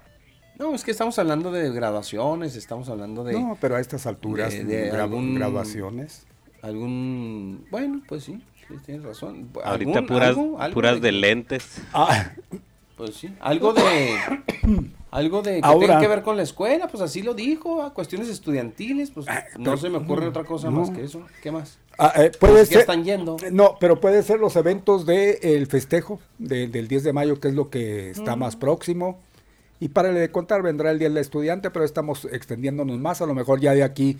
No, 0.59 0.75
es 0.75 0.85
que 0.85 0.91
estamos 0.91 1.19
hablando 1.19 1.53
de 1.53 1.71
graduaciones, 1.71 2.57
estamos 2.57 2.89
hablando 2.89 3.25
de... 3.25 3.35
No, 3.35 3.59
pero 3.61 3.77
a 3.77 3.81
estas 3.81 4.07
alturas, 4.07 4.55
de, 4.55 4.91
graduaciones. 4.91 6.27
Algún... 6.63 7.67
Bueno, 7.71 8.01
pues 8.09 8.25
sí, 8.25 8.43
tienes 8.87 9.05
razón. 9.05 9.51
Ahorita 9.63 10.07
puras, 10.07 10.35
puras 10.73 11.03
de, 11.03 11.13
lentes. 11.13 11.83
Ah. 11.93 12.31
Pues 12.97 13.15
sí, 13.15 13.29
algo 13.41 13.75
de 13.75 14.17
algo 15.11 15.43
de 15.43 15.61
que 15.61 15.79
tiene 15.79 15.99
que 16.01 16.09
ver 16.09 16.23
con 16.23 16.37
la 16.37 16.43
escuela, 16.43 16.89
pues 16.89 17.03
así 17.03 17.23
lo 17.23 17.35
dijo, 17.35 17.83
a 17.83 17.93
cuestiones 17.93 18.29
estudiantiles, 18.29 19.11
pues 19.11 19.29
ah, 19.29 19.45
no 19.59 19.77
se 19.77 19.91
me 19.91 19.99
ocurre 19.99 20.27
otra 20.29 20.45
cosa 20.45 20.71
más 20.71 20.91
que 20.91 21.05
eso. 21.05 21.23
¿Qué 21.43 21.51
más? 21.51 21.79
Ah, 21.99 22.13
eh, 22.17 22.33
puede 22.39 22.65
ser. 22.65 22.79
están 22.81 23.05
yendo. 23.05 23.37
No, 23.53 23.77
pero 23.79 24.01
puede 24.01 24.23
ser 24.23 24.41
los 24.41 24.57
eventos 24.57 25.05
del 25.05 25.39
el 25.43 25.67
festejo 25.67 26.21
del 26.39 26.89
10 26.89 27.05
de 27.05 27.13
mayo, 27.13 27.39
que 27.39 27.49
es 27.49 27.55
lo 27.55 27.69
que 27.69 28.11
está 28.11 28.35
más 28.35 28.57
próximo. 28.57 29.21
Y 29.79 29.89
para 29.89 30.11
le 30.11 30.31
contar, 30.31 30.63
vendrá 30.63 30.91
el 30.91 30.99
Día 30.99 31.09
del 31.09 31.19
Estudiante, 31.19 31.71
pero 31.71 31.85
estamos 31.85 32.25
extendiéndonos 32.25 32.99
más. 32.99 33.21
A 33.21 33.27
lo 33.27 33.35
mejor 33.35 33.61
ya 33.61 33.75
de 33.75 33.83
aquí 33.83 34.17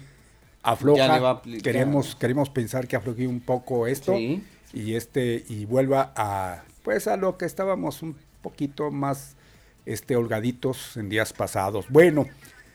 afloja. 0.63 1.41
queremos, 1.63 2.15
queremos 2.15 2.51
pensar 2.51 2.87
que 2.87 2.97
afloje 2.97 3.27
un 3.27 3.41
poco 3.41 3.87
esto 3.87 4.15
y 4.19 4.95
este 4.95 5.45
y 5.49 5.65
vuelva 5.65 6.13
a 6.15 6.63
pues 6.83 7.09
a 7.09 7.17
lo 7.17 7.37
que 7.37 7.47
estábamos 7.47 8.03
un 8.03 8.17
poquito 8.47 8.93
más 8.93 9.35
este 9.87 10.15
holgaditos 10.15 10.97
en 10.97 11.09
días 11.09 11.33
pasados. 11.33 11.87
Bueno, 11.89 12.27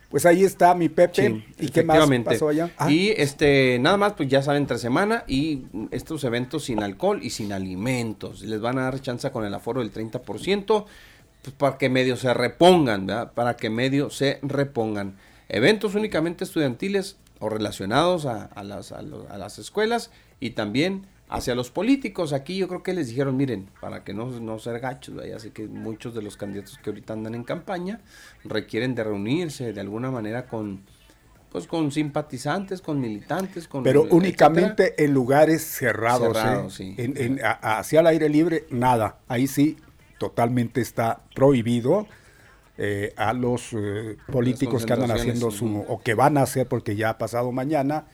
pues 0.09 0.25
ahí 0.25 0.43
está 0.43 0.75
mi 0.75 0.89
Pepe. 0.89 1.45
¿Y 1.57 1.69
qué 1.69 1.83
más 1.83 2.09
pasó 2.25 2.49
allá? 2.49 2.69
Ah. 2.77 2.91
Y 2.91 3.09
este, 3.15 3.79
nada 3.79 3.95
más, 3.95 4.13
pues 4.13 4.27
ya 4.27 4.43
saben, 4.43 4.63
entre 4.63 4.77
semana 4.77 5.23
y 5.27 5.63
estos 5.91 6.25
eventos 6.25 6.65
sin 6.65 6.83
alcohol 6.83 7.19
y 7.23 7.29
sin 7.29 7.53
alimentos. 7.53 8.41
Les 8.41 8.59
van 8.59 8.77
a 8.79 8.83
dar 8.83 9.01
chance 9.01 9.31
con 9.31 9.45
el 9.45 9.53
aforo 9.53 9.79
del 9.79 9.93
30%, 9.93 10.85
pues 11.41 11.55
para 11.57 11.77
que 11.77 11.87
medio 11.89 12.17
se 12.17 12.33
repongan, 12.33 13.07
¿verdad? 13.07 13.31
Para 13.33 13.55
que 13.55 13.69
medio 13.69 14.09
se 14.09 14.39
repongan. 14.41 15.15
Eventos 15.47 15.95
únicamente 15.95 16.43
estudiantiles 16.43 17.15
o 17.39 17.47
relacionados 17.47 18.25
a, 18.25 18.49
las, 18.63 18.91
a, 18.91 19.01
las 19.01 19.59
escuelas 19.59 20.11
y 20.41 20.51
también 20.51 21.07
hacia 21.31 21.55
los 21.55 21.71
políticos. 21.71 22.33
Aquí 22.33 22.57
yo 22.57 22.67
creo 22.67 22.83
que 22.83 22.93
les 22.93 23.07
dijeron, 23.07 23.35
miren, 23.37 23.69
para 23.79 24.03
que 24.03 24.13
no, 24.13 24.27
no 24.39 24.59
ser 24.59 24.79
gachos, 24.79 25.15
ya 25.27 25.39
sé 25.39 25.51
que 25.51 25.65
muchos 25.65 26.13
de 26.13 26.21
los 26.21 26.37
candidatos 26.37 26.77
que 26.77 26.89
ahorita 26.89 27.13
andan 27.13 27.33
en 27.33 27.43
campaña 27.43 28.01
requieren 28.43 28.93
de 28.93 29.05
reunirse 29.05 29.73
de 29.73 29.81
alguna 29.81 30.11
manera 30.11 30.45
con 30.45 30.81
pues 31.51 31.67
con 31.67 31.91
simpatizantes, 31.91 32.81
con 32.81 33.01
militantes, 33.01 33.67
con 33.67 33.83
pero 33.83 34.03
únicamente 34.03 35.03
en 35.03 35.13
lugares 35.13 35.61
cerrados, 35.61 36.79
¿eh? 36.79 36.93
en, 36.97 37.41
hacia 37.43 37.99
el 37.99 38.07
aire 38.07 38.29
libre 38.29 38.65
nada, 38.69 39.17
ahí 39.27 39.47
sí 39.47 39.75
totalmente 40.17 40.79
está 40.79 41.23
prohibido 41.35 42.07
eh, 42.77 43.13
a 43.17 43.33
los 43.33 43.73
eh, 43.73 44.15
políticos 44.31 44.85
que 44.85 44.93
andan 44.93 45.11
haciendo 45.11 45.51
su, 45.51 45.83
o 45.89 46.01
que 46.01 46.13
van 46.13 46.37
a 46.37 46.43
hacer, 46.43 46.67
porque 46.67 46.95
ya 46.95 47.09
ha 47.09 47.17
pasado 47.17 47.51
mañana, 47.51 48.05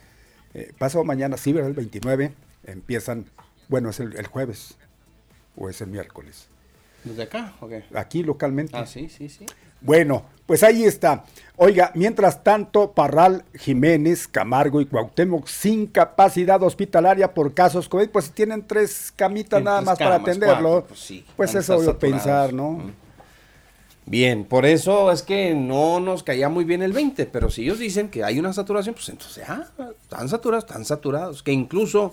pasado 0.76 1.04
mañana, 1.04 1.36
sí, 1.36 1.52
¿verdad? 1.52 1.70
El 1.70 1.76
29, 1.76 2.32
empiezan, 2.68 3.26
bueno, 3.68 3.90
es 3.90 4.00
el, 4.00 4.26
jueves 4.26 4.76
o 5.56 5.68
es 5.68 5.80
el 5.80 5.88
miércoles. 5.88 6.48
¿Desde 7.04 7.22
acá? 7.22 7.54
Aquí 7.94 8.22
localmente. 8.22 8.76
Ah, 8.76 8.86
sí, 8.86 9.08
sí, 9.08 9.28
sí. 9.28 9.46
Bueno, 9.80 10.24
pues 10.46 10.62
ahí 10.62 10.84
está. 10.84 11.24
Oiga, 11.56 11.92
mientras 11.94 12.42
tanto, 12.42 12.92
Parral, 12.92 13.44
Jiménez, 13.54 14.26
Camargo 14.26 14.80
y 14.80 14.86
Cuauhtémoc 14.86 15.46
sin 15.46 15.86
capacidad 15.86 16.60
hospitalaria 16.62 17.32
por 17.32 17.54
casos 17.54 17.88
COVID, 17.88 18.08
pues 18.08 18.32
tienen 18.32 18.66
tres 18.66 19.12
camitas 19.14 19.62
nada 19.62 19.80
más 19.80 19.98
para 19.98 20.16
atenderlo. 20.16 20.84
pues, 20.88 21.24
pues 21.36 21.54
eso 21.54 21.76
voy 21.76 21.88
a 21.88 21.98
pensar, 21.98 22.52
¿no? 22.52 22.92
Bien, 24.06 24.46
por 24.46 24.64
eso 24.64 25.12
es 25.12 25.22
que 25.22 25.54
no 25.54 26.00
nos 26.00 26.22
caía 26.22 26.48
muy 26.48 26.64
bien 26.64 26.82
el 26.82 26.94
20, 26.94 27.26
pero 27.26 27.50
si 27.50 27.64
ellos 27.64 27.78
dicen 27.78 28.08
que 28.08 28.24
hay 28.24 28.38
una 28.38 28.54
saturación, 28.54 28.94
pues 28.94 29.08
entonces, 29.10 29.44
ah, 29.46 29.66
están 30.02 30.28
saturados, 30.30 30.64
están 30.64 30.84
saturados, 30.86 31.42
que 31.42 31.52
incluso 31.52 32.12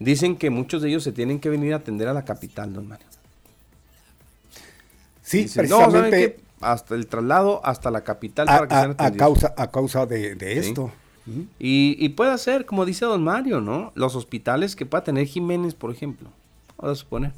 dicen 0.00 0.36
que 0.36 0.50
muchos 0.50 0.82
de 0.82 0.88
ellos 0.88 1.04
se 1.04 1.12
tienen 1.12 1.38
que 1.38 1.48
venir 1.48 1.72
a 1.74 1.76
atender 1.76 2.08
a 2.08 2.12
la 2.12 2.24
capital, 2.24 2.72
don 2.72 2.88
Mario. 2.88 3.06
Sí, 5.22 5.46
precisamente 5.54 6.40
hasta 6.60 6.94
el 6.94 7.06
traslado 7.06 7.64
hasta 7.64 7.90
la 7.90 8.02
capital 8.02 8.48
a, 8.48 8.58
para 8.58 8.68
que 8.68 8.74
sean 8.74 8.96
a 8.98 9.10
causa 9.12 9.54
a 9.56 9.70
causa 9.70 10.06
de, 10.06 10.58
esto. 10.58 10.90
Y, 11.60 12.08
puede 12.10 12.36
ser, 12.38 12.66
como 12.66 12.84
dice 12.84 13.04
don 13.04 13.22
Mario, 13.22 13.60
¿no? 13.60 13.92
Los 13.94 14.16
hospitales 14.16 14.74
que 14.74 14.84
pueda 14.84 15.04
tener 15.04 15.26
Jiménez, 15.26 15.74
por 15.74 15.92
ejemplo, 15.92 16.28
vamos 16.76 16.98
a 16.98 17.00
suponer, 17.00 17.32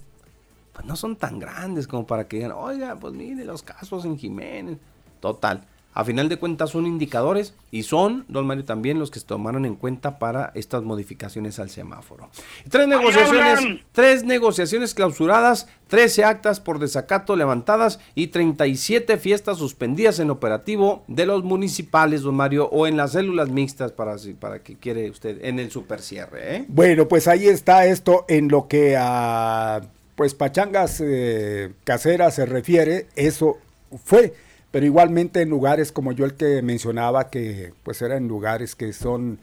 pues 0.73 0.87
no 0.87 0.97
son 0.97 1.17
tan 1.17 1.39
grandes 1.39 1.87
como 1.87 2.07
para 2.07 2.27
que 2.27 2.37
digan, 2.37 2.53
oiga, 2.53 2.97
pues 2.97 3.13
mire 3.13 3.45
los 3.45 3.63
casos 3.63 4.07
en 4.07 4.17
Jiménez. 4.17 4.79
Total, 5.21 5.63
a 5.95 6.05
final 6.05 6.29
de 6.29 6.39
cuentas 6.39 6.71
son 6.71 6.87
indicadores 6.87 7.55
y 7.71 7.83
son, 7.83 8.25
don 8.29 8.47
Mario, 8.47 8.65
también 8.65 8.99
los 8.99 9.11
que 9.11 9.21
se 9.21 9.27
tomaron 9.27 9.67
en 9.67 9.75
cuenta 9.75 10.19
para 10.19 10.51
estas 10.55 10.83
modificaciones 10.83 11.59
al 11.59 11.69
semáforo. 11.69 12.31
Tres 12.71 12.89
negociaciones, 12.89 13.81
tres 13.93 14.25
negociaciones 14.25 14.95
clausuradas, 14.95 15.69
13 15.89 16.25
actas 16.25 16.61
por 16.61 16.79
desacato 16.79 17.37
levantadas 17.37 18.01
y 18.15 18.29
37 18.29 19.19
fiestas 19.19 19.59
suspendidas 19.59 20.19
en 20.19 20.31
operativo 20.31 21.05
de 21.09 21.27
los 21.27 21.45
municipales, 21.45 22.23
don 22.23 22.37
Mario, 22.37 22.71
o 22.73 22.87
en 22.87 22.97
las 22.97 23.13
células 23.13 23.51
mixtas 23.51 23.93
para, 23.93 24.17
para 24.41 24.61
que 24.61 24.77
quiere 24.77 25.11
usted, 25.11 25.45
en 25.45 25.59
el 25.59 25.71
super 25.71 26.01
cierre. 26.01 26.57
¿eh? 26.57 26.65
Bueno, 26.69 27.07
pues 27.09 27.29
ahí 27.29 27.47
está 27.47 27.87
esto 27.87 28.25
en 28.29 28.49
lo 28.49 28.69
que 28.69 28.97
a 28.99 29.83
pues 30.15 30.35
pachangas 30.35 31.03
eh, 31.05 31.73
caseras 31.85 32.35
se 32.35 32.47
refiere, 32.47 33.09
eso 33.17 33.59
fue 34.05 34.35
pero 34.73 34.87
igualmente 34.87 35.43
en 35.43 35.51
lugares 35.51 35.93
como 35.93 36.11
yo 36.13 36.25
el 36.25 36.35
que 36.35 36.61
mencionaba, 36.63 37.31
que 37.31 37.73
pues 37.85 38.03
eran 38.03 38.27
lugares 38.27 38.75
que 38.75 38.93
son 38.93 39.39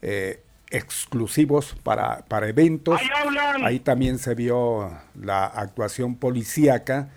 eh, 0.00 0.40
exclusivos 0.70 1.76
para, 1.84 2.24
para 2.26 2.48
eventos, 2.48 2.98
ahí 3.62 3.78
también 3.78 4.18
se 4.18 4.34
vio 4.34 4.90
la 5.14 5.44
actuación 5.44 6.16
policíaca 6.16 7.10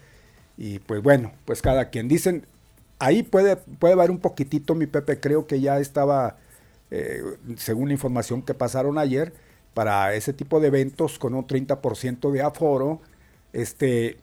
y 0.57 0.79
pues 0.79 1.01
bueno, 1.01 1.31
pues 1.45 1.61
cada 1.61 1.89
quien. 1.89 2.07
Dicen, 2.09 2.45
ahí 2.99 3.23
puede, 3.23 3.55
puede 3.55 3.93
haber 3.93 4.11
un 4.11 4.19
poquitito, 4.19 4.75
mi 4.75 4.85
Pepe, 4.85 5.19
creo 5.19 5.47
que 5.47 5.61
ya 5.61 5.79
estaba, 5.79 6.37
eh, 6.91 7.23
según 7.55 7.87
la 7.87 7.93
información 7.93 8.41
que 8.41 8.53
pasaron 8.53 8.97
ayer, 8.97 9.33
para 9.73 10.13
ese 10.13 10.33
tipo 10.33 10.59
de 10.59 10.67
eventos 10.67 11.19
con 11.19 11.33
un 11.33 11.45
30% 11.47 12.31
de 12.31 12.41
aforo, 12.41 13.01
este, 13.53 14.17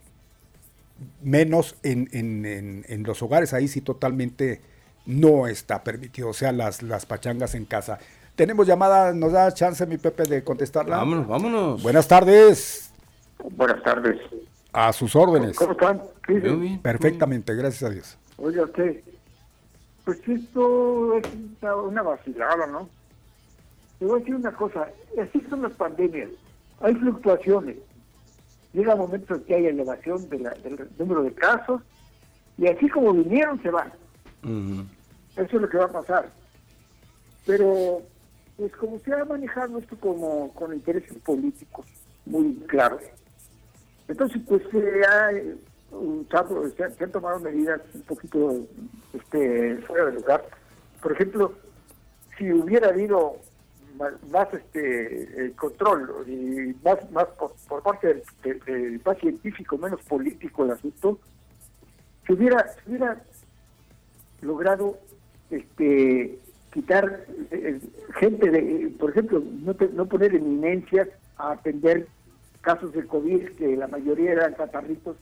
menos 1.22 1.76
en, 1.82 2.08
en, 2.12 2.84
en, 2.88 3.02
los 3.04 3.22
hogares, 3.22 3.54
ahí 3.54 3.68
sí 3.68 3.80
totalmente 3.80 4.60
no 5.06 5.46
está 5.46 5.82
permitido, 5.82 6.28
o 6.28 6.32
sea, 6.32 6.52
las, 6.52 6.82
las 6.82 7.06
pachangas 7.06 7.54
en 7.54 7.64
casa. 7.64 7.98
Tenemos 8.34 8.66
llamada, 8.66 9.12
¿nos 9.12 9.32
da 9.32 9.52
chance 9.52 9.84
mi 9.86 9.98
Pepe 9.98 10.24
de 10.24 10.42
contestarla? 10.42 10.96
Vámonos, 10.96 11.26
vámonos. 11.26 11.82
Buenas 11.82 12.08
tardes. 12.08 12.92
Buenas 13.56 13.82
tardes. 13.82 14.20
A 14.72 14.92
sus 14.92 15.14
órdenes. 15.14 15.56
¿Cómo 15.56 15.72
están? 15.72 16.02
Perfectamente, 16.82 17.54
gracias 17.54 17.82
a 17.82 17.92
Dios. 17.92 18.18
Oye, 18.38 18.62
usted, 18.62 19.00
pues 20.04 20.18
esto 20.26 21.18
es 21.18 21.26
una 21.62 22.02
vacilada, 22.02 22.66
¿no? 22.66 22.88
Te 23.98 24.06
voy 24.06 24.16
a 24.16 24.18
decir 24.20 24.34
una 24.34 24.52
cosa, 24.52 24.88
así 25.20 25.44
son 25.48 25.62
las 25.62 25.72
pandemias, 25.72 26.30
hay 26.80 26.94
fluctuaciones 26.94 27.76
llega 28.72 28.96
momentos 28.96 29.38
en 29.38 29.44
que 29.44 29.54
hay 29.54 29.66
elevación 29.66 30.28
del 30.28 30.48
número 30.98 31.22
de 31.22 31.32
casos 31.32 31.82
y 32.58 32.68
así 32.68 32.88
como 32.88 33.12
vinieron 33.12 33.60
se 33.62 33.70
van. 33.70 33.92
Eso 35.36 35.56
es 35.56 35.62
lo 35.62 35.68
que 35.68 35.78
va 35.78 35.84
a 35.84 35.92
pasar. 35.92 36.30
Pero, 37.46 38.02
pues 38.56 38.72
como 38.76 38.98
se 39.00 39.12
ha 39.12 39.24
manejado 39.24 39.78
esto 39.78 39.96
como 39.98 40.52
con 40.54 40.72
intereses 40.72 41.16
políticos 41.18 41.86
muy 42.24 42.54
claros, 42.68 43.02
entonces 44.08 44.40
pues 44.46 44.62
se, 44.70 45.04
ha, 45.04 45.30
se, 46.96 47.04
han 47.04 47.12
tomado 47.12 47.40
medidas 47.40 47.80
un 47.94 48.02
poquito 48.02 48.60
este, 49.12 49.76
fuera 49.86 50.06
de 50.06 50.12
lugar. 50.12 50.44
Por 51.00 51.12
ejemplo, 51.12 51.52
si 52.38 52.52
hubiera 52.52 52.88
habido 52.88 53.36
más, 54.30 54.48
este 54.52 55.52
control 55.56 56.24
y 56.28 56.74
más 56.84 57.10
más 57.10 57.26
por, 57.68 57.82
parte 57.82 58.22
del, 58.42 59.00
más 59.04 59.18
científico 59.18 59.78
menos 59.78 60.00
político 60.02 60.64
el 60.64 60.72
asunto 60.72 61.18
se 62.26 62.32
hubiera 62.32 62.66
hubiera 62.86 63.22
logrado 64.40 64.98
este 65.50 66.38
quitar 66.72 67.26
eh, 67.50 67.80
gente 68.14 68.50
de 68.50 68.92
por 68.98 69.10
ejemplo 69.10 69.42
no, 69.94 70.06
poner 70.06 70.34
eminencias 70.34 71.08
a 71.36 71.52
atender 71.52 72.06
casos 72.60 72.92
de 72.92 73.06
covid 73.06 73.50
que 73.56 73.76
la 73.76 73.88
mayoría 73.88 74.32
eran 74.32 74.54
catarritos 74.54 75.16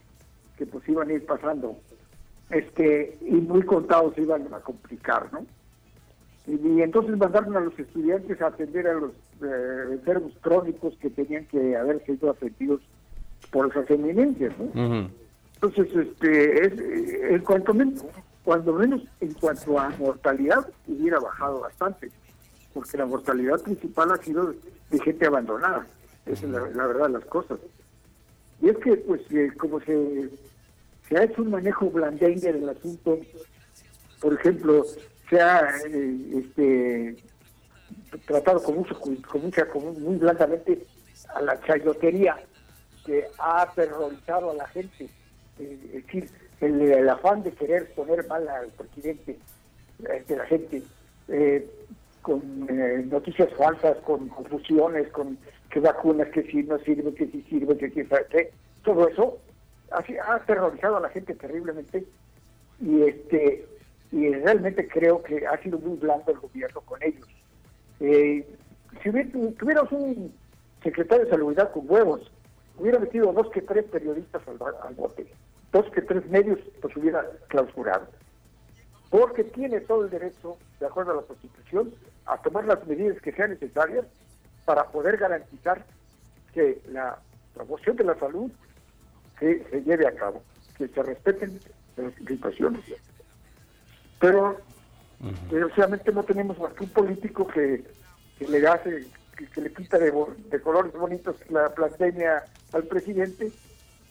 que 0.57 0.67
pues 0.67 0.89
iban 0.89 1.09
a 1.09 1.13
ir 1.15 1.27
pasando 1.27 1.77
este 2.51 3.19
y 3.21 3.33
muy 3.33 3.63
contados 3.63 4.15
se 4.15 4.23
iban 4.23 4.53
a 4.53 4.61
complicar 4.61 5.33
no 5.33 5.47
y, 6.47 6.83
entonces 6.83 7.17
mandaron 7.17 7.57
a 7.57 7.61
los 7.61 7.79
estudiantes 7.79 8.41
a 8.41 8.49
atender 8.49 8.87
a 8.89 8.95
los 8.95 9.13
eh, 9.43 9.93
enfermos 9.93 10.33
crónicos 10.41 10.95
que 11.01 11.11
tenían 11.11 11.47
que 11.47 11.77
haber 11.77 12.05
sido 12.05 12.31
atendidos 12.31 12.81
por 13.51 13.71
esas 13.71 13.91
eminencias, 13.91 14.53
¿no? 14.59 15.11
Entonces, 15.63 15.95
este, 15.95 16.67
es, 16.67 17.33
en 17.33 17.41
cuanto 17.41 17.75
menos, 17.75 18.05
cuando 18.45 18.73
menos 18.73 19.03
en 19.21 19.35
cuanto 19.35 19.79
a 19.79 19.91
mortalidad, 19.91 20.67
hubiera 20.87 21.19
bajado 21.21 21.61
bastante, 21.61 22.11
porque 22.73 22.97
la 22.97 23.07
mortalidad 23.07 23.61
principal 23.61 24.11
ha 24.13 24.17
sido 24.17 24.55
de 24.91 24.99
gente 25.01 25.27
abandonada, 25.27 25.87
esa 26.25 26.47
es 26.47 26.53
la, 26.53 26.87
verdad 26.87 27.07
de 27.09 27.13
las 27.13 27.25
cosas. 27.27 27.59
Y 28.63 28.69
es 28.71 28.79
que, 28.79 28.97
pues, 28.97 29.21
eh, 29.31 29.51
como 29.59 29.81
se, 29.81 30.31
se 31.09 31.19
ha 31.19 31.25
hecho 31.25 31.43
un 31.43 31.51
manejo 31.51 31.91
blandengue 31.91 32.53
del 32.53 32.69
asunto, 32.69 33.19
por 34.21 34.35
ejemplo, 34.35 34.85
se 35.31 35.41
ha 35.41 35.61
eh, 35.87 36.43
este, 36.45 37.17
tratado 38.27 38.63
con, 38.63 38.79
mucho, 38.79 38.99
con 38.99 39.43
mucha, 39.43 39.65
muy 39.75 40.17
blandamente 40.17 40.85
a 41.33 41.41
la 41.41 41.59
chayotería 41.61 42.37
que 43.07 43.27
ha 43.39 43.63
aterrorizado 43.63 44.51
a 44.51 44.55
la 44.55 44.67
gente. 44.69 45.09
Eh, 45.61 45.79
es 45.95 46.05
decir, 46.05 46.29
el, 46.61 47.09
afán 47.09 47.45
de 47.45 47.53
querer 47.53 47.95
poner 47.95 48.27
mal 48.27 48.47
al 48.49 48.69
presidente 48.71 49.39
de 49.99 50.37
la 50.37 50.47
gente 50.47 50.83
eh, 51.29 51.67
con 52.23 52.67
noticias 53.09 53.49
falsas, 53.57 53.97
con 53.99 54.29
confusiones, 54.29 55.09
con 55.09 55.39
que 55.71 55.81
vacunas 55.81 56.29
que 56.29 56.43
sí 56.43 56.65
no 56.65 56.79
sirven, 56.81 57.15
que 57.15 57.27
sí 57.27 57.47
sirven, 57.49 57.79
que 57.79 57.89
sí 57.91 58.05
que 58.31 58.53
todo 58.83 59.09
eso 59.09 59.39
ha, 59.93 60.03
ha 60.27 60.35
aterrorizado 60.35 60.97
a 60.97 61.01
la 61.01 61.09
gente 61.11 61.35
terriblemente 61.35 62.05
y 62.81 63.03
este 63.03 63.65
y 64.13 64.29
realmente 64.29 64.89
creo 64.89 65.23
que 65.23 65.47
ha 65.47 65.57
sido 65.63 65.79
muy 65.79 65.97
blando 65.97 66.33
el 66.33 66.39
gobierno 66.39 66.81
con 66.83 67.03
ellos. 67.03 67.27
Eh, 68.01 68.47
si 69.03 69.11
tuviéramos 69.55 69.93
un 69.93 70.35
secretario 70.83 71.25
de 71.25 71.31
salubridad 71.31 71.71
con 71.73 71.85
huevos, 71.89 72.31
hubiera 72.77 72.99
metido 72.99 73.33
dos 73.33 73.51
que 73.51 73.63
tres 73.63 73.85
periodistas 73.85 74.43
al, 74.49 74.95
bote, 74.95 75.27
dos 75.73 75.89
que 75.91 76.03
tres 76.03 76.27
medios 76.29 76.59
pues 76.81 76.97
hubiera 76.97 77.25
clausurado. 77.49 78.09
Porque 79.11 79.45
tiene 79.45 79.81
todo 79.81 80.05
el 80.05 80.11
derecho, 80.11 80.57
de 80.79 80.87
acuerdo 80.87 81.13
a 81.13 81.17
la 81.17 81.23
Constitución, 81.23 81.93
a 82.27 82.41
tomar 82.43 82.65
las 82.65 82.85
medidas 82.87 83.21
que 83.21 83.33
sean 83.33 83.51
necesarias 83.51 84.07
para 84.65 84.85
poder 84.87 85.17
garantizar 85.17 85.85
que 86.53 86.81
la 86.89 87.19
promoción 87.55 87.97
de 87.97 88.05
la 88.05 88.19
salud 88.19 88.51
se, 89.39 89.65
se 89.71 89.83
lleve 89.83 90.07
a 90.07 90.15
cabo, 90.15 90.43
que 90.77 90.89
se 90.89 91.03
respeten 91.03 91.61
las 91.97 92.15
situaciones. 92.15 92.85
Pero, 94.21 94.61
desgraciadamente, 95.51 96.13
no 96.13 96.23
tenemos 96.23 96.59
más 96.59 96.73
que 96.75 96.85
un 96.85 96.91
político 96.91 97.47
que, 97.49 97.83
le 98.47 98.69
hace, 98.69 99.07
que, 99.55 99.61
le 99.61 99.73
quita 99.73 99.99
de, 99.99 100.13
colores 100.63 100.93
bonitos 100.93 101.37
la 101.49 101.75
pandemia 101.75 102.45
al 102.73 102.85
presidente 102.85 103.51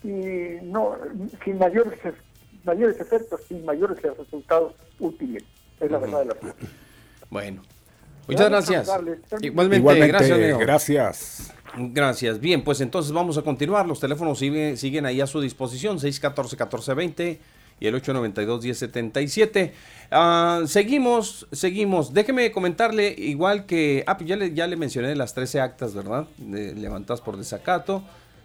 y 0.03 0.64
no 0.64 0.98
sin 1.44 1.57
mayores 1.57 1.99
mayores 2.64 2.99
efectos, 2.99 3.41
sin 3.48 3.64
mayores 3.64 4.02
resultados 4.02 4.73
útiles. 4.99 5.44
Es 5.80 5.90
la 5.90 5.99
verdad 5.99 6.19
de 6.19 6.26
la 6.26 6.34
cosa. 6.36 6.56
Bueno. 7.30 7.61
Muchas 8.27 8.49
gracias. 8.49 8.91
Igualmente, 9.41 10.07
gracias, 10.07 10.60
Gracias. 10.60 11.53
Gracias. 11.76 12.40
Bien, 12.40 12.64
pues 12.64 12.81
entonces 12.81 13.11
vamos 13.11 13.38
a 13.38 13.41
continuar. 13.41 13.88
Los 13.88 13.99
teléfonos 13.99 14.40
siguen, 14.40 14.77
siguen 14.77 15.06
ahí 15.06 15.22
a 15.22 15.27
su 15.27 15.40
disposición. 15.40 15.98
614-1420 15.98 17.40
y 17.80 17.88
el 17.88 18.01
892-1077. 18.01 19.72
Ah, 20.11 20.61
seguimos, 20.65 21.47
seguimos. 21.51 22.14
Déjeme 22.14 22.51
comentarle, 22.51 23.14
igual 23.18 23.65
que. 23.65 24.03
Ah, 24.07 24.18
pues 24.18 24.27
ya 24.27 24.35
le, 24.35 24.53
ya 24.53 24.68
le 24.68 24.76
mencioné 24.76 25.15
las 25.15 25.34
13 25.34 25.61
actas, 25.61 25.93
¿verdad? 25.93 26.27
De, 26.38 26.73
levantadas 26.76 27.22
por 27.22 27.38
desacato. 27.38 28.03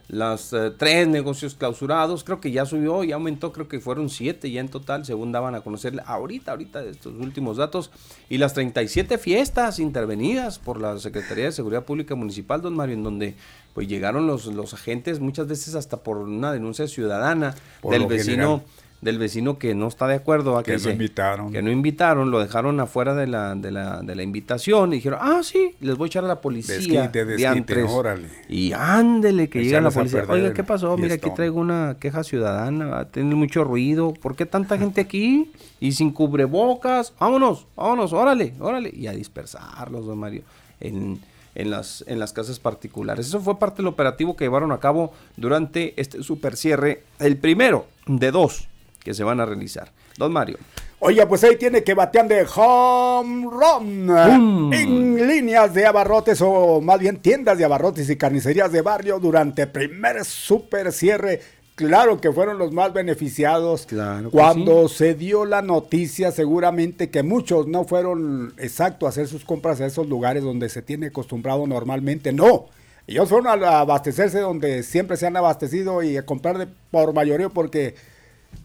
Los 0.09 0.53
eh, 0.53 0.71
tres 0.77 1.09
negocios 1.09 1.55
clausurados, 1.55 2.25
creo 2.25 2.39
que 2.39 2.51
ya 2.51 2.67
subió, 2.67 3.03
ya 3.05 3.15
aumentó, 3.15 3.53
creo 3.53 3.69
que 3.69 3.81
fueron 3.81 4.11
siete 4.11 4.51
ya 4.51 4.61
en 4.61 4.69
total, 4.69 5.07
según 5.07 5.33
daban 5.33 5.55
a 5.55 5.63
conocer 5.63 5.99
ahorita, 6.05 6.51
ahorita 6.51 6.85
estos 6.85 7.15
últimos 7.15 7.57
datos. 7.57 7.91
Y 8.29 8.37
las 8.37 8.53
37 8.53 9.17
fiestas 9.17 9.79
intervenidas 9.79 10.59
por 10.59 10.79
la 10.79 10.99
Secretaría 10.99 11.47
de 11.47 11.53
Seguridad 11.53 11.85
Pública 11.85 12.15
Municipal, 12.15 12.61
don 12.61 12.77
Mario, 12.77 12.97
en 12.97 13.03
donde 13.03 13.35
pues 13.73 13.89
llegaron 13.89 14.27
los, 14.27 14.45
los 14.47 14.75
agentes 14.75 15.21
muchas 15.21 15.49
veces 15.49 15.75
hasta 15.75 15.97
por 15.97 16.19
una 16.19 16.53
denuncia 16.53 16.87
ciudadana 16.87 17.55
del 17.83 18.07
vecino 18.07 18.63
del 19.05 19.19
vecino 19.19 19.59
que 19.59 19.75
no 19.75 19.87
está 19.87 20.09
de 20.09 20.15
acuerdo 20.15 20.57
a 20.57 20.63
que, 20.63 20.79
no 20.79 20.91
invitaron. 20.91 21.53
Que 21.53 21.61
no 21.61 21.71
invitaron, 21.71 22.31
lo 22.31 22.41
dejaron 22.41 22.81
afuera 22.81 23.15
de 23.15 23.27
la, 23.27 23.55
de 23.55 23.71
la, 23.71 24.01
de 24.01 24.15
la 24.15 24.23
invitación 24.23 24.95
y 24.95 24.97
dijeron, 24.97 25.19
ah, 25.23 25.41
sí, 25.43 25.77
les 25.81 25.97
voy 25.99 26.07
a 26.07 26.09
echar 26.09 26.25
a 26.25 26.29
la 26.29 26.41
policía. 26.41 27.09
Desquite, 27.09 27.83
órale. 27.83 28.29
Y 28.49 28.73
ándele 28.73 29.51
que 29.51 29.63
llega 29.63 29.83
la 29.83 29.91
policía. 29.91 30.25
Oiga, 30.27 30.55
¿qué 30.55 30.65
pasó? 30.65 30.97
Mira, 30.97 31.15
aquí 31.15 31.29
traigo 31.35 31.61
una 31.61 31.99
queja 32.01 32.25
ciudadana, 32.25 33.05
tiene 33.11 33.35
mucho 33.35 33.63
ruido. 33.63 34.15
¿Por 34.15 34.37
qué 34.37 34.47
tanta 34.47 34.79
gente 34.79 35.03
aquí? 35.03 35.53
Y 35.81 35.93
sin 35.93 36.11
cubrebocas. 36.11 37.13
Vámonos, 37.21 37.67
vámonos, 37.77 38.15
órale, 38.15 38.55
órale. 38.59 38.91
Y 38.91 39.07
a 39.07 39.13
dispersarlos, 39.13 40.07
don 40.07 40.19
Mario, 40.19 40.45
en, 40.81 41.21
en, 41.55 41.71
las, 41.71 42.03
en 42.09 42.19
las 42.19 42.33
casas 42.33 42.59
particulares. 42.59 43.27
Eso 43.27 43.41
fue 43.41 43.59
parte 43.59 43.83
del 43.83 43.89
operativo 43.89 44.35
que 44.35 44.47
llevaron 44.47 44.73
a 44.73 44.79
cabo 44.79 45.13
durante 45.37 45.93
este 46.01 46.23
super 46.23 46.57
cierre, 46.57 47.03
el 47.19 47.37
primero 47.37 47.87
de 48.07 48.31
dos 48.31 48.69
que 49.05 49.15
se 49.15 49.23
van 49.23 49.39
a 49.39 49.47
realizar. 49.47 49.93
Don 50.17 50.33
Mario. 50.33 50.59
Oye, 50.99 51.25
pues 51.27 51.45
ahí 51.45 51.57
tiene 51.57 51.85
que 51.85 51.93
batean 51.93 52.27
de 52.27 52.47
home 52.57 53.47
run 53.51 54.73
en 54.73 55.29
líneas 55.29 55.75
de 55.75 55.85
abarrotes 55.85 56.41
o 56.41 56.81
más 56.81 56.99
bien 56.99 57.19
tiendas 57.19 57.59
de 57.59 57.65
abarrotes 57.67 58.09
y 58.09 58.17
carnicerías 58.17 58.73
de 58.73 58.81
barrio 58.81 59.21
durante 59.21 59.67
primer 59.67 60.25
super 60.25 60.91
cierre. 60.91 61.43
Claro 61.75 62.21
que 62.21 62.33
fueron 62.33 62.57
los 62.57 62.73
más 62.73 62.93
beneficiados. 62.95 63.85
Claro 63.85 64.31
Cuando 64.31 64.89
se 64.89 65.15
dio 65.15 65.45
la 65.45 65.61
noticia, 65.61 66.31
seguramente 66.31 67.11
que 67.11 67.23
muchos 67.23 67.67
no 67.67 67.85
fueron 67.85 68.55
exacto 68.57 69.05
a 69.05 69.11
hacer 69.11 69.27
sus 69.27 69.45
compras 69.45 69.81
a 69.81 69.87
esos 69.87 70.09
lugares 70.09 70.43
donde 70.43 70.71
se 70.71 70.81
tiene 70.81 71.09
acostumbrado 71.09 71.67
normalmente. 71.67 72.33
No, 72.33 72.67
ellos 73.07 73.29
fueron 73.29 73.63
a 73.63 73.81
abastecerse 73.81 74.39
donde 74.39 74.83
siempre 74.85 75.19
se 75.19 75.27
han 75.27 75.37
abastecido 75.37 76.03
y 76.03 76.17
a 76.17 76.25
comprar 76.25 76.57
de, 76.57 76.69
por 76.91 77.13
mayoría 77.13 77.51
porque 77.51 77.97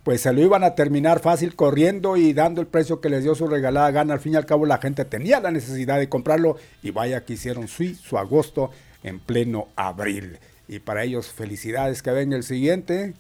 pues 0.04 0.22
se 0.22 0.34
lo 0.34 0.42
iban 0.42 0.64
a 0.64 0.76
terminar 0.76 1.20
fácil 1.20 1.56
corriendo 1.56 2.18
y 2.18 2.34
dando 2.34 2.62
el 2.62 2.68
precio 2.68 3.02
que 3.02 3.10
les 3.10 3.24
dio 3.24 3.36
su 3.36 3.48
regalada 3.48 3.92
gana. 3.92 4.14
Al 4.14 4.20
fin 4.20 4.34
y 4.34 4.36
al 4.36 4.46
cabo 4.46 4.66
la 4.66 4.78
gente 4.78 5.06
tenía 5.06 5.40
la 5.40 5.52
necesidad 5.52 6.00
de 6.00 6.10
comprarlo 6.10 6.58
y 6.82 6.92
vaya 6.92 7.26
que 7.26 7.34
hicieron 7.34 7.68
su, 7.68 7.96
su 7.96 8.18
agosto 8.18 8.72
en 9.04 9.20
pleno 9.20 9.68
abril. 9.76 10.40
Y 10.68 10.80
para 10.80 11.04
ellos 11.04 11.28
felicidades 11.32 12.02
que 12.02 12.12
ven 12.12 12.34
el 12.34 12.44
siguiente 12.44 13.14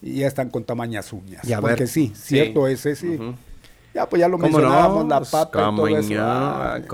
y 0.00 0.20
ya 0.20 0.26
están 0.26 0.50
con 0.50 0.64
tamañas 0.64 1.12
uñas. 1.12 1.42
Ya 1.42 1.60
porque 1.60 1.86
sí, 1.86 2.12
cierto 2.14 2.68
ese 2.68 2.96
sí. 2.96 3.18
Ya 3.94 4.08
pues 4.08 4.20
ya 4.20 4.28
lo 4.28 4.38
mencionábamos, 4.38 5.08
la 5.08 5.20
pata 5.20 5.70
y 5.72 5.76
todo 5.76 5.88
eso. 5.88 6.88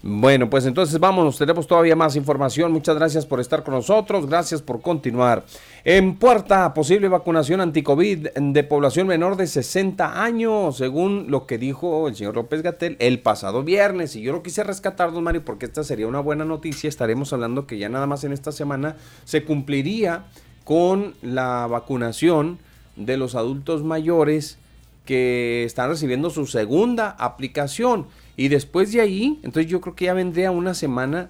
Bueno, 0.00 0.48
pues 0.48 0.64
entonces 0.64 1.00
vámonos, 1.00 1.38
tenemos 1.38 1.66
todavía 1.66 1.96
más 1.96 2.14
información. 2.14 2.70
Muchas 2.70 2.94
gracias 2.94 3.26
por 3.26 3.40
estar 3.40 3.64
con 3.64 3.74
nosotros, 3.74 4.28
gracias 4.28 4.62
por 4.62 4.80
continuar. 4.80 5.44
En 5.84 6.16
puerta, 6.16 6.72
posible 6.72 7.08
vacunación 7.08 7.60
anticovid 7.60 8.28
de 8.36 8.64
población 8.64 9.08
menor 9.08 9.36
de 9.36 9.48
60 9.48 10.22
años, 10.22 10.76
según 10.76 11.26
lo 11.30 11.46
que 11.46 11.58
dijo 11.58 12.06
el 12.06 12.14
señor 12.14 12.36
López 12.36 12.62
Gatel 12.62 12.96
el 13.00 13.18
pasado 13.18 13.64
viernes. 13.64 14.14
Y 14.14 14.22
yo 14.22 14.32
lo 14.32 14.44
quise 14.44 14.62
rescatar, 14.62 15.12
don 15.12 15.24
Mario, 15.24 15.44
porque 15.44 15.66
esta 15.66 15.82
sería 15.82 16.06
una 16.06 16.20
buena 16.20 16.44
noticia. 16.44 16.86
Estaremos 16.86 17.32
hablando 17.32 17.66
que 17.66 17.78
ya 17.78 17.88
nada 17.88 18.06
más 18.06 18.22
en 18.22 18.32
esta 18.32 18.52
semana 18.52 18.96
se 19.24 19.42
cumpliría 19.42 20.26
con 20.62 21.14
la 21.22 21.66
vacunación 21.66 22.60
de 22.94 23.16
los 23.16 23.34
adultos 23.34 23.82
mayores 23.82 24.58
que 25.04 25.64
están 25.64 25.88
recibiendo 25.88 26.30
su 26.30 26.46
segunda 26.46 27.16
aplicación. 27.18 28.06
Y 28.38 28.46
después 28.46 28.92
de 28.92 29.00
ahí, 29.00 29.40
entonces 29.42 29.70
yo 29.70 29.80
creo 29.80 29.96
que 29.96 30.04
ya 30.04 30.14
vendría 30.14 30.52
una 30.52 30.72
semana. 30.72 31.28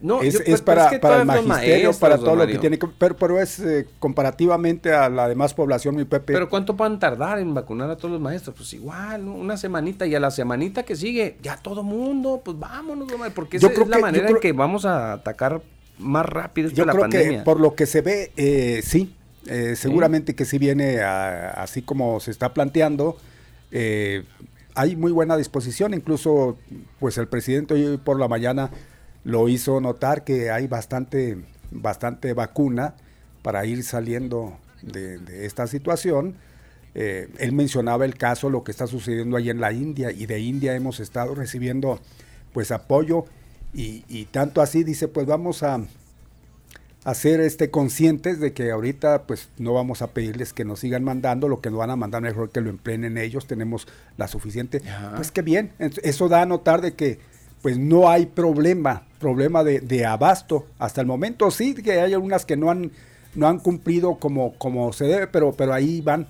No, 0.00 0.22
es, 0.22 0.40
es 0.40 0.62
para, 0.62 0.98
para 0.98 1.20
el 1.20 1.26
magisterio, 1.26 1.92
para 1.92 2.16
todo 2.16 2.36
lo 2.36 2.46
que 2.46 2.56
tiene 2.56 2.78
que 2.78 2.86
pero, 2.86 3.16
pero 3.16 3.38
es 3.38 3.60
eh, 3.60 3.86
comparativamente 3.98 4.92
a 4.94 5.10
la 5.10 5.28
demás 5.28 5.52
población, 5.52 5.94
mi 5.94 6.04
Pepe. 6.04 6.32
Pero 6.32 6.48
¿cuánto 6.48 6.74
pueden 6.74 6.98
tardar 6.98 7.38
en 7.38 7.52
vacunar 7.52 7.90
a 7.90 7.96
todos 7.96 8.12
los 8.12 8.20
maestros? 8.20 8.56
Pues 8.56 8.72
igual, 8.72 9.28
una 9.28 9.58
semanita 9.58 10.06
y 10.06 10.14
a 10.14 10.20
la 10.20 10.30
semanita 10.30 10.84
que 10.84 10.96
sigue, 10.96 11.36
ya 11.42 11.58
todo 11.58 11.82
mundo, 11.82 12.40
pues 12.42 12.58
vámonos, 12.58 13.12
porque 13.34 13.58
esa 13.58 13.66
es 13.66 13.86
la 13.86 13.98
manera 13.98 14.30
en 14.30 14.38
que 14.38 14.52
vamos 14.52 14.86
a 14.86 15.12
atacar 15.12 15.60
más 15.98 16.24
rápido 16.24 16.70
yo 16.70 16.86
la 16.86 16.92
creo 16.92 17.08
Que 17.08 17.42
por 17.44 17.60
lo 17.60 17.74
que 17.74 17.84
se 17.84 18.00
ve, 18.00 18.32
eh, 18.38 18.80
sí, 18.82 19.14
eh, 19.46 19.74
seguramente 19.76 20.34
que 20.34 20.46
sí 20.46 20.56
viene 20.56 21.02
así 21.02 21.82
como 21.82 22.20
se 22.20 22.30
está 22.30 22.54
planteando. 22.54 23.18
Eh, 23.70 24.24
hay 24.74 24.96
muy 24.96 25.12
buena 25.12 25.36
disposición, 25.36 25.94
incluso 25.94 26.58
pues 27.00 27.18
el 27.18 27.28
presidente 27.28 27.74
hoy 27.74 27.96
por 27.98 28.18
la 28.18 28.28
mañana 28.28 28.70
lo 29.24 29.48
hizo 29.48 29.80
notar 29.80 30.24
que 30.24 30.50
hay 30.50 30.66
bastante, 30.66 31.38
bastante 31.70 32.32
vacuna 32.32 32.94
para 33.42 33.64
ir 33.66 33.82
saliendo 33.82 34.56
de, 34.82 35.46
esta 35.46 35.66
situación. 35.66 36.34
Eh, 36.94 37.28
él 37.38 37.52
mencionaba 37.52 38.04
el 38.04 38.16
caso, 38.16 38.50
lo 38.50 38.64
que 38.64 38.70
está 38.70 38.86
sucediendo 38.86 39.36
ahí 39.36 39.50
en 39.50 39.60
la 39.60 39.72
India, 39.72 40.10
y 40.10 40.26
de 40.26 40.40
India 40.40 40.74
hemos 40.74 41.00
estado 41.00 41.34
recibiendo 41.34 42.00
pues 42.52 42.70
apoyo, 42.70 43.26
y 43.74 44.24
tanto 44.32 44.62
así 44.62 44.82
dice, 44.82 45.06
pues 45.06 45.26
vamos 45.26 45.62
a, 45.62 45.80
hacer 47.08 47.40
este 47.40 47.70
conscientes 47.70 48.38
de 48.38 48.52
que 48.52 48.70
ahorita 48.70 49.22
pues 49.22 49.48
no 49.56 49.72
vamos 49.72 50.02
a 50.02 50.08
pedirles 50.08 50.52
que 50.52 50.66
nos 50.66 50.80
sigan 50.80 51.04
mandando, 51.04 51.48
lo 51.48 51.62
que 51.62 51.70
nos 51.70 51.78
van 51.78 51.88
a 51.88 51.96
mandar 51.96 52.20
mejor 52.20 52.50
que 52.50 52.60
lo 52.60 52.68
empleen 52.68 53.02
en 53.02 53.16
ellos, 53.16 53.46
tenemos 53.46 53.88
la 54.18 54.28
suficiente. 54.28 54.82
Pues 55.16 55.30
qué 55.30 55.40
bien, 55.40 55.72
eso 55.78 56.28
da 56.28 56.42
a 56.42 56.46
notar 56.46 56.82
de 56.82 56.92
que 56.92 57.18
pues 57.62 57.78
no 57.78 58.10
hay 58.10 58.26
problema, 58.26 59.06
problema 59.18 59.64
de, 59.64 60.04
abasto. 60.04 60.66
Hasta 60.78 61.00
el 61.00 61.06
momento 61.06 61.50
sí 61.50 61.72
que 61.72 61.98
hay 61.98 62.12
algunas 62.12 62.44
que 62.44 62.58
no 62.58 62.70
han, 62.70 62.92
no 63.34 63.48
han 63.48 63.58
cumplido 63.58 64.16
como, 64.16 64.52
como 64.58 64.92
se 64.92 65.06
debe, 65.06 65.28
pero, 65.28 65.52
pero 65.52 65.72
ahí 65.72 66.02
van 66.02 66.28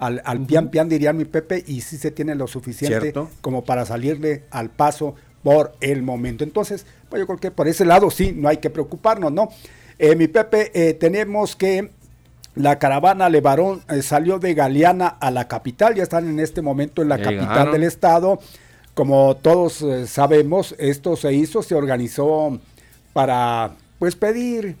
al, 0.00 0.20
al 0.24 0.44
pian 0.44 0.70
pian 0.70 0.88
diría 0.88 1.12
mi 1.12 1.24
Pepe 1.24 1.62
y 1.68 1.82
sí 1.82 1.98
se 1.98 2.10
tiene 2.10 2.34
lo 2.34 2.48
suficiente 2.48 3.14
como 3.40 3.64
para 3.64 3.86
salirle 3.86 4.42
al 4.50 4.70
paso 4.70 5.14
por 5.44 5.76
el 5.80 6.02
momento. 6.02 6.42
Entonces, 6.42 6.84
pues 7.08 7.20
yo 7.20 7.26
creo 7.28 7.38
que 7.38 7.52
por 7.52 7.68
ese 7.68 7.84
lado 7.84 8.10
sí, 8.10 8.32
no 8.36 8.48
hay 8.48 8.56
que 8.56 8.70
preocuparnos, 8.70 9.30
¿no? 9.30 9.50
Eh, 9.98 10.14
mi 10.14 10.28
Pepe, 10.28 10.70
eh, 10.74 10.94
tenemos 10.94 11.56
que 11.56 11.90
la 12.54 12.78
caravana 12.78 13.28
Levarón 13.28 13.82
eh, 13.88 14.02
salió 14.02 14.38
de 14.38 14.54
Galeana 14.54 15.08
a 15.08 15.30
la 15.30 15.48
capital, 15.48 15.94
ya 15.94 16.02
están 16.02 16.28
en 16.28 16.38
este 16.38 16.60
momento 16.60 17.02
en 17.02 17.08
la 17.08 17.18
capital 17.18 17.72
del 17.72 17.82
estado. 17.82 18.38
Como 18.94 19.36
todos 19.36 19.84
sabemos, 20.06 20.74
esto 20.78 21.16
se 21.16 21.32
hizo, 21.34 21.62
se 21.62 21.74
organizó 21.74 22.58
para 23.12 23.72
pues 23.98 24.16
pedir 24.16 24.76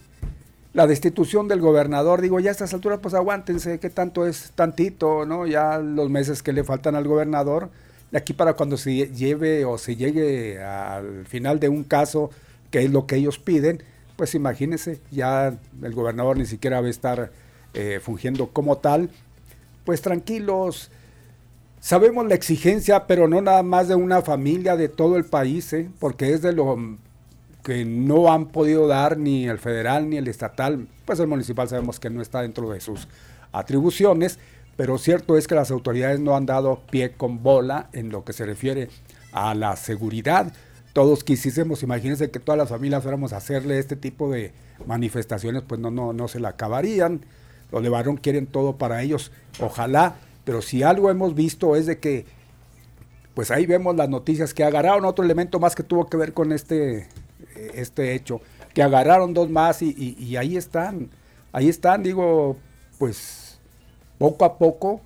la 0.72 0.86
destitución 0.86 1.48
del 1.48 1.60
gobernador. 1.60 2.22
Digo, 2.22 2.40
ya 2.40 2.50
a 2.50 2.52
estas 2.52 2.72
alturas, 2.72 2.98
pues 3.02 3.12
aguántense, 3.12 3.78
que 3.78 3.90
tanto 3.90 4.26
es 4.26 4.52
tantito, 4.54 5.26
¿no? 5.26 5.46
Ya 5.46 5.78
los 5.78 6.08
meses 6.08 6.42
que 6.42 6.54
le 6.54 6.64
faltan 6.64 6.96
al 6.96 7.06
gobernador. 7.06 7.70
De 8.10 8.18
aquí 8.18 8.32
para 8.32 8.54
cuando 8.54 8.78
se 8.78 9.08
lleve 9.08 9.66
o 9.66 9.76
se 9.76 9.96
llegue 9.96 10.62
al 10.62 11.26
final 11.26 11.60
de 11.60 11.68
un 11.68 11.84
caso, 11.84 12.30
que 12.70 12.84
es 12.84 12.90
lo 12.90 13.06
que 13.06 13.16
ellos 13.16 13.38
piden, 13.38 13.82
pues 14.16 14.34
imagínense, 14.34 15.00
ya 15.10 15.58
el 15.82 15.94
gobernador 15.94 16.38
ni 16.38 16.46
siquiera 16.46 16.80
va 16.80 16.86
a 16.86 16.90
estar 16.90 17.32
eh, 17.74 18.00
fungiendo 18.02 18.48
como 18.48 18.78
tal, 18.78 19.10
pues 19.84 20.00
tranquilos. 20.00 20.90
Sabemos 21.80 22.26
la 22.26 22.34
exigencia, 22.34 23.06
pero 23.06 23.28
no 23.28 23.40
nada 23.42 23.62
más 23.62 23.88
de 23.88 23.94
una 23.94 24.22
familia, 24.22 24.76
de 24.76 24.88
todo 24.88 25.16
el 25.16 25.24
país, 25.24 25.72
¿eh? 25.72 25.88
porque 26.00 26.32
es 26.32 26.42
de 26.42 26.52
lo 26.52 26.76
que 27.62 27.84
no 27.84 28.32
han 28.32 28.46
podido 28.46 28.86
dar 28.86 29.18
ni 29.18 29.46
el 29.46 29.58
federal 29.58 30.08
ni 30.08 30.16
el 30.16 30.28
estatal, 30.28 30.88
pues 31.04 31.20
el 31.20 31.26
municipal 31.26 31.68
sabemos 31.68 32.00
que 32.00 32.10
no 32.10 32.22
está 32.22 32.42
dentro 32.42 32.70
de 32.70 32.80
sus 32.80 33.08
atribuciones, 33.52 34.38
pero 34.76 34.98
cierto 34.98 35.36
es 35.36 35.46
que 35.46 35.54
las 35.54 35.70
autoridades 35.70 36.20
no 36.20 36.36
han 36.36 36.46
dado 36.46 36.82
pie 36.90 37.12
con 37.12 37.42
bola 37.42 37.88
en 37.92 38.10
lo 38.10 38.24
que 38.24 38.32
se 38.32 38.46
refiere 38.46 38.88
a 39.32 39.54
la 39.54 39.76
seguridad 39.76 40.52
todos 40.96 41.24
quisiésemos, 41.24 41.82
imagínense 41.82 42.30
que 42.30 42.40
todas 42.40 42.56
las 42.56 42.70
familias 42.70 43.02
fuéramos 43.02 43.34
a 43.34 43.36
hacerle 43.36 43.78
este 43.78 43.96
tipo 43.96 44.30
de 44.30 44.52
manifestaciones, 44.86 45.62
pues 45.62 45.78
no, 45.78 45.90
no, 45.90 46.14
no 46.14 46.26
se 46.26 46.40
la 46.40 46.48
acabarían. 46.48 47.20
Los 47.70 47.82
de 47.82 48.18
quieren 48.22 48.46
todo 48.46 48.78
para 48.78 49.02
ellos, 49.02 49.30
ojalá, 49.60 50.16
pero 50.46 50.62
si 50.62 50.82
algo 50.82 51.10
hemos 51.10 51.34
visto 51.34 51.76
es 51.76 51.84
de 51.84 51.98
que, 51.98 52.24
pues 53.34 53.50
ahí 53.50 53.66
vemos 53.66 53.94
las 53.94 54.08
noticias 54.08 54.54
que 54.54 54.64
agarraron 54.64 55.04
otro 55.04 55.22
elemento 55.22 55.60
más 55.60 55.74
que 55.74 55.82
tuvo 55.82 56.06
que 56.06 56.16
ver 56.16 56.32
con 56.32 56.50
este, 56.50 57.08
este 57.74 58.14
hecho, 58.14 58.40
que 58.72 58.82
agarraron 58.82 59.34
dos 59.34 59.50
más 59.50 59.82
y 59.82 60.36
ahí 60.38 60.56
están, 60.56 61.10
ahí 61.52 61.68
están, 61.68 62.04
digo, 62.04 62.56
pues 62.98 63.58
poco 64.16 64.46
a 64.46 64.56
poco 64.56 65.02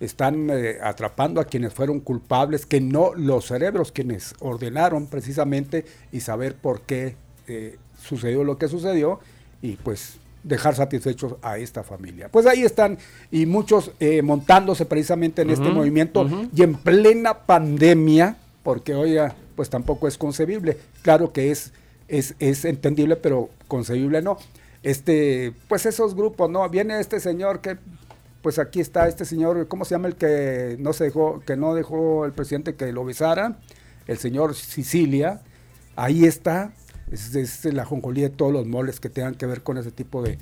están 0.00 0.50
eh, 0.50 0.78
atrapando 0.82 1.40
a 1.40 1.44
quienes 1.44 1.72
fueron 1.72 2.00
culpables, 2.00 2.66
que 2.66 2.80
no 2.80 3.14
los 3.14 3.46
cerebros 3.46 3.92
quienes 3.92 4.34
ordenaron 4.40 5.06
precisamente 5.06 5.84
y 6.12 6.20
saber 6.20 6.54
por 6.54 6.82
qué 6.82 7.16
eh, 7.46 7.78
sucedió 8.00 8.44
lo 8.44 8.58
que 8.58 8.68
sucedió 8.68 9.20
y 9.62 9.76
pues 9.76 10.18
dejar 10.42 10.74
satisfechos 10.74 11.36
a 11.42 11.58
esta 11.58 11.82
familia. 11.82 12.28
Pues 12.28 12.46
ahí 12.46 12.62
están 12.62 12.98
y 13.30 13.46
muchos 13.46 13.92
eh, 13.98 14.22
montándose 14.22 14.84
precisamente 14.84 15.42
en 15.42 15.50
este 15.50 15.70
movimiento 15.70 16.28
y 16.54 16.62
en 16.62 16.74
plena 16.74 17.34
pandemia, 17.46 18.36
porque 18.62 18.94
hoy 18.94 19.16
pues 19.56 19.70
tampoco 19.70 20.06
es 20.06 20.18
concebible. 20.18 20.76
Claro 21.02 21.32
que 21.32 21.50
es, 21.50 21.72
es, 22.08 22.34
es 22.38 22.64
entendible, 22.64 23.16
pero 23.16 23.48
concebible 23.68 24.20
no. 24.20 24.36
Este, 24.82 25.54
pues 25.66 25.86
esos 25.86 26.14
grupos, 26.14 26.50
¿no? 26.50 26.68
Viene 26.68 27.00
este 27.00 27.18
señor 27.18 27.60
que 27.60 27.78
pues 28.44 28.58
aquí 28.58 28.78
está 28.78 29.08
este 29.08 29.24
señor, 29.24 29.68
¿cómo 29.68 29.86
se 29.86 29.94
llama 29.94 30.06
el 30.06 30.16
que 30.16 30.76
no 30.78 30.92
se 30.92 31.04
dejó, 31.04 31.40
que 31.46 31.56
no 31.56 31.74
dejó 31.74 32.26
el 32.26 32.32
presidente 32.32 32.74
que 32.74 32.92
lo 32.92 33.02
besara? 33.02 33.56
El 34.06 34.18
señor 34.18 34.54
Sicilia. 34.54 35.40
Ahí 35.96 36.26
está, 36.26 36.74
es, 37.10 37.64
la 37.64 37.86
jonjolía 37.86 38.28
de 38.28 38.36
todos 38.36 38.52
los 38.52 38.66
moles 38.66 39.00
que 39.00 39.08
tengan 39.08 39.34
que 39.34 39.46
ver 39.46 39.62
con 39.62 39.78
ese 39.78 39.90
tipo 39.92 40.22
de, 40.22 40.36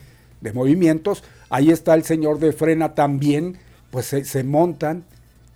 movimientos. 0.53 1.23
Ahí 1.49 1.71
está 1.71 1.95
el 1.95 2.03
señor 2.03 2.41
de 2.41 2.53
Frena 2.53 2.97
también, 2.97 3.57
pues 3.93 4.07
se, 4.07 4.43
montan 4.43 5.05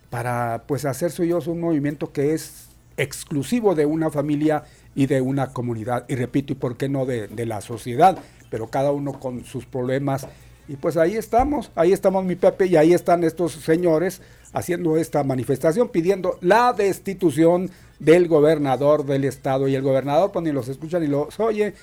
para 0.09 0.63
pues 0.69 0.85
hacer 0.85 1.11
suyos 1.11 1.49
un 1.49 1.61
movimiento 1.61 2.13
que 2.13 2.33
es 2.33 2.69
exclusivo 2.97 3.75
de 3.75 3.87
una 3.87 4.09
familia 4.09 4.63
y 4.95 5.07
de 5.07 5.21
una 5.21 5.49
comunidad. 5.49 6.05
Y 6.07 6.15
repito, 6.15 6.53
y 6.53 6.57
por 6.57 6.77
qué 6.77 6.89
no 6.89 7.07
de 7.07 7.45
la 7.45 7.61
sociedad, 7.61 8.17
pero 8.51 8.69
cada 8.69 8.93
uno 8.93 9.19
con 9.19 9.45
sus 9.45 9.67
problemas 9.67 10.29
y 10.69 10.77
pues 10.77 10.97
ahí 10.97 11.17
estamos, 11.17 11.71
ahí 11.77 11.93
estamos 11.93 12.25
mi 12.25 12.35
Pepe 12.35 12.67
y 12.67 12.77
ahí 12.77 12.93
están 12.93 13.23
estos 13.23 13.53
señores 13.53 14.21
haciendo 14.53 14.97
esta 14.97 15.23
manifestación 15.23 15.89
pidiendo 15.89 16.39
la 16.41 16.73
destitución 16.73 17.71
del 17.99 18.27
gobernador 18.27 19.05
del 19.05 19.25
estado. 19.25 19.69
Y 19.69 19.75
el 19.75 19.83
gobernador, 19.83 20.33
pues 20.33 20.45
ni 20.45 20.53
los 20.53 20.69
escucha 20.69 20.99
ni 20.99 21.07
los 21.07 21.39
oye. 21.39 21.75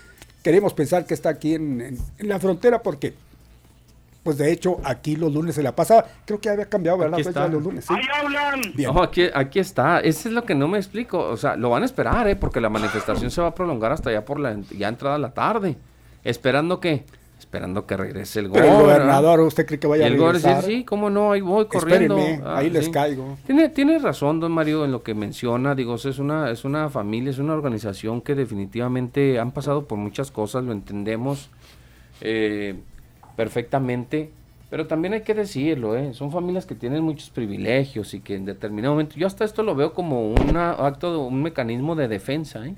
Queremos 0.44 0.74
pensar 0.74 1.06
que 1.06 1.14
está 1.14 1.30
aquí 1.30 1.56
en, 1.56 1.98
la 2.20 2.38
frontera 2.40 2.82
porque, 2.82 3.14
pues 4.24 4.38
de 4.38 4.52
hecho, 4.52 4.82
aquí 4.84 5.16
los 5.16 5.32
lunes 5.32 5.56
se 5.56 5.64
la 5.64 5.74
pasaba. 5.74 6.06
Creo 6.26 6.42
que 6.42 6.50
había 6.50 6.66
cambiado, 6.66 6.98
¿verdad? 6.98 7.20
Aquí 7.20 7.30
está. 7.30 7.48
los 7.48 7.64
lunes. 7.64 7.90
¡Ahí 7.90 8.04
hablan! 8.14 8.74
No, 8.76 9.02
aquí, 9.02 9.28
aquí 9.34 9.60
está. 9.60 10.02
Eso 10.02 10.28
es 10.28 10.36
lo 10.36 10.44
que 10.44 10.54
no 10.54 10.68
me 10.68 10.78
explico. 10.78 11.20
O 11.20 11.38
sea, 11.38 11.56
lo 11.56 11.70
van 11.70 11.84
a 11.84 11.86
esperar, 11.86 12.28
¿eh? 12.28 12.36
Porque 12.36 12.60
la 12.60 12.70
manifestación 12.70 13.32
se 13.32 13.40
va 13.40 13.48
a 13.48 13.56
prolongar 13.56 13.94
hasta 13.94 14.12
ya 14.12 14.26
por 14.26 14.40
la 14.40 14.60
ya 14.78 14.90
entrada 14.90 15.18
la 15.18 15.34
tarde. 15.34 15.78
Esperando 16.26 16.82
que 16.82 17.06
esperando 17.54 17.86
que 17.86 17.96
regrese 17.96 18.40
el 18.40 18.48
gobernador. 18.48 18.80
el 18.80 18.82
gobernador, 18.82 19.40
¿usted 19.42 19.68
cree 19.68 19.80
que 19.80 19.86
vaya 19.86 20.08
a 20.08 20.10
regresar? 20.10 20.64
El 20.64 20.72
sí, 20.72 20.84
cómo 20.84 21.12
no, 21.12 21.34
ahí 21.34 21.42
voy 21.42 21.66
corriendo. 21.68 22.18
Ah, 22.44 22.58
ahí 22.58 22.72
les 22.72 22.90
caigo. 22.90 23.38
Tiene, 23.46 23.70
tiene 23.70 24.00
razón, 24.00 24.40
don 24.40 24.52
Mario, 24.52 24.86
en 24.86 24.92
lo 24.92 25.04
que 25.04 25.14
menciona. 25.14 25.76
Digo, 25.76 25.94
es 25.94 26.18
una, 26.18 26.50
es 26.50 26.66
una 26.66 26.90
familia, 26.90 27.30
es 27.30 27.38
una 27.38 27.54
organización 27.54 28.22
que 28.22 28.34
definitivamente 28.34 29.38
han 29.38 29.52
pasado 29.52 29.86
por 29.86 30.00
muchas 30.00 30.32
cosas, 30.32 30.64
lo 30.64 30.72
entendemos 30.72 31.52
eh, 32.22 32.74
perfectamente. 33.36 34.32
Pero 34.72 34.88
también 34.88 35.14
hay 35.14 35.22
que 35.22 35.36
decirlo, 35.36 35.96
¿eh? 35.96 36.16
son 36.16 36.32
familias 36.32 36.66
que 36.66 36.74
tienen 36.74 37.04
muchos 37.04 37.30
privilegios 37.30 38.16
y 38.16 38.22
que 38.22 38.34
en 38.34 38.46
determinado 38.46 38.96
momento, 38.96 39.16
yo 39.16 39.28
hasta 39.28 39.46
esto 39.46 39.62
lo 39.62 39.76
veo 39.76 39.94
como 39.94 40.30
un 40.32 40.58
acto, 40.58 41.20
un 41.20 41.44
mecanismo 41.44 41.94
de 41.94 42.08
defensa, 42.08 42.66
¿eh? 42.66 42.74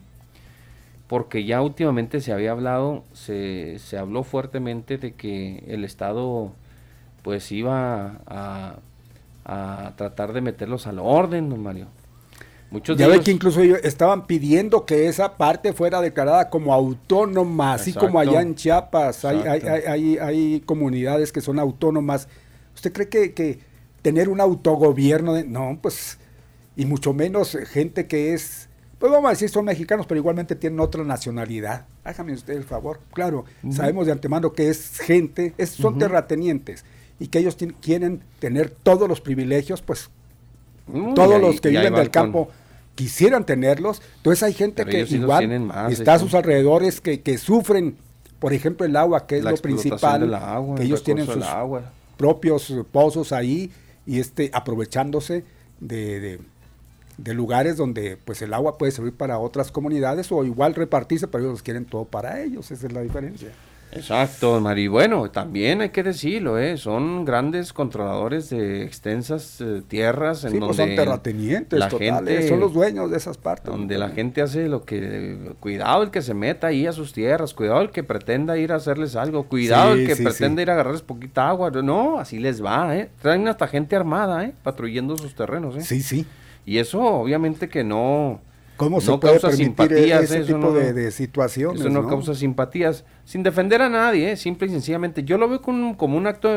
Porque 1.07 1.45
ya 1.45 1.61
últimamente 1.61 2.19
se 2.21 2.33
había 2.33 2.51
hablado, 2.51 3.03
se, 3.13 3.79
se 3.79 3.97
habló 3.97 4.23
fuertemente 4.23 4.97
de 4.97 5.13
que 5.13 5.63
el 5.67 5.83
Estado 5.83 6.51
pues 7.21 7.51
iba 7.51 8.21
a, 8.25 8.75
a 9.45 9.93
tratar 9.95 10.33
de 10.33 10.41
meterlos 10.41 10.87
al 10.87 10.99
orden, 10.99 11.49
don 11.49 11.61
Mario. 11.61 11.87
Muchos 12.71 12.97
ya 12.97 13.07
ve 13.07 13.21
que 13.21 13.31
incluso 13.31 13.61
ellos 13.61 13.79
estaban 13.83 14.25
pidiendo 14.25 14.85
que 14.85 15.07
esa 15.07 15.37
parte 15.37 15.71
fuera 15.71 16.01
declarada 16.01 16.49
como 16.49 16.73
autónoma, 16.73 17.75
así 17.75 17.93
como 17.93 18.19
allá 18.19 18.41
en 18.41 18.55
Chiapas 18.55 19.23
hay, 19.23 19.37
hay, 19.47 19.61
hay, 19.61 20.17
hay, 20.17 20.59
comunidades 20.65 21.31
que 21.31 21.41
son 21.41 21.59
autónomas. 21.59 22.27
¿Usted 22.73 22.91
cree 22.91 23.07
que, 23.07 23.33
que 23.33 23.59
tener 24.01 24.29
un 24.29 24.41
autogobierno? 24.41 25.35
De, 25.35 25.45
no, 25.45 25.77
pues, 25.81 26.17
y 26.75 26.85
mucho 26.85 27.13
menos 27.13 27.55
gente 27.71 28.07
que 28.07 28.33
es 28.33 28.67
pues 28.99 29.11
vamos 29.11 29.27
a 29.27 29.31
decir 29.31 29.49
son 29.49 29.65
mexicanos, 29.65 30.05
pero 30.07 30.19
igualmente 30.19 30.55
tienen 30.55 30.79
otra 30.79 31.03
nacionalidad. 31.03 31.85
Hágame 32.03 32.33
usted 32.33 32.55
el 32.55 32.63
favor. 32.63 32.99
Claro, 33.13 33.45
sabemos 33.71 34.05
de 34.05 34.13
antemano 34.13 34.53
que 34.53 34.69
es 34.69 34.99
gente, 34.99 35.53
es, 35.57 35.71
son 35.71 35.97
terratenientes 35.97 36.85
y 37.19 37.27
que 37.27 37.39
ellos 37.39 37.57
quieren 37.81 38.21
tener 38.39 38.69
todos 38.69 39.07
los 39.07 39.21
privilegios, 39.21 39.81
pues 39.81 40.09
todos 41.15 41.41
los 41.41 41.61
que 41.61 41.69
viven 41.69 41.93
del 41.93 42.09
campo 42.09 42.49
quisieran 42.95 43.45
tenerlos. 43.45 44.01
Entonces 44.17 44.43
hay 44.43 44.53
gente 44.53 44.85
que 44.85 45.01
igual 45.01 45.71
está 45.89 46.13
a 46.15 46.19
sus 46.19 46.33
alrededores 46.33 47.01
que, 47.01 47.21
que, 47.21 47.37
sufren, 47.37 47.97
por 48.39 48.53
ejemplo, 48.53 48.85
el 48.85 48.95
agua, 48.95 49.27
que 49.27 49.37
es 49.37 49.43
lo 49.43 49.55
principal, 49.57 50.39
que 50.77 50.83
ellos 50.83 51.03
tienen 51.03 51.25
sus 51.25 51.45
propios 52.17 52.73
pozos 52.91 53.33
ahí 53.33 53.71
y 54.05 54.19
este 54.19 54.49
aprovechándose 54.53 55.43
de 55.79 56.19
de 56.19 56.39
lugares 57.17 57.77
donde 57.77 58.17
pues 58.17 58.41
el 58.41 58.53
agua 58.53 58.77
puede 58.77 58.91
servir 58.91 59.13
para 59.13 59.39
otras 59.39 59.71
comunidades 59.71 60.31
o 60.31 60.43
igual 60.43 60.75
repartirse, 60.75 61.27
pero 61.27 61.45
ellos 61.45 61.63
quieren 61.63 61.85
todo 61.85 62.05
para 62.05 62.41
ellos, 62.41 62.71
esa 62.71 62.87
es 62.87 62.93
la 62.93 63.01
diferencia. 63.01 63.49
Exacto, 63.95 64.59
Mari. 64.59 64.87
Bueno, 64.87 65.31
también 65.31 65.81
hay 65.81 65.89
que 65.89 66.03
decirlo, 66.03 66.59
¿eh? 66.59 66.77
son 66.77 67.23
grandes 67.23 67.71
controladores 67.71 68.49
de 68.49 68.83
extensas 68.83 69.61
eh, 69.61 69.81
tierras 69.87 70.43
en 70.43 70.51
sí, 70.51 70.59
pues, 70.59 70.75
son 70.75 70.95
terratenientes, 70.95 71.79
la 71.79 71.89
gente, 71.89 72.47
son 72.47 72.59
los 72.59 72.73
dueños 72.73 73.09
de 73.09 73.17
esas 73.17 73.37
partes. 73.37 73.65
Donde 73.65 73.97
la 73.97 74.09
gente 74.09 74.41
hace 74.41 74.67
lo 74.67 74.83
que, 74.83 75.53
cuidado 75.61 76.03
el 76.03 76.11
que 76.11 76.21
se 76.21 76.33
meta 76.33 76.67
ahí 76.67 76.87
a 76.87 76.91
sus 76.91 77.13
tierras, 77.13 77.53
cuidado 77.53 77.81
el 77.81 77.91
que 77.91 78.03
pretenda 78.03 78.57
ir 78.57 78.73
a 78.73 78.75
hacerles 78.75 79.15
algo, 79.15 79.43
cuidado 79.43 79.93
el 79.93 80.05
que 80.05 80.15
pretenda 80.17 80.61
ir 80.61 80.69
a 80.69 80.73
agarrarles 80.73 81.01
poquita 81.01 81.47
agua. 81.47 81.71
No, 81.71 82.19
así 82.19 82.39
les 82.39 82.63
va, 82.63 82.97
¿eh? 82.97 83.09
Traen 83.21 83.47
hasta 83.47 83.67
gente 83.67 83.95
armada, 83.95 84.43
¿eh? 84.43 84.53
Patrullando 84.63 85.17
sus 85.17 85.35
terrenos, 85.35 85.75
¿eh? 85.77 85.81
Sí, 85.81 86.01
sí. 86.01 86.25
Y 86.65 86.79
eso 86.79 87.01
obviamente 87.01 87.69
que 87.69 87.83
no, 87.83 88.41
¿Cómo 88.77 88.99
se 88.99 89.17
puede 89.17 89.39
causa 89.39 89.55
simpatías, 89.55 90.23
ese 90.23 90.41
tipo 90.41 90.73
de, 90.73 91.11
situaciones? 91.11 91.79
Eso 91.79 91.89
no, 91.89 92.07
causa 92.07 92.35
simpatías, 92.35 93.05
sin 93.23 93.41
defender 93.41 93.81
a 93.81 93.89
nadie, 93.89 94.31
¿eh? 94.31 94.37
simple 94.37 94.67
y 94.67 94.69
sencillamente. 94.69 95.23
Yo 95.23 95.37
lo 95.37 95.47
veo 95.47 95.61
como, 95.61 95.95
como 95.97 96.17
un 96.17 96.27
acto, 96.27 96.49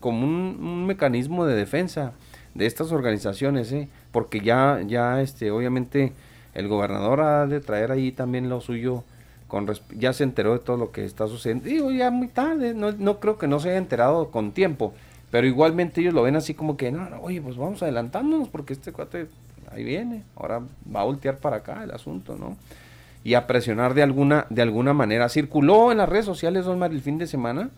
como 0.00 0.24
un, 0.24 0.86
mecanismo 0.86 1.46
de 1.46 1.54
defensa 1.54 2.12
de 2.54 2.66
estas 2.66 2.90
organizaciones, 2.90 3.70
¿eh? 3.72 3.88
porque 4.10 4.40
ya, 4.40 4.80
ya 4.86 5.20
este, 5.20 5.52
obviamente 5.52 6.12
el 6.54 6.66
gobernador 6.66 7.20
ha 7.20 7.46
de 7.46 7.60
traer 7.60 7.92
ahí 7.92 8.10
también 8.10 8.48
lo 8.48 8.60
suyo, 8.60 9.04
con 9.46 9.70
ya 9.96 10.12
se 10.12 10.24
enteró 10.24 10.54
de 10.54 10.58
todo 10.58 10.76
lo 10.76 10.90
que 10.90 11.04
está 11.04 11.28
sucediendo. 11.28 11.66
Digo, 11.66 11.90
ya 11.92 12.10
muy 12.10 12.28
tarde, 12.28 12.74
no, 12.74 12.90
no 12.90 13.20
creo 13.20 13.38
que 13.38 13.46
no 13.46 13.60
se 13.60 13.70
haya 13.70 13.78
enterado 13.78 14.32
con 14.32 14.50
tiempo, 14.50 14.94
pero 15.32 15.46
igualmente 15.46 16.02
ellos 16.02 16.12
lo 16.12 16.22
ven 16.22 16.36
así 16.36 16.52
como 16.52 16.76
que, 16.76 16.92
no, 16.92 17.08
no, 17.08 17.22
oye, 17.22 17.40
pues 17.40 17.56
vamos 17.56 17.82
adelantándonos 17.82 18.50
porque 18.50 18.74
este 18.74 18.92
cuate 18.92 19.28
ahí 19.70 19.82
viene, 19.82 20.24
ahora 20.36 20.60
va 20.94 21.00
a 21.00 21.04
voltear 21.04 21.38
para 21.38 21.56
acá 21.56 21.82
el 21.82 21.90
asunto, 21.90 22.36
¿no? 22.36 22.58
Y 23.24 23.32
a 23.32 23.46
presionar 23.46 23.94
de 23.94 24.02
alguna, 24.02 24.44
de 24.50 24.60
alguna 24.60 24.92
manera. 24.92 25.30
Circuló 25.30 25.90
en 25.90 25.98
las 25.98 26.08
redes 26.10 26.26
sociales, 26.26 26.66
Don 26.66 26.82
el 26.82 27.00
fin 27.00 27.16
de 27.16 27.26
semana, 27.26 27.70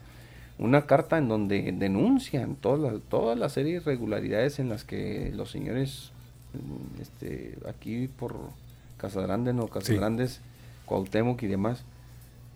una 0.59 0.83
carta 0.87 1.17
en 1.17 1.29
donde 1.29 1.71
denuncian 1.71 2.57
toda 2.57 2.91
la, 2.91 2.99
toda 2.99 3.37
la 3.37 3.49
serie 3.49 3.75
de 3.75 3.79
irregularidades 3.83 4.59
en 4.59 4.69
las 4.69 4.83
que 4.83 5.31
los 5.33 5.53
señores, 5.53 6.11
este, 7.01 7.57
aquí 7.69 8.09
por 8.09 8.35
Casagrande, 8.97 9.53
no, 9.53 9.69
Casagrandes, 9.69 10.33
sí. 10.33 10.41
Cuauhtémoc 10.87 11.41
y 11.45 11.47
demás, 11.47 11.85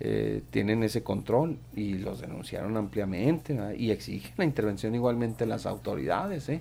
eh, 0.01 0.43
tienen 0.51 0.83
ese 0.85 1.03
control 1.03 1.59
y 1.75 1.95
los 1.95 2.21
denunciaron 2.21 2.77
ampliamente 2.77 3.59
y 3.77 3.91
exigen 3.91 4.33
la 4.37 4.45
intervención 4.45 4.95
igualmente 4.95 5.45
las 5.45 5.67
autoridades. 5.67 6.49
¿eh? 6.49 6.61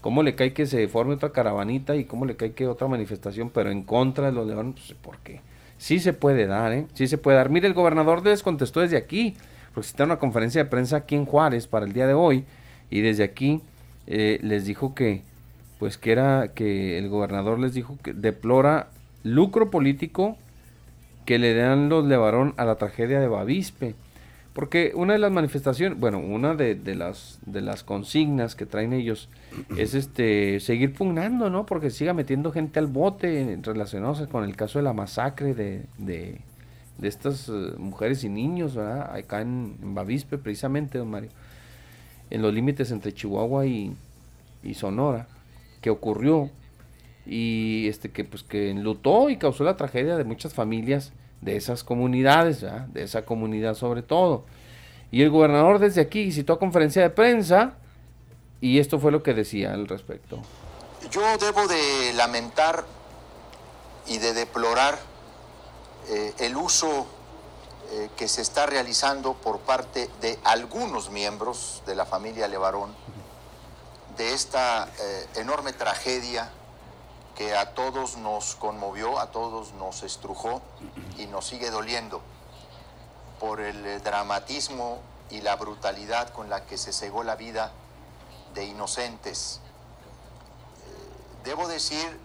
¿Cómo 0.00 0.22
le 0.22 0.34
cae 0.34 0.54
que 0.54 0.66
se 0.66 0.88
forme 0.88 1.14
otra 1.14 1.30
caravanita 1.30 1.94
y 1.94 2.04
cómo 2.04 2.24
le 2.24 2.36
cae 2.36 2.52
que 2.52 2.66
otra 2.66 2.88
manifestación, 2.88 3.50
pero 3.50 3.70
en 3.70 3.82
contra 3.82 4.26
de 4.26 4.32
los 4.32 4.46
leones? 4.46 4.74
Pues, 4.76 4.94
¿Por 4.94 5.18
qué? 5.18 5.40
Sí 5.76 5.98
se 5.98 6.14
puede 6.14 6.46
dar, 6.46 6.72
¿eh? 6.72 6.86
Sí 6.94 7.06
se 7.06 7.18
puede 7.18 7.36
dar. 7.36 7.50
Mire, 7.50 7.66
el 7.66 7.74
gobernador 7.74 8.24
les 8.24 8.42
contestó 8.42 8.80
desde 8.80 8.96
aquí, 8.96 9.34
porque 9.74 9.88
está 9.88 10.04
una 10.04 10.18
conferencia 10.18 10.64
de 10.64 10.70
prensa 10.70 10.98
aquí 10.98 11.16
en 11.16 11.26
Juárez 11.26 11.66
para 11.66 11.84
el 11.84 11.92
día 11.92 12.06
de 12.06 12.14
hoy, 12.14 12.44
y 12.90 13.00
desde 13.00 13.24
aquí 13.24 13.60
eh, 14.06 14.38
les 14.42 14.64
dijo 14.64 14.94
que, 14.94 15.22
pues 15.78 15.98
que 15.98 16.12
era, 16.12 16.52
que 16.54 16.98
el 16.98 17.08
gobernador 17.08 17.58
les 17.58 17.74
dijo 17.74 17.98
que 18.02 18.12
deplora 18.14 18.88
lucro 19.22 19.70
político 19.70 20.36
que 21.24 21.38
le 21.38 21.54
dan 21.54 21.88
los 21.88 22.04
Levarón 22.04 22.54
a 22.56 22.64
la 22.64 22.76
tragedia 22.76 23.20
de 23.20 23.28
Bavispe. 23.28 23.94
Porque 24.52 24.92
una 24.96 25.12
de 25.12 25.20
las 25.20 25.30
manifestaciones, 25.30 25.98
bueno, 25.98 26.18
una 26.18 26.54
de, 26.54 26.76
las, 26.96 27.38
de 27.46 27.60
las 27.60 27.84
consignas 27.84 28.56
que 28.56 28.66
traen 28.66 28.92
ellos 28.92 29.28
es 29.76 29.94
este 29.94 30.58
seguir 30.60 30.92
pugnando, 30.92 31.50
¿no? 31.50 31.66
Porque 31.66 31.90
siga 31.90 32.14
metiendo 32.14 32.50
gente 32.50 32.78
al 32.78 32.88
bote 32.88 33.58
relacionados 33.62 34.26
con 34.28 34.44
el 34.44 34.56
caso 34.56 34.78
de 34.80 34.82
la 34.82 34.92
masacre 34.92 35.54
de, 35.54 35.84
de, 35.98 36.40
estas 37.00 37.48
eh, 37.48 37.52
mujeres 37.78 38.24
y 38.24 38.28
niños, 38.28 38.74
¿verdad? 38.74 39.14
Acá 39.14 39.40
en, 39.40 39.94
Bavispe, 39.94 40.36
precisamente, 40.36 40.98
don 40.98 41.10
Mario. 41.10 41.30
En 42.28 42.42
los 42.42 42.52
límites 42.52 42.90
entre 42.90 43.12
Chihuahua 43.12 43.66
y, 43.66 43.94
y 44.62 44.74
Sonora 44.74 45.26
que 45.80 45.90
ocurrió 45.90 46.50
y 47.32 47.86
este 47.88 48.10
que 48.10 48.24
pues 48.24 48.42
que 48.42 48.70
enlutó 48.70 49.30
y 49.30 49.36
causó 49.36 49.62
la 49.62 49.76
tragedia 49.76 50.16
de 50.16 50.24
muchas 50.24 50.52
familias 50.52 51.12
de 51.40 51.56
esas 51.56 51.84
comunidades, 51.84 52.62
de 52.88 53.04
esa 53.04 53.24
comunidad 53.24 53.74
sobre 53.76 54.02
todo. 54.02 54.44
Y 55.12 55.22
el 55.22 55.30
gobernador 55.30 55.78
desde 55.78 56.00
aquí 56.00 56.32
citó 56.32 56.54
a 56.54 56.58
conferencia 56.58 57.02
de 57.02 57.10
prensa 57.10 57.74
y 58.60 58.80
esto 58.80 58.98
fue 58.98 59.12
lo 59.12 59.22
que 59.22 59.32
decía 59.32 59.72
al 59.72 59.86
respecto. 59.86 60.42
Yo 61.12 61.22
debo 61.38 61.68
de 61.68 62.12
lamentar 62.14 62.84
y 64.08 64.18
de 64.18 64.34
deplorar 64.34 64.98
eh, 66.08 66.34
el 66.40 66.56
uso 66.56 67.06
eh, 67.92 68.10
que 68.16 68.26
se 68.26 68.42
está 68.42 68.66
realizando 68.66 69.34
por 69.34 69.60
parte 69.60 70.10
de 70.20 70.36
algunos 70.42 71.10
miembros 71.10 71.84
de 71.86 71.94
la 71.94 72.06
familia 72.06 72.48
Levarón 72.48 72.90
de 74.16 74.34
esta 74.34 74.88
eh, 74.98 75.26
enorme 75.36 75.72
tragedia 75.72 76.50
que 77.40 77.56
a 77.56 77.72
todos 77.72 78.18
nos 78.18 78.54
conmovió, 78.54 79.18
a 79.18 79.30
todos 79.30 79.72
nos 79.72 80.02
estrujó 80.02 80.60
y 81.16 81.24
nos 81.24 81.46
sigue 81.46 81.70
doliendo 81.70 82.20
por 83.38 83.62
el 83.62 84.02
dramatismo 84.02 84.98
y 85.30 85.40
la 85.40 85.56
brutalidad 85.56 86.34
con 86.34 86.50
la 86.50 86.66
que 86.66 86.76
se 86.76 86.92
cegó 86.92 87.24
la 87.24 87.36
vida 87.36 87.72
de 88.52 88.66
inocentes. 88.66 89.60
Eh, 90.84 91.44
debo 91.44 91.66
decir 91.66 92.20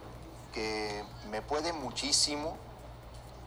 que 0.54 1.06
me 1.30 1.42
puede 1.42 1.72
muchísimo 1.72 2.58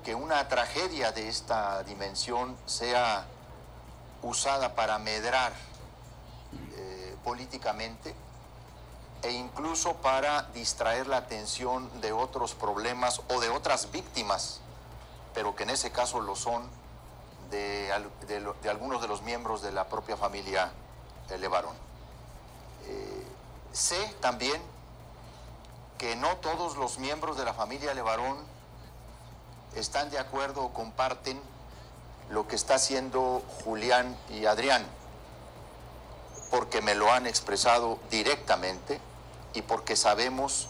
que 0.06 0.14
una 0.14 0.48
tragedia 0.48 1.12
de 1.12 1.28
esta 1.28 1.82
dimensión 1.82 2.56
sea 2.64 3.26
usada 4.22 4.74
para 4.74 4.98
medrar 4.98 5.52
eh, 6.76 7.14
políticamente 7.22 8.14
e 9.22 9.32
incluso 9.32 9.94
para 9.94 10.42
distraer 10.54 11.06
la 11.06 11.18
atención 11.18 12.00
de 12.00 12.12
otros 12.12 12.54
problemas 12.54 13.20
o 13.28 13.40
de 13.40 13.48
otras 13.48 13.90
víctimas, 13.90 14.60
pero 15.34 15.56
que 15.56 15.64
en 15.64 15.70
ese 15.70 15.90
caso 15.90 16.20
lo 16.20 16.36
son 16.36 16.68
de, 17.50 17.92
algunos 18.68 19.02
de 19.02 19.08
los 19.08 19.22
miembros 19.22 19.62
de 19.62 19.72
la 19.72 19.88
propia 19.88 20.16
familia 20.16 20.70
Levarón. 21.38 21.76
Eh, 22.86 23.26
sé 23.72 24.14
también 24.20 24.60
que 25.98 26.16
no 26.16 26.36
todos 26.36 26.76
los 26.76 26.98
miembros 26.98 27.36
de 27.36 27.44
la 27.44 27.52
familia 27.52 27.92
Levarón 27.92 28.38
están 29.74 30.10
de 30.10 30.18
acuerdo 30.18 30.64
o 30.64 30.72
comparten 30.72 31.40
lo 32.30 32.46
que 32.46 32.56
está 32.56 32.76
haciendo 32.76 33.42
Julián 33.64 34.16
y 34.30 34.46
Adrián, 34.46 34.86
porque 36.50 36.80
me 36.80 36.94
lo 36.94 37.12
han 37.12 37.26
expresado 37.26 37.98
directamente 38.10 39.00
y 39.54 39.62
porque 39.62 39.96
sabemos 39.96 40.68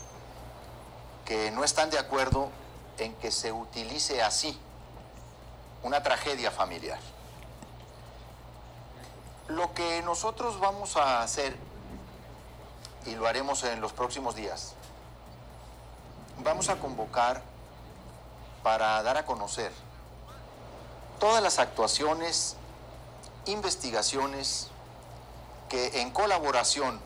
que 1.24 1.50
no 1.50 1.64
están 1.64 1.90
de 1.90 1.98
acuerdo 1.98 2.50
en 2.98 3.14
que 3.16 3.30
se 3.30 3.52
utilice 3.52 4.22
así 4.22 4.58
una 5.82 6.02
tragedia 6.02 6.50
familiar. 6.50 6.98
Lo 9.48 9.72
que 9.74 10.02
nosotros 10.02 10.60
vamos 10.60 10.96
a 10.96 11.22
hacer, 11.22 11.56
y 13.06 13.14
lo 13.14 13.26
haremos 13.26 13.64
en 13.64 13.80
los 13.80 13.92
próximos 13.92 14.34
días, 14.34 14.74
vamos 16.42 16.68
a 16.68 16.76
convocar 16.76 17.42
para 18.62 19.02
dar 19.02 19.16
a 19.16 19.24
conocer 19.24 19.72
todas 21.18 21.42
las 21.42 21.58
actuaciones, 21.58 22.56
investigaciones 23.46 24.68
que 25.68 26.00
en 26.00 26.10
colaboración 26.10 27.00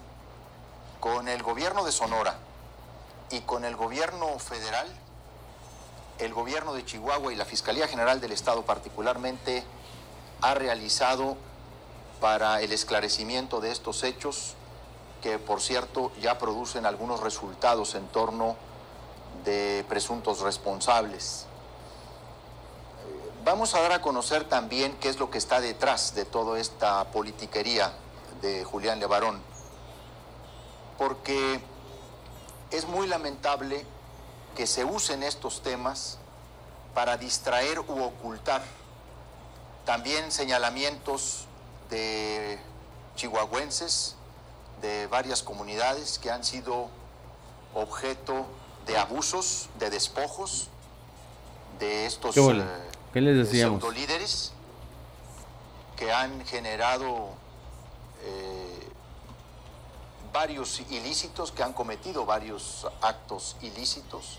con 1.02 1.26
el 1.26 1.42
gobierno 1.42 1.84
de 1.84 1.90
Sonora 1.90 2.36
y 3.32 3.40
con 3.40 3.64
el 3.64 3.74
gobierno 3.74 4.38
federal, 4.38 4.86
el 6.20 6.32
gobierno 6.32 6.74
de 6.74 6.84
Chihuahua 6.84 7.32
y 7.32 7.34
la 7.34 7.44
Fiscalía 7.44 7.88
General 7.88 8.20
del 8.20 8.30
Estado 8.30 8.62
particularmente 8.62 9.64
ha 10.42 10.54
realizado 10.54 11.36
para 12.20 12.60
el 12.60 12.72
esclarecimiento 12.72 13.60
de 13.60 13.72
estos 13.72 14.04
hechos 14.04 14.54
que 15.24 15.40
por 15.40 15.60
cierto 15.60 16.12
ya 16.20 16.38
producen 16.38 16.86
algunos 16.86 17.18
resultados 17.18 17.96
en 17.96 18.06
torno 18.06 18.54
de 19.44 19.84
presuntos 19.88 20.38
responsables. 20.38 21.46
Vamos 23.44 23.74
a 23.74 23.80
dar 23.80 23.90
a 23.90 24.00
conocer 24.00 24.44
también 24.44 24.96
qué 25.00 25.08
es 25.08 25.18
lo 25.18 25.32
que 25.32 25.38
está 25.38 25.60
detrás 25.60 26.14
de 26.14 26.24
toda 26.24 26.60
esta 26.60 27.02
politiquería 27.10 27.92
de 28.40 28.62
Julián 28.62 29.00
Levarón 29.00 29.51
porque 31.02 31.58
es 32.70 32.86
muy 32.86 33.08
lamentable 33.08 33.84
que 34.54 34.68
se 34.68 34.84
usen 34.84 35.24
estos 35.24 35.60
temas 35.60 36.18
para 36.94 37.16
distraer 37.16 37.80
u 37.80 38.04
ocultar. 38.04 38.62
También 39.84 40.30
señalamientos 40.30 41.46
de 41.90 42.56
chihuahuenses 43.16 44.14
de 44.80 45.08
varias 45.08 45.42
comunidades 45.42 46.20
que 46.20 46.30
han 46.30 46.44
sido 46.44 46.88
objeto 47.74 48.46
de 48.86 48.96
abusos, 48.96 49.70
de 49.80 49.90
despojos 49.90 50.68
de 51.80 52.06
estos 52.06 52.32
¿Qué, 52.36 52.64
¿Qué 53.12 53.20
les 53.20 53.50
líderes 53.90 54.52
que 55.96 56.12
han 56.12 56.44
generado 56.46 57.30
eh, 58.22 58.91
varios 60.32 60.80
ilícitos, 60.90 61.52
que 61.52 61.62
han 61.62 61.72
cometido 61.72 62.24
varios 62.24 62.86
actos 63.00 63.56
ilícitos 63.60 64.38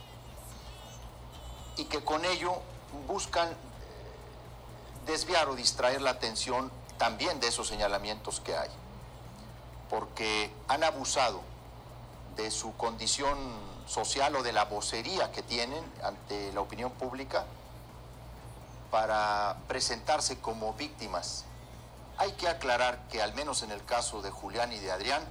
y 1.78 1.86
que 1.86 2.04
con 2.04 2.26
ello 2.26 2.54
buscan 3.08 3.50
eh, 3.50 3.56
desviar 5.06 5.50
o 5.50 5.56
distraer 5.56 6.02
la 6.02 6.12
atención 6.12 6.72
también 6.98 7.40
de 7.40 7.48
esos 7.48 7.68
señalamientos 7.68 8.40
que 8.40 8.56
hay, 8.56 8.70
porque 9.90 10.52
han 10.68 10.84
abusado 10.84 11.42
de 12.36 12.50
su 12.50 12.76
condición 12.78 13.38
social 13.86 14.36
o 14.36 14.44
de 14.44 14.54
la 14.54 14.66
vocería 14.66 15.32
que 15.32 15.44
tienen 15.44 15.84
ante 16.04 16.52
la 16.54 16.62
opinión 16.62 16.92
pública 16.92 17.46
para 18.90 19.58
presentarse 19.68 20.40
como 20.40 20.74
víctimas. 20.74 21.46
Hay 22.18 22.32
que 22.34 22.48
aclarar 22.48 23.08
que 23.10 23.22
al 23.22 23.34
menos 23.34 23.64
en 23.64 23.72
el 23.72 23.84
caso 23.86 24.22
de 24.22 24.30
Julián 24.30 24.72
y 24.72 24.80
de 24.80 24.92
Adrián, 24.92 25.24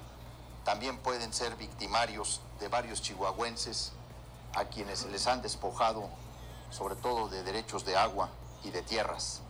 también 0.65 0.97
pueden 0.99 1.33
ser 1.33 1.57
victimarios 1.57 2.41
de 2.61 2.69
varios 2.69 3.03
chihuahuenses 3.03 3.93
a 4.55 4.65
quienes 4.65 5.01
se 5.01 5.11
les 5.11 5.27
han 5.27 5.43
despojado 5.43 6.09
sobre 6.71 6.95
todo 6.97 7.29
de 7.29 7.43
derechos 7.43 7.85
de 7.85 7.97
agua 7.97 8.31
y 8.65 8.71
de 8.71 8.83
tierras. 8.83 9.43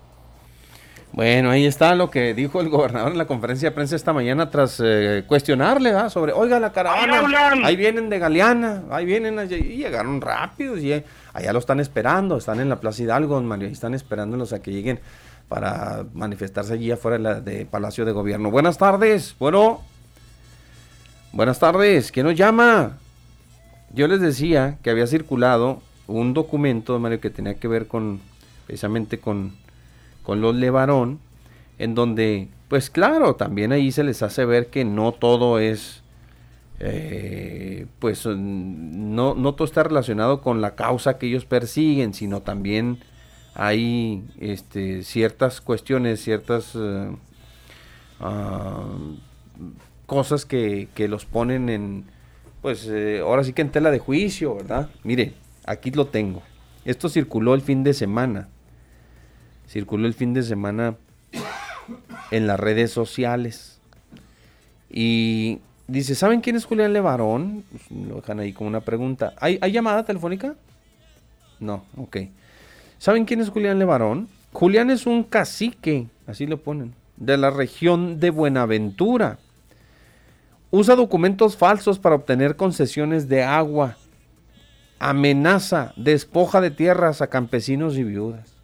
Bueno, 1.13 1.51
ahí 1.51 1.67
está 1.67 1.95
lo 1.95 2.11
que 2.11 2.33
dijo 2.33 2.61
el 2.63 2.71
gobernador 2.71 3.13
en 3.13 3.19
la 3.19 3.27
conferencia 3.27 3.69
de 3.69 3.75
prensa 3.75 3.95
esta 3.95 4.15
mañana 4.15 4.49
tras 4.49 4.81
eh, 4.83 5.25
cuestionarle 5.27 5.93
sobre, 6.09 6.33
oiga, 6.33 6.59
la 6.59 6.73
caravana, 6.73 7.23
ahí 7.65 7.77
vienen 7.77 8.09
de 8.09 8.19
Galeana, 8.19 8.85
ahí 8.91 9.05
vienen, 9.05 9.39
y 9.51 9.77
llegaron 9.77 10.23
rápidos 10.23 10.81
y 10.81 11.05
allá 11.35 11.53
lo 11.53 11.59
están 11.59 11.81
esperando, 11.81 12.39
están 12.39 12.61
en 12.61 12.71
la 12.71 12.81
Plaza 12.81 13.03
Hidalgo, 13.03 13.41
Mario, 13.43 13.69
y 13.69 13.73
están 13.73 13.93
esperándolos 13.93 14.55
a 14.55 14.63
que 14.63 14.73
lleguen 14.73 15.01
para 15.49 16.07
manifestarse 16.15 16.73
allí 16.73 16.91
afuera 16.91 17.19
de, 17.19 17.41
de 17.43 17.67
Palacio 17.67 18.07
de 18.07 18.13
Gobierno. 18.13 18.51
Buenas 18.51 18.79
tardes, 18.79 19.37
bueno. 19.39 19.92
Buenas 21.35 21.59
tardes, 21.59 22.13
¿quién 22.13 22.27
nos 22.27 22.35
llama? 22.35 22.99
Yo 23.95 24.07
les 24.07 24.21
decía 24.21 24.77
que 24.83 24.91
había 24.91 25.07
circulado 25.07 25.81
un 26.07 26.35
documento, 26.35 26.99
Mario, 26.99 27.23
que 27.23 27.31
tenía 27.31 27.55
que 27.55 27.69
ver 27.69 27.89
con, 27.89 28.21
precisamente 28.67 29.19
con, 29.19 29.55
con 30.25 30.43
los 30.43 30.55
Levarón, 30.55 31.21
en 31.79 31.95
donde, 31.95 32.49
pues 32.69 32.91
claro, 32.91 33.35
también 33.35 33.73
ahí 33.73 33.93
se 33.93 34.05
les 34.05 34.23
hace 34.23 34.45
ver 34.45 34.67
que 34.67 34.85
no 34.85 35.13
todo 35.13 35.59
es, 35.59 36.03
eh, 36.81 37.87
pues 37.99 38.27
no, 38.27 39.35
no 39.35 39.55
todo 39.55 39.65
está 39.65 39.85
relacionado 39.85 40.43
con 40.43 40.61
la 40.61 40.75
causa 40.75 41.17
que 41.17 41.29
ellos 41.29 41.47
persiguen, 41.47 42.13
sino 42.13 42.43
también 42.43 42.99
hay 43.55 44.23
este, 44.39 45.03
ciertas 45.03 45.63
cuestiones, 45.63 46.23
ciertas... 46.23 46.75
Uh, 46.75 47.17
cosas 50.13 50.45
que, 50.45 50.89
los 51.09 51.25
ponen 51.25 51.71
en, 51.71 52.05
pues 52.61 52.87
eh, 52.87 53.21
ahora 53.21 53.45
sí 53.45 53.55
que 53.55 53.63
en 53.63 53.71
tela 53.71 53.91
de 53.91 53.99
juicio, 53.99 54.57
¿verdad? 54.57 54.91
Mire, 55.05 55.33
aquí 55.65 55.91
lo 55.91 56.07
tengo. 56.09 56.43
Esto 56.85 57.09
circuló 57.09 57.55
el 57.55 57.63
fin 57.63 57.83
de 57.83 57.95
semana. 57.95 58.49
Circuló 59.67 60.07
el 60.07 60.13
fin 60.13 60.35
de 60.35 60.43
semana 60.43 60.97
en 62.31 62.47
las 62.47 62.61
redes 62.61 62.91
sociales. 62.91 63.81
Y 64.91 65.61
dice, 65.89 66.15
¿saben 66.15 66.43
quién 66.43 66.57
es 66.57 66.67
Julián 66.67 66.93
Levarón? 66.93 67.65
Pues, 67.71 67.91
lo 67.91 68.17
dejan 68.17 68.39
ahí 68.39 68.53
como 68.53 68.69
una 68.69 68.83
pregunta. 68.83 69.33
¿Hay, 69.41 69.59
¿Hay 69.63 69.73
llamada 69.73 70.05
telefónica? 70.05 70.57
No, 71.59 71.87
ok. 71.97 72.19
¿Saben 72.99 73.25
quién 73.25 73.41
es 73.41 73.49
Julián 73.49 73.79
Levarón? 73.79 74.29
Julián 74.53 74.91
es 74.91 75.07
un 75.07 75.23
cacique, 75.23 76.09
así 76.27 76.47
lo 76.47 76.59
ponen, 76.59 76.93
de 77.17 77.39
la 77.39 77.49
región 77.49 78.21
de 78.21 78.29
Buenaventura 78.29 79.39
usa 80.73 80.97
documentos 80.97 81.57
falsos 81.57 82.01
para 82.01 82.17
obtener 82.17 82.57
concesiones 82.57 83.29
de 83.29 83.45
agua, 83.45 83.97
amenaza, 84.99 85.93
despoja 85.97 86.61
de 86.61 86.71
tierras 86.73 87.21
a 87.23 87.29
campesinos 87.29 87.97
y 87.97 88.03
viudas. 88.03 88.55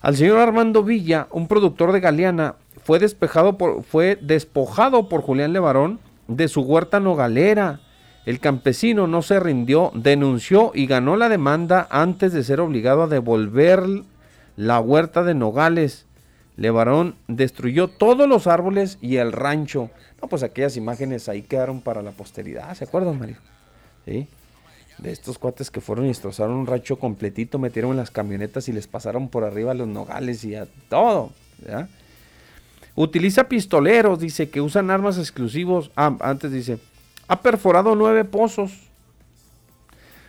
Al 0.00 0.14
señor 0.14 0.38
Armando 0.38 0.84
Villa, 0.84 1.26
un 1.32 1.48
productor 1.48 1.90
de 1.90 2.00
Galeana, 2.00 2.54
fue, 2.84 3.00
fue 3.82 4.18
despojado 4.20 5.08
por 5.08 5.22
Julián 5.22 5.52
Levarón 5.52 6.00
de 6.28 6.48
su 6.48 6.60
huerta 6.60 7.00
nogalera. 7.00 7.80
El 8.26 8.38
campesino 8.38 9.06
no 9.06 9.22
se 9.22 9.40
rindió, 9.40 9.90
denunció 9.94 10.72
y 10.74 10.86
ganó 10.86 11.16
la 11.16 11.30
demanda 11.30 11.88
antes 11.90 12.32
de 12.32 12.44
ser 12.44 12.60
obligado 12.60 13.04
a 13.04 13.08
devolver 13.08 13.82
la 14.56 14.80
huerta 14.80 15.24
de 15.24 15.34
Nogales. 15.34 16.06
Levarón 16.56 17.14
destruyó 17.28 17.88
todos 17.88 18.28
los 18.28 18.46
árboles 18.46 18.98
y 19.00 19.16
el 19.16 19.32
rancho. 19.32 19.90
No, 20.20 20.28
pues 20.28 20.42
aquellas 20.42 20.76
imágenes 20.76 21.28
ahí 21.28 21.42
quedaron 21.42 21.80
para 21.80 22.02
la 22.02 22.10
posteridad, 22.10 22.74
¿se 22.74 22.84
acuerdan, 22.84 23.18
Mario? 23.18 23.36
Sí 24.04 24.28
de 24.98 25.12
estos 25.12 25.38
cuates 25.38 25.70
que 25.70 25.80
fueron 25.80 26.06
y 26.06 26.08
destrozaron 26.08 26.56
un 26.56 26.66
rancho 26.66 26.98
completito, 26.98 27.58
metieron 27.58 27.92
en 27.92 27.98
las 27.98 28.10
camionetas 28.10 28.68
y 28.68 28.72
les 28.72 28.86
pasaron 28.86 29.28
por 29.28 29.44
arriba 29.44 29.74
los 29.74 29.88
nogales 29.88 30.44
y 30.44 30.56
a 30.56 30.66
todo. 30.88 31.30
Utiliza 32.94 33.44
pistoleros, 33.44 34.18
dice, 34.18 34.50
que 34.50 34.60
usan 34.60 34.90
armas 34.90 35.18
exclusivos. 35.18 35.90
Ah, 35.94 36.16
antes 36.20 36.50
dice, 36.50 36.78
ha 37.28 37.40
perforado 37.40 37.94
nueve 37.94 38.24
pozos. 38.24 38.72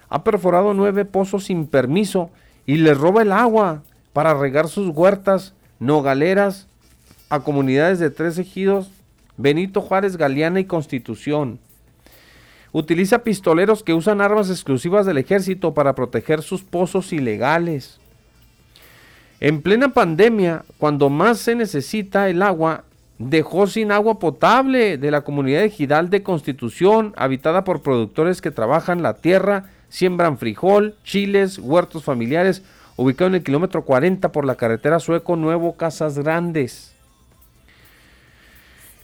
Ha 0.10 0.24
perforado 0.24 0.74
nueve 0.74 1.06
pozos 1.06 1.46
sin 1.46 1.68
permiso 1.68 2.30
y 2.66 2.78
les 2.78 2.98
roba 2.98 3.24
el 3.24 3.32
agua 3.32 3.84
para 4.14 4.34
regar 4.36 4.68
sus 4.68 4.90
huertas 4.90 5.54
nogaleras 5.80 6.68
a 7.30 7.42
comunidades 7.42 8.00
de 8.00 8.10
tres 8.10 8.38
ejidos, 8.38 8.90
Benito 9.40 9.80
Juárez, 9.80 10.18
Galeana 10.18 10.60
y 10.60 10.66
Constitución. 10.66 11.60
Utiliza 12.74 13.20
pistoleros 13.20 13.84
que 13.84 13.94
usan 13.94 14.20
armas 14.20 14.50
exclusivas 14.50 15.06
del 15.06 15.18
ejército 15.18 15.74
para 15.74 15.96
proteger 15.96 16.42
sus 16.42 16.62
pozos 16.62 17.14
ilegales. 17.14 18.02
En 19.40 19.62
plena 19.62 19.94
pandemia, 19.94 20.66
cuando 20.78 21.10
más 21.10 21.40
se 21.40 21.56
necesita 21.56 22.30
el 22.30 22.42
agua, 22.42 22.84
dejó 23.18 23.66
sin 23.68 23.94
agua 23.94 24.20
potable 24.20 24.98
de 24.98 25.10
la 25.10 25.22
comunidad 25.22 25.64
ejidal 25.64 26.10
de 26.10 26.22
Constitución, 26.22 27.14
habitada 27.16 27.64
por 27.64 27.82
productores 27.82 28.42
que 28.42 28.52
trabajan 28.52 29.02
la 29.02 29.14
tierra, 29.14 29.70
siembran 29.88 30.38
frijol, 30.38 30.96
chiles, 31.06 31.60
huertos 31.60 32.04
familiares, 32.04 32.62
ubicado 32.98 33.30
en 33.30 33.36
el 33.36 33.44
kilómetro 33.44 33.86
40 33.86 34.34
por 34.34 34.44
la 34.44 34.56
carretera 34.56 35.00
Sueco 35.00 35.38
Nuevo 35.38 35.78
Casas 35.78 36.20
Grandes. 36.20 36.99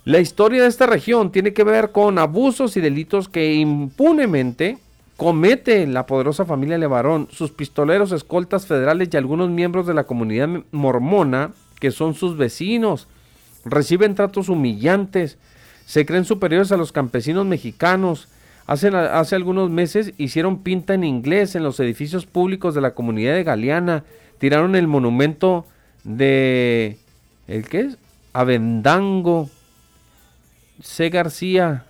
La 0.05 0.19
historia 0.19 0.61
de 0.61 0.67
esta 0.69 0.85
región 0.85 1.31
tiene 1.31 1.51
que 1.53 1.63
ver 1.63 1.91
con 1.91 2.19
abusos 2.19 2.77
y 2.77 2.81
delitos 2.81 3.27
que 3.27 3.55
impunemente 3.55 4.77
comete 5.17 5.87
la 5.87 6.05
poderosa 6.05 6.45
familia 6.45 6.77
Levarón, 6.77 7.27
sus 7.31 7.49
pistoleros, 7.49 8.11
escoltas 8.11 8.67
federales 8.67 9.09
y 9.11 9.17
algunos 9.17 9.49
miembros 9.49 9.87
de 9.87 9.95
la 9.95 10.03
comunidad 10.03 10.47
mormona 10.71 11.53
que 11.79 11.89
son 11.89 12.13
sus 12.13 12.37
vecinos. 12.37 13.07
Reciben 13.63 14.13
tratos 14.13 14.47
humillantes, 14.47 15.39
se 15.87 16.05
creen 16.05 16.25
superiores 16.25 16.71
a 16.71 16.77
los 16.77 16.91
campesinos 16.91 17.47
mexicanos. 17.47 18.27
Hace, 18.67 18.89
algunos 18.89 19.71
meses 19.71 20.13
hicieron 20.19 20.61
pinta 20.61 20.93
en 20.93 21.03
inglés 21.03 21.55
en 21.55 21.63
los 21.63 21.79
edificios 21.79 22.27
públicos 22.27 22.75
de 22.75 22.81
la 22.81 22.93
comunidad 22.93 23.33
de 23.33 23.43
Galeana. 23.43 24.03
Tiraron 24.37 24.75
el 24.75 24.85
monumento 24.85 25.65
de... 26.03 26.99
¿El 27.47 27.67
qué 27.67 27.79
es? 27.79 27.97
Avendango 28.33 29.49
C. 30.81 31.09
García. 31.09 31.85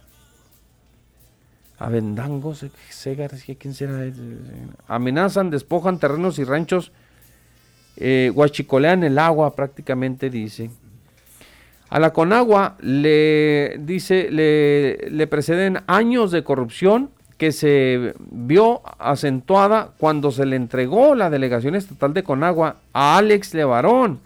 Avendango, 1.78 2.56
C. 2.56 3.16
García, 3.16 3.56
¿quién 3.60 3.74
será? 3.74 4.02
Amenazan, 4.88 5.49
despojan 5.49 5.99
terrenos 5.99 6.40
y 6.40 6.45
ranchos, 6.45 6.94
eh, 7.98 8.32
guachicolean 8.34 9.03
el 9.03 9.20
agua 9.20 9.56
prácticamente, 9.56 10.30
dice. 10.30 10.70
A 11.90 11.99
la 11.99 12.14
Conagua 12.14 12.78
le 12.80 13.78
dice, 13.80 14.30
le, 14.32 15.10
le 15.10 15.28
preceden 15.28 15.80
años 15.88 16.32
de 16.32 16.44
corrupción 16.44 17.10
que 17.38 17.52
se 17.52 18.14
vio 18.20 18.82
acentuada 18.98 19.91
cuando 19.98 20.32
se 20.32 20.45
le 20.45 20.56
entregó 20.56 21.14
la 21.16 21.30
delegación 21.30 21.76
estatal 21.76 22.14
de 22.14 22.24
Conagua 22.24 22.78
a 22.94 23.18
Alex 23.18 23.53
Levarón 23.53 24.22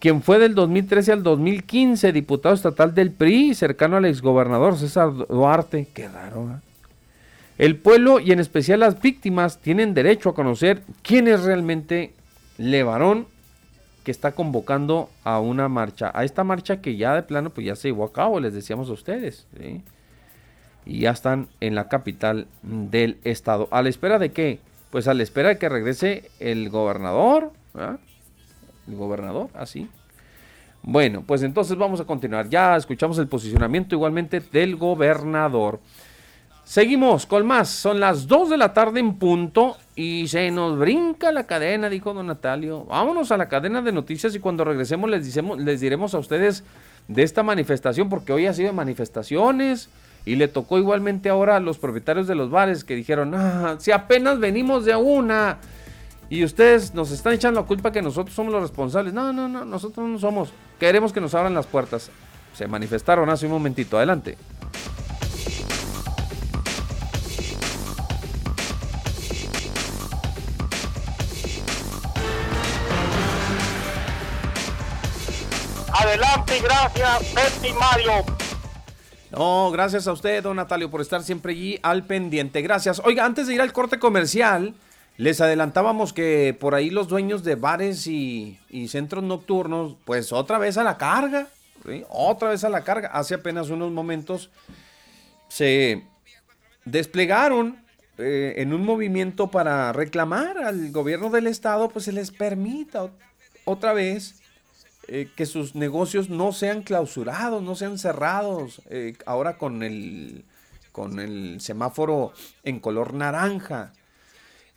quien 0.00 0.22
fue 0.22 0.38
del 0.38 0.54
2013 0.54 1.12
al 1.12 1.22
2015 1.22 2.12
diputado 2.12 2.54
estatal 2.54 2.94
del 2.94 3.10
PRI, 3.10 3.54
cercano 3.54 3.96
al 3.96 4.04
exgobernador 4.04 4.76
César 4.76 5.12
Duarte. 5.12 5.88
Qué 5.92 6.08
raro. 6.08 6.50
¿eh? 6.50 6.68
El 7.58 7.76
pueblo 7.76 8.20
y 8.20 8.30
en 8.30 8.38
especial 8.38 8.80
las 8.80 9.00
víctimas 9.00 9.58
tienen 9.58 9.94
derecho 9.94 10.30
a 10.30 10.34
conocer 10.34 10.82
quién 11.02 11.26
es 11.26 11.42
realmente 11.42 12.12
Levarón 12.56 13.26
que 14.04 14.12
está 14.12 14.32
convocando 14.32 15.10
a 15.22 15.38
una 15.38 15.68
marcha, 15.68 16.10
a 16.14 16.24
esta 16.24 16.42
marcha 16.42 16.80
que 16.80 16.96
ya 16.96 17.14
de 17.14 17.22
plano 17.22 17.50
pues 17.50 17.66
ya 17.66 17.76
se 17.76 17.88
llevó 17.88 18.04
a 18.04 18.12
cabo, 18.12 18.40
les 18.40 18.54
decíamos 18.54 18.88
a 18.88 18.92
ustedes, 18.92 19.46
y 20.86 21.00
ya 21.00 21.10
están 21.10 21.48
en 21.60 21.74
la 21.74 21.88
capital 21.88 22.46
del 22.62 23.18
estado. 23.24 23.68
¿A 23.70 23.82
la 23.82 23.90
espera 23.90 24.18
de 24.18 24.32
qué? 24.32 24.60
Pues 24.90 25.08
a 25.08 25.14
la 25.14 25.22
espera 25.22 25.50
de 25.50 25.58
que 25.58 25.68
regrese 25.68 26.30
el 26.40 26.70
gobernador, 26.70 27.52
el 28.88 28.96
gobernador, 28.96 29.48
así. 29.54 29.88
Bueno, 30.82 31.22
pues 31.26 31.42
entonces 31.42 31.76
vamos 31.76 32.00
a 32.00 32.04
continuar. 32.04 32.48
Ya 32.48 32.76
escuchamos 32.76 33.18
el 33.18 33.28
posicionamiento 33.28 33.94
igualmente 33.94 34.40
del 34.40 34.76
gobernador. 34.76 35.80
Seguimos 36.64 37.26
con 37.26 37.46
más. 37.46 37.68
Son 37.68 37.98
las 37.98 38.26
2 38.26 38.50
de 38.50 38.56
la 38.56 38.72
tarde 38.72 39.00
en 39.00 39.14
punto 39.14 39.76
y 39.96 40.28
se 40.28 40.50
nos 40.50 40.78
brinca 40.78 41.32
la 41.32 41.44
cadena, 41.44 41.88
dijo 41.88 42.12
don 42.12 42.26
Natalio. 42.26 42.84
Vámonos 42.84 43.32
a 43.32 43.36
la 43.36 43.48
cadena 43.48 43.82
de 43.82 43.92
noticias 43.92 44.34
y 44.34 44.38
cuando 44.38 44.64
regresemos 44.64 45.10
les, 45.10 45.34
les 45.58 45.80
diremos 45.80 46.14
a 46.14 46.18
ustedes 46.18 46.64
de 47.08 47.22
esta 47.22 47.42
manifestación, 47.42 48.10
porque 48.10 48.34
hoy 48.34 48.46
ha 48.46 48.52
sido 48.52 48.72
manifestaciones 48.74 49.88
y 50.26 50.36
le 50.36 50.46
tocó 50.46 50.78
igualmente 50.78 51.30
ahora 51.30 51.56
a 51.56 51.60
los 51.60 51.78
propietarios 51.78 52.26
de 52.26 52.34
los 52.34 52.50
bares 52.50 52.84
que 52.84 52.94
dijeron, 52.94 53.34
ah, 53.34 53.76
si 53.78 53.90
apenas 53.90 54.38
venimos 54.38 54.84
de 54.84 54.94
una 54.94 55.56
y 56.30 56.44
ustedes 56.44 56.92
nos 56.94 57.10
están 57.10 57.32
echando 57.32 57.60
la 57.60 57.66
culpa 57.66 57.90
que 57.90 58.02
nosotros 58.02 58.34
somos 58.34 58.52
los 58.52 58.62
responsables. 58.62 59.14
No, 59.14 59.32
no, 59.32 59.48
no, 59.48 59.64
nosotros 59.64 60.06
no 60.06 60.18
somos. 60.18 60.50
Queremos 60.78 61.12
que 61.12 61.20
nos 61.20 61.34
abran 61.34 61.54
las 61.54 61.66
puertas. 61.66 62.10
Se 62.54 62.66
manifestaron 62.66 63.30
hace 63.30 63.46
un 63.46 63.52
momentito. 63.52 63.96
Adelante. 63.96 64.36
Adelante, 76.00 76.60
gracias, 76.62 77.34
Betty 77.34 77.72
Mario. 77.74 78.24
No, 79.30 79.70
gracias 79.70 80.06
a 80.06 80.12
usted, 80.12 80.42
don 80.42 80.56
Natalio, 80.56 80.90
por 80.90 81.00
estar 81.00 81.22
siempre 81.22 81.52
allí 81.52 81.78
al 81.82 82.04
pendiente. 82.04 82.62
Gracias. 82.62 83.00
Oiga, 83.04 83.24
antes 83.24 83.46
de 83.46 83.54
ir 83.54 83.60
al 83.60 83.72
corte 83.72 83.98
comercial, 83.98 84.74
les 85.18 85.40
adelantábamos 85.40 86.12
que 86.12 86.56
por 86.58 86.76
ahí 86.76 86.90
los 86.90 87.08
dueños 87.08 87.42
de 87.42 87.56
bares 87.56 88.06
y, 88.06 88.56
centros 88.88 89.24
nocturnos, 89.24 89.96
pues 90.04 90.32
otra 90.32 90.58
vez 90.58 90.78
a 90.78 90.84
la 90.84 90.96
carga, 90.96 91.48
otra 92.08 92.50
vez 92.50 92.62
a 92.62 92.68
la 92.68 92.84
carga. 92.84 93.08
Hace 93.08 93.34
apenas 93.34 93.68
unos 93.68 93.90
momentos 93.90 94.50
se 95.48 96.04
desplegaron 96.84 97.82
eh, 98.16 98.54
en 98.58 98.72
un 98.72 98.84
movimiento 98.84 99.50
para 99.50 99.92
reclamar 99.92 100.56
al 100.58 100.92
gobierno 100.92 101.30
del 101.30 101.48
estado, 101.48 101.88
pues 101.88 102.04
se 102.04 102.12
les 102.12 102.30
permita 102.30 103.10
otra 103.64 103.92
vez 103.92 104.40
eh, 105.08 105.28
que 105.34 105.46
sus 105.46 105.74
negocios 105.74 106.30
no 106.30 106.52
sean 106.52 106.82
clausurados, 106.82 107.60
no 107.60 107.74
sean 107.74 107.98
cerrados, 107.98 108.82
eh, 108.88 109.16
ahora 109.26 109.58
con 109.58 109.82
el, 109.82 110.44
con 110.92 111.18
el 111.18 111.60
semáforo 111.60 112.32
en 112.62 112.78
color 112.78 113.14
naranja. 113.14 113.92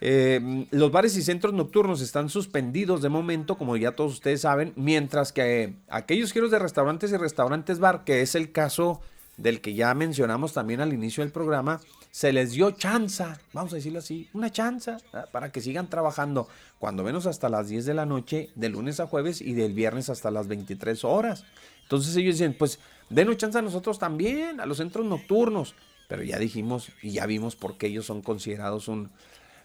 Eh, 0.04 0.66
los 0.72 0.92
bares 0.92 1.16
y 1.16 1.22
centros 1.22 1.54
nocturnos 1.54 2.02
están 2.02 2.28
suspendidos 2.30 3.04
de 3.04 3.10
momento, 3.10 3.56
como 3.56 3.78
ya 3.78 3.96
todos 3.96 4.14
ustedes 4.14 4.42
saben, 4.42 4.74
mientras 4.76 5.32
que 5.32 5.64
eh, 5.64 5.76
aquellos 5.90 6.34
giros 6.34 6.50
de 6.50 6.58
restaurantes 6.58 7.12
y 7.12 7.18
restaurantes 7.18 7.78
bar, 7.78 8.04
que 8.04 8.22
es 8.22 8.34
el 8.34 8.52
caso 8.52 9.00
del 9.38 9.62
que 9.62 9.76
ya 9.76 9.94
mencionamos 9.94 10.54
también 10.54 10.82
al 10.82 10.92
inicio 10.92 11.24
del 11.24 11.32
programa, 11.32 11.82
se 12.10 12.34
les 12.34 12.52
dio 12.52 12.72
chanza, 12.72 13.40
vamos 13.54 13.74
a 13.74 13.76
decirlo 13.76 14.00
así, 14.00 14.28
una 14.34 14.50
chanza 14.52 14.98
para 15.32 15.52
que 15.52 15.62
sigan 15.62 15.88
trabajando, 15.88 16.48
cuando 16.80 17.04
menos 17.04 17.28
hasta 17.28 17.48
las 17.48 17.70
10 17.70 17.86
de 17.86 17.94
la 17.94 18.08
noche, 18.08 18.50
de 18.56 18.70
lunes 18.70 19.00
a 19.00 19.08
jueves 19.08 19.40
y 19.40 19.54
del 19.54 19.74
viernes 19.74 20.10
hasta 20.10 20.32
las 20.32 20.48
23 20.48 21.04
horas. 21.06 21.46
Entonces 21.84 22.16
ellos 22.16 22.36
dicen, 22.36 22.56
pues 22.58 22.80
denos 23.10 23.38
chance 23.38 23.58
a 23.58 23.62
nosotros 23.62 24.00
también, 24.00 24.60
a 24.60 24.66
los 24.66 24.78
centros 24.78 25.06
nocturnos. 25.06 25.76
Pero 26.08 26.24
ya 26.24 26.38
dijimos 26.38 26.90
y 27.02 27.12
ya 27.12 27.26
vimos 27.26 27.56
por 27.56 27.78
qué 27.78 27.88
ellos 27.88 28.06
son 28.06 28.22
considerados 28.22 28.90
un, 28.90 29.12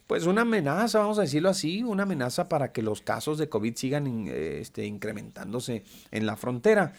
pues 0.06 0.26
una 0.26 0.42
amenaza, 0.42 1.00
vamos 1.00 1.18
a 1.18 1.22
decirlo 1.22 1.48
así, 1.48 1.82
una 1.82 2.04
amenaza 2.04 2.48
para 2.48 2.72
que 2.72 2.82
los 2.82 3.00
casos 3.00 3.38
de 3.38 3.48
COVID 3.48 3.74
sigan 3.74 4.28
este, 4.28 4.86
incrementándose 4.86 5.82
en 6.12 6.26
la 6.26 6.36
frontera. 6.36 6.92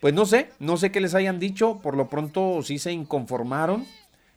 pues 0.00 0.12
no 0.12 0.26
sé, 0.26 0.50
no 0.58 0.76
sé 0.76 0.92
qué 0.92 1.00
les 1.00 1.14
hayan 1.14 1.38
dicho, 1.38 1.80
por 1.82 1.96
lo 1.96 2.08
pronto 2.08 2.62
sí 2.62 2.78
se 2.78 2.92
inconformaron. 2.92 3.86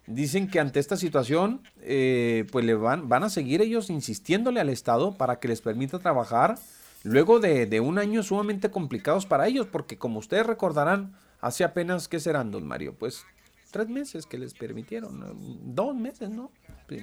Dicen 0.06 0.48
que 0.50 0.62
ante 0.62 0.80
esta 0.80 0.96
situación, 0.96 1.62
eh, 1.82 2.46
pues 2.52 2.64
le 2.64 2.76
van, 2.76 3.10
van 3.10 3.24
a 3.24 3.30
seguir 3.30 3.62
ellos 3.62 3.90
insistiéndole 3.90 4.62
al 4.62 4.70
Estado 4.70 5.18
para 5.18 5.40
que 5.40 5.50
les 5.50 5.60
permita 5.60 6.00
trabajar 6.00 6.58
luego 7.04 7.42
de, 7.42 7.66
de 7.66 7.82
un 7.82 7.98
año 7.98 8.24
sumamente 8.24 8.72
complicados 8.72 9.26
para 9.26 9.48
ellos, 9.48 9.68
porque 9.70 9.98
como 9.98 10.20
ustedes 10.20 10.46
recordarán, 10.46 11.14
hace 11.42 11.66
apenas, 11.66 12.08
¿qué 12.08 12.22
serán, 12.22 12.52
don 12.52 12.66
Mario? 12.66 12.96
Pues 12.98 13.26
tres 13.72 13.90
meses 13.90 14.26
que 14.26 14.38
les 14.38 14.54
permitieron, 14.54 15.38
dos 15.76 15.94
meses, 15.94 16.30
¿no? 16.30 16.52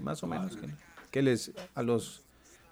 más 0.02 0.22
o 0.22 0.26
menos, 0.26 0.56
que, 0.56 0.66
que 1.14 1.22
les, 1.22 1.52
a 1.76 1.84
los 1.84 2.24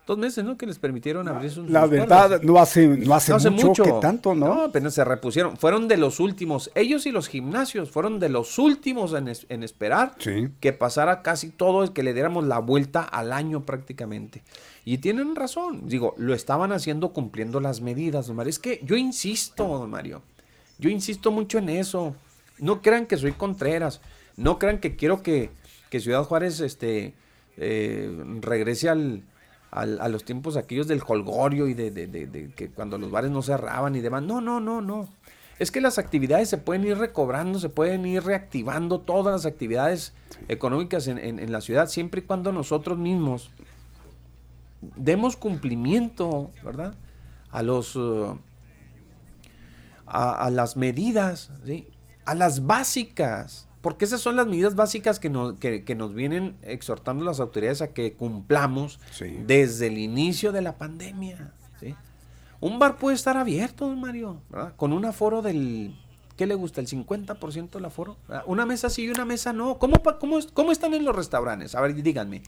dos 0.05 0.19
meses, 0.19 0.45
¿no? 0.45 0.59
Que 0.59 0.67
les 0.67 0.77
permitieron 0.77 1.29
abrir 1.29 1.49
sus 1.49 1.71
La 1.71 1.87
verdad, 1.87 2.43
no 2.43 2.59
hace, 2.59 2.89
no 2.89 3.15
hace, 3.15 3.51
mucho, 3.51 3.85
que 3.85 3.93
tanto, 4.01 4.35
¿no? 4.35 4.49
No, 4.49 4.63
apenas 4.63 4.95
se 4.95 5.05
repusieron. 5.05 5.57
Fueron 5.57 5.87
de 5.87 5.97
los 5.97 6.19
últimos. 6.19 6.69
Ellos 6.75 7.07
y 7.07 7.13
los 7.13 7.29
gimnasios 7.29 7.93
fueron 7.93 8.19
de 8.19 8.31
los 8.31 8.59
últimos 8.59 9.15
en, 9.15 9.63
esperar 9.63 10.17
que 10.59 10.73
pasara 10.73 11.23
casi 11.23 11.51
todo, 11.51 11.95
que 11.95 12.03
le 12.03 12.15
diéramos 12.15 12.45
la 12.45 12.59
vuelta 12.59 13.03
al 13.03 13.33
año 13.33 13.63
prácticamente. 13.63 14.43
Y 14.85 14.99
tienen 14.99 15.37
razón. 15.37 15.87
Digo, 15.87 16.17
lo 16.19 16.35
estaban 16.35 16.73
haciendo 16.73 17.13
cumpliendo 17.13 17.61
las 17.61 17.81
medidas, 17.81 18.27
don 18.27 18.35
Mario. 18.35 18.51
Es 18.51 18.59
que 18.59 18.81
yo 18.83 18.97
insisto, 18.97 19.69
don 19.69 19.89
Mario. 19.89 20.21
Yo 20.81 20.91
insisto 20.91 21.31
mucho 21.31 21.59
en 21.59 21.69
eso. 21.69 22.17
No 22.59 22.83
crean 22.83 23.07
que 23.07 23.17
soy 23.17 23.31
Contreras. 23.31 24.01
No 24.37 24.59
crean 24.59 24.81
que 24.81 24.97
quiero 24.97 25.23
que, 25.23 25.51
que 25.91 26.01
Ciudad 26.01 26.25
Juárez 26.25 26.59
este, 26.59 27.15
eh, 27.57 28.11
regrese 28.41 28.89
al, 28.89 29.25
a 29.73 30.09
los 30.09 30.25
tiempos 30.25 30.57
aquellos 30.57 30.87
del 30.87 31.03
holgorio 31.07 31.67
y 31.67 31.75
de, 31.75 32.53
que 32.55 32.69
cuando 32.69 32.99
los 32.99 33.11
bares 33.11 33.31
no 33.31 33.43
cerraban 33.43 33.97
y 33.97 34.01
demás. 34.01 34.23
No, 34.23 34.41
no, 34.41 34.61
no, 34.61 34.83
no. 34.83 35.09
Es 35.59 35.71
que 35.71 35.81
las 35.81 35.99
actividades 35.99 36.49
se 36.49 36.59
pueden 36.59 36.85
ir 36.85 36.99
recobrando, 36.99 37.59
se 37.59 37.69
pueden 37.69 38.05
ir 38.05 38.23
reactivando 38.23 39.01
todas 39.01 39.33
las 39.33 39.47
actividades 39.47 40.13
económicas 40.49 41.07
en, 41.07 41.53
la 41.53 41.61
ciudad, 41.61 41.89
siempre 41.89 42.21
y 42.21 42.25
cuando 42.25 42.53
nosotros 42.53 42.99
mismos 42.99 43.51
demos 44.97 45.37
cumplimiento, 45.37 46.51
¿verdad? 46.65 46.95
A 47.51 47.63
los 47.63 47.95
uh, 47.97 48.37
a, 50.07 50.51
las 50.51 50.77
medidas, 50.77 51.51
a 52.25 52.35
las 52.35 52.67
básicas. 52.67 53.69
Porque 53.83 54.05
esas 54.05 54.21
son 54.21 54.37
las 54.37 54.47
medidas 54.47 54.77
básicas 54.77 55.19
que 55.19 55.29
nos, 55.29 55.55
que, 55.59 55.95
nos 55.97 56.15
vienen 56.15 56.57
exhortando 56.63 57.25
las 57.25 57.41
autoridades 57.41 57.83
a 57.83 57.89
que 57.89 58.15
cumplamos 58.15 59.01
desde 59.45 59.89
el 59.89 59.99
inicio 59.99 60.53
de 60.53 60.63
la 60.63 60.79
pandemia. 60.79 61.53
Un 62.61 62.79
bar 62.79 62.97
puede 62.97 63.17
estar 63.17 63.37
abierto, 63.37 63.89
don 63.89 64.01
Mario, 64.01 64.41
con 64.77 64.93
un 64.93 65.05
aforo 65.05 65.43
del, 65.43 65.97
¿qué 66.37 66.47
le 66.47 66.55
gusta? 66.55 66.81
¿El 66.81 66.87
50% 66.87 67.71
del 67.71 67.85
aforo? 67.85 68.17
Una 68.47 68.65
mesa 68.65 68.89
sí 68.89 69.03
y 69.03 69.09
una 69.09 69.25
mesa 69.25 69.53
no. 69.53 69.79
¿Cómo, 69.79 70.01
cómo, 70.21 70.39
¿Cómo 70.55 70.71
están 70.71 70.95
en 70.95 71.05
los 71.05 71.15
restaurantes? 71.15 71.75
A 71.75 71.81
ver, 71.81 72.01
díganme. 72.01 72.43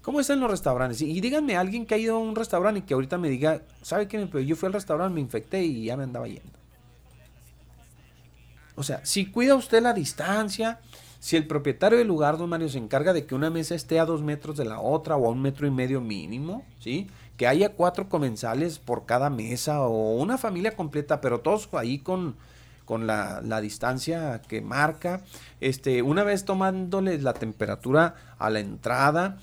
¿Cómo 0.00 0.20
están 0.20 0.40
los 0.40 0.50
restaurantes? 0.50 1.02
Y, 1.02 1.20
díganme 1.20 1.56
a 1.56 1.60
alguien 1.60 1.84
que 1.84 1.94
ha 1.96 1.98
ido 1.98 2.16
a 2.16 2.18
un 2.18 2.34
restaurante 2.34 2.80
y 2.80 2.82
que 2.84 2.94
ahorita 2.94 3.18
me 3.18 3.28
diga, 3.28 3.60
¿sabe 3.82 4.08
qué? 4.08 4.26
Yo 4.46 4.56
fui 4.56 4.68
al 4.68 4.72
restaurante, 4.72 5.12
me 5.12 5.20
infecté 5.20 5.64
y 5.64 5.84
ya 5.84 5.96
me 5.96 6.04
andaba 6.04 6.28
yendo. 6.28 6.55
O 8.76 8.82
sea, 8.82 9.04
si 9.04 9.26
cuida 9.26 9.54
usted 9.54 9.82
la 9.82 9.92
distancia, 9.94 10.80
si 11.18 11.36
el 11.36 11.46
propietario 11.46 11.98
del 11.98 12.06
lugar, 12.06 12.38
don 12.38 12.48
Mario, 12.48 12.68
se 12.68 12.78
encarga 12.78 13.12
de 13.12 13.26
que 13.26 13.34
una 13.34 13.50
mesa 13.50 13.74
esté 13.74 13.98
a 13.98 14.04
dos 14.04 14.22
metros 14.22 14.56
de 14.56 14.64
la 14.64 14.80
otra 14.80 15.16
o 15.16 15.26
a 15.26 15.30
un 15.30 15.42
metro 15.42 15.66
y 15.66 15.70
medio 15.70 16.00
mínimo, 16.00 16.62
¿sí? 16.78 17.08
Que 17.36 17.46
haya 17.46 17.72
cuatro 17.72 18.08
comensales 18.08 18.78
por 18.78 19.06
cada 19.06 19.30
mesa 19.30 19.80
o 19.80 20.14
una 20.16 20.38
familia 20.38 20.76
completa, 20.76 21.20
pero 21.20 21.40
todos 21.40 21.68
ahí 21.72 21.98
con, 21.98 22.36
con 22.84 23.06
la, 23.06 23.60
distancia 23.60 24.40
que 24.46 24.60
marca. 24.60 25.22
Este, 25.60 26.02
una 26.02 26.22
vez 26.22 26.44
tomándoles 26.44 27.22
la 27.22 27.32
temperatura 27.32 28.14
a 28.38 28.50
la 28.50 28.60
entrada, 28.60 29.38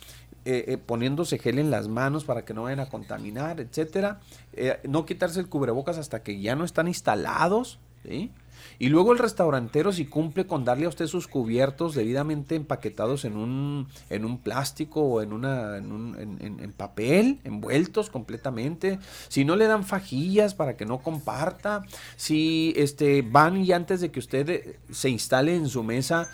eh, 0.45 0.65
eh, 0.67 0.77
poniéndose 0.77 1.39
gel 1.39 1.57
en 1.57 1.71
las 1.71 1.87
manos 1.87 2.23
para 2.23 2.45
que 2.45 2.53
no 2.53 2.63
vayan 2.63 2.81
a 2.81 2.89
contaminar, 2.89 3.59
etcétera. 3.59 4.19
Eh, 4.53 4.79
no 4.87 5.05
quitarse 5.05 5.39
el 5.39 5.49
cubrebocas 5.49 5.97
hasta 5.97 6.21
que 6.21 6.39
ya 6.39 6.55
no 6.55 6.65
están 6.65 6.87
instalados, 6.87 7.79
¿sí? 8.03 8.31
Y 8.79 8.89
luego 8.89 9.13
el 9.13 9.19
restaurantero 9.19 9.91
si 9.91 10.05
cumple 10.05 10.45
con 10.45 10.65
darle 10.65 10.85
a 10.85 10.89
usted 10.89 11.07
sus 11.07 11.27
cubiertos 11.27 11.95
debidamente 11.95 12.55
empaquetados 12.55 13.25
en 13.25 13.37
un, 13.37 13.87
en 14.09 14.25
un 14.25 14.39
plástico 14.39 15.01
o 15.01 15.21
en, 15.21 15.33
una, 15.33 15.77
en, 15.77 15.91
un, 15.91 16.37
en, 16.41 16.73
papel, 16.73 17.39
envueltos 17.43 18.09
completamente. 18.09 18.99
Si 19.29 19.45
no 19.45 19.55
le 19.55 19.67
dan 19.67 19.85
fajillas 19.85 20.53
para 20.53 20.75
que 20.75 20.85
no 20.85 20.99
comparta. 20.99 21.83
Si 22.15 22.73
este, 22.75 23.21
van 23.21 23.57
y 23.57 23.71
antes 23.71 24.01
de 24.01 24.11
que 24.11 24.19
usted 24.19 24.49
eh, 24.49 24.79
se 24.91 25.09
instale 25.09 25.55
en 25.55 25.69
su 25.69 25.83
mesa, 25.83 26.29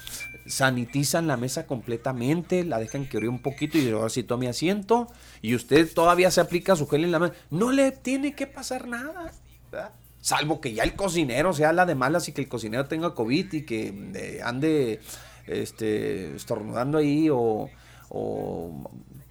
sanitizan 0.48 1.28
la 1.28 1.38
mesa 1.38 1.68
completamente, 1.68 2.64
la 2.64 2.80
dejan 2.80 3.08
que 3.08 3.20
un 3.28 3.40
poquito 3.40 3.78
y 3.78 3.90
ahora 3.90 4.10
sí 4.10 4.24
tome 4.24 4.48
asiento. 4.48 5.08
Y 5.42 5.56
usted 5.56 5.92
todavía 5.94 6.32
se 6.32 6.42
aplica 6.42 6.76
su 6.76 6.88
gel 6.88 7.04
en 7.04 7.12
la 7.12 7.20
mano. 7.20 7.34
No 7.50 7.72
le 7.72 7.92
tiene 7.92 8.34
que 8.34 8.48
pasar 8.48 8.88
nada. 8.88 9.32
¿verdad? 9.72 9.92
Salvo 10.22 10.60
que 10.60 10.74
ya 10.74 10.84
el 10.84 10.96
cocinero 10.96 11.54
sea 11.54 11.72
la 11.72 11.86
de 11.86 11.96
malas 11.96 12.28
y 12.28 12.34
que 12.34 12.42
el 12.42 12.50
cocinero 12.50 12.86
tenga 12.86 13.16
COVID 13.16 13.54
y 13.54 13.62
que 13.62 13.94
eh, 14.16 14.42
ande 14.44 15.00
este, 15.48 16.36
estornudando 16.36 16.98
ahí 16.98 17.30
o, 17.32 17.70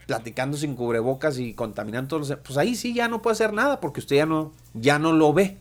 platicando 0.06 0.56
sin 0.56 0.74
cubrebocas 0.74 1.38
y 1.38 1.52
contaminando 1.52 2.08
todos 2.08 2.28
los... 2.28 2.38
Pues 2.38 2.56
ahí 2.56 2.74
sí 2.74 2.94
ya 2.94 3.08
no 3.08 3.20
puede 3.20 3.32
hacer 3.34 3.52
nada 3.52 3.80
porque 3.80 4.00
usted 4.00 4.16
ya 4.16 4.26
no, 4.26 4.52
ya 4.72 4.98
no 4.98 5.12
lo 5.12 5.32
ve. 5.34 5.58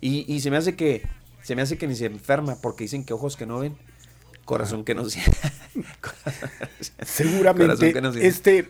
Y, 0.00 0.40
se 0.40 0.50
me 0.50 0.56
hace 0.56 0.76
que 0.76 1.02
se 1.42 1.54
me 1.54 1.62
hace 1.62 1.78
que 1.78 1.86
ni 1.86 1.94
se 1.94 2.06
enferma 2.06 2.56
porque 2.60 2.84
dicen 2.84 3.04
que 3.04 3.14
ojos 3.14 3.36
que 3.36 3.46
no 3.46 3.60
ven, 3.60 3.76
corazón 4.44 4.84
que 4.84 4.94
no 4.94 5.08
siente. 5.08 5.38
Seguramente 7.04 7.94
este 8.26 8.68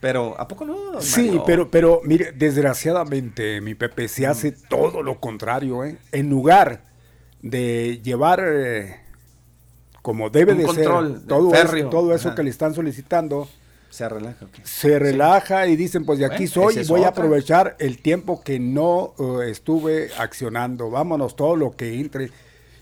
pero, 0.00 0.34
¿a 0.40 0.48
poco 0.48 0.64
no? 0.64 1.00
Sí, 1.00 1.38
pero, 1.46 1.70
pero, 1.70 2.00
mire, 2.04 2.32
desgraciadamente, 2.32 3.60
mi 3.60 3.74
Pepe, 3.74 4.08
se 4.08 4.26
hace 4.26 4.52
mm. 4.52 4.54
todo 4.68 5.02
lo 5.02 5.20
contrario, 5.20 5.84
¿eh? 5.84 5.98
En 6.12 6.30
lugar 6.30 6.84
de 7.42 8.00
llevar 8.02 8.42
eh, 8.42 8.96
como 10.02 10.30
debe 10.30 10.54
de 10.54 10.66
ser 10.68 10.86
todo, 11.26 11.54
eso, 11.54 11.90
todo 11.90 12.14
eso 12.14 12.34
que 12.34 12.42
le 12.42 12.50
están 12.50 12.74
solicitando, 12.74 13.48
se 13.90 14.08
relaja. 14.08 14.46
Se 14.62 14.98
relaja 14.98 15.66
y 15.66 15.76
dicen, 15.76 16.06
pues 16.06 16.20
de 16.20 16.24
aquí 16.24 16.46
soy 16.46 16.78
y 16.78 16.84
voy 16.84 17.02
a 17.02 17.08
aprovechar 17.08 17.76
el 17.80 17.98
tiempo 17.98 18.42
que 18.42 18.60
no 18.60 19.14
eh, 19.18 19.50
estuve 19.50 20.10
accionando. 20.16 20.90
Vámonos, 20.90 21.34
todo 21.34 21.56
lo 21.56 21.72
que 21.72 21.98
entre. 21.98 22.30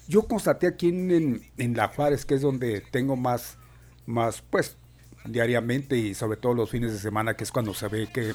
Yo 0.07 0.23
constaté 0.23 0.67
aquí 0.67 0.91
en, 0.91 1.43
en, 1.57 1.77
La 1.77 1.89
Juárez, 1.89 2.25
que 2.25 2.35
es 2.35 2.43
donde 2.43 2.83
tengo 2.91 3.17
más, 3.17 3.57
más, 4.07 4.43
pues, 4.51 4.77
diariamente 5.25 5.97
y 5.97 6.15
sobre 6.15 6.37
todo 6.37 6.55
los 6.55 6.71
fines 6.71 6.93
de 6.93 6.99
semana, 6.99 7.35
que 7.35 7.45
es 7.45 7.53
cuando 7.53 7.75
se 7.75 7.89
ve 7.89 8.09
que 8.13 8.35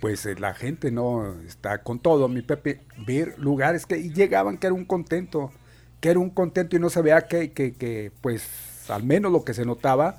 pues 0.00 0.24
eh, 0.26 0.34
la 0.38 0.54
gente 0.54 0.90
no 0.90 1.40
está 1.46 1.82
con 1.82 1.98
todo, 1.98 2.26
mi 2.28 2.42
Pepe, 2.42 2.80
ver 3.06 3.38
lugares 3.38 3.86
que 3.86 4.10
llegaban 4.10 4.56
que 4.58 4.66
era 4.66 4.74
un 4.74 4.86
contento, 4.86 5.52
que 6.00 6.08
era 6.10 6.18
un 6.18 6.30
contento 6.30 6.76
y 6.76 6.78
no 6.78 6.88
se 6.88 7.02
vea 7.02 7.26
que, 7.26 7.52
que, 7.52 8.12
pues 8.22 8.48
al 8.88 9.04
menos 9.04 9.30
lo 9.30 9.44
que 9.44 9.52
se 9.52 9.66
notaba, 9.66 10.16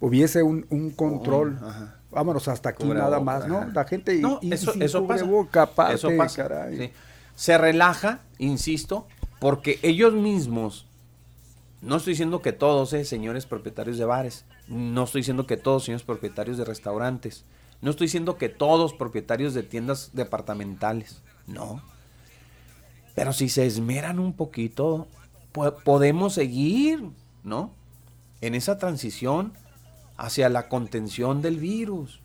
hubiese 0.00 0.42
un, 0.42 0.92
control. 0.94 1.58
Vámonos 2.10 2.48
hasta 2.48 2.70
aquí 2.70 2.86
nada 2.86 3.20
más, 3.20 3.48
¿no? 3.48 3.66
La 3.72 3.84
gente 3.84 4.14
y, 4.14 4.52
eso, 4.52 4.74
eso 4.80 5.06
pasa. 5.06 5.92
eso 5.92 6.10
pasa. 6.16 6.68
Se 7.34 7.56
relaja, 7.56 8.20
insisto, 8.38 9.06
porque 9.40 9.78
ellos 9.82 10.12
mismos, 10.12 10.87
no 11.80 11.96
estoy 11.96 12.14
diciendo 12.14 12.42
que 12.42 12.52
todos, 12.52 12.92
eh, 12.92 13.04
señores 13.04 13.46
propietarios 13.46 13.98
de 13.98 14.04
bares, 14.04 14.44
no 14.66 15.04
estoy 15.04 15.20
diciendo 15.20 15.46
que 15.46 15.56
todos 15.56 15.84
señores 15.84 16.04
propietarios 16.04 16.58
de 16.58 16.64
restaurantes. 16.64 17.44
No 17.80 17.90
estoy 17.90 18.06
diciendo 18.06 18.36
que 18.36 18.48
todos 18.48 18.94
propietarios 18.94 19.54
de 19.54 19.62
tiendas 19.62 20.10
departamentales. 20.12 21.22
No. 21.46 21.80
Pero 23.14 23.32
si 23.32 23.48
se 23.48 23.64
esmeran 23.64 24.18
un 24.18 24.32
poquito, 24.32 25.06
podemos 25.84 26.34
seguir, 26.34 27.04
¿no? 27.44 27.70
En 28.40 28.56
esa 28.56 28.78
transición 28.78 29.52
hacia 30.16 30.48
la 30.48 30.68
contención 30.68 31.42
del 31.42 31.58
virus. 31.58 32.20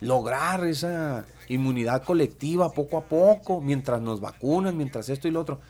Lograr 0.00 0.64
esa 0.66 1.26
inmunidad 1.48 2.02
colectiva 2.02 2.72
poco 2.72 2.98
a 2.98 3.04
poco, 3.04 3.60
mientras 3.60 4.02
nos 4.02 4.20
vacunan, 4.20 4.76
mientras 4.76 5.08
esto 5.08 5.28
y 5.28 5.30
lo 5.30 5.40
otro 5.40 5.60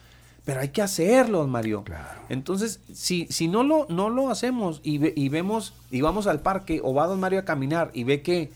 pero 0.47 0.61
hay 0.61 0.69
que 0.69 0.81
hacerlo, 0.81 1.45
Mario. 1.45 1.83
Entonces, 2.29 2.79
si, 2.93 3.27
si 3.29 3.49
no, 3.49 3.63
lo, 3.63 3.85
no 3.89 4.09
lo 4.09 4.29
hacemos 4.29 4.79
y, 4.81 5.05
y, 5.21 5.27
vemos, 5.27 5.73
y 5.91 5.99
vamos 5.99 6.25
al 6.25 6.39
parque 6.39 6.79
o 6.81 6.93
va 6.93 7.05
don 7.05 7.19
Mario 7.19 7.39
a 7.39 7.43
caminar 7.43 7.91
y 7.93 8.05
ve 8.05 8.21
que, 8.21 8.49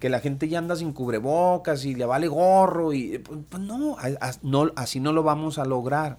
que 0.00 0.08
la 0.08 0.18
gente 0.18 0.48
ya 0.48 0.58
anda 0.58 0.74
sin 0.74 0.92
cubrebocas 0.92 1.84
y 1.84 1.94
le 1.94 2.06
vale 2.06 2.26
gorro, 2.26 2.92
y 2.92 3.18
pues, 3.18 3.38
pues 3.48 3.62
no, 3.62 3.96
no, 4.42 4.72
así 4.74 4.98
no 4.98 5.12
lo 5.12 5.22
vamos 5.22 5.58
a 5.58 5.64
lograr. 5.64 6.18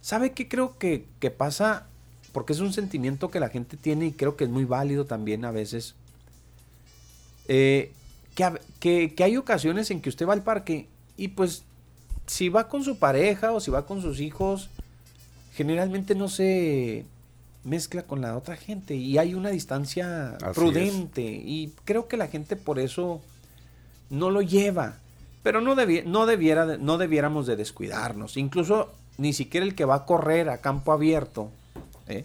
¿Sabe 0.00 0.30
qué 0.30 0.46
creo 0.46 0.78
que, 0.78 1.04
que 1.18 1.32
pasa? 1.32 1.88
Porque 2.30 2.52
es 2.52 2.60
un 2.60 2.72
sentimiento 2.72 3.32
que 3.32 3.40
la 3.40 3.48
gente 3.48 3.76
tiene 3.76 4.06
y 4.06 4.12
creo 4.12 4.36
que 4.36 4.44
es 4.44 4.50
muy 4.50 4.64
válido 4.64 5.04
también 5.04 5.44
a 5.44 5.50
veces. 5.50 5.96
Eh, 7.48 7.92
que, 8.36 8.52
que, 8.78 9.14
que 9.16 9.24
hay 9.24 9.36
ocasiones 9.36 9.90
en 9.90 10.00
que 10.00 10.10
usted 10.10 10.28
va 10.28 10.32
al 10.32 10.44
parque 10.44 10.86
y 11.16 11.26
pues 11.26 11.64
si 12.26 12.48
va 12.48 12.68
con 12.68 12.84
su 12.84 12.98
pareja 12.98 13.52
o 13.52 13.60
si 13.60 13.70
va 13.70 13.86
con 13.86 14.02
sus 14.02 14.20
hijos, 14.20 14.70
generalmente 15.54 16.14
no 16.14 16.28
se 16.28 17.04
mezcla 17.64 18.02
con 18.02 18.20
la 18.20 18.36
otra 18.36 18.56
gente 18.56 18.94
y 18.94 19.16
hay 19.18 19.34
una 19.34 19.50
distancia 19.50 20.36
prudente 20.54 21.22
y 21.22 21.72
creo 21.84 22.08
que 22.08 22.16
la 22.16 22.28
gente 22.28 22.56
por 22.56 22.78
eso 22.78 23.20
no 24.10 24.30
lo 24.30 24.42
lleva. 24.42 24.98
Pero 25.42 25.60
no, 25.60 25.74
no, 25.74 26.26
debiera, 26.26 26.78
no 26.78 26.96
debiéramos 26.96 27.46
de 27.46 27.56
descuidarnos. 27.56 28.38
Incluso 28.38 28.90
ni 29.18 29.32
siquiera 29.34 29.66
el 29.66 29.74
que 29.74 29.84
va 29.84 29.96
a 29.96 30.04
correr 30.06 30.48
a 30.48 30.58
campo 30.58 30.92
abierto 30.92 31.50
¿eh? 32.08 32.24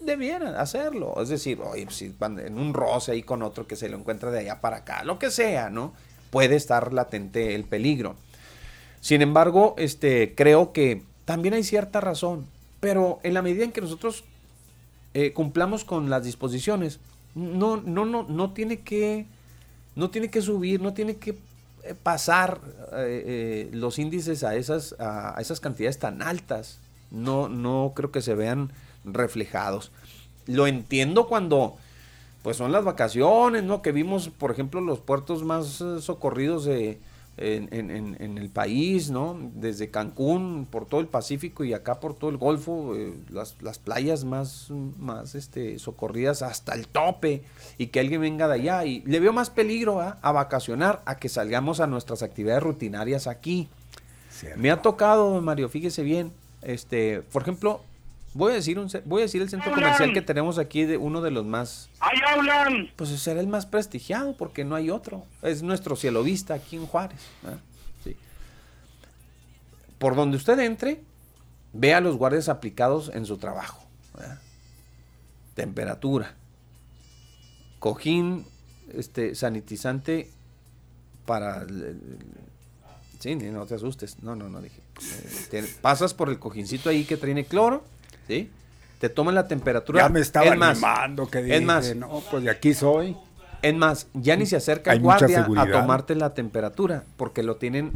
debiera 0.00 0.60
hacerlo. 0.60 1.20
Es 1.20 1.28
decir, 1.28 1.60
oye, 1.60 1.84
pues, 1.84 1.96
si 1.96 2.14
van 2.18 2.38
en 2.38 2.58
un 2.58 2.72
roce 2.72 3.12
ahí 3.12 3.22
con 3.22 3.42
otro 3.42 3.66
que 3.66 3.76
se 3.76 3.88
lo 3.88 3.98
encuentra 3.98 4.30
de 4.30 4.40
allá 4.40 4.60
para 4.60 4.78
acá, 4.78 5.04
lo 5.04 5.18
que 5.18 5.30
sea, 5.30 5.68
¿no? 5.68 5.92
Puede 6.30 6.56
estar 6.56 6.92
latente 6.92 7.54
el 7.54 7.64
peligro. 7.64 8.16
Sin 9.00 9.22
embargo, 9.22 9.74
este, 9.78 10.34
creo 10.34 10.72
que 10.72 11.02
también 11.24 11.54
hay 11.54 11.64
cierta 11.64 12.00
razón, 12.00 12.46
pero 12.80 13.18
en 13.22 13.34
la 13.34 13.42
medida 13.42 13.64
en 13.64 13.72
que 13.72 13.80
nosotros 13.80 14.24
eh, 15.14 15.32
cumplamos 15.32 15.84
con 15.84 16.10
las 16.10 16.24
disposiciones, 16.24 17.00
no, 17.34 17.76
no, 17.78 18.04
no, 18.04 18.24
no 18.24 18.52
tiene 18.52 18.80
que, 18.80 19.26
no 19.94 20.10
tiene 20.10 20.28
que 20.28 20.42
subir, 20.42 20.80
no 20.80 20.94
tiene 20.94 21.16
que 21.16 21.30
eh, 21.82 21.94
pasar 22.02 22.60
eh, 22.94 23.68
los 23.72 23.98
índices 23.98 24.44
a 24.44 24.56
esas, 24.56 24.94
a, 24.98 25.36
esas 25.40 25.60
cantidades 25.60 25.98
tan 25.98 26.22
altas. 26.22 26.78
No, 27.10 27.48
no 27.48 27.92
creo 27.94 28.10
que 28.10 28.22
se 28.22 28.34
vean 28.34 28.72
reflejados. 29.04 29.92
Lo 30.46 30.66
entiendo 30.66 31.28
cuando 31.28 31.76
pues 32.42 32.56
son 32.56 32.70
las 32.70 32.84
vacaciones, 32.84 33.64
¿no? 33.64 33.82
Que 33.82 33.90
vimos, 33.90 34.28
por 34.28 34.50
ejemplo, 34.50 34.80
los 34.80 35.00
puertos 35.00 35.42
más 35.42 35.82
socorridos 36.00 36.64
de, 36.64 37.00
en, 37.38 38.38
el 38.38 38.50
país, 38.50 39.10
¿no? 39.10 39.38
Desde 39.54 39.90
Cancún, 39.90 40.66
por 40.70 40.86
todo 40.86 41.00
el 41.00 41.06
Pacífico 41.06 41.64
y 41.64 41.74
acá 41.74 42.00
por 42.00 42.14
todo 42.14 42.30
el 42.30 42.38
Golfo, 42.38 42.94
eh, 42.96 43.14
las, 43.30 43.56
las, 43.60 43.78
playas 43.78 44.24
más, 44.24 44.70
más 44.98 45.34
este, 45.34 45.78
socorridas 45.78 46.42
hasta 46.42 46.74
el 46.74 46.88
tope 46.88 47.42
y 47.76 47.88
que 47.88 48.00
alguien 48.00 48.22
venga 48.22 48.48
de 48.48 48.54
allá. 48.54 48.84
Y 48.84 49.02
le 49.02 49.20
veo 49.20 49.32
más 49.32 49.50
peligro 49.50 50.00
¿ah? 50.00 50.18
a 50.22 50.32
vacacionar 50.32 51.02
a 51.04 51.18
que 51.18 51.28
salgamos 51.28 51.80
a 51.80 51.86
nuestras 51.86 52.22
actividades 52.22 52.62
rutinarias 52.62 53.26
aquí. 53.26 53.68
Me 54.56 54.70
ha 54.70 54.82
tocado, 54.82 55.40
Mario, 55.40 55.68
fíjese 55.68 56.02
bien, 56.02 56.30
este, 56.62 57.22
por 57.32 57.42
ejemplo, 57.42 57.80
Voy 58.36 58.52
a 58.52 58.56
decir 58.56 58.78
un, 58.78 58.90
voy 59.06 59.22
a 59.22 59.24
decir 59.24 59.40
el 59.40 59.48
centro 59.48 59.72
comercial 59.72 60.12
que 60.12 60.20
tenemos 60.20 60.58
aquí 60.58 60.84
de 60.84 60.98
uno 60.98 61.22
de 61.22 61.30
los 61.30 61.46
más. 61.46 61.88
¡Ahí 62.00 62.18
hablan! 62.28 62.90
Pues 62.94 63.08
será 63.18 63.40
el 63.40 63.46
más 63.46 63.64
prestigiado 63.64 64.36
porque 64.36 64.62
no 64.62 64.74
hay 64.74 64.90
otro. 64.90 65.24
Es 65.40 65.62
nuestro 65.62 65.96
cielo 65.96 66.22
vista 66.22 66.52
aquí 66.52 66.76
en 66.76 66.86
Juárez. 66.86 67.20
Por 69.98 70.14
donde 70.14 70.36
usted 70.36 70.58
entre, 70.58 71.00
vea 71.72 71.96
a 71.96 72.00
los 72.02 72.18
guardias 72.18 72.50
aplicados 72.50 73.10
en 73.14 73.24
su 73.24 73.38
trabajo. 73.38 73.82
Temperatura. 75.54 76.34
Cojín 77.78 78.44
este, 78.92 79.34
sanitizante 79.34 80.30
para... 81.24 81.66
Sí, 83.18 83.34
no 83.34 83.64
te 83.64 83.76
asustes. 83.76 84.22
No, 84.22 84.36
no, 84.36 84.50
no 84.50 84.60
dije. 84.60 84.82
Eh, 85.52 85.74
pasas 85.80 86.12
por 86.12 86.28
el 86.28 86.38
cojincito 86.38 86.90
ahí 86.90 87.06
que 87.06 87.16
tiene 87.16 87.46
cloro 87.46 87.95
¿sí? 88.26 88.50
Te 88.98 89.08
toman 89.08 89.34
la 89.34 89.46
temperatura. 89.46 90.02
Ya 90.02 90.08
me 90.08 90.20
estaba 90.20 90.50
animando 90.50 91.28
que 91.28 91.42
dije, 91.42 91.56
es 91.56 91.62
más, 91.62 91.94
no, 91.94 92.22
pues 92.30 92.44
de 92.44 92.50
aquí 92.50 92.74
soy. 92.74 93.16
Es 93.62 93.74
más, 93.74 94.08
ya 94.14 94.36
ni 94.36 94.46
se 94.46 94.56
acerca 94.56 94.92
el 94.92 95.00
guardia 95.00 95.46
a 95.56 95.70
tomarte 95.70 96.14
la 96.14 96.34
temperatura, 96.34 97.04
porque 97.16 97.42
lo 97.42 97.56
tienen 97.56 97.92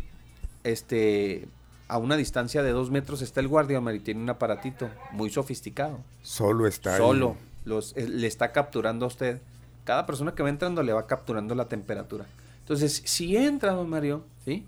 este 0.64 1.48
a 1.90 1.98
una 1.98 2.16
distancia 2.16 2.62
de 2.62 2.70
dos 2.70 2.90
metros 2.90 3.20
está 3.20 3.40
el 3.40 3.48
guardia, 3.48 3.82
y 3.92 3.98
tiene 3.98 4.20
un 4.20 4.30
aparatito 4.30 4.88
muy 5.10 5.28
sofisticado. 5.28 5.98
Solo 6.22 6.68
está 6.68 6.96
Solo 6.96 7.36
Los, 7.64 7.96
eh, 7.96 8.08
le 8.08 8.28
está 8.28 8.52
capturando 8.52 9.06
a 9.06 9.08
usted. 9.08 9.40
Cada 9.84 10.06
persona 10.06 10.32
que 10.32 10.42
va 10.44 10.50
entrando 10.50 10.84
le 10.84 10.92
va 10.92 11.06
capturando 11.08 11.54
la 11.56 11.64
temperatura. 11.64 12.26
Entonces, 12.60 13.02
si 13.04 13.36
entra, 13.36 13.72
don 13.72 13.88
Mario, 13.88 14.22
¿sí? 14.44 14.64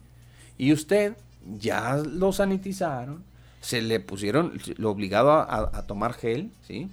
Y 0.59 0.72
usted 0.72 1.16
ya 1.59 1.97
lo 1.97 2.32
sanitizaron, 2.32 3.22
se 3.62 3.80
le 3.80 4.01
pusieron, 4.01 4.52
lo 4.76 4.90
obligado 4.90 5.32
a, 5.32 5.86
tomar 5.86 6.12
gel, 6.12 6.51
¿sí? 6.66 6.90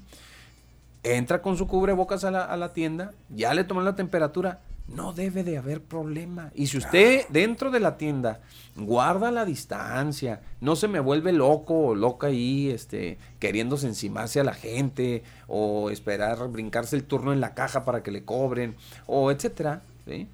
Entra 1.04 1.42
con 1.42 1.58
su 1.58 1.68
cubrebocas 1.68 2.24
a 2.24 2.32
la, 2.32 2.46
a 2.46 2.56
la 2.58 2.74
tienda, 2.74 3.12
ya 3.30 3.54
le 3.54 3.64
toman 3.64 3.86
la 3.86 3.96
temperatura, 3.96 4.60
no 4.88 5.14
debe 5.14 5.44
de 5.44 5.58
haber 5.58 5.82
problema. 5.82 6.52
Y 6.56 6.68
si 6.68 6.78
usted 6.78 7.26
dentro 7.30 7.72
de 7.72 7.80
la 7.80 7.98
tienda 7.98 8.40
guarda 8.76 9.32
la 9.32 9.46
distancia, 9.46 10.42
no 10.62 10.76
se 10.76 10.88
me 10.88 11.00
vuelve 11.00 11.32
loco 11.32 11.88
o 11.88 11.96
loca 11.96 12.28
ahí, 12.28 12.70
este, 12.70 13.18
queriéndose 13.40 13.88
encimarse 13.88 14.40
a 14.40 14.44
la 14.44 14.54
gente, 14.54 15.24
o 15.48 15.90
esperar 15.90 16.48
brincarse 16.50 16.96
el 16.96 17.04
turno 17.04 17.34
en 17.34 17.42
la 17.42 17.54
caja 17.54 17.86
para 17.86 18.04
que 18.04 18.12
le 18.12 18.24
cobren, 18.24 18.76
o 19.06 19.32
etcétera, 19.32 19.82
¿sí? 20.06 20.28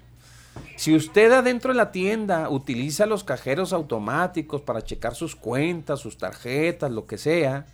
Si 0.76 0.94
usted 0.94 1.32
adentro 1.32 1.72
de 1.72 1.76
la 1.78 1.90
tienda 1.90 2.48
utiliza 2.50 3.06
los 3.06 3.24
cajeros 3.24 3.72
automáticos 3.72 4.60
para 4.60 4.82
checar 4.82 5.14
sus 5.14 5.34
cuentas, 5.34 6.00
sus 6.00 6.18
tarjetas, 6.18 6.90
lo 6.90 7.06
que 7.06 7.18
sea, 7.18 7.66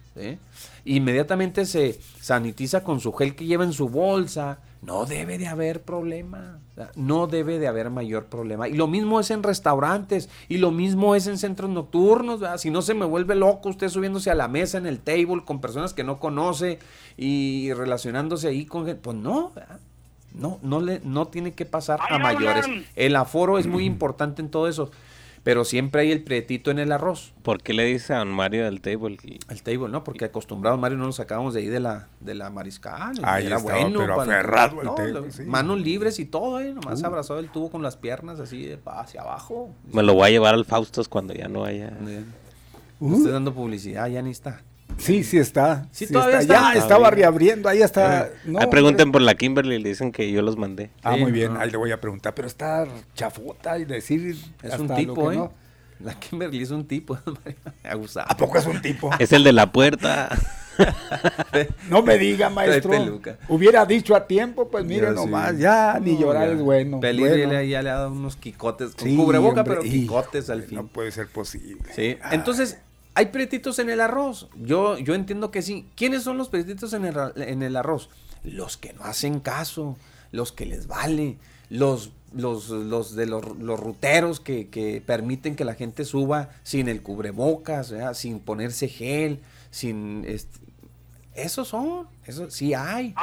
inmediatamente 0.84 1.66
se 1.66 1.98
sanitiza 2.20 2.84
con 2.84 3.00
su 3.00 3.12
gel 3.12 3.34
que 3.34 3.46
lleva 3.46 3.64
en 3.64 3.72
su 3.72 3.88
bolsa, 3.88 4.60
no 4.82 5.04
debe 5.04 5.38
de 5.38 5.46
haber 5.46 5.82
problema, 5.82 6.60
no 6.96 7.26
debe 7.26 7.58
de 7.58 7.68
haber 7.68 7.90
mayor 7.90 8.26
problema. 8.26 8.68
Y 8.68 8.74
lo 8.74 8.86
mismo 8.88 9.20
es 9.20 9.30
en 9.30 9.42
restaurantes, 9.42 10.28
y 10.48 10.58
lo 10.58 10.70
mismo 10.70 11.14
es 11.14 11.26
en 11.26 11.38
centros 11.38 11.70
nocturnos, 11.70 12.40
si 12.60 12.70
no 12.70 12.82
se 12.82 12.94
me 12.94 13.04
vuelve 13.04 13.34
loco 13.34 13.68
usted 13.68 13.88
subiéndose 13.88 14.30
a 14.30 14.34
la 14.34 14.48
mesa 14.48 14.78
en 14.78 14.86
el 14.86 15.00
table 15.00 15.44
con 15.44 15.60
personas 15.60 15.94
que 15.94 16.04
no 16.04 16.18
conoce 16.18 16.78
y 17.16 17.72
relacionándose 17.72 18.48
ahí 18.48 18.64
con 18.64 18.86
gente, 18.86 19.00
pues 19.02 19.16
no, 19.16 19.52
no, 20.34 20.58
no, 20.62 20.80
le, 20.80 21.00
no 21.04 21.28
tiene 21.28 21.52
que 21.52 21.66
pasar 21.66 22.00
a 22.08 22.18
mayores. 22.18 22.66
El 22.96 23.16
aforo 23.16 23.58
es 23.58 23.66
muy 23.66 23.84
importante 23.84 24.42
en 24.42 24.50
todo 24.50 24.68
eso. 24.68 24.90
Pero 25.44 25.64
siempre 25.64 26.02
hay 26.02 26.12
el 26.12 26.22
prietito 26.22 26.70
en 26.70 26.78
el 26.78 26.92
arroz. 26.92 27.34
¿Por 27.42 27.64
qué 27.64 27.72
le 27.72 27.84
dice 27.84 28.14
a 28.14 28.24
Mario 28.24 28.64
del 28.64 28.80
table? 28.80 29.18
El 29.48 29.62
table, 29.64 29.88
¿no? 29.88 30.04
Porque 30.04 30.26
acostumbrado 30.26 30.76
Mario 30.76 30.98
no 30.98 31.06
nos 31.06 31.16
sacábamos 31.16 31.52
de 31.52 31.62
ahí 31.62 31.66
de 31.66 31.80
la, 31.80 32.06
de 32.20 32.36
la 32.36 32.48
mariscal. 32.48 33.12
Ahí 33.24 33.46
era 33.46 33.58
bueno. 33.58 33.98
Pero 33.98 34.20
aferrado 34.20 34.80
Manos 35.46 35.80
libres 35.80 36.20
y 36.20 36.26
todo, 36.26 36.60
¿eh? 36.60 36.72
Nomás 36.72 37.02
uh. 37.02 37.06
abrazó 37.06 37.40
el 37.40 37.48
tubo 37.48 37.72
con 37.72 37.82
las 37.82 37.96
piernas 37.96 38.38
así 38.38 38.78
hacia 38.86 39.22
abajo. 39.22 39.74
Me 39.92 40.04
lo 40.04 40.14
voy 40.14 40.28
a 40.28 40.30
llevar 40.30 40.54
al 40.54 40.64
Faustos 40.64 41.08
cuando 41.08 41.34
ya 41.34 41.48
no 41.48 41.64
haya... 41.64 41.92
Uh. 43.00 43.16
Estoy 43.16 43.32
dando 43.32 43.52
publicidad, 43.52 44.06
ya 44.06 44.22
ni 44.22 44.30
está. 44.30 44.62
Sí, 44.98 45.24
sí 45.24 45.38
está. 45.38 45.88
Sí, 45.90 46.06
todavía 46.06 46.40
está. 46.40 46.74
Ya 46.74 46.78
estaba 46.78 47.10
reabriendo, 47.10 47.68
ahí 47.68 47.82
está. 47.82 48.30
No, 48.44 48.58
pregunten 48.70 49.12
por 49.12 49.22
la 49.22 49.34
Kimberly, 49.34 49.78
le 49.78 49.88
dicen 49.88 50.12
que 50.12 50.30
yo 50.30 50.42
los 50.42 50.56
mandé. 50.56 50.90
Ah, 51.02 51.16
muy 51.16 51.32
bien, 51.32 51.56
ahí 51.56 51.70
le 51.70 51.76
voy 51.76 51.92
a 51.92 52.00
preguntar, 52.00 52.34
pero 52.34 52.48
está 52.48 52.86
chafota 53.14 53.78
y 53.78 53.84
decir. 53.84 54.36
Es 54.62 54.78
un 54.78 54.94
tipo, 54.94 55.32
¿eh? 55.32 55.48
La 56.00 56.14
Kimberly 56.14 56.62
es 56.62 56.70
un 56.70 56.86
tipo, 56.86 57.16
abusado. 57.84 58.26
¿A 58.28 58.36
poco 58.36 58.58
es 58.58 58.66
un 58.66 58.82
tipo? 58.82 59.10
es 59.18 59.32
el 59.32 59.44
de 59.44 59.52
la 59.52 59.70
puerta. 59.70 60.28
no 61.90 62.02
me 62.02 62.18
diga, 62.18 62.50
maestro. 62.50 63.20
Hubiera 63.48 63.84
dicho 63.86 64.16
a 64.16 64.26
tiempo, 64.26 64.68
pues 64.70 64.84
mire 64.84 65.10
nomás, 65.12 65.58
ya, 65.58 65.98
ni 66.02 66.18
llorar 66.18 66.48
es 66.48 66.60
bueno. 66.60 67.00
Peligro 67.00 67.62
ya 67.62 67.82
le 67.82 67.90
ha 67.90 67.94
dado 67.94 68.12
unos 68.12 68.36
quicotes, 68.36 68.94
con 68.94 69.16
cubreboca, 69.16 69.64
pero 69.64 69.82
quicotes 69.82 70.50
al 70.50 70.62
fin. 70.62 70.76
No 70.76 70.86
puede 70.86 71.10
ser 71.10 71.28
posible. 71.28 71.92
Sí, 71.94 72.18
entonces 72.30 72.78
hay 73.14 73.26
pretitos 73.26 73.78
en 73.78 73.90
el 73.90 74.00
arroz. 74.00 74.48
Yo, 74.56 74.98
yo 74.98 75.14
entiendo 75.14 75.50
que 75.50 75.62
sí. 75.62 75.86
¿Quiénes 75.96 76.22
son 76.22 76.38
los 76.38 76.48
pretitos 76.48 76.92
en 76.92 77.04
el, 77.04 77.16
en 77.36 77.62
el 77.62 77.76
arroz? 77.76 78.08
Los 78.42 78.76
que 78.76 78.92
no 78.92 79.04
hacen 79.04 79.40
caso, 79.40 79.96
los 80.30 80.52
que 80.52 80.66
les 80.66 80.86
vale, 80.86 81.36
los, 81.68 82.10
los, 82.34 82.70
los 82.70 83.14
de 83.14 83.26
los, 83.26 83.44
los 83.58 83.78
ruteros 83.78 84.40
que, 84.40 84.68
que, 84.68 85.02
permiten 85.04 85.56
que 85.56 85.64
la 85.64 85.74
gente 85.74 86.04
suba 86.04 86.50
sin 86.62 86.88
el 86.88 87.02
cubrebocas, 87.02 87.94
sin 88.14 88.40
ponerse 88.40 88.88
gel, 88.88 89.40
sin... 89.70 90.24
Este, 90.26 90.62
esos 91.34 91.68
son, 91.68 92.08
eso 92.26 92.50
sí 92.50 92.74
hay. 92.74 93.14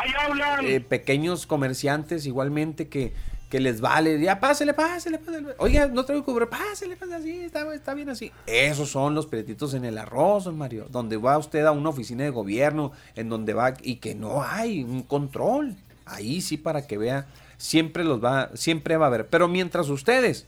Eh, 0.64 0.80
pequeños 0.80 1.46
comerciantes 1.46 2.26
igualmente 2.26 2.88
que, 2.88 3.14
que 3.50 3.60
les 3.60 3.82
vale, 3.82 4.20
ya 4.22 4.40
pásele, 4.40 4.74
pásele, 4.76 5.18
pásele. 5.18 5.56
Oiga, 5.58 5.88
no 5.88 6.06
traigo 6.06 6.24
cubre, 6.24 6.46
pásele, 6.46 6.96
pásele 6.96 7.16
así, 7.16 7.40
está, 7.40 7.74
está, 7.74 7.96
bien 7.96 8.10
así. 8.10 8.32
Esos 8.46 8.90
son 8.90 9.16
los 9.16 9.26
pretitos 9.26 9.74
en 9.74 9.86
el 9.86 9.98
arroz, 9.98 10.54
Mario, 10.54 10.88
donde 10.92 11.18
va 11.18 11.38
usted 11.38 11.66
a 11.66 11.72
una 11.72 11.90
oficina 11.90 12.24
de 12.24 12.30
gobierno, 12.30 12.92
en 13.16 13.28
donde 13.28 13.54
va 13.54 13.74
y 13.82 13.96
que 13.96 14.14
no 14.14 14.44
hay 14.44 14.84
un 14.84 15.02
control. 15.02 15.76
Ahí 16.06 16.42
sí 16.42 16.58
para 16.58 16.86
que 16.86 16.98
vea, 16.98 17.28
siempre 17.58 18.04
los 18.04 18.24
va, 18.24 18.52
siempre 18.54 18.98
va 18.98 19.06
a 19.06 19.08
haber. 19.08 19.28
Pero 19.28 19.48
mientras 19.48 19.90
ustedes 19.90 20.46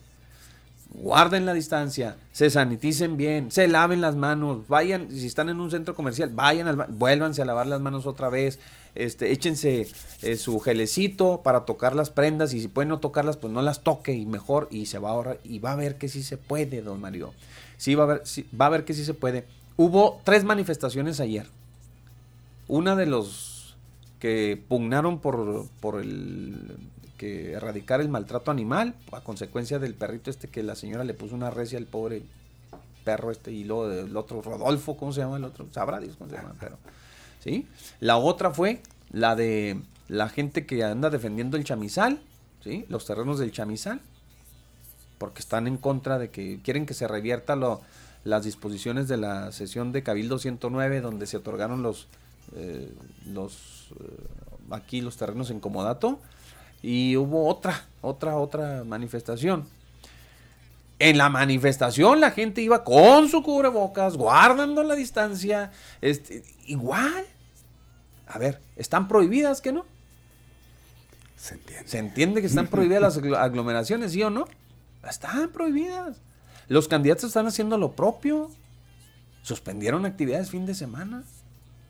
guarden 0.94 1.46
la 1.46 1.54
distancia, 1.54 2.18
se 2.32 2.50
saniticen 2.50 3.18
bien, 3.18 3.50
se 3.50 3.68
laven 3.68 4.02
las 4.02 4.16
manos, 4.16 4.68
vayan, 4.68 5.10
si 5.10 5.26
están 5.26 5.50
en 5.50 5.60
un 5.60 5.72
centro 5.72 5.96
comercial, 5.96 6.30
vayan 6.34 6.68
al 6.68 6.76
vuélvanse 6.90 7.42
a 7.42 7.46
lavar 7.46 7.66
las 7.66 7.80
manos 7.80 8.06
otra 8.06 8.30
vez, 8.30 8.60
este, 8.96 9.32
échense 9.32 9.88
eh, 10.22 10.36
su 10.36 10.60
gelecito 10.60 11.42
para 11.44 11.66
tocar 11.66 11.96
las 11.96 12.10
prendas 12.10 12.54
y 12.54 12.62
si 12.62 12.68
pueden 12.68 12.90
no 12.90 13.00
tocarlas, 13.00 13.38
pues 13.38 13.54
no 13.54 13.62
las 13.62 13.84
toque 13.84 14.14
y 14.14 14.26
mejor 14.26 14.68
y 14.72 14.88
se 14.88 15.00
va 15.00 15.10
a 15.10 15.14
ahorrar 15.14 15.40
y 15.44 15.60
va 15.60 15.74
a 15.74 15.76
ver 15.76 15.98
que 15.98 16.10
sí 16.10 16.24
se 16.24 16.38
puede, 16.38 16.82
don 16.82 17.00
Mario. 17.00 17.34
Sí, 17.78 17.96
va 17.96 18.04
a 18.04 18.08
ver, 18.08 18.22
sí, 18.26 18.48
va 18.60 18.68
a 18.68 18.70
ver 18.70 18.86
que 18.86 18.94
sí 18.94 19.06
se 19.06 19.14
puede. 19.14 19.46
Hubo 19.78 20.20
tres 20.24 20.44
manifestaciones 20.44 21.20
ayer. 21.20 21.48
Una 22.68 22.96
de 22.96 23.06
los 23.06 23.76
que 24.20 24.62
pugnaron 24.68 25.20
por, 25.20 25.68
por 25.80 26.00
el 26.00 26.78
que 27.18 27.54
erradicar 27.54 28.02
el 28.02 28.10
maltrato 28.10 28.52
animal 28.52 28.96
a 29.12 29.22
consecuencia 29.22 29.80
del 29.80 29.94
perrito 29.94 30.30
este 30.30 30.48
que 30.48 30.64
la 30.64 30.76
señora 30.76 31.04
le 31.04 31.14
puso 31.14 31.36
una 31.36 31.50
recia 31.50 31.78
al 31.78 31.86
pobre 31.86 32.24
perro 33.04 33.32
este 33.32 33.52
y 33.52 33.64
luego 33.64 33.92
el 33.92 34.16
otro 34.18 34.42
Rodolfo, 34.42 34.98
¿cómo 34.98 35.14
se 35.14 35.22
llama 35.22 35.38
el 35.38 35.44
otro? 35.44 35.68
Sabrá 35.72 36.00
Dios 36.00 36.16
cómo 36.18 36.30
se 36.30 36.38
llama, 36.38 36.56
pero 36.60 36.78
¿sí? 37.44 37.68
La 38.00 38.18
otra 38.18 38.52
fue 38.52 38.82
la 39.12 39.36
de 39.36 39.80
la 40.08 40.30
gente 40.30 40.66
que 40.66 40.84
anda 40.84 41.10
defendiendo 41.10 41.58
el 41.58 41.64
chamizal, 41.64 42.22
¿sí? 42.64 42.86
Los 42.90 43.06
terrenos 43.06 43.40
del 43.40 43.52
chamizal 43.52 44.02
porque 45.22 45.42
están 45.42 45.68
en 45.68 45.78
contra 45.78 46.18
de 46.18 46.32
que 46.32 46.60
quieren 46.64 46.88
que 46.88 46.96
se 46.96 47.08
revierta 47.08 47.56
lo, 47.56 47.80
las 48.24 48.44
disposiciones 48.44 49.08
de 49.08 49.18
la 49.18 49.52
sesión 49.52 49.92
de 49.92 50.02
Cabildo 50.02 50.40
109 50.40 51.00
donde 51.00 51.28
se 51.28 51.38
otorgaron 51.38 51.84
los 51.84 52.08
eh, 52.56 52.92
los 53.28 53.90
eh, 54.00 54.28
aquí 54.72 55.00
los 55.00 55.18
terrenos 55.18 55.52
en 55.52 55.60
comodato 55.60 56.20
y 56.82 57.18
hubo 57.18 57.48
otra 57.48 57.86
otra 58.02 58.36
otra 58.38 58.84
manifestación 58.84 59.68
en 60.98 61.20
la 61.20 61.30
manifestación 61.30 62.20
la 62.20 62.32
gente 62.32 62.64
iba 62.64 62.84
con 62.84 63.30
su 63.30 63.44
cubrebocas 63.44 64.18
guardando 64.18 64.82
la 64.82 64.96
distancia 64.96 65.72
este, 66.02 66.44
igual 66.66 67.26
a 68.32 68.38
ver 68.38 68.62
están 68.76 69.08
prohibidas 69.08 69.62
que 69.62 69.72
no 69.72 69.86
se 71.36 71.56
entiende 71.56 71.88
se 71.88 71.98
entiende 71.98 72.42
que 72.42 72.48
están 72.48 72.68
prohibidas 72.68 73.02
las 73.02 73.18
aglomeraciones 73.18 74.12
sí 74.12 74.24
o 74.24 74.30
no 74.30 74.46
están 75.10 75.50
prohibidas. 75.50 76.18
Los 76.68 76.88
candidatos 76.88 77.26
están 77.26 77.48
haciendo 77.48 77.78
lo 77.78 77.94
propio. 77.94 78.50
Suspendieron 79.42 80.06
actividades 80.06 80.50
fin 80.50 80.66
de 80.66 80.76
semana. 80.76 81.24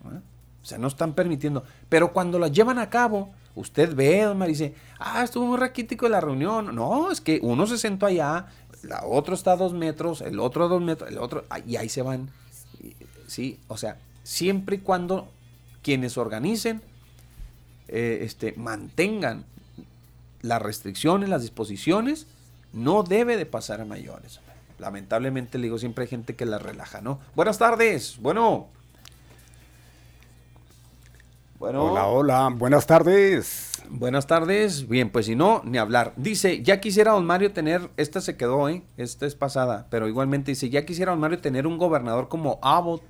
¿eh? 0.06 0.20
O 0.62 0.66
sea, 0.66 0.78
no 0.78 0.88
están 0.88 1.14
permitiendo. 1.14 1.64
Pero 1.90 2.14
cuando 2.14 2.40
las 2.40 2.52
llevan 2.52 2.80
a 2.80 2.90
cabo, 2.90 3.34
usted 3.56 3.94
ve, 3.96 4.22
don 4.24 4.40
dice, 4.48 4.76
ah, 5.00 5.24
estuvo 5.24 5.46
muy 5.46 5.58
raquítico 5.58 6.08
la 6.08 6.22
reunión. 6.22 6.74
No, 6.76 7.12
es 7.12 7.22
que 7.22 7.40
uno 7.42 7.68
se 7.68 7.78
sentó 7.78 8.06
allá, 8.06 8.48
la 8.84 9.04
otro 9.06 9.36
está 9.36 9.54
a 9.54 9.58
dos 9.58 9.74
metros, 9.74 10.22
el 10.22 10.40
otro 10.40 10.66
a 10.66 10.68
dos 10.68 10.82
metros, 10.82 11.10
el 11.10 11.18
otro, 11.18 11.46
y 11.66 11.76
ahí 11.76 11.90
se 11.90 12.02
van. 12.02 12.30
Sí, 13.28 13.60
o 13.68 13.78
sea, 13.78 13.98
siempre 14.24 14.78
y 14.78 14.80
cuando 14.80 15.30
quienes 15.82 16.18
organicen 16.18 16.82
eh, 17.88 18.20
este, 18.24 18.54
mantengan 18.56 19.46
las 20.42 20.62
restricciones, 20.62 21.30
las 21.30 21.42
disposiciones, 21.42 22.28
no 22.74 23.04
debe 23.04 23.38
de 23.38 23.46
pasar 23.46 23.82
a 23.82 23.86
mayores. 23.86 24.40
Lamentablemente 24.80 25.58
le 25.58 25.66
digo, 25.66 25.78
siempre 25.78 26.04
hay 26.04 26.10
gente 26.10 26.36
que 26.36 26.46
la 26.46 26.58
relaja, 26.58 27.02
¿no? 27.02 27.20
Buenas 27.36 27.58
tardes. 27.58 28.18
Bueno. 28.20 28.68
Bueno. 31.60 31.84
Hola, 31.84 32.08
hola. 32.08 32.50
Buenas 32.52 32.88
tardes. 32.88 33.72
Buenas 33.90 34.26
tardes. 34.26 34.88
Bien, 34.88 35.12
pues 35.12 35.26
si 35.26 35.36
no, 35.36 35.62
ni 35.66 35.78
hablar. 35.78 36.14
Dice, 36.16 36.64
ya 36.64 36.80
quisiera 36.80 37.12
don 37.12 37.26
Mario 37.26 37.52
tener, 37.52 37.92
esta 37.98 38.22
se 38.22 38.38
quedó, 38.38 38.70
¿eh? 38.70 38.84
Esta 38.98 39.26
es 39.26 39.36
pasada, 39.36 39.86
pero 39.92 40.08
igualmente 40.08 40.52
dice, 40.52 40.70
ya 40.70 40.86
quisiera 40.86 41.12
don 41.12 41.20
Mario 41.20 41.42
tener 41.42 41.68
un 41.68 41.78
gobernador 41.78 42.30
como 42.30 42.58
Abbott, 42.62 43.04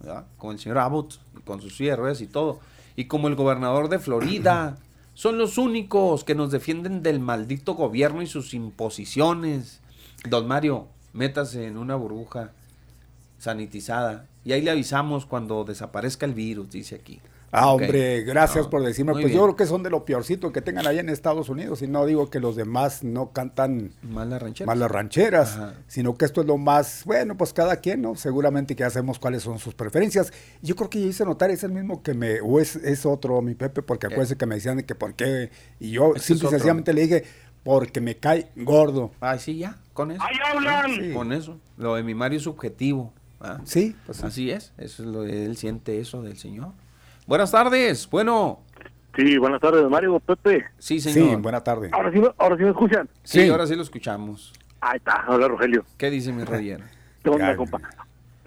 ¿verdad? 0.00 0.26
Con 0.36 0.52
el 0.52 0.60
señor 0.60 0.78
Abbott, 0.78 1.18
con 1.48 1.62
sus 1.62 1.76
cierres 1.76 2.20
y 2.20 2.28
todo. 2.28 2.60
Y 2.94 3.06
como 3.06 3.26
el 3.26 3.34
gobernador 3.34 3.88
de 3.88 3.98
Florida. 3.98 4.78
Son 5.14 5.36
los 5.36 5.58
únicos 5.58 6.22
que 6.22 6.36
nos 6.36 6.52
defienden 6.52 7.02
del 7.02 7.18
maldito 7.18 7.74
gobierno 7.74 8.22
y 8.22 8.28
sus 8.28 8.54
imposiciones. 8.54 9.80
Don 10.28 10.46
Mario, 10.46 10.86
métase 11.12 11.66
en 11.66 11.76
una 11.76 11.96
burbuja 11.96 12.52
sanitizada 13.40 14.26
y 14.44 14.52
ahí 14.52 14.62
le 14.62 14.70
avisamos 14.70 15.26
cuando 15.26 15.64
desaparezca 15.64 16.24
el 16.24 16.34
virus, 16.34 16.70
dice 16.70 16.94
aquí. 16.94 17.20
Ah, 17.50 17.72
hombre, 17.72 18.22
gracias 18.22 18.66
por 18.66 18.82
decirme. 18.84 19.12
Pues 19.12 19.32
yo 19.32 19.42
creo 19.44 19.56
que 19.56 19.66
son 19.66 19.82
de 19.82 19.90
lo 19.90 20.04
peorcito 20.04 20.52
que 20.52 20.60
tengan 20.60 20.86
allá 20.86 21.00
en 21.00 21.08
Estados 21.08 21.48
Unidos. 21.48 21.82
Y 21.82 21.88
no 21.88 22.04
digo 22.04 22.28
que 22.28 22.40
los 22.40 22.56
demás 22.56 23.04
no 23.04 23.32
cantan 23.32 23.92
malas 24.02 24.42
rancheras, 24.42 24.66
malas 24.66 24.90
rancheras 24.90 25.58
sino 25.86 26.16
que 26.16 26.24
esto 26.24 26.42
es 26.42 26.46
lo 26.46 26.58
más, 26.58 27.04
bueno, 27.04 27.36
pues 27.36 27.52
cada 27.52 27.76
quien, 27.76 28.02
¿no? 28.02 28.14
Seguramente 28.16 28.76
que 28.76 28.84
hacemos 28.84 29.18
cuáles 29.18 29.42
son 29.42 29.58
sus 29.58 29.74
preferencias. 29.74 30.32
Yo 30.62 30.76
creo 30.76 30.90
que 30.90 31.00
yo 31.00 31.08
hice 31.08 31.24
notar, 31.24 31.50
es 31.50 31.64
el 31.64 31.72
mismo 31.72 32.02
que 32.02 32.14
me, 32.14 32.40
o 32.40 32.60
es, 32.60 32.76
es 32.76 33.06
otro, 33.06 33.40
mi 33.40 33.54
Pepe, 33.54 33.82
porque 33.82 34.06
acuérdense 34.06 34.36
que 34.36 34.46
me 34.46 34.56
decían 34.56 34.76
de 34.76 34.84
que 34.84 34.94
por 34.94 35.14
qué. 35.14 35.50
Y 35.80 35.92
yo 35.92 36.14
simple 36.16 36.48
y 36.48 36.50
sencillamente 36.50 36.92
le 36.92 37.02
dije, 37.02 37.24
porque 37.64 38.00
me 38.00 38.16
cae 38.16 38.50
gordo. 38.56 39.12
Ay, 39.20 39.38
sí, 39.38 39.58
ya, 39.58 39.78
con 39.92 40.10
eso. 40.10 40.22
¡Ahí 40.22 40.36
hablan! 40.44 41.12
Con 41.14 41.32
eso. 41.32 41.58
Lo 41.76 41.94
de 41.94 42.02
mi 42.02 42.14
Mario 42.14 42.38
es 42.38 42.44
subjetivo. 42.44 43.12
Sí, 43.64 43.94
pues 44.04 44.24
así 44.24 44.50
es. 44.50 44.72
Eso 44.78 45.02
es 45.02 45.08
lo 45.08 45.24
él 45.24 45.56
siente 45.56 46.00
eso 46.00 46.22
del 46.22 46.36
Señor. 46.36 46.72
Buenas 47.28 47.50
tardes, 47.50 48.08
bueno. 48.08 48.60
Sí, 49.14 49.36
buenas 49.36 49.60
tardes, 49.60 49.86
Mario, 49.90 50.18
Pepe. 50.18 50.64
Sí, 50.78 50.98
señor. 50.98 51.28
Sí, 51.28 51.36
buena 51.36 51.62
tarde. 51.62 51.90
Ahora 51.92 52.10
sí, 52.10 52.22
ahora 52.38 52.56
sí 52.56 52.62
me 52.62 52.70
escuchan. 52.70 53.06
Sí, 53.22 53.46
ahora 53.50 53.66
sí 53.66 53.76
lo 53.76 53.82
escuchamos. 53.82 54.54
Ahí 54.80 54.96
está, 54.96 55.26
hola 55.28 55.46
Rogelio. 55.46 55.84
¿Qué 55.98 56.08
dice 56.08 56.32
mi 56.32 56.42
Roger? 56.44 56.80
¿Qué 57.22 57.28
onda, 57.28 57.54
compa? 57.54 57.80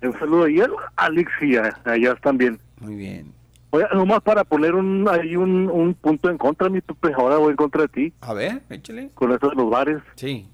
Un 0.02 0.18
saludo 0.18 0.48
y 0.48 0.64
Alex 0.96 1.32
y 1.42 1.58
allá 1.58 2.14
están 2.14 2.40
bien. 2.40 2.60
Muy 2.80 2.96
bien. 2.96 3.32
Oye, 3.70 3.86
nomás 3.94 4.22
para 4.24 4.44
poner 4.44 4.74
un, 4.74 5.08
ahí 5.08 5.36
un, 5.36 5.70
un 5.70 5.94
punto 5.94 6.32
en 6.32 6.40
contra, 6.40 6.68
mi 6.68 6.82
Pepe, 6.82 7.14
ahora 7.16 7.38
voy 7.38 7.52
en 7.52 7.58
contra 7.58 7.84
de 7.84 7.88
ti. 7.88 8.14
A 8.22 8.34
ver, 8.34 8.64
échale. 8.72 9.12
Con 9.14 9.32
eso 9.32 9.48
de 9.48 9.56
los 9.58 9.70
bares. 9.70 10.02
Sí. 10.16 10.50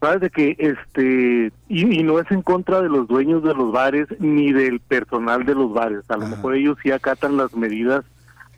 Sabes 0.00 0.20
de 0.20 0.30
que, 0.30 0.56
este, 0.58 1.52
y, 1.68 2.02
no 2.04 2.20
es 2.20 2.30
en 2.30 2.42
contra 2.42 2.80
de 2.80 2.88
los 2.88 3.08
dueños 3.08 3.42
de 3.42 3.54
los 3.54 3.72
bares 3.72 4.06
ni 4.20 4.52
del 4.52 4.78
personal 4.78 5.44
de 5.44 5.54
los 5.54 5.72
bares. 5.72 6.08
A 6.08 6.16
lo 6.16 6.28
mejor 6.28 6.54
ellos 6.54 6.78
sí 6.82 6.92
acatan 6.92 7.36
las 7.36 7.52
medidas 7.54 8.04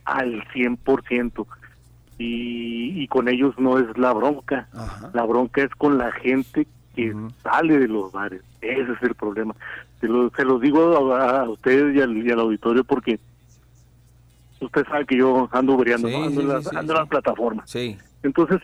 al 0.04 0.44
100%. 0.48 1.46
Y, 2.18 3.02
y 3.02 3.08
con 3.08 3.28
ellos 3.28 3.54
no 3.58 3.78
es 3.78 3.96
la 3.96 4.12
bronca. 4.12 4.68
La 5.14 5.24
bronca 5.24 5.62
es 5.62 5.74
con 5.76 5.96
la 5.96 6.12
gente 6.12 6.66
que 6.94 7.14
sale 7.42 7.78
de 7.78 7.88
los 7.88 8.12
bares. 8.12 8.42
Ese 8.60 8.92
es 8.92 9.02
el 9.02 9.14
problema. 9.14 9.54
Se 10.00 10.08
lo, 10.08 10.30
se 10.30 10.44
los 10.44 10.60
digo 10.60 11.14
a, 11.14 11.48
ustedes 11.48 11.96
y 11.96 12.00
al, 12.00 12.40
auditorio 12.40 12.84
porque 12.84 13.18
usted 14.60 14.84
sabe 14.86 15.06
que 15.06 15.16
yo 15.16 15.48
ando 15.52 15.76
bregando, 15.78 16.08
ando, 16.08 16.40
en 16.42 16.48
las, 16.48 16.66
ando 16.74 16.92
en 16.92 16.98
las 16.98 17.08
plataformas. 17.08 17.74
Entonces, 18.22 18.60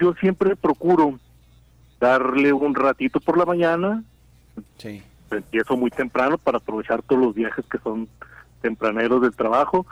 yo 0.00 0.14
siempre 0.14 0.56
procuro 0.56 1.18
darle 2.00 2.52
un 2.52 2.74
ratito 2.74 3.20
por 3.20 3.36
la 3.38 3.44
mañana. 3.44 4.02
Sí. 4.78 5.02
Empiezo 5.30 5.76
muy 5.76 5.90
temprano 5.90 6.38
para 6.38 6.58
aprovechar 6.58 7.02
todos 7.02 7.22
los 7.22 7.34
viajes 7.34 7.64
que 7.66 7.78
son 7.78 8.08
tempraneros 8.62 9.22
del 9.22 9.34
trabajo. 9.34 9.86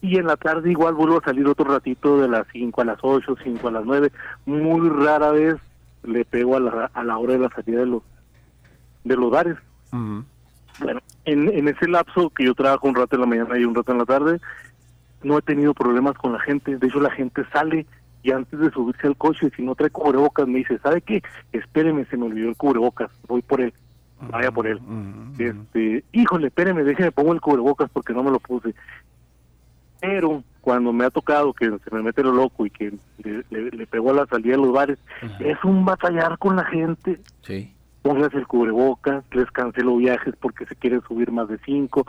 Y 0.00 0.16
en 0.16 0.26
la 0.26 0.36
tarde 0.36 0.70
igual 0.70 0.94
vuelvo 0.94 1.18
a 1.18 1.24
salir 1.24 1.46
otro 1.46 1.66
ratito 1.66 2.18
de 2.18 2.28
las 2.28 2.46
5 2.52 2.80
a 2.80 2.84
las 2.86 2.98
8, 3.02 3.36
5 3.42 3.68
a 3.68 3.72
las 3.72 3.84
9. 3.84 4.10
Muy 4.46 4.88
rara 4.88 5.30
vez 5.32 5.56
le 6.04 6.24
pego 6.24 6.56
a 6.56 6.60
la, 6.60 6.90
a 6.94 7.04
la 7.04 7.18
hora 7.18 7.34
de 7.34 7.40
la 7.40 7.50
salida 7.50 7.80
de 7.80 7.86
los, 7.86 8.02
de 9.04 9.16
los 9.16 9.30
bares. 9.30 9.56
Bueno, 9.90 11.00
en, 11.26 11.48
en 11.50 11.68
ese 11.68 11.86
lapso 11.88 12.30
que 12.30 12.44
yo 12.44 12.54
trabajo 12.54 12.88
un 12.88 12.94
rato 12.94 13.16
en 13.16 13.20
la 13.20 13.26
mañana 13.26 13.58
y 13.58 13.64
un 13.64 13.74
rato 13.74 13.92
en 13.92 13.98
la 13.98 14.06
tarde, 14.06 14.40
no 15.22 15.36
he 15.36 15.42
tenido 15.42 15.74
problemas 15.74 16.16
con 16.16 16.32
la 16.32 16.40
gente. 16.40 16.78
De 16.78 16.86
hecho, 16.86 17.00
la 17.00 17.10
gente 17.10 17.44
sale 17.52 17.84
y 18.22 18.32
antes 18.32 18.58
de 18.58 18.70
subirse 18.70 19.06
al 19.06 19.16
coche, 19.16 19.50
si 19.56 19.62
no 19.62 19.74
trae 19.74 19.90
cubrebocas, 19.90 20.46
me 20.46 20.58
dice, 20.58 20.78
¿sabe 20.78 21.00
qué? 21.00 21.22
Espéreme, 21.52 22.04
se 22.06 22.16
me 22.16 22.26
olvidó 22.26 22.50
el 22.50 22.56
cubrebocas, 22.56 23.10
voy 23.26 23.42
por 23.42 23.60
él, 23.60 23.72
vaya 24.30 24.50
por 24.50 24.66
él. 24.66 24.80
este 25.38 26.04
Híjole, 26.12 26.48
espéreme, 26.48 26.84
déjeme, 26.84 27.12
pongo 27.12 27.32
el 27.32 27.40
cubrebocas 27.40 27.90
porque 27.90 28.12
no 28.12 28.22
me 28.22 28.30
lo 28.30 28.40
puse. 28.40 28.74
Pero 30.00 30.42
cuando 30.60 30.92
me 30.92 31.04
ha 31.04 31.10
tocado 31.10 31.52
que 31.52 31.66
se 31.66 31.94
me 31.94 32.02
mete 32.02 32.22
lo 32.22 32.32
loco 32.32 32.66
y 32.66 32.70
que 32.70 32.92
le, 33.22 33.70
le, 33.70 33.86
pegó 33.86 34.10
a 34.10 34.14
la 34.14 34.26
salida 34.26 34.52
de 34.52 34.62
los 34.62 34.72
bares, 34.72 34.98
es 35.40 35.62
un 35.64 35.84
batallar 35.84 36.38
con 36.38 36.56
la 36.56 36.64
gente. 36.64 37.20
Sí. 37.42 37.74
Póngase 38.02 38.38
el 38.38 38.46
cubrebocas, 38.46 39.24
les 39.32 39.50
cancelo 39.50 39.96
viajes 39.96 40.34
porque 40.40 40.64
se 40.66 40.74
quieren 40.74 41.02
subir 41.02 41.30
más 41.30 41.48
de 41.48 41.58
cinco. 41.64 42.06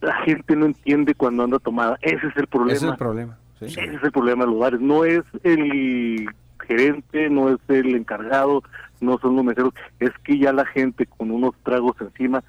La 0.00 0.14
gente 0.22 0.56
no 0.56 0.66
entiende 0.66 1.14
cuando 1.14 1.44
anda 1.44 1.58
tomada. 1.58 1.98
Ese 2.02 2.26
es 2.26 2.36
el 2.36 2.46
problema. 2.46 2.76
Ese 2.76 2.86
es 2.86 2.92
el 2.92 2.98
problema. 2.98 3.38
Ese 3.60 3.84
es 3.84 4.02
el 4.02 4.12
problema 4.12 4.44
de 4.44 4.50
los 4.50 4.60
bares. 4.60 4.80
No 4.80 5.04
es 5.04 5.22
el 5.42 6.28
gerente, 6.66 7.30
no 7.30 7.50
es 7.50 7.58
el 7.68 7.94
encargado, 7.94 8.62
no 9.00 9.18
son 9.18 9.36
los 9.36 9.44
meseros. 9.44 9.72
Es 10.00 10.10
que 10.24 10.38
ya 10.38 10.52
la 10.52 10.66
gente 10.66 11.06
con 11.06 11.30
unos 11.30 11.54
tragos 11.62 11.96
encima 12.00 12.42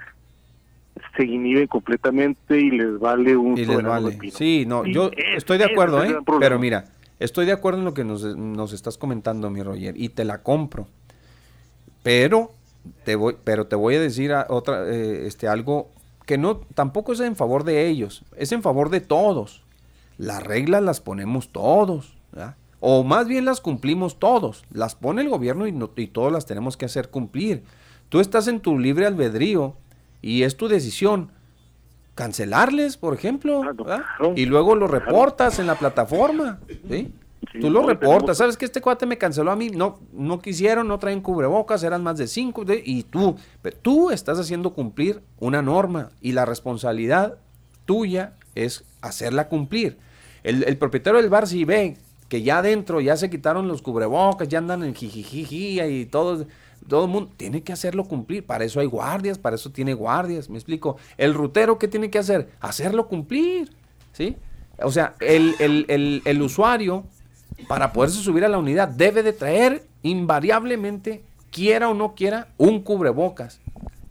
se 1.16 1.26
inhiben 1.26 1.68
completamente 1.68 2.60
y 2.60 2.72
les 2.72 3.00
vale 3.00 3.36
un 3.36 3.58
y 3.58 3.66
les 3.66 3.84
vale. 3.84 4.18
Sí, 4.32 4.66
no, 4.66 4.86
yo 4.86 5.12
estoy 5.36 5.58
de 5.58 5.66
acuerdo, 5.66 6.04
¿eh? 6.04 6.18
Pero 6.40 6.60
mira, 6.60 6.86
estoy 7.20 7.46
de 7.46 7.52
acuerdo 7.52 7.80
en 7.80 7.86
lo 7.86 7.94
que 7.94 8.04
nos, 8.04 8.24
nos 8.24 8.74
estás 8.74 8.98
comentando, 8.98 9.50
mi 9.50 9.62
Roger, 9.62 9.96
y 9.98 10.10
te 10.10 10.24
la 10.24 10.42
compro. 10.42 10.88
Pero 12.04 12.52
te 13.04 13.16
voy, 13.16 13.36
pero 13.44 13.68
te 13.68 13.76
voy 13.76 13.96
a 13.96 14.00
decir 14.00 14.32
a 14.32 14.46
otra, 14.50 14.88
eh, 14.88 15.26
este, 15.28 15.48
algo 15.48 15.90
que 16.26 16.38
no, 16.38 16.58
tampoco 16.58 17.14
es 17.14 17.20
en 17.20 17.36
favor 17.36 17.64
de 17.64 17.88
ellos, 17.88 18.24
es 18.38 18.52
en 18.52 18.62
favor 18.62 18.90
de 18.90 19.02
todos. 19.02 19.65
Las 20.18 20.44
reglas 20.44 20.84
las 20.84 21.02
ponemos 21.02 21.50
todos. 21.50 22.14
O 22.80 23.04
más 23.04 23.28
bien 23.28 23.46
las 23.46 23.62
cumplimos 23.62 24.20
todos. 24.20 24.66
Las 24.72 24.96
pone 24.96 25.22
el 25.22 25.30
gobierno 25.30 25.68
y, 25.68 25.76
y 25.96 26.08
todos 26.08 26.32
las 26.32 26.46
tenemos 26.46 26.78
que 26.78 26.86
hacer 26.86 27.10
cumplir. 27.10 27.64
Tú 28.10 28.20
estás 28.20 28.48
en 28.48 28.60
tu 28.60 28.78
libre 28.78 29.06
albedrío 29.06 29.76
y 30.22 30.44
es 30.44 30.56
tu 30.58 30.68
decisión 30.68 31.32
cancelarles, 32.16 32.96
por 32.98 33.14
ejemplo, 33.14 33.62
y 34.36 34.46
luego 34.46 34.76
lo 34.76 34.88
reportas 34.88 35.60
en 35.60 35.68
la 35.68 35.76
plataforma, 35.76 36.60
¿sí? 36.90 37.12
Tú 37.60 37.70
lo 37.70 37.86
reportas, 37.86 38.38
¿sabes 38.38 38.58
que 38.58 38.66
este 38.66 38.82
cuate 38.82 39.06
me 39.06 39.18
canceló 39.18 39.52
a 39.52 39.56
mí? 39.56 39.70
No, 39.70 40.00
no 40.14 40.40
quisieron, 40.40 40.88
no 40.88 40.98
traen 40.98 41.22
cubrebocas, 41.22 41.84
eran 41.84 42.04
más 42.04 42.18
de 42.18 42.28
cinco, 42.28 42.66
y 42.68 43.04
tú, 43.04 43.36
tú 43.82 44.12
estás 44.12 44.40
haciendo 44.40 44.74
cumplir 44.74 45.22
una 45.40 45.62
norma 45.62 46.10
y 46.22 46.32
la 46.32 46.46
responsabilidad 46.46 47.38
tuya 47.86 48.34
es 48.56 48.84
hacerla 49.08 49.48
cumplir. 49.48 49.98
El, 50.44 50.64
el 50.64 50.78
propietario 50.78 51.22
del 51.22 51.30
bar 51.30 51.48
si 51.48 51.66
ve 51.66 51.98
que 52.30 52.42
ya 52.42 52.60
adentro 52.60 53.02
ya 53.02 53.18
se 53.18 53.30
quitaron 53.30 53.68
los 53.68 53.82
cubrebocas, 53.82 54.48
ya 54.48 54.58
andan 54.58 54.84
en 54.84 54.96
jijijiji 54.96 55.82
y 55.82 56.06
todo, 56.06 56.46
todo 56.88 57.06
el 57.06 57.12
mundo 57.12 57.32
tiene 57.38 57.62
que 57.62 57.74
hacerlo 57.74 58.06
cumplir. 58.06 58.46
Para 58.46 58.66
eso 58.66 58.80
hay 58.80 58.88
guardias, 58.88 59.38
para 59.38 59.56
eso 59.56 59.72
tiene 59.72 59.94
guardias, 59.94 60.50
me 60.50 60.58
explico. 60.58 60.98
El 61.18 61.34
rutero, 61.34 61.78
¿qué 61.78 61.88
tiene 61.88 62.10
que 62.10 62.20
hacer? 62.20 62.50
Hacerlo 62.60 63.08
cumplir, 63.08 63.72
¿sí? 64.14 64.36
O 64.82 64.92
sea, 64.92 65.16
el, 65.20 65.56
el, 65.60 66.22
el, 66.26 66.42
usuario, 66.42 67.06
para 67.68 67.94
poderse 67.94 68.20
subir 68.20 68.44
a 68.44 68.50
la 68.50 68.58
unidad, 68.58 68.90
debe 68.90 69.24
de 69.24 69.32
traer 69.32 69.84
invariablemente, 70.04 71.24
quiera 71.50 71.90
o 71.90 71.94
no 71.94 72.14
quiera, 72.14 72.50
un 72.58 72.82
cubrebocas. 72.82 73.62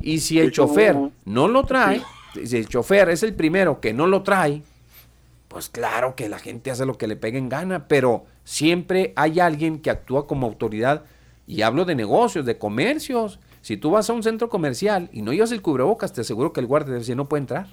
Y 0.00 0.20
si 0.20 0.40
el 0.40 0.52
chofer 0.52 0.96
no 1.24 1.48
lo 1.48 1.64
trae, 1.64 2.00
si 2.44 2.56
el 2.56 2.68
chofer 2.68 3.10
es 3.10 3.22
el 3.22 3.34
primero 3.34 3.80
que 3.80 3.92
no 3.92 4.06
lo 4.06 4.22
trae, 4.22 4.62
pues 5.55 5.68
claro 5.68 6.16
que 6.16 6.28
la 6.28 6.40
gente 6.40 6.72
hace 6.72 6.85
lo 6.85 6.98
que 6.98 7.06
le 7.06 7.14
pegue 7.14 7.39
en 7.39 7.48
gana, 7.48 7.86
pero 7.86 8.24
siempre 8.43 9.12
hay 9.14 9.39
alguien 9.39 9.78
que 9.78 9.89
actúa 9.89 10.26
como 10.26 10.48
autoridad 10.48 11.05
y 11.47 11.62
hablo 11.62 11.85
de 11.85 11.94
negocios, 11.94 12.44
de 12.44 12.59
comercios. 12.59 13.39
Si 13.62 13.76
tú 13.76 13.93
vas 13.93 14.10
a 14.10 14.14
un 14.14 14.24
centro 14.24 14.48
comercial 14.48 15.09
y 15.12 15.22
no 15.22 15.32
llevas 15.32 15.52
el 15.52 15.62
cubrebocas, 15.62 16.12
te 16.12 16.22
aseguro 16.22 16.52
que 16.52 16.59
el 16.59 16.66
guardia 16.66 16.94
decir 16.94 17.16
no 17.16 17.28
puede 17.28 17.43
entrar. 17.43 17.68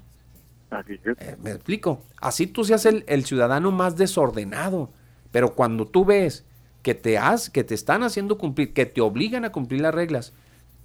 Así 0.70 0.99
eh, 1.03 1.38
me 1.41 1.49
explico. 1.49 2.03
Así 2.18 2.45
tú 2.45 2.64
seas 2.64 2.86
el, 2.86 3.03
el, 3.08 3.26
ciudadano 3.26 3.72
más 3.72 3.98
desordenado. 3.98 4.91
Pero 5.32 5.56
cuando 5.56 5.88
tú 5.88 6.06
ves 6.06 6.45
que 6.84 6.94
te, 6.94 7.18
has, 7.18 7.49
que 7.49 7.64
te 7.64 7.74
están 7.74 8.03
haciendo 8.03 8.38
cumplir, 8.38 8.74
que 8.74 8.86
te 8.86 9.02
obligan 9.02 9.44
a 9.44 9.52
cumplir 9.52 9.82
las 9.82 9.95
reglas, 9.95 10.34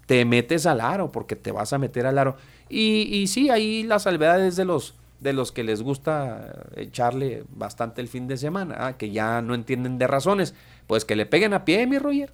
te 0.06 0.24
metes 0.24 0.64
al 0.64 0.80
aro 0.80 1.12
porque 1.12 1.36
te 1.36 1.52
vas 1.52 1.74
a 1.74 1.78
meter 1.78 2.06
al 2.06 2.16
aro. 2.16 2.36
Y, 2.70 3.02
y 3.14 3.26
sí, 3.26 3.50
ahí 3.50 3.82
la 3.82 3.98
salvedades 3.98 4.56
de 4.56 4.64
los, 4.64 4.94
de 5.20 5.32
los 5.32 5.52
que 5.52 5.64
les 5.64 5.82
gusta 5.82 6.66
echarle 6.76 7.44
bastante 7.50 8.00
el 8.00 8.08
fin 8.08 8.28
de 8.28 8.36
semana, 8.36 8.76
ah, 8.78 8.96
que 8.96 9.10
ya 9.10 9.42
no 9.42 9.54
entienden 9.54 9.98
de 9.98 10.06
razones. 10.06 10.54
Pues 10.86 11.04
que 11.04 11.16
le 11.16 11.26
peguen 11.26 11.54
a 11.54 11.64
pie, 11.64 11.86
mi 11.86 11.98
Roger. 11.98 12.32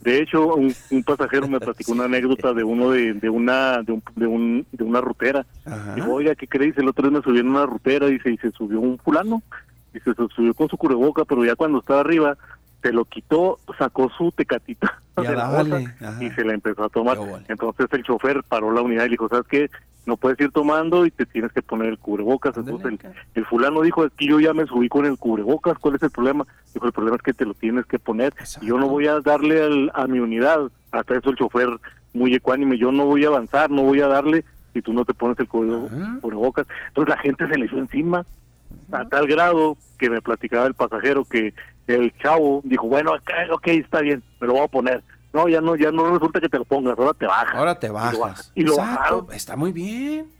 De 0.00 0.20
hecho, 0.20 0.54
un, 0.54 0.74
pasajero 1.04 1.48
me 1.48 1.58
platicó 1.58 1.92
una 1.92 2.04
anécdota 2.04 2.52
de 2.52 2.62
uno 2.62 2.90
de, 2.90 3.14
de 3.14 3.28
una 3.28 3.82
de, 3.82 3.92
un, 3.92 4.02
de, 4.14 4.26
un, 4.26 4.66
de 4.70 4.84
una 4.84 5.00
rutera. 5.00 5.46
Dijo, 5.94 6.12
oiga, 6.12 6.34
¿qué 6.34 6.46
crees? 6.46 6.76
El 6.78 6.88
otro 6.88 7.08
día 7.08 7.18
me 7.18 7.24
subí 7.24 7.38
en 7.38 7.48
una 7.48 7.66
rutera 7.66 8.08
y 8.08 8.18
se, 8.20 8.36
se 8.36 8.50
subió 8.52 8.80
un 8.80 8.98
fulano 8.98 9.42
y 9.94 10.00
se 10.00 10.14
subió 10.14 10.54
con 10.54 10.68
su 10.68 10.76
cubreboca, 10.76 11.24
pero 11.24 11.44
ya 11.44 11.56
cuando 11.56 11.80
estaba 11.80 12.00
arriba 12.00 12.36
se 12.82 12.92
lo 12.92 13.04
quitó, 13.04 13.58
sacó 13.78 14.10
su 14.10 14.32
tecatita 14.32 15.00
y 16.20 16.30
se 16.30 16.44
la 16.44 16.54
empezó 16.54 16.84
a 16.84 16.88
tomar. 16.88 17.18
Entonces 17.48 17.86
el 17.90 18.02
chofer 18.02 18.42
paró 18.44 18.72
la 18.72 18.82
unidad 18.82 19.04
y 19.04 19.08
le 19.08 19.12
dijo, 19.12 19.28
¿sabes 19.28 19.46
qué? 19.48 19.70
No 20.04 20.16
puedes 20.16 20.38
ir 20.40 20.52
tomando 20.52 21.04
y 21.04 21.10
te 21.10 21.26
tienes 21.26 21.52
que 21.52 21.62
poner 21.62 21.88
el 21.88 21.98
cubrebocas. 21.98 22.56
Entonces 22.56 23.00
el, 23.34 23.44
fulano 23.44 23.82
dijo, 23.82 24.04
es 24.04 24.12
que 24.12 24.26
yo 24.26 24.38
ya 24.38 24.54
me 24.54 24.66
subí 24.66 24.88
con 24.88 25.04
el 25.04 25.18
cubrebocas, 25.18 25.78
¿cuál 25.78 25.96
es 25.96 26.02
el 26.04 26.10
problema? 26.10 26.46
Dijo, 26.72 26.86
el 26.86 26.92
problema 26.92 27.16
es 27.16 27.22
que 27.22 27.34
te 27.34 27.44
lo 27.44 27.54
tienes 27.54 27.86
que 27.86 27.98
poner. 27.98 28.32
Y 28.60 28.66
yo 28.66 28.78
no 28.78 28.88
voy 28.88 29.08
a 29.08 29.20
darle 29.20 29.90
a 29.92 30.06
mi 30.06 30.20
unidad. 30.20 30.70
Hasta 30.92 31.16
eso 31.16 31.30
el 31.30 31.36
chofer 31.36 31.68
muy 32.12 32.34
ecuánime, 32.34 32.78
yo 32.78 32.92
no 32.92 33.04
voy 33.04 33.24
a 33.24 33.28
avanzar, 33.28 33.70
no 33.70 33.82
voy 33.82 34.00
a 34.00 34.06
darle 34.06 34.44
si 34.72 34.80
tú 34.80 34.92
no 34.92 35.04
te 35.04 35.12
pones 35.12 35.38
el 35.40 35.48
cubrebocas. 35.48 36.68
Entonces 36.88 37.14
la 37.14 37.20
gente 37.20 37.48
se 37.48 37.58
le 37.58 37.66
echó 37.66 37.78
encima 37.78 38.24
a 38.92 39.04
tal 39.06 39.26
grado 39.26 39.76
que 39.98 40.10
me 40.10 40.22
platicaba 40.22 40.66
el 40.66 40.74
pasajero 40.74 41.24
que 41.24 41.52
el 41.86 42.12
chavo 42.18 42.60
dijo, 42.64 42.88
bueno, 42.88 43.12
ok, 43.52 43.68
está 43.68 44.00
bien, 44.00 44.22
me 44.40 44.46
lo 44.46 44.54
voy 44.54 44.62
a 44.64 44.68
poner. 44.68 45.02
No, 45.32 45.48
ya 45.48 45.60
no, 45.60 45.76
ya 45.76 45.90
no 45.92 46.12
resulta 46.12 46.40
que 46.40 46.48
te 46.48 46.58
lo 46.58 46.64
pongas, 46.64 46.98
ahora 46.98 47.12
te 47.12 47.26
bajas. 47.26 47.54
Ahora 47.54 47.78
te 47.78 47.90
bajas. 47.90 48.52
Y 48.54 48.62
lo, 48.62 48.76
bajaron. 48.76 49.26
Está 49.32 49.56
muy 49.56 49.72
bien. 49.72 50.30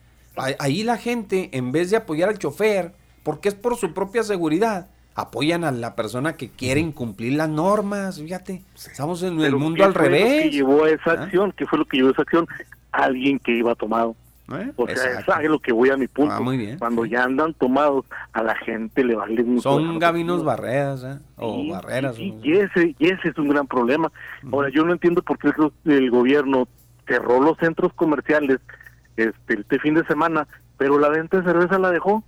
Ahí 0.58 0.82
la 0.82 0.96
gente, 0.96 1.50
en 1.52 1.72
vez 1.72 1.90
de 1.90 1.96
apoyar 1.96 2.28
al 2.28 2.38
chofer, 2.38 2.92
porque 3.22 3.48
es 3.48 3.54
por 3.54 3.76
su 3.76 3.92
propia 3.92 4.22
seguridad, 4.22 4.88
apoyan 5.14 5.64
a 5.64 5.72
la 5.72 5.96
persona 5.96 6.36
que 6.36 6.50
quiere 6.50 6.80
incumplir 6.80 7.34
las 7.34 7.48
normas, 7.48 8.20
fíjate. 8.20 8.62
Estamos 8.74 9.22
en 9.22 9.40
el 9.40 9.56
mundo 9.56 9.84
al 9.84 9.94
revés. 9.94 10.44
¿Qué 10.44 10.50
llevó 10.50 10.84
a 10.84 10.90
esa 10.90 11.10
¿Ah? 11.10 11.24
acción? 11.24 11.52
¿Qué 11.56 11.66
fue 11.66 11.78
lo 11.78 11.86
que 11.86 11.96
llevó 11.96 12.10
a 12.10 12.12
esa 12.12 12.22
acción? 12.22 12.46
Alguien 12.92 13.38
que 13.38 13.52
iba 13.52 13.74
tomado. 13.74 14.14
¿Eh? 14.52 14.72
O 14.76 14.86
sea, 14.86 15.42
es 15.42 15.50
lo 15.50 15.58
que 15.58 15.72
voy 15.72 15.90
a 15.90 15.96
mi 15.96 16.06
punto. 16.06 16.32
Ah, 16.32 16.40
muy 16.40 16.56
bien. 16.56 16.78
Cuando 16.78 17.04
ya 17.04 17.24
andan 17.24 17.52
tomados, 17.54 18.04
a 18.32 18.42
la 18.42 18.54
gente 18.54 19.02
le 19.02 19.16
vale 19.16 19.42
mucho. 19.42 19.62
Son 19.62 19.98
gabinos 19.98 20.44
barreras, 20.44 21.02
¿eh? 21.02 21.18
O 21.36 21.68
barreras. 21.68 22.16
Y, 22.18 22.32
ese, 22.52 22.94
y 22.98 23.06
ese 23.06 23.28
es 23.28 23.38
un 23.38 23.48
gran 23.48 23.66
problema. 23.66 24.12
Ahora, 24.52 24.68
yo 24.70 24.84
no 24.84 24.92
entiendo 24.92 25.22
por 25.22 25.38
qué 25.38 25.50
el, 25.86 26.10
gobierno 26.10 26.68
cerró 27.08 27.40
los 27.40 27.58
centros 27.58 27.92
comerciales 27.94 28.60
este, 29.16 29.60
este 29.60 29.78
fin 29.80 29.94
de 29.94 30.06
semana, 30.06 30.46
pero 30.76 30.98
la 30.98 31.08
venta 31.08 31.38
de 31.38 31.44
cerveza 31.44 31.78
la 31.78 31.90
dejó. 31.90 32.22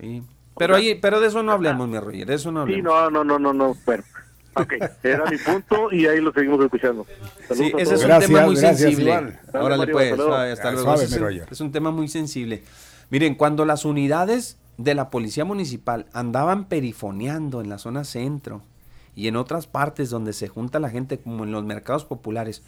Sí. 0.00 0.22
Pero, 0.58 0.74
ahí, 0.74 0.96
pero 1.00 1.20
de 1.20 1.28
eso 1.28 1.42
no 1.42 1.52
hablemos, 1.52 1.88
mi 1.88 1.98
Roger, 1.98 2.26
de 2.26 2.34
eso 2.34 2.50
no 2.50 2.62
hablemos. 2.62 2.80
Sí, 2.80 2.82
no, 2.82 3.08
no, 3.08 3.24
no, 3.24 3.38
no, 3.38 3.52
no. 3.52 3.74
Bueno, 3.86 4.02
Ok, 4.54 4.72
era 5.02 5.30
mi 5.30 5.36
punto 5.38 5.92
y 5.92 6.06
ahí 6.06 6.20
lo 6.20 6.32
seguimos 6.32 6.62
escuchando. 6.64 7.06
sí, 7.54 7.72
ese 7.78 7.94
es 7.94 8.04
un 8.04 8.18
tema 8.18 8.46
muy 8.46 8.56
sensible. 8.56 9.38
Órale 9.52 9.86
pues, 9.86 10.12
hasta 10.12 10.72
luego. 10.72 10.94
es, 10.94 11.60
un, 11.60 11.72
tema 11.72 11.90
muy 11.90 12.08
sensible. 12.08 12.64
Miren, 13.10 13.34
cuando 13.34 13.64
las 13.64 13.84
unidades 13.84 14.58
de 14.76 14.94
la 14.94 15.10
policía 15.10 15.44
municipal 15.44 16.06
andaban 16.12 16.64
perifoneando 16.64 17.60
en 17.60 17.68
la 17.68 17.78
zona 17.78 18.04
centro 18.04 18.62
y 19.14 19.28
en 19.28 19.36
otras 19.36 19.66
partes 19.66 20.10
donde 20.10 20.32
se 20.32 20.48
junta 20.48 20.80
la 20.80 20.90
gente, 20.90 21.18
como 21.18 21.44
en 21.44 21.52
los 21.52 21.64
mercados 21.64 22.04
populares, 22.04 22.62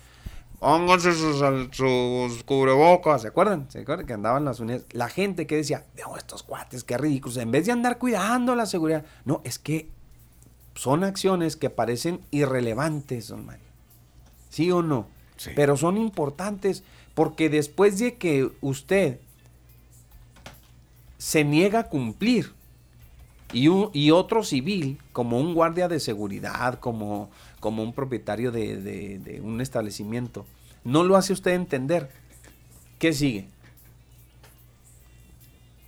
pónganse 0.60 1.12
sus, 1.12 1.42
sus, 1.72 2.44
cubrebocas, 2.44 3.22
¿se 3.22 3.28
acuerdan? 3.28 3.66
¿Se 3.70 3.80
acuerdan 3.80 4.06
que 4.06 4.12
andaban 4.12 4.44
las 4.44 4.60
unidades? 4.60 4.86
La 4.92 5.08
gente 5.08 5.46
que 5.46 5.56
decía, 5.56 5.84
veo 5.96 6.16
estos 6.16 6.44
cuates, 6.44 6.84
qué 6.84 6.96
ridículos, 6.96 7.36
en 7.38 7.50
vez 7.50 7.66
de 7.66 7.72
andar 7.72 7.98
cuidando 7.98 8.54
la 8.54 8.66
seguridad, 8.66 9.04
no, 9.24 9.40
es 9.44 9.58
que 9.58 9.90
son 10.74 11.04
acciones 11.04 11.56
que 11.56 11.70
parecen 11.70 12.20
irrelevantes, 12.30 13.28
don 13.28 13.46
Mario. 13.46 13.66
¿Sí 14.48 14.70
o 14.70 14.82
no? 14.82 15.06
Pero 15.56 15.76
son 15.76 15.96
importantes 15.96 16.84
porque 17.14 17.48
después 17.48 17.98
de 17.98 18.16
que 18.16 18.50
usted 18.60 19.20
se 21.18 21.44
niega 21.44 21.80
a 21.80 21.88
cumplir 21.88 22.52
y, 23.52 23.68
y 23.92 24.10
otro 24.10 24.44
civil, 24.44 25.00
como 25.12 25.38
un 25.38 25.54
guardia 25.54 25.88
de 25.88 26.00
seguridad, 26.00 26.78
como, 26.80 27.30
como 27.60 27.82
un 27.82 27.92
propietario 27.92 28.50
de, 28.50 29.40
un 29.42 29.60
establecimiento, 29.60 30.46
no 30.84 31.04
lo 31.04 31.16
hace 31.16 31.32
usted 31.32 31.52
entender, 31.52 32.10
¿qué 32.98 33.12
sigue? 33.12 33.48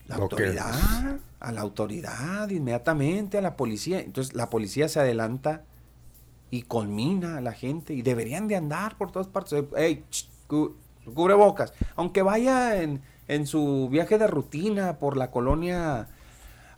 La 0.07 0.17
autoridad 0.17 1.19
a 1.45 1.53
la 1.53 1.61
autoridad 1.61 2.49
inmediatamente, 2.49 3.37
a 3.39 3.43
la 3.43 3.57
policía. 3.57 4.01
Entonces 4.01 4.35
la 4.35 4.49
policía 4.49 4.89
se 4.89 5.01
adelanta 5.01 5.63
y 6.51 6.63
colmina 6.63 7.37
a 7.37 7.41
la 7.43 7.53
gente 7.53 7.93
y 7.93 8.03
deberían 8.03 8.49
de 8.49 8.57
andar 8.57 8.97
por 8.97 9.13
todas 9.13 9.29
partes. 9.29 9.63
Hey, 9.77 10.05
cubre 10.49 11.35
bocas. 11.35 11.75
Aunque 11.97 12.23
vaya 12.23 12.81
en, 12.83 13.03
en, 13.29 13.47
su 13.47 13.89
viaje 13.91 14.17
de 14.17 14.27
rutina 14.27 14.99
por 14.99 15.19
la 15.19 15.31
colonia 15.31 16.09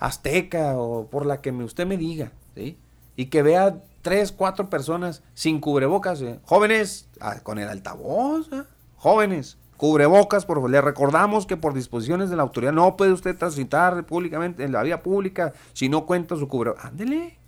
azteca 0.00 0.76
o 0.76 1.06
por 1.06 1.26
la 1.26 1.40
que 1.40 1.52
usted 1.52 1.86
me 1.86 1.96
diga, 1.96 2.32
¿sí? 2.56 2.76
Y 3.14 3.26
que 3.26 3.42
vea 3.42 3.82
tres, 4.02 4.32
cuatro 4.32 4.68
personas 4.68 5.22
sin 5.34 5.60
cubrebocas. 5.60 6.20
¿eh? 6.22 6.40
Jóvenes, 6.44 7.08
ah, 7.20 7.40
con 7.42 7.58
el 7.58 7.68
altavoz, 7.68 8.52
¿eh? 8.52 8.64
jóvenes, 8.96 9.58
Cubrebocas, 9.76 10.46
por 10.46 10.68
le 10.68 10.80
recordamos 10.80 11.46
que 11.46 11.56
por 11.56 11.74
disposiciones 11.74 12.30
de 12.30 12.36
la 12.36 12.42
autoridad 12.42 12.72
no 12.72 12.96
puede 12.96 13.12
usted 13.12 13.36
transitar 13.36 14.06
públicamente 14.06 14.64
en 14.64 14.72
la 14.72 14.82
vía 14.82 15.02
pública 15.02 15.52
si 15.72 15.88
no 15.88 16.06
cuenta 16.06 16.36
su 16.36 16.48
cubrebocas. 16.48 16.86
Ándele. 16.86 17.38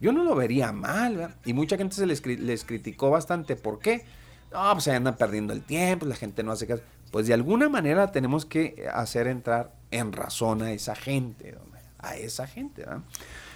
Yo 0.00 0.12
no 0.12 0.22
lo 0.22 0.36
vería 0.36 0.70
mal, 0.70 1.16
¿verdad? 1.16 1.36
Y 1.44 1.54
mucha 1.54 1.76
gente 1.76 1.96
se 1.96 2.06
les, 2.06 2.24
les 2.24 2.64
criticó 2.64 3.10
bastante. 3.10 3.56
¿Por 3.56 3.80
qué? 3.80 4.04
No, 4.52 4.72
pues 4.72 4.84
se 4.84 4.92
andan 4.92 5.16
perdiendo 5.16 5.52
el 5.52 5.62
tiempo, 5.62 6.06
la 6.06 6.14
gente 6.14 6.42
no 6.42 6.52
hace 6.52 6.66
caso. 6.66 6.82
Pues 7.10 7.26
de 7.26 7.34
alguna 7.34 7.68
manera 7.68 8.12
tenemos 8.12 8.44
que 8.44 8.88
hacer 8.92 9.26
entrar 9.26 9.72
en 9.90 10.12
razón 10.12 10.62
a 10.62 10.72
esa 10.72 10.94
gente, 10.94 11.56
a 11.98 12.16
esa 12.16 12.46
gente, 12.46 12.82
¿verdad? 12.82 13.00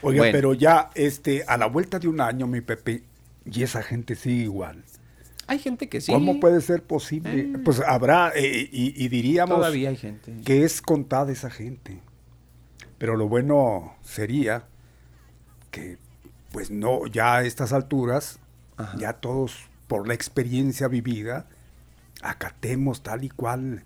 Oiga, 0.01 0.25
pero 0.33 0.55
ya 0.55 0.91
este, 0.95 1.45
a 1.47 1.57
la 1.57 1.67
vuelta 1.67 1.99
de 1.99 2.09
un 2.09 2.21
año, 2.21 2.47
mi 2.47 2.61
Pepe, 2.61 3.05
y 3.45 3.63
esa 3.63 3.83
gente 3.83 4.15
sigue 4.15 4.45
igual. 4.45 4.83
Hay 5.53 5.59
gente 5.59 5.91
que 5.91 6.01
sí. 6.01 6.11
¿Cómo 6.11 6.41
puede 6.41 6.63
ser 6.63 6.83
posible? 6.83 7.41
Eh. 7.41 7.59
Pues 7.63 7.79
habrá, 7.81 8.33
eh, 8.35 8.71
y, 8.73 9.07
diríamos 9.09 9.59
Todavía 9.59 9.91
hay 9.91 9.97
gente. 9.97 10.35
que 10.47 10.65
es 10.65 10.81
contada 10.81 11.31
esa 11.31 11.51
gente. 11.51 12.01
Pero 12.97 13.17
lo 13.17 13.29
bueno 13.29 13.95
sería 14.01 14.65
que 15.71 15.99
pues 16.53 16.71
no, 16.71 17.07
ya 17.07 17.37
a 17.37 17.43
estas 17.45 17.75
alturas, 17.75 18.39
ya 18.97 19.13
todos 19.13 19.69
por 19.89 20.09
la 20.09 20.15
experiencia 20.15 20.89
vivida, 20.89 21.47
acatemos 22.23 23.03
tal 23.03 23.23
y 23.23 23.29
cual 23.29 23.85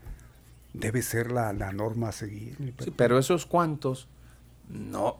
debe 0.72 1.02
ser 1.02 1.32
la, 1.32 1.52
norma 1.72 2.10
a 2.10 2.12
seguir. 2.12 2.74
pero 2.94 3.18
esos 3.18 3.44
cuantos, 3.44 4.06
no, 4.68 5.16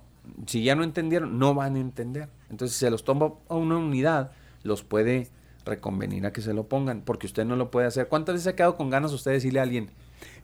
si 0.47 0.63
ya 0.63 0.77
no 0.77 0.85
entendieron, 0.85 1.41
no 1.41 1.55
van 1.55 1.75
a 1.75 1.81
entender. 1.81 2.29
Entonces, 2.51 2.77
si 2.77 2.85
se 2.85 2.91
los 2.91 3.03
toma 3.03 3.33
a 3.49 3.57
una 3.57 3.79
unidad, 3.79 4.31
los 4.63 4.85
puede 4.85 5.29
reconvenir 5.67 6.25
a 6.27 6.33
que 6.33 6.41
se 6.41 6.55
lo 6.55 6.69
pongan, 6.69 7.03
porque 7.03 7.27
usted 7.27 7.45
no 7.45 7.57
lo 7.57 7.71
puede 7.71 7.87
hacer. 7.87 8.09
¿Cuántas 8.09 8.35
veces 8.35 8.45
se 8.45 8.51
ha 8.51 8.57
quedado 8.57 8.77
con 8.77 8.89
ganas 8.89 9.13
usted 9.13 9.33
de 9.33 9.37
decirle 9.37 9.61
a 9.61 9.65
alguien, 9.65 9.91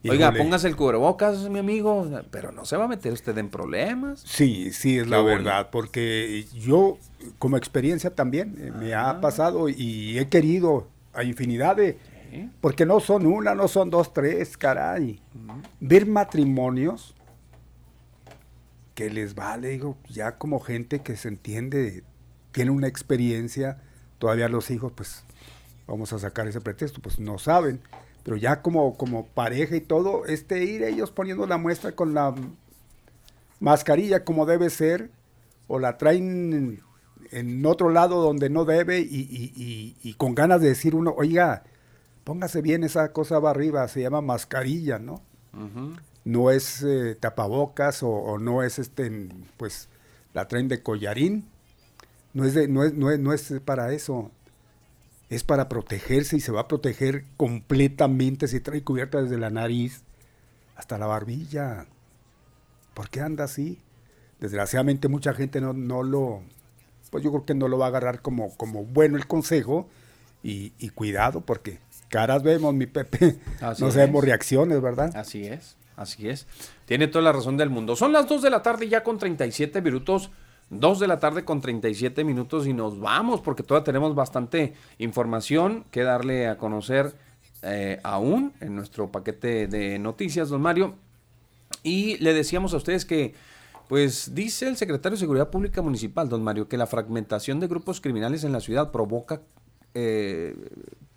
oiga, 0.06 0.32
póngase 0.32 0.68
el 0.68 0.76
cubrebocas, 0.76 1.48
mi 1.48 1.60
amigo, 1.60 2.08
pero 2.30 2.52
no 2.52 2.64
se 2.64 2.76
va 2.76 2.84
a 2.84 2.88
meter 2.88 3.12
usted 3.12 3.36
en 3.38 3.48
problemas? 3.48 4.20
Sí, 4.26 4.72
sí, 4.72 4.98
es 4.98 5.08
la 5.08 5.22
verdad, 5.22 5.70
porque 5.70 6.44
yo, 6.54 6.98
como 7.38 7.56
experiencia 7.56 8.14
también, 8.14 8.56
eh, 8.58 8.72
me 8.78 8.94
ha 8.94 9.20
pasado 9.20 9.68
y 9.68 10.18
he 10.18 10.28
querido 10.28 10.88
a 11.14 11.24
infinidad 11.24 11.76
de 11.76 11.98
porque 12.60 12.86
no 12.86 13.00
son 13.00 13.26
una, 13.26 13.54
no 13.54 13.68
son 13.68 13.90
dos, 13.90 14.12
tres, 14.12 14.56
caray. 14.56 15.20
Ver 15.80 16.06
matrimonios 16.06 17.14
que 18.94 19.10
les 19.10 19.34
vale, 19.34 19.68
digo, 19.68 19.96
ya 20.08 20.38
como 20.38 20.60
gente 20.60 21.00
que 21.00 21.16
se 21.16 21.28
entiende, 21.28 22.04
tiene 22.52 22.70
una 22.70 22.86
experiencia, 22.86 23.82
todavía 24.22 24.48
los 24.48 24.70
hijos, 24.70 24.92
pues 24.94 25.24
vamos 25.88 26.12
a 26.12 26.18
sacar 26.20 26.46
ese 26.46 26.60
pretexto, 26.60 27.02
pues 27.02 27.18
no 27.18 27.38
saben, 27.38 27.80
pero 28.22 28.36
ya 28.36 28.62
como, 28.62 28.96
como 28.96 29.26
pareja 29.26 29.74
y 29.74 29.80
todo, 29.80 30.26
este 30.26 30.62
ir 30.62 30.84
ellos 30.84 31.10
poniendo 31.10 31.44
la 31.46 31.56
muestra 31.56 31.90
con 31.90 32.14
la 32.14 32.32
mascarilla 33.58 34.24
como 34.24 34.46
debe 34.46 34.70
ser, 34.70 35.10
o 35.66 35.80
la 35.80 35.98
traen 35.98 36.80
en 37.32 37.66
otro 37.66 37.90
lado 37.90 38.22
donde 38.22 38.48
no 38.48 38.64
debe 38.64 39.00
y, 39.00 39.96
y 40.00 40.14
con 40.14 40.36
ganas 40.36 40.60
de 40.60 40.68
decir 40.68 40.94
uno, 40.94 41.12
oiga, 41.16 41.64
póngase 42.22 42.62
bien 42.62 42.84
esa 42.84 43.12
cosa 43.12 43.38
va 43.38 43.50
arriba, 43.50 43.86
se 43.88 44.02
llama 44.02 44.20
mascarilla, 44.20 44.98
¿no? 44.98 45.22
No 46.24 46.50
es 46.50 46.82
eh, 46.82 47.16
tapabocas 47.18 48.02
o, 48.02 48.38
no 48.38 48.62
es 48.62 48.78
este, 48.78 49.28
pues, 49.56 49.88
la 50.32 50.46
tren 50.48 50.68
de 50.68 50.82
collarín. 50.82 51.48
No 52.34 52.44
es, 52.44 52.54
de, 52.54 52.68
no, 52.68 52.84
es, 52.84 52.94
no, 52.94 53.10
es, 53.10 53.18
no 53.18 53.32
es 53.32 53.52
para 53.64 53.92
eso. 53.92 54.30
Es 55.28 55.44
para 55.44 55.68
protegerse 55.68 56.36
y 56.36 56.40
se 56.40 56.52
va 56.52 56.62
a 56.62 56.68
proteger 56.68 57.24
completamente 57.36 58.48
si 58.48 58.60
trae 58.60 58.82
cubierta 58.82 59.22
desde 59.22 59.38
la 59.38 59.50
nariz 59.50 60.02
hasta 60.76 60.98
la 60.98 61.06
barbilla. 61.06 61.86
¿Por 62.94 63.09
qué 63.09 63.20
anda 63.20 63.44
así? 63.44 63.80
Desgraciadamente 64.40 65.09
mucha 65.09 65.32
gente 65.32 65.60
no, 65.60 65.72
no 65.72 66.02
lo, 66.02 66.42
pues 67.10 67.22
yo 67.22 67.30
creo 67.30 67.44
que 67.44 67.54
no 67.54 67.68
lo 67.68 67.78
va 67.78 67.86
a 67.86 67.88
agarrar 67.88 68.22
como, 68.22 68.56
como 68.56 68.84
bueno 68.84 69.16
el 69.16 69.26
consejo 69.26 69.88
y, 70.42 70.72
y 70.78 70.90
cuidado 70.90 71.42
porque 71.42 71.78
caras 72.09 72.42
vemos, 72.42 72.74
mi 72.74 72.86
Pepe. 72.86 73.38
no 73.60 73.90
sabemos 73.90 74.24
reacciones, 74.24 74.80
¿verdad? 74.80 75.16
Así 75.16 75.46
es, 75.46 75.76
así 75.96 76.28
es. 76.28 76.46
Tiene 76.86 77.09
toda 77.09 77.24
la 77.24 77.32
razón 77.32 77.56
del 77.56 77.70
mundo. 77.70 77.96
Son 77.96 78.12
las 78.12 78.28
2 78.28 78.42
de 78.42 78.50
la 78.50 78.62
tarde 78.62 78.88
ya 78.88 79.02
con 79.02 79.18
37 79.18 79.80
minutos. 79.80 80.30
2 80.72 81.00
de 81.00 81.06
la 81.06 81.20
tarde 81.20 81.44
con 81.44 81.60
37 81.60 82.24
minutos 82.24 82.66
y 82.66 82.72
nos 82.72 82.98
vamos 82.98 83.40
porque 83.40 83.62
todavía 83.62 83.84
tenemos 83.84 84.14
bastante 84.14 84.72
información 84.98 85.84
que 85.90 86.02
darle 86.02 86.48
a 86.48 86.56
conocer 86.56 87.14
eh, 87.62 88.00
aún 88.02 88.52
en 88.60 88.74
nuestro 88.74 89.12
paquete 89.12 89.68
de 89.68 89.98
noticias, 89.98 90.48
don 90.48 90.62
Mario. 90.62 90.94
Y 91.82 92.16
le 92.18 92.32
decíamos 92.32 92.72
a 92.72 92.78
ustedes 92.78 93.04
que, 93.04 93.34
pues 93.88 94.34
dice 94.34 94.66
el 94.66 94.76
secretario 94.76 95.16
de 95.16 95.20
Seguridad 95.20 95.50
Pública 95.50 95.82
Municipal, 95.82 96.28
don 96.28 96.42
Mario, 96.42 96.68
que 96.68 96.78
la 96.78 96.86
fragmentación 96.86 97.60
de 97.60 97.66
grupos 97.66 98.00
criminales 98.00 98.42
en 98.44 98.52
la 98.52 98.60
ciudad 98.60 98.90
provoca 98.90 99.42
eh, 99.94 100.56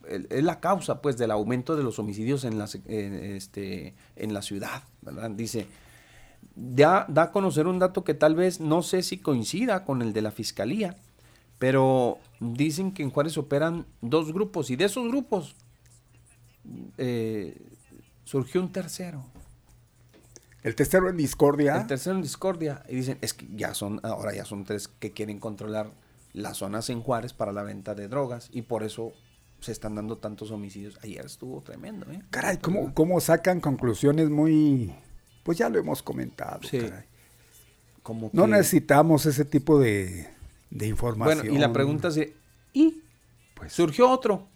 es 0.08 0.44
la 0.44 0.60
causa 0.60 1.02
pues 1.02 1.18
del 1.18 1.32
aumento 1.32 1.76
de 1.76 1.84
los 1.84 1.98
homicidios 1.98 2.44
en 2.44 2.60
la, 2.60 2.66
este, 2.66 3.96
en 4.16 4.34
la 4.34 4.42
ciudad, 4.42 4.84
¿verdad? 5.02 5.32
Dice, 5.32 5.68
da, 6.56 7.06
da 7.10 7.24
a 7.24 7.32
conocer 7.32 7.68
un 7.68 7.80
dato 7.80 8.04
que 8.04 8.14
tal 8.14 8.36
vez 8.36 8.60
no 8.60 8.82
sé 8.82 9.04
si 9.04 9.18
coincida 9.18 9.84
con 9.84 10.02
el 10.02 10.14
de 10.14 10.22
la 10.22 10.32
fiscalía, 10.32 10.96
pero 11.60 12.20
dicen 12.40 12.92
que 12.92 13.04
en 13.04 13.12
Juárez 13.12 13.38
operan 13.38 13.86
dos 14.02 14.34
grupos 14.34 14.70
y 14.70 14.76
de 14.76 14.86
esos 14.86 15.08
grupos 15.08 15.56
eh, 16.98 17.58
surgió 18.24 18.62
un 18.62 18.72
tercero. 18.72 19.24
El 20.64 20.76
tercero 20.76 21.10
en 21.10 21.18
discordia. 21.18 21.78
El 21.78 21.88
tercero 21.88 22.16
en 22.16 22.24
discordia. 22.24 22.84
Y 22.90 22.96
dicen, 22.96 23.20
es 23.22 23.34
que 23.34 23.48
ya 23.56 23.76
son, 23.76 24.00
ahora 24.04 24.34
ya 24.34 24.46
son 24.46 24.66
tres 24.66 24.88
que 24.88 25.12
quieren 25.12 25.40
controlar 25.40 25.92
las 26.34 26.58
zonas 26.58 26.90
en 26.90 27.02
Juárez 27.02 27.34
para 27.34 27.52
la 27.54 27.64
venta 27.64 27.94
de 27.94 28.08
drogas 28.08 28.50
y 28.52 28.64
por 28.64 28.84
eso 28.84 29.14
se 29.60 29.72
están 29.72 29.96
dando 29.96 30.18
tantos 30.18 30.52
homicidios. 30.52 30.98
Ayer 31.04 31.26
estuvo 31.26 31.62
tremendo, 31.62 32.12
¿eh? 32.12 32.22
Caray, 32.32 32.58
¿cómo, 32.58 32.94
cómo 32.94 33.20
sacan 33.22 33.62
conclusiones 33.62 34.30
muy... 34.30 34.94
Pues 35.46 35.60
ya 35.60 35.70
lo 35.70 35.78
hemos 35.78 36.02
comentado, 36.02 36.60
caray. 36.72 37.06
Como 38.02 38.32
No 38.34 38.48
necesitamos 38.48 39.28
ese 39.28 39.46
tipo 39.46 39.80
de, 39.80 40.28
de, 40.72 40.88
información. 40.88 41.38
Bueno, 41.38 41.56
y 41.56 41.60
la 41.60 41.72
pregunta 41.72 42.08
es, 42.08 42.30
¿y? 42.74 43.04
Pues, 43.54 43.72
surgió 43.72 44.10
otro. 44.10 44.48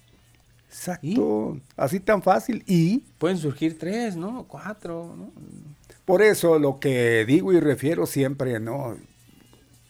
Exacto, 0.67 1.59
así 1.77 1.99
tan 1.99 2.23
fácil. 2.23 2.63
Y 2.65 2.99
pueden 3.19 3.37
surgir 3.37 3.77
tres, 3.77 4.15
¿no? 4.15 4.45
Cuatro, 4.47 5.15
¿no? 5.15 5.31
Por 6.05 6.23
eso 6.23 6.57
lo 6.57 6.79
que 6.79 7.23
digo 7.27 7.53
y 7.53 7.59
refiero 7.59 8.07
siempre, 8.07 8.59
¿no? 8.59 8.97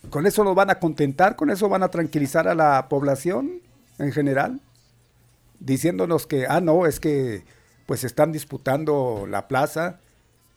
Con 0.10 0.28
eso 0.28 0.44
nos 0.44 0.54
van 0.54 0.70
a 0.70 0.80
contentar, 0.80 1.38
con 1.38 1.50
eso 1.50 1.70
van 1.70 1.84
a 1.84 1.88
tranquilizar 1.88 2.50
a 2.50 2.56
la 2.56 2.90
población 2.90 3.62
en 4.00 4.12
general 4.12 4.60
diciéndonos 5.62 6.28
que, 6.28 6.46
ah, 6.46 6.60
no, 6.60 6.86
es 6.86 7.00
que 7.00 7.44
pues 7.86 8.04
están 8.04 8.34
disputando 8.34 9.28
la 9.30 9.48
plaza 9.48 10.02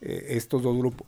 eh, 0.03 0.27
estos 0.37 0.63
dos 0.63 0.77
grupos. 0.77 1.07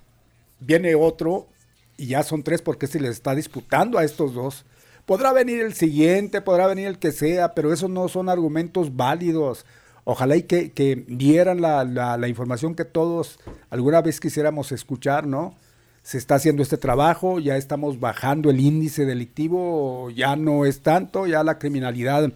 Viene 0.60 0.94
otro 0.94 1.48
y 1.96 2.06
ya 2.06 2.22
son 2.22 2.42
tres 2.42 2.62
porque 2.62 2.86
se 2.86 3.00
les 3.00 3.10
está 3.10 3.34
disputando 3.34 3.98
a 3.98 4.04
estos 4.04 4.34
dos. 4.34 4.64
Podrá 5.04 5.32
venir 5.32 5.60
el 5.60 5.74
siguiente, 5.74 6.40
podrá 6.40 6.66
venir 6.66 6.86
el 6.86 6.98
que 6.98 7.12
sea, 7.12 7.54
pero 7.54 7.72
esos 7.72 7.90
no 7.90 8.08
son 8.08 8.28
argumentos 8.28 8.96
válidos. 8.96 9.66
Ojalá 10.04 10.36
y 10.36 10.42
que, 10.44 10.70
que 10.70 11.04
dieran 11.08 11.60
la, 11.60 11.84
la, 11.84 12.28
información 12.28 12.74
que 12.74 12.84
todos 12.84 13.40
alguna 13.70 14.00
vez 14.00 14.20
quisiéramos 14.20 14.70
escuchar, 14.70 15.26
¿no? 15.26 15.56
Se 16.02 16.18
está 16.18 16.34
haciendo 16.34 16.62
este 16.62 16.76
trabajo, 16.76 17.40
ya 17.40 17.56
estamos 17.56 17.98
bajando 17.98 18.50
el 18.50 18.60
índice 18.60 19.06
delictivo, 19.06 20.10
ya 20.10 20.36
no 20.36 20.66
es 20.66 20.82
tanto, 20.82 21.26
ya 21.26 21.42
la 21.42 21.58
criminalidad 21.58 22.30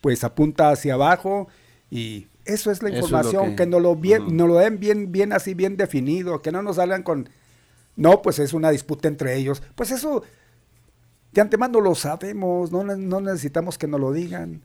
pues 0.00 0.22
apunta 0.22 0.70
hacia 0.70 0.94
abajo 0.94 1.48
y 1.90 2.27
eso 2.48 2.70
es 2.70 2.82
la 2.82 2.90
información, 2.90 3.54
que, 3.54 3.66
no 3.66 3.78
lo, 3.78 3.94
bien, 3.94 4.36
no 4.36 4.46
lo 4.46 4.56
den 4.56 4.80
bien, 4.80 5.12
bien 5.12 5.32
así, 5.32 5.54
bien 5.54 5.76
definido, 5.76 6.42
que 6.42 6.50
no 6.50 6.62
nos 6.62 6.76
salgan 6.76 7.02
con, 7.02 7.28
no, 7.94 8.22
pues 8.22 8.38
es 8.38 8.52
una 8.54 8.70
disputa 8.70 9.06
entre 9.06 9.36
ellos. 9.36 9.62
Pues 9.74 9.90
eso 9.90 10.22
de 11.32 11.40
antemano 11.40 11.80
lo 11.80 11.94
sabemos, 11.94 12.72
no, 12.72 12.82
no 12.82 13.20
necesitamos 13.20 13.78
que 13.78 13.86
nos 13.86 14.00
lo 14.00 14.12
digan. 14.12 14.62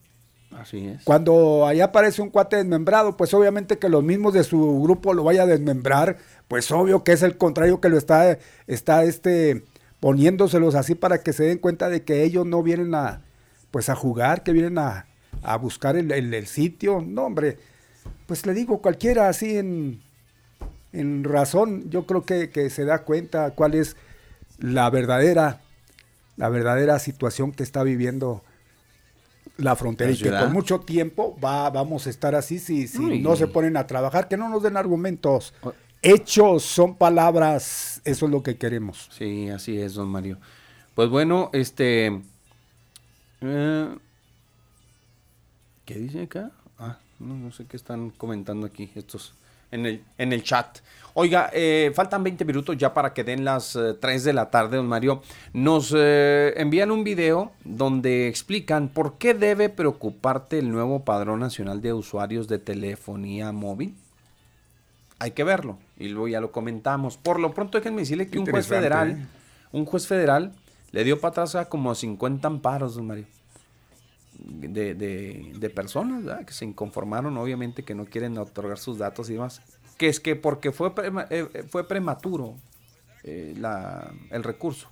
Así 0.52 0.88
es. 0.88 1.04
Cuando 1.04 1.66
allá 1.66 1.86
aparece 1.86 2.22
un 2.22 2.30
cuate 2.30 2.58
desmembrado, 2.58 3.18
pues 3.18 3.34
obviamente 3.34 3.80
que 3.80 3.90
los 3.90 4.04
mismos 4.04 4.34
de 4.34 4.44
su 4.44 4.82
grupo 4.82 5.14
lo 5.14 5.24
vaya 5.24 5.44
a 5.44 5.48
desmembrar, 5.48 6.18
pues 6.48 6.72
obvio 6.72 7.04
que 7.04 7.12
es 7.12 7.24
el 7.24 7.38
contrario 7.38 7.82
que 7.82 7.90
lo 7.90 7.98
está, 7.98 8.38
está 8.68 9.04
este, 9.04 9.66
poniéndoselos 10.00 10.76
así 10.76 10.96
para 10.96 11.22
que 11.22 11.34
se 11.34 11.44
den 11.44 11.58
cuenta 11.58 11.90
de 11.90 12.04
que 12.04 12.24
ellos 12.24 12.46
no 12.46 12.64
vienen 12.64 12.96
a, 12.96 13.22
pues 13.72 13.90
a 13.90 13.96
jugar, 13.96 14.44
que 14.44 14.54
vienen 14.54 14.78
a, 14.78 15.08
a 15.42 15.58
buscar 15.58 15.96
el, 15.96 16.12
el, 16.12 16.48
sitio. 16.48 17.02
No, 17.06 17.26
hombre, 17.26 17.58
pues 18.26 18.46
le 18.46 18.54
digo, 18.54 18.82
cualquiera 18.82 19.30
así 19.30 19.58
en, 19.58 20.02
en 20.92 21.24
razón, 21.24 21.90
yo 21.90 22.06
creo 22.06 22.24
que, 22.24 22.50
que, 22.50 22.70
se 22.70 22.86
da 22.86 23.04
cuenta 23.04 23.52
cuál 23.52 23.76
es 23.76 23.96
la 24.60 24.90
verdadera, 24.90 25.62
la 26.38 26.50
verdadera 26.50 27.00
situación 27.00 27.52
que 27.52 27.64
está 27.64 27.84
viviendo 27.84 28.44
la 29.58 29.76
frontera 29.76 30.12
y 30.12 30.18
que 30.18 30.32
por 30.32 30.50
mucho 30.50 30.80
tiempo 30.80 31.38
va, 31.44 31.70
vamos 31.70 32.08
a 32.08 32.10
estar 32.10 32.34
así 32.36 32.60
si, 32.60 32.88
si 32.88 33.20
no 33.20 33.36
se 33.36 33.48
ponen 33.48 33.78
a 33.78 33.88
trabajar, 33.88 34.28
que 34.28 34.38
no 34.38 34.50
nos 34.50 34.64
den 34.64 34.78
argumentos. 34.78 35.54
Hechos 36.02 36.64
son 36.64 36.96
palabras, 36.96 38.02
eso 38.04 38.26
es 38.26 38.32
lo 38.32 38.44
que 38.44 38.58
queremos. 38.58 39.10
Sí, 39.12 39.50
así 39.50 39.80
es, 39.80 39.94
don 39.94 40.10
Mario. 40.10 40.38
Pues 40.96 41.10
bueno, 41.10 41.50
este... 41.54 42.22
Eh, 43.42 43.98
¿Qué 45.86 45.96
dice 45.96 46.24
acá? 46.24 46.52
No, 47.24 47.52
sé 47.52 47.66
qué 47.66 47.78
están 47.78 48.10
comentando 48.12 48.68
aquí 48.68 48.92
estos 48.96 49.34
en 49.72 49.86
el, 49.86 50.04
en 50.18 50.34
el 50.34 50.44
chat. 50.44 50.80
Oiga, 51.16 51.50
eh, 51.54 51.92
faltan 51.94 52.24
20 52.24 52.44
minutos 52.46 52.78
ya 52.78 52.94
para 52.94 53.14
que 53.14 53.24
den 53.24 53.46
las 53.46 53.78
3 54.00 54.04
eh, 54.04 54.26
de 54.26 54.34
la 54.34 54.50
tarde, 54.50 54.78
don 54.78 54.88
Mario. 54.88 55.22
Nos 55.54 55.94
eh, 55.96 56.54
envían 56.58 56.92
un 56.92 57.04
video 57.04 57.52
donde 57.64 58.28
explican 58.28 58.90
por 58.90 59.18
qué 59.18 59.34
debe 59.34 59.70
preocuparte 59.70 60.60
el 60.60 60.72
nuevo 60.72 61.04
Padrón 61.04 61.40
Nacional 61.40 61.82
de 61.82 61.94
Usuarios 61.94 62.48
de 62.48 62.60
Telefonía 62.60 63.52
Móvil. 63.52 63.96
Hay 65.20 65.32
que 65.32 65.44
verlo 65.44 65.78
y 65.98 66.10
luego 66.10 66.28
ya 66.28 66.42
lo 66.42 66.52
comentamos. 66.52 67.18
Por 67.18 67.40
lo 67.40 67.54
pronto 67.54 67.78
déjenme 67.78 68.02
decirle 68.02 68.28
que 68.28 68.40
un 68.40 68.46
juez 68.46 68.68
federal, 68.68 69.28
un 69.72 69.86
juez 69.86 70.08
federal 70.08 70.52
le 70.92 71.04
dio 71.04 71.20
para 71.20 71.32
atrás 71.32 71.56
a 71.56 71.70
como 71.70 71.94
50 71.96 72.48
amparos, 72.48 72.96
don 72.96 73.08
Mario. 73.08 73.26
De, 74.40 74.96
de, 74.96 75.70
personas 75.70 76.46
que 76.46 76.54
se 76.54 76.66
inconformaron, 76.66 77.38
obviamente, 77.38 77.84
que 77.84 77.96
no 77.96 78.06
quieren 78.06 78.38
otorgar 78.38 78.78
sus 78.78 78.98
datos 78.98 79.30
y 79.30 79.34
demás. 79.34 79.62
Que 79.98 80.08
es 80.08 80.20
que 80.20 80.36
porque 80.36 80.72
fue, 80.72 80.90
eh, 80.90 81.48
eh, 81.54 81.64
fue 81.70 81.88
prematuro 81.88 82.56
eh, 83.24 83.54
la, 83.58 84.12
el 84.32 84.44
recurso 84.44 84.90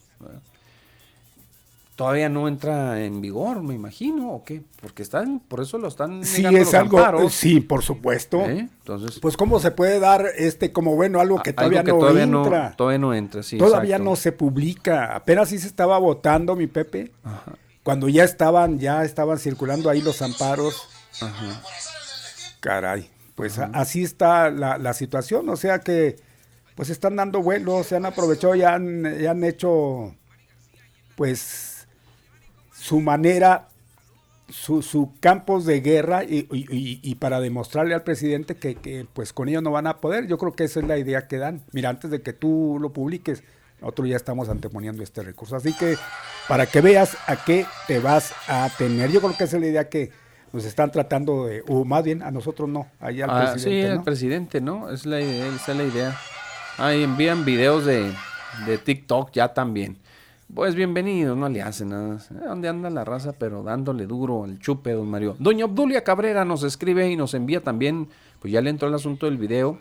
todavía 2.01 2.29
no 2.29 2.47
entra 2.47 3.03
en 3.03 3.21
vigor, 3.21 3.61
me 3.61 3.75
imagino, 3.75 4.31
o 4.31 4.43
qué, 4.43 4.63
porque 4.81 5.03
están, 5.03 5.39
por 5.39 5.61
eso 5.61 5.77
lo 5.77 5.87
están 5.87 6.25
sí 6.25 6.43
es 6.43 6.73
algo, 6.73 7.29
sí, 7.29 7.59
por 7.59 7.83
supuesto. 7.83 8.41
¿Eh? 8.41 8.67
Entonces, 8.79 9.19
pues 9.19 9.37
cómo 9.37 9.59
se 9.59 9.69
puede 9.69 9.99
dar 9.99 10.25
este 10.35 10.71
como 10.71 10.95
bueno 10.95 11.19
algo 11.19 11.43
que 11.43 11.53
todavía, 11.53 11.83
no 11.83 12.17
entra, 12.17 12.75
todavía 12.75 12.97
no 12.97 13.13
entra, 13.13 13.43
sí, 13.43 13.59
todavía 13.59 13.99
no 13.99 14.15
se 14.15 14.31
publica, 14.31 15.15
apenas 15.15 15.49
sí 15.49 15.59
se 15.59 15.67
estaba 15.67 15.99
votando 15.99 16.55
mi 16.55 16.65
Pepe, 16.65 17.11
cuando 17.83 18.09
ya 18.09 18.23
estaban, 18.23 18.79
ya 18.79 19.03
estaban 19.03 19.39
circulando 19.39 19.89
ahí 19.89 20.01
los 20.01 20.21
amparos. 20.21 20.87
Ajá. 21.19 21.61
Caray, 22.59 23.09
pues 23.35 23.57
así 23.57 24.03
está 24.03 24.49
la, 24.51 24.77
la, 24.77 24.93
situación, 24.93 25.49
o 25.49 25.55
sea 25.55 25.79
que 25.79 26.17
pues 26.75 26.89
están 26.89 27.15
dando 27.15 27.41
vuelos, 27.41 27.87
se 27.87 27.95
han 27.95 28.05
aprovechado, 28.05 28.55
ya 28.55 28.75
han, 28.75 29.19
ya 29.19 29.31
han 29.31 29.43
hecho 29.43 30.15
pues 31.15 31.87
su 32.71 32.99
manera, 32.99 33.67
sus 34.49 34.85
su 34.85 35.13
campos 35.19 35.65
de 35.65 35.81
guerra 35.81 36.23
y, 36.23 37.15
para 37.15 37.39
demostrarle 37.39 37.93
al 37.93 38.03
presidente 38.03 38.55
que, 38.55 39.05
pues 39.13 39.33
con 39.33 39.47
ellos 39.47 39.61
no 39.63 39.71
van 39.71 39.87
a 39.87 39.97
poder. 39.97 40.27
Yo 40.27 40.37
creo 40.37 40.53
que 40.53 40.63
esa 40.63 40.79
es 40.79 40.87
la 40.87 40.97
idea 40.97 41.27
que 41.27 41.37
dan. 41.37 41.63
Mira, 41.73 41.89
antes 41.89 42.09
de 42.09 42.21
que 42.21 42.33
tú 42.33 42.77
lo 42.81 42.91
publiques, 42.91 43.43
nosotros 43.81 44.07
ya 44.07 44.15
estamos 44.15 44.47
anteponiendo 44.47 45.03
este 45.03 45.23
recurso. 45.23 45.55
Así 45.55 45.73
que 45.73 45.97
para 46.47 46.67
que 46.67 46.81
veas 46.81 47.17
a 47.27 47.43
qué 47.43 47.65
te 47.87 47.99
vas 47.99 48.33
a 48.47 48.69
tener, 48.77 49.11
yo 49.11 49.19
creo 49.19 49.35
que 49.35 49.43
esa 49.43 49.57
es 49.57 49.61
la 49.61 49.67
idea 49.67 49.89
que 49.89 50.11
nos 50.53 50.65
están 50.65 50.91
tratando 50.91 51.45
de, 51.45 51.63
o 51.67 51.83
más 51.83 52.03
bien 52.03 52.21
a 52.21 52.29
nosotros 52.29 52.69
no, 52.69 52.87
allá 52.99 53.25
al 53.25 53.31
ah, 53.31 53.51
presidente. 53.51 53.87
Sí, 53.87 53.91
al 53.91 54.03
presidente, 54.03 54.61
¿no? 54.61 54.89
Es 54.89 55.05
la 55.05 55.19
idea, 55.19 55.47
esa 55.47 55.71
es 55.71 55.77
la 55.77 55.83
idea. 55.83 56.17
Ahí 56.77 57.03
envían 57.03 57.43
videos 57.43 57.85
de, 57.85 58.11
de 58.65 58.77
TikTok 58.77 59.31
ya 59.31 59.53
también. 59.53 59.97
Pues 60.53 60.75
bienvenido, 60.75 61.35
no 61.35 61.47
le 61.47 61.61
hace 61.61 61.85
nada. 61.85 62.17
¿Dónde 62.29 62.67
anda 62.67 62.89
la 62.89 63.05
raza? 63.05 63.31
Pero 63.31 63.63
dándole 63.63 64.05
duro 64.05 64.43
al 64.43 64.59
chupe, 64.59 64.91
don 64.91 65.09
Mario. 65.09 65.37
Doña 65.39 65.63
Obdulia 65.65 66.03
Cabrera 66.03 66.43
nos 66.43 66.63
escribe 66.63 67.09
y 67.09 67.15
nos 67.15 67.33
envía 67.33 67.61
también, 67.61 68.09
pues 68.41 68.51
ya 68.51 68.59
le 68.59 68.69
entró 68.69 68.89
el 68.89 68.93
asunto 68.93 69.27
del 69.27 69.37
video 69.37 69.79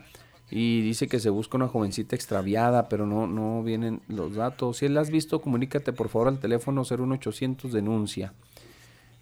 y 0.51 0.81
dice 0.81 1.07
que 1.07 1.21
se 1.21 1.29
busca 1.29 1.55
una 1.55 1.69
jovencita 1.69 2.13
extraviada, 2.13 2.89
pero 2.89 3.05
no, 3.05 3.25
no 3.25 3.63
vienen 3.63 4.01
los 4.09 4.35
datos. 4.35 4.77
Si 4.77 4.89
la 4.89 4.99
has 4.99 5.09
visto, 5.09 5.41
comunícate 5.41 5.93
por 5.93 6.09
favor 6.09 6.27
al 6.27 6.39
teléfono 6.39 6.83
01800 6.83 7.71
denuncia. 7.71 8.33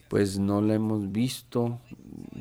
Pues 0.08 0.40
no 0.40 0.60
la 0.60 0.74
hemos 0.74 1.12
visto. 1.12 1.80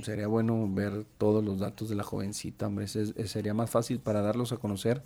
Sería 0.02 0.26
bueno 0.26 0.66
ver 0.70 1.04
todos 1.18 1.44
los 1.44 1.58
datos 1.58 1.90
de 1.90 1.96
la 1.96 2.02
jovencita, 2.02 2.66
hombre. 2.66 2.88
sería 2.88 3.52
más 3.52 3.68
fácil 3.68 4.00
para 4.00 4.22
darlos 4.22 4.52
a 4.52 4.56
conocer. 4.56 5.02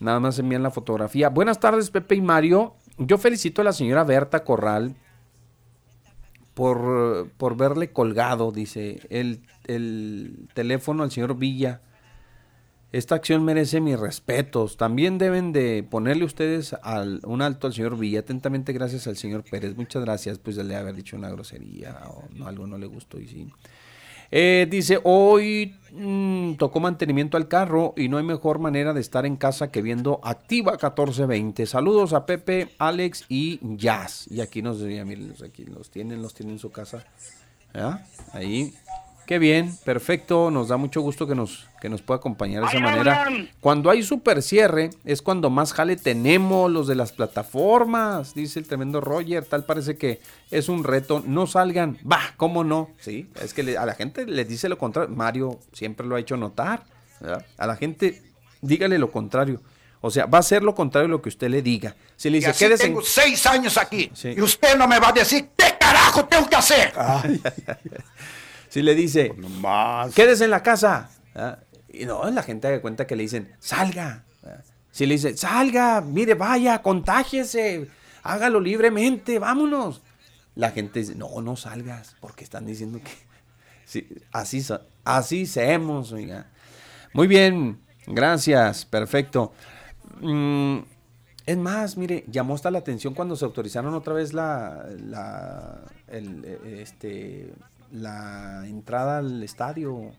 Nada 0.00 0.18
más 0.18 0.36
envían 0.40 0.64
la 0.64 0.72
fotografía. 0.72 1.28
Buenas 1.28 1.60
tardes, 1.60 1.90
Pepe 1.90 2.16
y 2.16 2.20
Mario. 2.20 2.74
Yo 2.98 3.18
felicito 3.18 3.60
a 3.60 3.64
la 3.64 3.72
señora 3.72 4.02
Berta 4.02 4.42
Corral 4.42 4.96
por, 6.54 7.30
por 7.36 7.56
verle 7.56 7.92
colgado, 7.92 8.50
dice, 8.50 9.00
el, 9.10 9.42
el 9.68 10.48
teléfono 10.54 11.04
al 11.04 11.12
señor 11.12 11.36
Villa. 11.36 11.82
Esta 12.92 13.14
acción 13.14 13.42
merece 13.42 13.80
mis 13.80 13.98
respetos. 13.98 14.76
También 14.76 15.16
deben 15.16 15.52
de 15.52 15.82
ponerle 15.82 16.24
ustedes 16.24 16.74
al, 16.82 17.20
un 17.24 17.40
alto 17.40 17.66
al 17.66 17.72
señor 17.72 17.98
Villa. 17.98 18.20
Atentamente 18.20 18.74
gracias 18.74 19.06
al 19.06 19.16
señor 19.16 19.44
Pérez. 19.44 19.74
Muchas 19.76 20.04
gracias 20.04 20.38
pues 20.38 20.56
de 20.56 20.76
haber 20.76 20.94
dicho 20.94 21.16
una 21.16 21.30
grosería 21.30 21.98
o 22.08 22.24
no, 22.34 22.46
algo 22.46 22.66
no 22.66 22.76
le 22.76 22.86
gustó 22.86 23.18
y 23.18 23.26
sí. 23.26 23.48
Eh, 24.34 24.66
dice, 24.70 24.98
hoy 25.04 25.74
mm, 25.90 26.54
tocó 26.54 26.80
mantenimiento 26.80 27.36
al 27.38 27.48
carro 27.48 27.94
y 27.96 28.08
no 28.08 28.18
hay 28.18 28.24
mejor 28.24 28.58
manera 28.58 28.92
de 28.92 29.00
estar 29.00 29.24
en 29.24 29.36
casa 29.36 29.70
que 29.70 29.80
viendo 29.80 30.20
Activa 30.22 30.72
1420. 30.72 31.64
Saludos 31.64 32.12
a 32.12 32.26
Pepe, 32.26 32.74
Alex 32.78 33.24
y 33.28 33.58
Jazz. 33.76 34.26
Y 34.30 34.40
aquí 34.42 34.60
nos 34.60 34.80
miren, 34.80 35.34
aquí 35.44 35.64
los 35.64 35.90
tienen, 35.90 36.20
los 36.20 36.34
tienen 36.34 36.54
en 36.54 36.58
su 36.58 36.70
casa. 36.70 37.04
Ahí 38.32 38.74
Qué 39.26 39.38
bien, 39.38 39.76
perfecto. 39.84 40.50
Nos 40.50 40.68
da 40.68 40.76
mucho 40.76 41.00
gusto 41.00 41.26
que 41.26 41.34
nos, 41.34 41.68
que 41.80 41.88
nos 41.88 42.02
pueda 42.02 42.18
acompañar 42.18 42.62
de 42.62 42.68
esa 42.68 42.80
manera. 42.80 43.28
Cuando 43.60 43.90
hay 43.90 44.02
super 44.02 44.42
cierre, 44.42 44.90
es 45.04 45.22
cuando 45.22 45.48
más 45.48 45.72
jale 45.72 45.96
tenemos 45.96 46.70
los 46.70 46.86
de 46.86 46.96
las 46.96 47.12
plataformas, 47.12 48.34
dice 48.34 48.58
el 48.58 48.66
tremendo 48.66 49.00
Roger. 49.00 49.44
Tal 49.44 49.64
parece 49.64 49.96
que 49.96 50.20
es 50.50 50.68
un 50.68 50.84
reto. 50.84 51.22
No 51.24 51.46
salgan. 51.46 51.98
Va, 52.10 52.20
¿cómo 52.36 52.64
no? 52.64 52.90
Sí, 52.98 53.30
es 53.40 53.54
que 53.54 53.76
a 53.76 53.86
la 53.86 53.94
gente 53.94 54.26
le 54.26 54.44
dice 54.44 54.68
lo 54.68 54.78
contrario. 54.78 55.14
Mario 55.14 55.60
siempre 55.72 56.06
lo 56.06 56.16
ha 56.16 56.20
hecho 56.20 56.36
notar. 56.36 56.84
A 57.56 57.66
la 57.66 57.76
gente, 57.76 58.22
dígale 58.60 58.98
lo 58.98 59.10
contrario. 59.10 59.62
O 60.00 60.10
sea, 60.10 60.26
va 60.26 60.38
a 60.38 60.42
ser 60.42 60.64
lo 60.64 60.74
contrario 60.74 61.06
de 61.06 61.12
lo 61.12 61.22
que 61.22 61.28
usted 61.28 61.48
le 61.48 61.62
diga. 61.62 61.94
Si 62.16 62.28
le 62.28 62.38
dice, 62.38 62.66
y 62.66 62.76
tengo 62.76 63.02
seis 63.02 63.46
años 63.46 63.78
aquí 63.78 64.10
y 64.24 64.40
usted 64.40 64.76
no 64.76 64.88
me 64.88 64.98
va 64.98 65.10
a 65.10 65.12
decir 65.12 65.50
qué 65.56 65.76
carajo 65.78 66.24
tengo 66.24 66.48
que 66.48 66.56
hacer. 66.56 66.92
Si 68.72 68.80
le 68.80 68.94
dice, 68.94 69.34
pues 69.36 70.14
quédese 70.14 70.44
en 70.44 70.50
la 70.50 70.62
casa. 70.62 71.10
Y 71.90 72.06
no, 72.06 72.30
la 72.30 72.42
gente 72.42 72.70
da 72.70 72.80
cuenta 72.80 73.06
que 73.06 73.14
le 73.16 73.24
dicen, 73.24 73.54
salga. 73.58 74.24
Si 74.90 75.04
le 75.04 75.16
dice, 75.16 75.36
salga, 75.36 76.00
mire, 76.00 76.32
vaya, 76.32 76.80
contágiese, 76.80 77.90
hágalo 78.22 78.60
libremente, 78.60 79.38
vámonos. 79.38 80.00
La 80.54 80.70
gente 80.70 81.00
dice, 81.00 81.14
no, 81.14 81.42
no 81.42 81.54
salgas, 81.54 82.16
porque 82.18 82.44
están 82.44 82.64
diciendo 82.64 82.98
que 83.04 83.10
sí, 83.84 84.08
así, 84.32 84.64
así 85.04 85.44
seamos, 85.44 86.12
oiga. 86.12 86.46
Muy 87.12 87.26
bien, 87.26 87.78
gracias, 88.06 88.86
perfecto. 88.86 89.52
Mm, 90.22 90.78
es 91.44 91.58
más, 91.58 91.98
mire, 91.98 92.24
llamó 92.26 92.54
hasta 92.54 92.70
la 92.70 92.78
atención 92.78 93.12
cuando 93.12 93.36
se 93.36 93.44
autorizaron 93.44 93.92
otra 93.92 94.14
vez 94.14 94.32
la, 94.32 94.86
la 94.98 95.82
el, 96.08 96.44
este, 96.64 97.52
la 97.92 98.66
entrada 98.66 99.18
al 99.18 99.42
estadio 99.42 100.12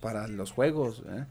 para 0.00 0.26
los 0.26 0.50
juegos. 0.50 1.02
¿eh? 1.08 1.26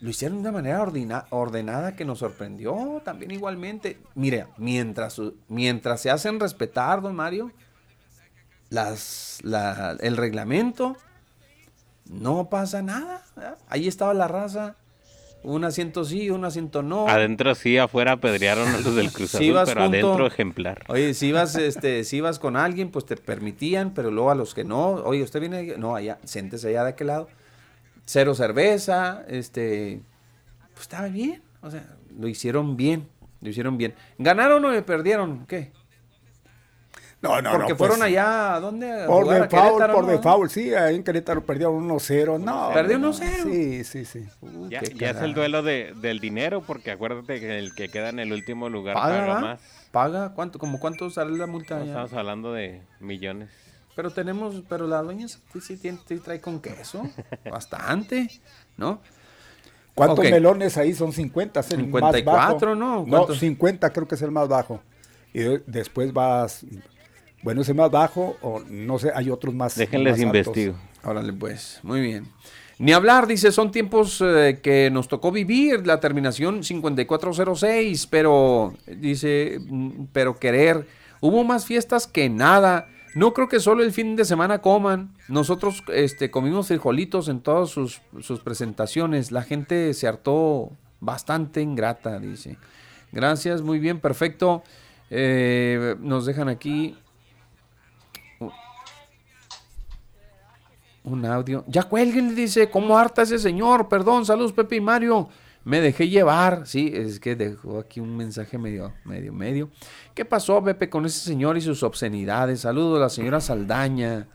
Lo 0.00 0.10
hicieron 0.10 0.38
de 0.38 0.48
una 0.48 0.52
manera 0.52 0.82
ordenada 1.30 1.94
que 1.94 2.04
nos 2.04 2.18
sorprendió 2.18 3.02
también 3.04 3.30
igualmente. 3.30 3.98
Mire, 4.14 4.46
mientras, 4.56 5.20
mientras 5.48 6.00
se 6.00 6.10
hacen 6.10 6.40
respetar, 6.40 7.02
don 7.02 7.14
Mario, 7.14 7.52
el 8.70 10.16
reglamento, 10.16 10.96
no 12.06 12.48
pasa 12.48 12.82
nada. 12.82 13.22
¿eh? 13.36 13.54
Ahí 13.68 13.86
estaba 13.86 14.14
la 14.14 14.26
raza 14.26 14.76
un 15.44 15.64
asiento 15.64 16.04
sí, 16.04 16.30
un 16.30 16.44
asiento 16.44 16.82
no. 16.82 17.06
Adentro 17.06 17.54
sí, 17.54 17.78
afuera 17.78 18.12
apedrearon 18.12 18.66
a 18.68 18.80
los 18.80 18.96
del 18.96 19.12
Cruz 19.12 19.34
Azul, 19.34 19.56
pero 19.64 19.82
adentro 19.82 20.26
ejemplar. 20.26 20.82
Oye, 20.88 21.14
si 21.14 21.28
ibas, 21.28 21.54
este, 21.56 22.04
si 22.04 22.16
ibas 22.16 22.38
con 22.38 22.56
alguien, 22.56 22.90
pues 22.90 23.04
te 23.04 23.16
permitían, 23.16 23.92
pero 23.94 24.10
luego 24.10 24.30
a 24.30 24.34
los 24.34 24.54
que 24.54 24.64
no, 24.64 24.88
oye, 24.88 25.22
usted 25.22 25.40
viene, 25.40 25.76
no, 25.76 25.94
allá, 25.94 26.18
siéntese 26.24 26.68
allá 26.68 26.84
de 26.84 26.90
aquel 26.90 27.06
lado. 27.08 27.28
Cero 28.06 28.34
cerveza, 28.34 29.24
este, 29.28 30.00
pues 30.72 30.82
estaba 30.82 31.08
bien, 31.08 31.42
o 31.62 31.70
sea, 31.70 31.86
lo 32.18 32.26
hicieron 32.28 32.76
bien, 32.76 33.08
lo 33.40 33.50
hicieron 33.50 33.78
bien. 33.78 33.94
¿Ganaron 34.18 34.64
o 34.64 34.70
me 34.70 34.82
perdieron? 34.82 35.46
¿Qué? 35.46 35.72
No, 37.24 37.40
no, 37.40 37.52
Porque 37.52 37.74
pues, 37.74 37.88
fueron 37.88 38.02
allá, 38.04 38.56
¿a 38.56 38.60
dónde? 38.60 39.06
por 39.06 39.26
default, 39.26 39.92
por 39.92 40.06
default, 40.06 40.50
sí, 40.50 40.74
ahí 40.74 40.96
en 40.96 41.02
Querétaro 41.02 41.42
perdieron 41.42 41.88
1-0, 41.88 42.38
no. 42.38 42.70
Perdió 42.74 42.98
1-0. 42.98 43.44
Sí, 43.44 43.84
sí, 43.84 44.04
sí. 44.04 44.26
ya, 44.68 44.80
es 44.80 45.22
el 45.22 45.32
duelo 45.32 45.62
de, 45.62 45.94
del 45.96 46.20
dinero, 46.20 46.60
porque 46.60 46.90
acuérdate 46.90 47.40
que 47.40 47.58
el 47.58 47.74
que 47.74 47.88
queda 47.88 48.10
en 48.10 48.18
el 48.18 48.30
último 48.30 48.68
lugar 48.68 48.94
paga, 48.94 49.40
más. 49.40 49.60
¿Paga? 49.90 50.34
¿Cuánto, 50.34 50.58
como 50.58 50.78
cuánto 50.78 51.08
sale 51.08 51.34
la 51.38 51.46
multa? 51.46 51.82
estamos 51.82 52.12
hablando 52.12 52.52
de 52.52 52.82
millones. 53.00 53.48
Pero 53.96 54.10
tenemos, 54.10 54.62
pero 54.68 54.86
la 54.86 55.00
dueña 55.00 55.26
sí, 55.26 55.38
sí, 55.62 55.78
sí 55.78 56.18
trae 56.18 56.42
con 56.42 56.60
queso, 56.60 57.08
bastante, 57.50 58.28
¿no? 58.76 59.00
¿Cuántos 59.94 60.24
melones 60.24 60.76
ahí 60.76 60.92
son 60.92 61.10
50? 61.10 61.60
Es 61.60 61.70
el 61.70 61.80
54, 61.80 62.74
¿no? 62.74 63.06
No, 63.06 63.28
50 63.28 63.90
creo 63.94 64.06
que 64.06 64.16
es 64.16 64.22
el 64.22 64.30
más 64.30 64.46
bajo. 64.46 64.82
Y 65.32 65.40
después 65.66 66.12
vas 66.12 66.66
bueno, 67.44 67.60
ese 67.60 67.74
más 67.74 67.90
bajo 67.90 68.38
o 68.40 68.60
no 68.68 68.98
sé, 68.98 69.12
hay 69.14 69.28
otros 69.28 69.54
más. 69.54 69.76
Déjenles 69.76 70.18
investigo. 70.18 70.74
Órale, 71.04 71.32
pues, 71.34 71.78
muy 71.82 72.00
bien. 72.00 72.26
Ni 72.78 72.92
hablar, 72.92 73.26
dice, 73.26 73.52
son 73.52 73.70
tiempos 73.70 74.20
eh, 74.22 74.60
que 74.62 74.90
nos 74.90 75.08
tocó 75.08 75.30
vivir, 75.30 75.86
la 75.86 76.00
terminación 76.00 76.64
5406, 76.64 78.06
pero, 78.06 78.72
dice, 78.86 79.58
mm, 79.60 80.06
pero 80.12 80.38
querer. 80.38 80.86
Hubo 81.20 81.44
más 81.44 81.66
fiestas 81.66 82.06
que 82.06 82.30
nada. 82.30 82.88
No 83.14 83.34
creo 83.34 83.48
que 83.48 83.60
solo 83.60 83.84
el 83.84 83.92
fin 83.92 84.16
de 84.16 84.24
semana 84.24 84.62
coman. 84.62 85.14
Nosotros 85.28 85.84
este, 85.92 86.30
comimos 86.30 86.68
frijolitos 86.68 87.28
en 87.28 87.40
todas 87.40 87.68
sus, 87.68 88.00
sus 88.20 88.40
presentaciones. 88.40 89.32
La 89.32 89.42
gente 89.42 89.92
se 89.92 90.08
hartó 90.08 90.72
bastante 91.00 91.60
ingrata, 91.60 92.18
dice. 92.18 92.56
Gracias, 93.12 93.60
muy 93.60 93.78
bien, 93.78 94.00
perfecto. 94.00 94.62
Eh, 95.10 95.94
nos 96.00 96.26
dejan 96.26 96.48
aquí 96.48 96.96
un 101.04 101.24
audio. 101.24 101.64
Ya 101.68 101.84
cuelguen, 101.84 102.34
dice, 102.34 102.68
¿cómo 102.70 102.98
harta 102.98 103.22
ese 103.22 103.38
señor? 103.38 103.88
Perdón, 103.88 104.26
saludos 104.26 104.52
Pepe 104.52 104.76
y 104.76 104.80
Mario. 104.80 105.28
Me 105.62 105.80
dejé 105.80 106.08
llevar, 106.08 106.66
sí, 106.66 106.92
es 106.92 107.20
que 107.20 107.36
dejó 107.36 107.78
aquí 107.78 108.00
un 108.00 108.16
mensaje 108.16 108.58
medio, 108.58 108.92
medio, 109.04 109.32
medio. 109.32 109.70
¿Qué 110.14 110.24
pasó, 110.24 110.62
Pepe, 110.62 110.90
con 110.90 111.06
ese 111.06 111.20
señor 111.20 111.56
y 111.56 111.62
sus 111.62 111.82
obscenidades? 111.82 112.60
Saludos 112.60 112.98
a 112.98 113.00
la 113.00 113.08
señora 113.08 113.40
Saldaña. 113.40 114.28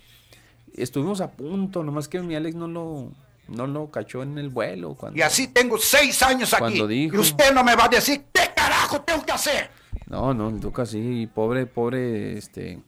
Estuvimos 0.73 1.21
a 1.21 1.29
punto, 1.29 1.83
nomás 1.83 2.07
que 2.07 2.19
mi 2.19 2.35
Alex 2.35 2.55
no 2.55 2.67
lo, 2.67 3.11
no 3.47 3.67
lo 3.67 3.91
cachó 3.91 4.23
en 4.23 4.39
el 4.39 4.49
vuelo. 4.49 4.97
y 5.13 5.21
así 5.21 5.49
tengo 5.49 5.77
seis 5.77 6.21
años 6.23 6.51
aquí. 6.53 6.81
y 6.81 7.15
usted 7.15 7.53
no 7.53 7.63
me 7.63 7.75
va 7.75 7.85
a 7.85 7.89
decir 7.89 8.25
qué 8.33 8.49
carajo 8.55 9.01
tengo 9.01 9.23
que 9.23 9.31
hacer. 9.31 9.69
No, 10.07 10.33
no, 10.33 10.49
el 10.49 10.59
Duca 10.59 10.87
sí, 10.87 11.29
pobre, 11.31 11.67
pobre, 11.67 12.37
este... 12.39 12.79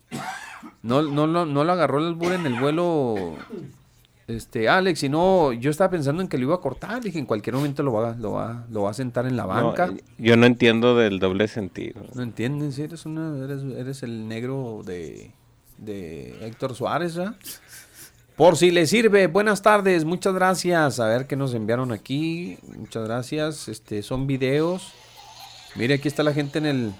No, 0.84 1.02
no, 1.02 1.28
no, 1.28 1.46
no 1.46 1.64
lo 1.64 1.72
agarró 1.72 2.00
el 2.00 2.08
albur 2.08 2.34
en 2.34 2.46
el 2.46 2.60
vuelo 2.60 3.36
este, 4.36 4.70
Alex, 4.70 5.04
y 5.04 5.10
no, 5.10 5.52
yo 5.52 5.70
estaba 5.70 5.92
pensando 5.92 6.22
en 6.22 6.28
que 6.28 6.38
lo 6.38 6.46
iba 6.46 6.56
a 6.56 6.60
cortar, 6.60 7.02
dije, 7.02 7.20
en 7.20 7.26
cualquier 7.26 7.56
momento 7.56 7.84
lo 7.84 7.92
va, 7.92 8.16
lo 8.18 8.32
va, 8.32 8.66
lo 8.70 8.84
va 8.84 8.92
a 8.92 8.94
sentar 8.94 9.26
en 9.26 9.36
la 9.36 9.46
banca. 9.46 9.94
yo 10.18 10.38
no 10.38 10.46
entiendo 10.46 10.96
del 10.96 11.20
doble 11.20 11.48
sentido. 11.48 12.02
No 12.14 12.24
entiendes, 12.24 12.80
eres 12.80 13.06
una, 13.06 13.44
eres, 13.44 13.64
eres 13.78 14.04
el 14.04 14.28
negro 14.28 14.82
de, 14.86 15.32
de 15.78 16.46
Héctor 16.46 16.76
Suárez, 16.76 17.18
¿ah? 17.18 17.36
Por 18.38 18.58
si 18.58 18.72
le 18.72 18.88
sirve, 18.88 19.28
buenas 19.28 19.62
tardes, 19.62 20.06
muchas 20.06 20.34
gracias. 20.34 21.00
A 21.00 21.08
ver 21.08 21.28
qué 21.28 21.36
nos 21.36 21.54
enviaron 21.54 21.92
aquí. 21.92 22.58
Muchas 22.76 23.04
gracias. 23.04 23.68
Este 23.68 24.02
son 24.02 24.26
videos. 24.26 24.94
Mire, 25.76 25.96
aquí 25.96 26.08
está 26.08 26.24
la 26.24 26.34
gente 26.34 26.58
en 26.58 26.66
el 26.66 26.94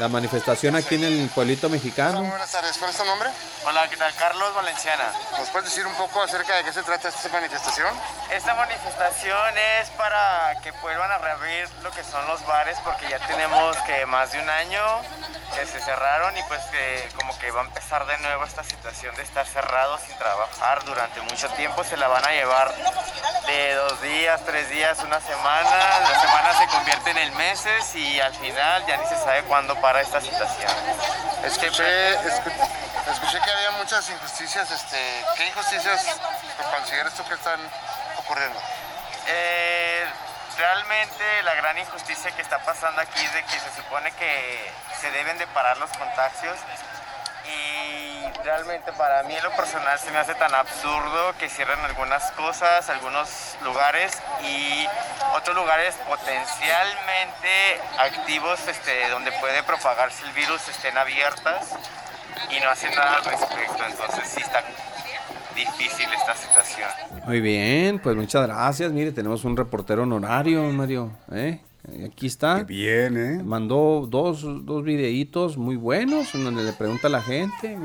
la 0.00 0.08
manifestación 0.08 0.74
aquí 0.76 0.94
en 0.94 1.04
el 1.04 1.28
pueblito 1.28 1.68
mexicano. 1.68 2.22
buenas 2.22 2.50
tardes, 2.50 2.78
¿cuál 2.78 2.90
es 2.90 2.96
tu 2.96 3.04
nombre? 3.04 3.28
Hola, 3.66 3.86
¿qué 3.90 3.98
tal? 3.98 4.14
Carlos 4.14 4.54
Valenciana. 4.54 5.12
¿Nos 5.38 5.50
puedes 5.50 5.68
decir 5.68 5.86
un 5.86 5.92
poco 5.94 6.22
acerca 6.22 6.56
de 6.56 6.64
qué 6.64 6.72
se 6.72 6.82
trata 6.82 7.10
esta 7.10 7.28
manifestación? 7.28 7.94
Esta 8.30 8.54
manifestación 8.54 9.58
es 9.78 9.90
para 9.90 10.58
que 10.62 10.70
vuelvan 10.80 11.10
a 11.12 11.18
reabrir 11.18 11.68
lo 11.82 11.90
que 11.90 12.02
son 12.02 12.26
los 12.28 12.44
bares 12.46 12.78
porque 12.82 13.10
ya 13.10 13.18
tenemos 13.26 13.76
que 13.86 14.06
más 14.06 14.32
de 14.32 14.40
un 14.40 14.48
año 14.48 14.80
que 15.54 15.66
se 15.66 15.78
cerraron 15.80 16.34
y 16.38 16.42
pues 16.44 16.62
que 16.72 17.08
como 17.16 17.38
que 17.38 17.50
va 17.50 17.60
a 17.60 17.64
empezar 17.64 18.06
de 18.06 18.16
nuevo 18.18 18.44
esta 18.44 18.64
situación 18.64 19.14
de 19.16 19.22
estar 19.22 19.46
cerrados 19.46 20.00
sin 20.06 20.16
trabajar 20.16 20.82
durante 20.86 21.20
mucho 21.20 21.48
tiempo. 21.50 21.84
Se 21.84 21.98
la 21.98 22.08
van 22.08 22.24
a 22.24 22.30
llevar 22.30 22.74
de 23.46 23.74
dos 23.74 24.00
días, 24.00 24.40
tres 24.46 24.70
días, 24.70 24.98
una 25.04 25.20
semana. 25.20 26.00
La 26.00 26.20
semana 26.20 26.58
se 26.58 26.66
convierte 26.68 27.10
en 27.10 27.36
meses 27.36 27.94
y 27.94 28.20
al 28.20 28.34
final 28.36 28.86
ya 28.86 28.96
ni 28.96 29.06
se 29.06 29.16
sabe 29.16 29.42
cuándo 29.42 29.74
para 29.80 29.89
esta 29.98 30.20
situación. 30.20 30.70
Escuché, 31.44 32.10
escuché 32.12 33.40
que 33.40 33.50
había 33.50 33.70
muchas 33.78 34.08
injusticias. 34.10 34.70
Este, 34.70 35.24
¿Qué 35.36 35.46
injusticias 35.48 36.20
consideras 36.70 37.14
tú 37.14 37.24
que 37.24 37.34
están 37.34 37.60
ocurriendo? 38.18 38.60
Eh, 39.26 40.04
realmente 40.56 41.42
la 41.42 41.54
gran 41.54 41.78
injusticia 41.78 42.30
que 42.32 42.42
está 42.42 42.58
pasando 42.58 43.00
aquí 43.00 43.24
es 43.24 43.32
de 43.32 43.42
que 43.44 43.58
se 43.58 43.74
supone 43.74 44.12
que 44.12 44.70
se 45.00 45.10
deben 45.10 45.38
de 45.38 45.46
parar 45.48 45.76
los 45.78 45.90
contagios 45.90 46.58
y 47.46 48.09
realmente 48.44 48.92
para 48.92 49.22
mí 49.24 49.34
en 49.34 49.42
lo 49.42 49.50
personal 49.52 49.98
se 49.98 50.10
me 50.10 50.18
hace 50.18 50.34
tan 50.34 50.54
absurdo 50.54 51.34
que 51.38 51.48
cierren 51.48 51.78
algunas 51.80 52.30
cosas, 52.32 52.88
algunos 52.88 53.56
lugares 53.64 54.12
y 54.42 54.86
otros 55.34 55.56
lugares 55.56 55.94
potencialmente 56.08 57.80
activos 57.98 58.66
este, 58.68 59.08
donde 59.10 59.32
puede 59.32 59.62
propagarse 59.62 60.24
el 60.26 60.32
virus 60.32 60.68
estén 60.68 60.96
abiertas 60.96 61.74
y 62.50 62.60
no 62.60 62.70
hacen 62.70 62.94
nada 62.94 63.16
al 63.16 63.24
respecto. 63.24 63.84
Entonces 63.88 64.28
sí 64.28 64.40
está 64.40 64.62
difícil 65.54 66.06
esta 66.12 66.34
situación. 66.34 66.88
Muy 67.24 67.40
bien, 67.40 67.98
pues 67.98 68.16
muchas 68.16 68.46
gracias. 68.46 68.90
Mire, 68.92 69.12
tenemos 69.12 69.44
un 69.44 69.56
reportero 69.56 70.02
honorario, 70.02 70.62
Mario. 70.64 71.10
¿eh? 71.32 71.60
Aquí 72.06 72.26
está. 72.26 72.58
Qué 72.58 72.64
bien, 72.64 73.16
¿eh? 73.16 73.42
Mandó 73.42 74.06
dos, 74.08 74.42
dos 74.64 74.84
videitos 74.84 75.56
muy 75.56 75.76
buenos 75.76 76.34
en 76.34 76.44
donde 76.44 76.62
le 76.62 76.72
pregunta 76.72 77.08
a 77.08 77.10
la 77.10 77.22
gente. 77.22 77.78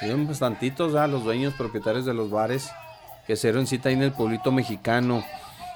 Son 0.00 0.26
bastantitos 0.26 0.94
a 0.94 1.06
los 1.06 1.22
dueños 1.24 1.54
propietarios 1.54 2.04
de 2.04 2.14
los 2.14 2.30
bares 2.30 2.70
que 3.26 3.36
se 3.36 3.48
dieron 3.48 3.66
cita 3.66 3.88
ahí 3.88 3.94
en 3.94 4.02
el 4.02 4.12
pueblito 4.12 4.50
mexicano. 4.50 5.24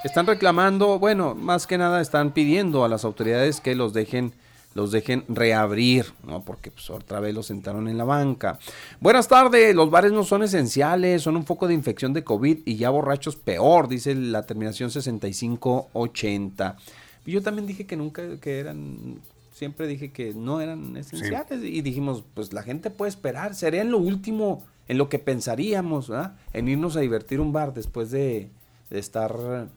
Están 0.05 0.27
reclamando, 0.27 0.99
bueno, 0.99 1.35
más 1.35 1.67
que 1.67 1.79
nada 1.79 2.01
están 2.01 2.33
pidiendo 2.33 2.85
a 2.85 2.89
las 2.89 3.05
autoridades 3.05 3.61
que 3.61 3.75
los 3.75 3.93
dejen 3.93 4.33
los 4.77 4.93
dejen 4.93 5.25
reabrir, 5.29 6.05
¿no? 6.23 6.43
Porque 6.45 6.71
pues 6.71 6.91
otra 6.91 7.19
vez 7.19 7.35
los 7.35 7.47
sentaron 7.47 7.89
en 7.89 7.97
la 7.97 8.05
banca. 8.05 8.59
Buenas 9.01 9.27
tardes, 9.27 9.75
los 9.75 9.91
bares 9.91 10.13
no 10.13 10.23
son 10.23 10.43
esenciales, 10.43 11.23
son 11.23 11.35
un 11.35 11.47
foco 11.47 11.67
de 11.67 11.73
infección 11.73 12.13
de 12.13 12.23
COVID 12.23 12.59
y 12.67 12.77
ya 12.77 12.91
borrachos 12.91 13.37
peor, 13.37 13.89
dice 13.89 14.15
la 14.15 14.45
terminación 14.45 14.91
6580. 14.91 16.77
Yo 17.25 17.43
también 17.43 17.67
dije 17.67 17.87
que 17.87 17.97
nunca, 17.97 18.39
que 18.39 18.59
eran, 18.59 19.23
siempre 19.51 19.87
dije 19.87 20.13
que 20.13 20.35
no 20.35 20.61
eran 20.61 20.95
esenciales 20.99 21.65
y 21.65 21.81
dijimos, 21.81 22.23
pues 22.35 22.53
la 22.53 22.63
gente 22.63 22.91
puede 22.91 23.09
esperar, 23.09 23.55
sería 23.55 23.81
en 23.81 23.91
lo 23.91 23.97
último, 23.99 24.63
en 24.89 24.99
lo 24.99 25.09
que 25.09 25.19
pensaríamos, 25.19 26.13
En 26.53 26.69
irnos 26.69 26.97
a 26.97 27.01
divertir 27.01 27.41
un 27.41 27.51
bar 27.51 27.73
después 27.73 28.11
de, 28.11 28.51
de 28.91 28.99
estar 28.99 29.69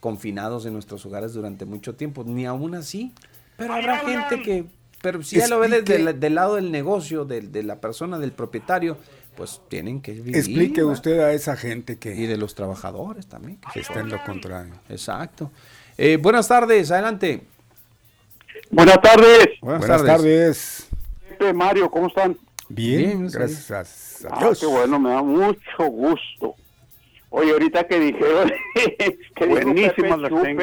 confinados 0.00 0.66
en 0.66 0.74
nuestros 0.74 1.06
hogares 1.06 1.32
durante 1.32 1.64
mucho 1.64 1.94
tiempo, 1.94 2.24
ni 2.24 2.44
aún 2.44 2.74
así. 2.74 3.14
Pero 3.56 3.74
habrá 3.74 3.98
gente 3.98 4.42
que, 4.42 4.64
pero 5.04 5.22
si 5.22 5.36
ya 5.36 5.48
lo 5.48 5.58
ve 5.58 5.68
desde 5.68 6.14
del 6.14 6.34
lado 6.34 6.54
del 6.56 6.72
negocio, 6.72 7.26
de, 7.26 7.62
la 7.62 7.76
persona, 7.80 8.18
del 8.18 8.32
propietario, 8.32 8.96
pues 9.36 9.60
tienen 9.68 10.00
que 10.00 10.12
vivir. 10.12 10.36
Explique 10.36 10.82
usted 10.82 11.20
a 11.20 11.32
esa 11.32 11.56
gente 11.56 11.98
que... 11.98 12.14
Y 12.14 12.26
de 12.26 12.36
los 12.36 12.54
trabajadores 12.54 13.26
también. 13.26 13.58
Que, 13.72 13.80
está 13.80 14.00
en 14.00 14.08
lo 14.08 14.22
contrario. 14.24 14.74
Exacto. 14.88 15.50
Eh, 15.98 16.16
buenas 16.16 16.48
tardes, 16.48 16.90
adelante. 16.90 17.42
Buenas 18.70 19.00
tardes. 19.02 19.48
Buenas, 19.60 20.04
tardes. 20.04 20.88
Mario, 21.54 21.90
¿cómo 21.90 22.06
están? 22.06 22.38
Bien, 22.70 23.28
gracias 23.28 23.70
a 23.70 23.82
Dios. 23.82 24.26
Ah, 24.30 24.52
qué 24.58 24.66
bueno, 24.66 24.98
me 24.98 25.10
da 25.10 25.22
mucho 25.22 25.84
gusto. 25.90 26.54
Oye, 27.28 27.50
ahorita 27.52 27.86
que 27.86 28.00
dijeron 28.00 28.50
que 29.36 29.46
buenísimas 29.46 30.18
las 30.18 30.42
tengo. 30.42 30.62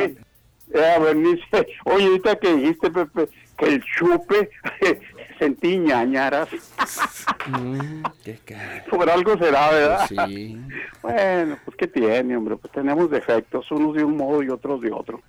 Oye, 1.85 2.05
ahorita 2.05 2.35
que 2.37 2.55
dijiste, 2.55 2.91
Pepe, 2.91 3.29
que 3.57 3.65
el 3.65 3.83
chupe, 3.83 4.49
sentí 5.39 5.77
ñañaras. 5.77 6.49
Mm, 7.47 8.03
Por 8.89 9.09
algo 9.09 9.37
será, 9.37 9.71
¿verdad? 9.71 10.05
Pues 10.07 10.29
sí. 10.29 10.57
Bueno, 11.01 11.57
pues 11.65 11.77
¿qué 11.77 11.87
tiene, 11.87 12.37
hombre? 12.37 12.55
Pues 12.57 12.71
tenemos 12.73 13.09
defectos, 13.09 13.69
unos 13.71 13.95
de 13.95 14.03
un 14.03 14.17
modo 14.17 14.43
y 14.43 14.49
otros 14.49 14.81
de 14.81 14.91
otro. 14.91 15.21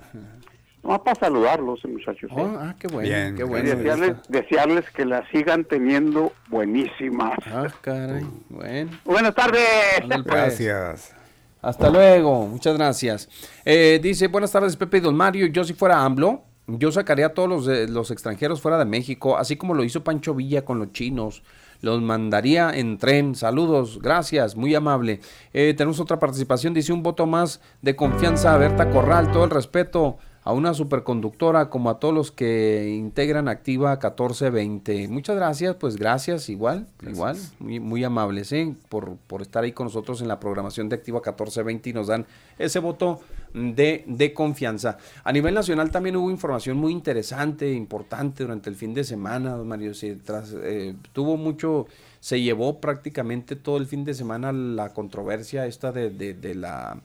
Nomás 0.82 1.00
para 1.00 1.18
saludarlos, 1.18 1.84
muchachos. 1.84 2.30
¿eh? 2.30 2.34
Oh, 2.36 2.58
ah, 2.58 2.74
qué 2.78 2.88
bueno, 2.88 3.36
qué 3.36 3.44
bueno. 3.44 3.68
Desearles, 3.70 4.16
desearles, 4.28 4.90
que 4.90 5.04
la 5.04 5.28
sigan 5.30 5.64
teniendo 5.64 6.32
buenísimas. 6.48 7.38
Ah, 7.46 7.68
caray, 7.80 8.26
bueno. 8.48 8.90
Buenas 9.04 9.34
tardes. 9.34 9.62
Pues. 10.08 10.24
Gracias. 10.24 11.14
Hasta 11.62 11.90
luego, 11.90 12.46
muchas 12.48 12.74
gracias. 12.74 13.28
Eh, 13.64 14.00
dice, 14.02 14.26
buenas 14.26 14.50
tardes 14.50 14.76
Pepe 14.76 14.98
y 14.98 15.00
Don 15.00 15.14
Mario, 15.14 15.46
yo 15.46 15.62
si 15.62 15.74
fuera 15.74 16.04
AMLO, 16.04 16.42
yo 16.66 16.90
sacaría 16.90 17.26
a 17.26 17.34
todos 17.34 17.48
los, 17.48 17.88
los 17.88 18.10
extranjeros 18.10 18.60
fuera 18.60 18.78
de 18.78 18.84
México, 18.84 19.36
así 19.36 19.56
como 19.56 19.72
lo 19.72 19.84
hizo 19.84 20.02
Pancho 20.02 20.34
Villa 20.34 20.64
con 20.64 20.80
los 20.80 20.92
chinos. 20.92 21.42
Los 21.80 22.00
mandaría 22.00 22.70
en 22.70 22.96
tren. 22.96 23.34
Saludos, 23.34 24.00
gracias, 24.00 24.54
muy 24.54 24.72
amable. 24.72 25.20
Eh, 25.52 25.74
tenemos 25.76 25.98
otra 25.98 26.20
participación, 26.20 26.74
dice 26.74 26.92
un 26.92 27.02
voto 27.02 27.26
más 27.26 27.60
de 27.80 27.96
confianza 27.96 28.54
a 28.54 28.58
Berta 28.58 28.88
Corral, 28.90 29.32
todo 29.32 29.44
el 29.44 29.50
respeto 29.50 30.18
a 30.44 30.52
una 30.52 30.74
superconductora 30.74 31.70
como 31.70 31.90
a 31.90 32.00
todos 32.00 32.12
los 32.12 32.32
que 32.32 32.94
integran 32.96 33.48
Activa 33.48 33.92
1420. 33.92 35.08
Muchas 35.08 35.36
gracias, 35.36 35.76
pues 35.76 35.96
gracias, 35.96 36.48
igual, 36.48 36.88
igual, 37.06 37.36
muy, 37.60 37.78
muy 37.78 38.02
amables 38.02 38.52
¿eh? 38.52 38.74
por, 38.88 39.16
por 39.26 39.42
estar 39.42 39.62
ahí 39.62 39.72
con 39.72 39.86
nosotros 39.86 40.20
en 40.20 40.28
la 40.28 40.40
programación 40.40 40.88
de 40.88 40.96
Activa 40.96 41.18
1420 41.18 41.90
y 41.90 41.92
nos 41.92 42.08
dan 42.08 42.26
ese 42.58 42.80
voto 42.80 43.20
de, 43.54 44.04
de 44.06 44.34
confianza. 44.34 44.98
A 45.22 45.32
nivel 45.32 45.54
nacional 45.54 45.90
también 45.90 46.16
hubo 46.16 46.30
información 46.30 46.76
muy 46.76 46.92
interesante, 46.92 47.72
importante 47.72 48.42
durante 48.42 48.68
el 48.68 48.76
fin 48.76 48.94
de 48.94 49.04
semana, 49.04 49.52
don 49.52 49.68
Mario, 49.68 49.94
se 49.94 50.16
tras, 50.16 50.54
eh, 50.56 50.94
tuvo 51.12 51.36
mucho 51.36 51.86
se 52.18 52.40
llevó 52.40 52.80
prácticamente 52.80 53.56
todo 53.56 53.78
el 53.78 53.86
fin 53.86 54.04
de 54.04 54.14
semana 54.14 54.52
la 54.52 54.92
controversia 54.92 55.66
esta 55.66 55.90
de, 55.90 56.08
de, 56.08 56.34
de 56.34 56.54
la 56.54 57.00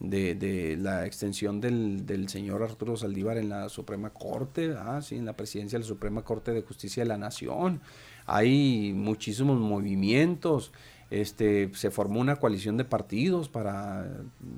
de, 0.00 0.34
de 0.34 0.76
la 0.76 1.06
extensión 1.06 1.60
del, 1.60 2.06
del, 2.06 2.28
señor 2.28 2.62
Arturo 2.62 2.96
Saldívar 2.96 3.36
en 3.36 3.50
la 3.50 3.68
Suprema 3.68 4.10
Corte, 4.10 4.74
ah, 4.76 5.00
sí, 5.02 5.16
en 5.16 5.26
la 5.26 5.36
presidencia 5.36 5.78
de 5.78 5.84
la 5.84 5.88
Suprema 5.88 6.22
Corte 6.22 6.52
de 6.52 6.62
Justicia 6.62 7.02
de 7.02 7.08
la 7.08 7.18
Nación. 7.18 7.80
Hay 8.26 8.92
muchísimos 8.94 9.58
movimientos, 9.58 10.72
este, 11.10 11.70
se 11.74 11.90
formó 11.90 12.20
una 12.20 12.36
coalición 12.36 12.76
de 12.76 12.84
partidos 12.84 13.48
para, 13.48 14.08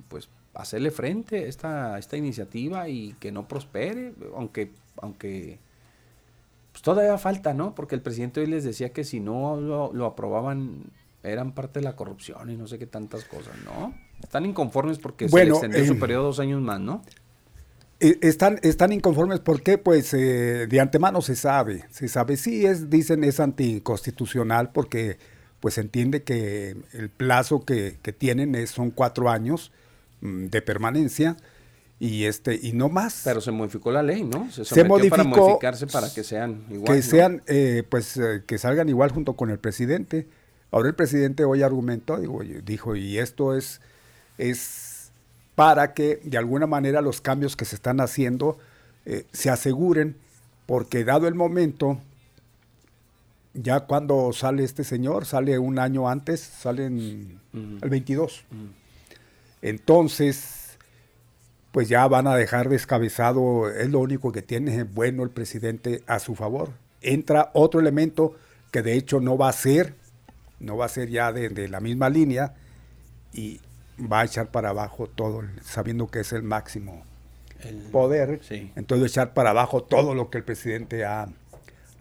pues, 0.08 0.28
hacerle 0.54 0.90
frente 0.90 1.44
a 1.44 1.48
esta, 1.48 1.98
esta 1.98 2.16
iniciativa 2.16 2.88
y 2.88 3.14
que 3.14 3.32
no 3.32 3.48
prospere, 3.48 4.14
aunque, 4.34 4.70
aunque 5.00 5.58
pues 6.72 6.82
todavía 6.82 7.18
falta, 7.18 7.54
¿no? 7.54 7.74
Porque 7.74 7.94
el 7.94 8.02
presidente 8.02 8.40
hoy 8.40 8.46
les 8.46 8.64
decía 8.64 8.92
que 8.92 9.04
si 9.04 9.20
no 9.20 9.60
lo, 9.60 10.06
aprobaban 10.06 10.84
eran 11.22 11.52
parte 11.52 11.78
de 11.78 11.84
la 11.84 11.94
corrupción 11.94 12.50
y 12.50 12.56
no 12.56 12.66
sé 12.66 12.78
qué 12.78 12.86
tantas 12.86 13.24
cosas, 13.24 13.54
¿no? 13.64 13.94
Están 14.22 14.46
inconformes 14.46 14.98
porque 14.98 15.28
se 15.28 15.42
extendió 15.42 15.86
su 15.86 15.98
periodo 15.98 16.24
dos 16.24 16.40
años 16.40 16.60
más, 16.60 16.80
¿no? 16.80 17.02
Eh, 18.00 18.18
están, 18.22 18.58
están 18.62 18.92
inconformes 18.92 19.38
porque, 19.38 19.78
pues, 19.78 20.12
eh, 20.12 20.66
de 20.66 20.80
antemano 20.80 21.22
se 21.22 21.36
sabe, 21.36 21.84
se 21.90 22.08
sabe, 22.08 22.36
sí, 22.36 22.66
es, 22.66 22.90
dicen, 22.90 23.22
es 23.22 23.38
anticonstitucional 23.38 24.72
porque, 24.72 25.18
pues, 25.60 25.78
entiende 25.78 26.24
que 26.24 26.76
el 26.94 27.10
plazo 27.10 27.64
que, 27.64 27.98
que 28.02 28.12
tienen 28.12 28.56
es, 28.56 28.70
son 28.70 28.90
cuatro 28.90 29.30
años 29.30 29.70
mm, 30.20 30.46
de 30.46 30.62
permanencia 30.62 31.36
y 32.00 32.24
este 32.24 32.58
y 32.60 32.72
no 32.72 32.88
más. 32.88 33.20
Pero 33.22 33.40
se 33.40 33.52
modificó 33.52 33.92
la 33.92 34.02
ley, 34.02 34.24
¿no? 34.24 34.50
Se, 34.50 34.82
modificó 34.82 35.16
para 35.18 35.28
modificarse 35.28 35.86
para 35.86 36.12
que 36.12 36.24
sean 36.24 36.64
igual. 36.70 36.96
Que 36.96 37.02
sean, 37.02 37.42
eh, 37.46 37.84
pues, 37.88 38.18
que 38.44 38.58
salgan 38.58 38.88
igual 38.88 39.12
junto 39.12 39.34
con 39.34 39.50
el 39.50 39.60
presidente. 39.60 40.26
Ahora 40.72 40.88
el 40.88 40.96
presidente 40.96 41.44
hoy 41.44 41.62
argumentó, 41.62 42.18
digo, 42.18 42.40
dijo, 42.64 42.96
y 42.96 43.18
esto 43.18 43.54
es, 43.54 43.80
es 44.38 45.10
para 45.54 45.94
que 45.94 46.20
de 46.24 46.38
alguna 46.38 46.66
manera 46.66 47.00
los 47.00 47.20
cambios 47.20 47.56
que 47.56 47.64
se 47.64 47.76
están 47.76 48.00
haciendo 48.00 48.58
eh, 49.04 49.26
se 49.32 49.50
aseguren, 49.50 50.16
porque 50.66 51.04
dado 51.04 51.26
el 51.26 51.34
momento, 51.34 51.98
ya 53.52 53.80
cuando 53.80 54.32
sale 54.32 54.64
este 54.64 54.84
señor, 54.84 55.26
sale 55.26 55.58
un 55.58 55.78
año 55.78 56.08
antes, 56.08 56.40
sale 56.40 56.86
en 56.86 57.40
el 57.52 57.90
22. 57.90 58.44
Entonces, 59.60 60.78
pues 61.72 61.88
ya 61.88 62.06
van 62.06 62.26
a 62.26 62.36
dejar 62.36 62.68
descabezado, 62.68 63.70
es 63.70 63.90
lo 63.90 63.98
único 64.00 64.30
que 64.32 64.42
tiene 64.42 64.84
bueno 64.84 65.24
el 65.24 65.30
presidente 65.30 66.02
a 66.06 66.18
su 66.20 66.34
favor. 66.34 66.70
Entra 67.00 67.50
otro 67.54 67.80
elemento 67.80 68.36
que 68.70 68.82
de 68.82 68.94
hecho 68.94 69.20
no 69.20 69.36
va 69.36 69.48
a 69.48 69.52
ser, 69.52 69.94
no 70.60 70.76
va 70.76 70.86
a 70.86 70.88
ser 70.88 71.10
ya 71.10 71.32
de, 71.32 71.48
de 71.48 71.68
la 71.68 71.80
misma 71.80 72.08
línea, 72.08 72.54
y 73.32 73.60
va 73.98 74.20
a 74.20 74.24
echar 74.24 74.50
para 74.50 74.70
abajo 74.70 75.06
todo, 75.06 75.42
sabiendo 75.62 76.08
que 76.08 76.20
es 76.20 76.32
el 76.32 76.42
máximo 76.42 77.04
poder. 77.90 78.40
Entonces 78.76 79.12
echar 79.12 79.34
para 79.34 79.50
abajo 79.50 79.82
todo 79.82 80.14
lo 80.14 80.30
que 80.30 80.38
el 80.38 80.44
presidente 80.44 81.04
ha, 81.04 81.28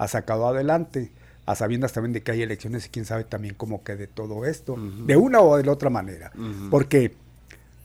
sacado 0.07 0.47
adelante, 0.47 1.11
a 1.45 1.55
sabiendas 1.55 1.93
también 1.93 2.13
de 2.13 2.21
que 2.21 2.31
hay 2.31 2.41
elecciones 2.41 2.87
y 2.87 2.89
quién 2.89 3.05
sabe 3.05 3.23
también 3.23 3.53
cómo 3.55 3.83
quede 3.83 4.07
todo 4.07 4.45
esto, 4.45 4.75
de 5.05 5.15
una 5.17 5.41
o 5.41 5.57
de 5.57 5.63
la 5.63 5.71
otra 5.71 5.89
manera. 5.89 6.31
Porque, 6.69 7.13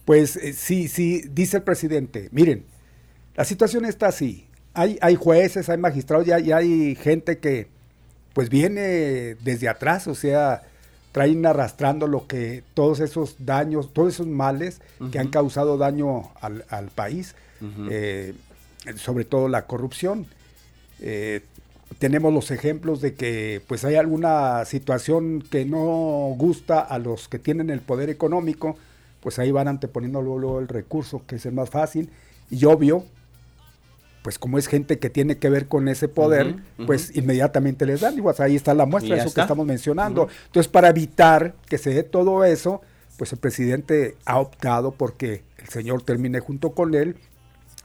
pues 0.05 0.35
eh, 0.37 0.53
sí, 0.53 0.87
sí, 0.87 1.23
dice 1.31 1.57
el 1.57 1.63
presidente, 1.63 2.29
miren, 2.31 2.65
la 3.35 3.45
situación 3.45 3.85
está 3.85 4.07
así. 4.07 4.47
Hay, 4.73 4.97
hay 5.01 5.15
jueces, 5.15 5.69
hay 5.69 5.77
magistrados, 5.77 6.25
ya, 6.25 6.39
ya 6.39 6.57
hay 6.57 6.95
gente 6.95 7.39
que 7.39 7.67
pues 8.33 8.49
viene 8.49 9.35
desde 9.43 9.67
atrás, 9.67 10.05
o 10.07 10.13
sea, 10.13 10.61
traen 11.17 11.47
arrastrando 11.47 12.05
lo 12.05 12.27
que 12.27 12.63
todos 12.75 12.99
esos 12.99 13.37
daños, 13.39 13.91
todos 13.91 14.13
esos 14.13 14.27
males 14.27 14.81
que 15.11 15.17
han 15.17 15.29
causado 15.29 15.75
daño 15.79 16.29
al, 16.41 16.91
país, 16.93 17.33
eh, 17.89 18.35
sobre 18.97 19.25
todo 19.25 19.49
la 19.49 19.65
corrupción. 19.65 20.27
Eh, 21.01 21.41
tenemos 21.97 22.31
los 22.31 22.51
ejemplos 22.51 23.01
de 23.01 23.15
que 23.15 23.63
pues 23.67 23.83
hay 23.83 23.95
alguna 23.95 24.63
situación 24.65 25.41
que 25.41 25.65
no 25.65 26.35
gusta 26.37 26.81
a 26.81 26.99
los 26.99 27.27
que 27.27 27.39
tienen 27.39 27.71
el 27.71 27.79
poder 27.81 28.11
económico, 28.11 28.77
pues 29.19 29.39
ahí 29.39 29.49
van 29.49 29.67
anteponiendo 29.67 30.21
luego 30.21 30.59
el 30.59 30.67
recurso, 30.67 31.23
que 31.25 31.37
es 31.37 31.47
el 31.47 31.53
más 31.53 31.71
fácil. 31.71 32.11
Y 32.51 32.63
obvio, 32.65 33.05
pues 34.27 34.39
como 34.39 34.57
es 34.57 34.67
gente 34.67 34.99
que 34.99 35.09
tiene 35.09 35.37
que 35.37 35.49
ver 35.49 35.69
con 35.69 35.87
ese 35.87 36.09
poder, 36.09 36.57
pues 36.85 37.15
inmediatamente 37.15 37.85
les 37.85 38.01
dan. 38.01 38.17
Igual 38.17 38.35
ahí 38.39 38.57
está 38.57 38.73
la 38.73 38.85
muestra, 38.85 39.15
de 39.15 39.21
eso 39.21 39.33
que 39.33 39.39
estamos 39.39 39.65
mencionando. 39.65 40.27
Entonces, 40.47 40.69
para 40.69 40.89
evitar 40.89 41.53
que 41.69 41.77
se 41.77 41.91
dé 41.91 42.03
todo 42.03 42.43
eso, 42.43 42.81
pues 43.15 43.31
el 43.31 43.39
presidente 43.39 44.17
ha 44.25 44.39
optado 44.39 44.91
porque 44.91 45.43
el 45.59 45.69
señor 45.69 46.01
termine 46.01 46.41
junto 46.41 46.71
con 46.71 46.93
él 46.93 47.15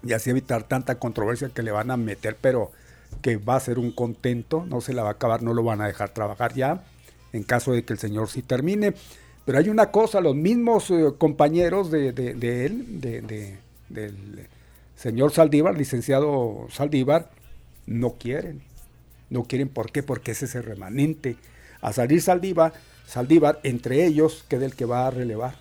y 0.03 0.15
así 0.15 0.31
evitar 0.31 0.65
tanta 0.65 0.97
controversia 0.97 1.49
que 1.51 1.62
le 1.62 1.71
van 1.71 1.93
a 1.93 1.97
meter, 1.97 2.37
pero 2.41 2.73
que 3.21 3.37
va 3.37 3.55
a 3.55 3.61
ser 3.61 3.79
un 3.79 3.93
contento, 3.93 4.67
no 4.69 4.81
se 4.81 4.95
la 4.95 5.05
va 5.05 5.11
a 5.11 5.12
acabar, 5.12 5.45
no 5.45 5.55
lo 5.55 5.62
van 5.62 5.81
a 5.81 5.87
dejar 5.87 6.09
trabajar 6.09 6.55
ya, 6.55 6.83
en 7.33 7.45
caso 7.45 7.71
de 7.71 7.85
que 7.85 7.93
el 7.93 8.01
señor 8.01 8.29
sí 8.29 8.43
termine. 8.43 8.95
Pero 9.45 9.59
hay 9.59 9.69
una 9.69 9.93
cosa, 9.93 10.21
los 10.21 10.35
mismos 10.35 10.91
eh, 10.91 11.05
compañeros 11.17 11.93
de, 11.93 12.11
de, 12.11 12.67
él, 12.67 13.01
de, 13.01 13.59
del 13.91 14.49
señor 15.03 15.33
Saldívar, 15.33 15.77
licenciado 15.77 16.69
Saldívar, 16.71 17.31
no 17.87 18.13
quieren. 18.13 18.63
No 19.31 19.45
quieren, 19.45 19.69
¿por 19.69 19.91
qué? 19.91 20.03
Porque 20.03 20.31
ese 20.31 20.45
es 20.45 20.55
el 20.55 20.63
remanente. 20.63 21.37
A 21.81 21.93
salir 21.93 22.23
Saldívar, 22.23 22.75
Saldívar, 23.07 23.59
entre 23.65 24.07
ellos, 24.07 24.45
queda 24.49 24.65
el 24.65 24.75
que 24.77 24.85
va 24.85 25.07
a 25.07 25.11
relevar. 25.11 25.57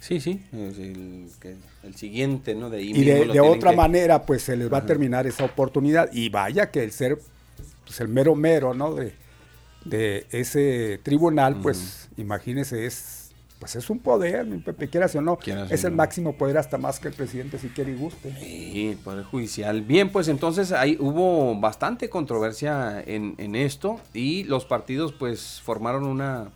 Sí, 0.00 0.20
sí, 0.20 0.40
el, 0.52 1.94
siguiente, 1.96 2.54
¿no? 2.54 2.68
De 2.70 2.82
y 2.82 2.92
de, 3.04 3.40
otra 3.40 3.72
manera, 3.72 4.22
pues 4.22 4.42
se 4.42 4.56
les 4.56 4.72
va 4.72 4.78
a 4.78 4.86
terminar 4.86 5.26
esa 5.26 5.44
oportunidad. 5.44 6.12
Y 6.12 6.28
vaya 6.28 6.70
que 6.70 6.84
el 6.84 6.92
ser, 6.92 7.18
pues 7.84 8.00
el 8.00 8.08
mero 8.08 8.34
mero, 8.34 8.74
¿no? 8.74 8.94
De, 8.94 9.14
de 9.84 10.26
ese 10.30 11.00
tribunal, 11.02 11.60
pues 11.60 12.08
imagínese, 12.16 12.86
es 12.86 13.15
pues 13.58 13.74
es 13.76 13.88
un 13.88 14.00
poder, 14.00 14.44
mi 14.46 14.58
Pepe, 14.58 14.88
quieras 14.88 15.14
o 15.14 15.22
no, 15.22 15.38
es 15.70 15.84
el 15.84 15.92
máximo 15.92 16.34
poder 16.36 16.58
hasta 16.58 16.76
más 16.76 17.00
que 17.00 17.08
el 17.08 17.14
presidente 17.14 17.58
si 17.58 17.68
quiere 17.68 17.92
y 17.92 17.96
guste. 17.96 18.34
Sí, 18.38 18.98
poder 19.02 19.24
judicial. 19.24 19.82
Bien, 19.82 20.10
pues 20.10 20.28
entonces 20.28 20.72
ahí 20.72 20.96
hubo 21.00 21.58
bastante 21.58 22.10
controversia 22.10 23.02
en, 23.06 23.34
en 23.38 23.54
esto 23.54 23.98
y 24.12 24.44
los 24.44 24.66
partidos 24.66 25.12
pues 25.12 25.60
formaron 25.64 26.04
una, 26.04 26.48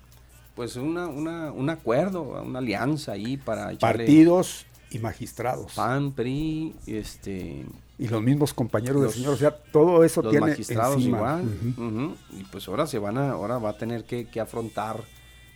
pues 0.54 0.76
una, 0.76 1.06
una, 1.06 1.52
un 1.52 1.70
acuerdo, 1.70 2.22
una 2.42 2.58
alianza 2.58 3.12
ahí 3.12 3.38
para 3.38 3.72
Partidos 3.78 4.66
y 4.90 4.98
magistrados. 4.98 5.74
PAN, 5.74 6.12
PRI, 6.12 6.74
este... 6.86 7.64
Y 7.98 8.08
los 8.08 8.22
mismos 8.22 8.54
compañeros 8.54 9.02
del 9.02 9.10
señor, 9.10 9.34
o 9.34 9.36
sea, 9.36 9.50
todo 9.50 10.04
eso 10.04 10.22
los 10.22 10.30
tiene 10.30 10.46
magistrados 10.46 11.02
igual. 11.02 11.44
Y 12.38 12.44
pues 12.44 12.66
ahora 12.66 12.86
se 12.86 12.98
van 12.98 13.18
a, 13.18 13.32
ahora 13.32 13.58
va 13.58 13.70
a 13.70 13.76
tener 13.76 14.04
que, 14.04 14.26
que 14.26 14.40
afrontar 14.40 15.02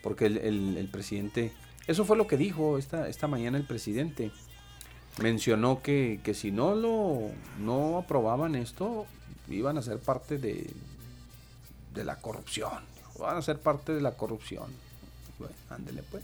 porque 0.05 0.27
el, 0.27 0.89
presidente, 0.93 1.51
eso 1.87 2.05
fue 2.05 2.19
lo 2.19 2.27
que 2.27 2.37
dijo 2.37 2.77
esta, 2.77 3.09
esta 3.09 3.27
mañana 3.27 3.57
el 3.57 3.65
presidente. 3.65 4.31
Mencionó 5.23 5.81
que, 5.81 6.21
si 6.35 6.51
no 6.51 6.75
lo 6.75 7.31
no 7.59 7.97
aprobaban 7.97 8.55
esto, 8.55 9.07
iban 9.49 9.79
a 9.79 9.83
ser 9.83 9.99
parte 9.99 10.37
de, 10.37 10.71
de 11.95 12.05
la 12.05 12.17
corrupción. 12.17 12.71
Van 13.19 13.39
a 13.39 13.43
ser 13.43 13.59
parte 13.61 13.95
de 13.95 14.03
la 14.03 14.13
corrupción. 14.13 14.67
Bueno, 15.39 15.55
ándele 15.71 16.03
pues. 16.03 16.23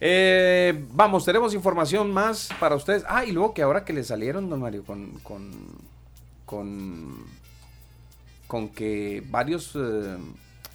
Eh, 0.00 0.86
vamos, 0.92 1.26
tenemos 1.26 1.52
información 1.52 2.12
más 2.14 2.48
para 2.58 2.76
ustedes. 2.76 3.04
Ah, 3.08 3.26
y 3.26 3.32
luego 3.32 3.52
que 3.52 3.60
ahora 3.60 3.84
que 3.84 3.92
le 3.92 4.04
salieron, 4.04 4.48
don 4.48 4.60
Mario, 4.60 4.84
con, 4.84 5.18
con, 5.18 5.52
con, 6.46 7.26
con 8.46 8.70
que 8.70 9.22
varios 9.28 9.72
eh, 9.76 10.16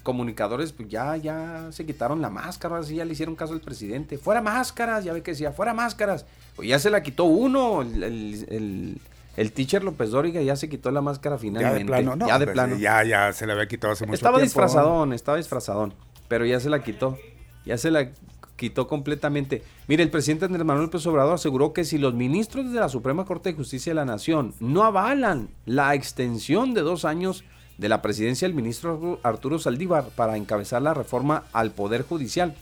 comunicadores 0.02 0.72
pues 0.72 0.88
ya, 0.88 1.16
ya 1.16 1.68
se 1.72 1.84
quitaron 1.86 2.22
la 2.22 2.30
máscara, 2.30 2.78
así 2.78 2.96
ya 2.96 3.04
le 3.04 3.12
hicieron 3.12 3.36
caso 3.36 3.52
al 3.52 3.60
presidente. 3.60 4.18
Fuera 4.18 4.40
máscaras, 4.40 5.04
ya 5.04 5.12
ve 5.12 5.22
que 5.22 5.32
decía, 5.32 5.52
fuera 5.52 5.74
máscaras. 5.74 6.26
Pues 6.56 6.68
ya 6.68 6.78
se 6.78 6.90
la 6.90 7.02
quitó 7.02 7.24
uno, 7.24 7.82
el, 7.82 8.98
el, 9.36 9.52
teacher 9.52 9.84
López 9.84 10.10
Dóriga 10.10 10.40
ya 10.42 10.56
se 10.56 10.68
quitó 10.68 10.90
la 10.90 11.00
máscara 11.00 11.38
finalmente. 11.38 11.78
Ya 11.78 11.78
de 11.78 11.84
plano, 11.84 12.16
no. 12.16 12.26
Ya 12.26 12.38
de 12.38 12.46
pues, 12.46 12.54
plano. 12.54 12.76
Ya, 12.76 13.04
ya 13.04 13.32
se 13.32 13.46
la 13.46 13.54
había 13.54 13.68
quitado 13.68 13.92
hace 13.92 14.06
mucho 14.06 14.14
estaba 14.14 14.36
tiempo. 14.36 14.44
disfrazadón, 14.44 15.12
estaba 15.12 15.36
disfrazadón, 15.36 15.94
pero 16.28 16.44
ya 16.44 16.60
se 16.60 16.70
la 16.70 16.82
quitó. 16.82 17.18
Ya 17.64 17.76
se 17.76 17.90
la 17.90 18.10
quitó 18.56 18.86
completamente. 18.86 19.62
Mire, 19.86 20.02
el 20.02 20.10
presidente 20.10 20.44
Andrés 20.44 20.64
Manuel 20.64 20.86
López 20.86 21.06
Obrador 21.06 21.34
aseguró 21.34 21.72
que 21.72 21.84
si 21.84 21.96
los 21.96 22.14
ministros 22.14 22.72
de 22.72 22.80
la 22.80 22.88
Suprema 22.88 23.24
Corte 23.24 23.50
de 23.50 23.56
Justicia 23.56 23.90
de 23.90 23.94
la 23.94 24.04
Nación 24.04 24.54
no 24.60 24.84
avalan 24.84 25.48
la 25.64 25.94
extensión 25.94 26.74
de 26.74 26.82
dos 26.82 27.06
años 27.06 27.44
de 27.80 27.88
la 27.88 28.02
presidencia 28.02 28.46
del 28.46 28.54
ministro 28.54 29.18
Arturo 29.22 29.58
Saldívar 29.58 30.10
para 30.10 30.36
encabezar 30.36 30.82
la 30.82 30.92
reforma 30.92 31.44
al 31.54 31.70
Poder 31.70 32.02
Judicial 32.02 32.54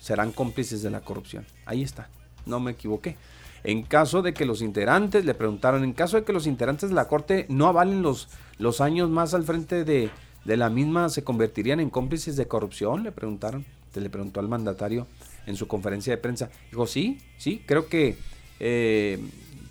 serán 0.00 0.32
cómplices 0.32 0.82
de 0.82 0.90
la 0.90 1.00
corrupción. 1.00 1.46
Ahí 1.64 1.84
está, 1.84 2.08
no 2.44 2.58
me 2.58 2.72
equivoqué. 2.72 3.16
En 3.62 3.84
caso 3.84 4.20
de 4.20 4.34
que 4.34 4.44
los 4.44 4.62
integrantes, 4.62 5.24
le 5.24 5.34
preguntaron, 5.34 5.84
en 5.84 5.92
caso 5.92 6.16
de 6.16 6.24
que 6.24 6.32
los 6.32 6.48
integrantes 6.48 6.88
de 6.88 6.96
la 6.96 7.06
Corte 7.06 7.46
no 7.48 7.68
avalen 7.68 8.02
los, 8.02 8.28
los 8.58 8.80
años 8.80 9.08
más 9.08 9.32
al 9.32 9.44
frente 9.44 9.84
de, 9.84 10.10
la 10.44 10.68
misma, 10.70 11.08
¿se 11.08 11.22
convertirían 11.22 11.78
en 11.78 11.88
cómplices 11.88 12.34
de 12.34 12.48
corrupción? 12.48 13.04
Le 13.04 13.12
preguntaron, 13.12 13.64
se 13.92 14.00
le 14.00 14.10
preguntó 14.10 14.40
al 14.40 14.48
mandatario 14.48 15.06
en 15.46 15.54
su 15.54 15.68
conferencia 15.68 16.12
de 16.12 16.18
prensa. 16.18 16.50
Dijo, 16.70 16.88
sí, 16.88 17.18
sí, 17.38 17.62
creo 17.64 17.86
que 17.86 18.16
eh, 18.58 19.20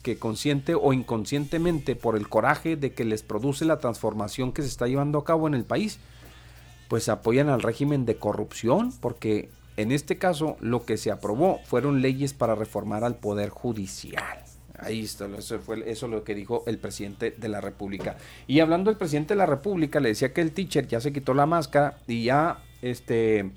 que 0.03 0.19
consciente 0.19 0.75
o 0.75 0.93
inconscientemente 0.93 1.95
por 1.95 2.15
el 2.15 2.29
coraje 2.29 2.75
de 2.75 2.93
que 2.93 3.05
les 3.05 3.23
produce 3.23 3.65
la 3.65 3.79
transformación 3.79 4.51
que 4.51 4.61
se 4.61 4.67
está 4.67 4.85
llevando 4.87 5.17
a 5.17 5.25
cabo 5.25 5.47
en 5.47 5.55
el 5.55 5.63
país, 5.63 5.99
pues 6.89 7.09
apoyan 7.09 7.49
al 7.49 7.61
régimen 7.61 8.05
de 8.05 8.17
corrupción 8.17 8.93
porque 8.99 9.49
en 9.77 9.91
este 9.91 10.17
caso 10.17 10.57
lo 10.59 10.85
que 10.85 10.97
se 10.97 11.09
aprobó 11.09 11.59
fueron 11.65 12.01
leyes 12.01 12.33
para 12.33 12.53
reformar 12.53 13.03
al 13.03 13.15
Poder 13.15 13.49
Judicial. 13.49 14.43
Ahí 14.77 15.01
está, 15.01 15.27
eso 15.37 15.59
fue 15.59 15.77
lo 15.77 16.23
que 16.23 16.35
dijo 16.35 16.63
el 16.67 16.77
presidente 16.77 17.31
de 17.31 17.47
la 17.47 17.61
República. 17.61 18.17
Y 18.47 18.59
hablando 18.59 18.91
del 18.91 18.97
presidente 18.97 19.33
de 19.33 19.37
la 19.37 19.45
República, 19.45 19.99
le 19.99 20.09
decía 20.09 20.33
que 20.33 20.41
el 20.41 20.51
teacher 20.51 20.87
ya 20.87 20.99
se 20.99 21.13
quitó 21.13 21.33
la 21.33 21.45
máscara 21.45 21.99
y 22.05 22.25
ya 22.25 22.59
este, 22.81 23.51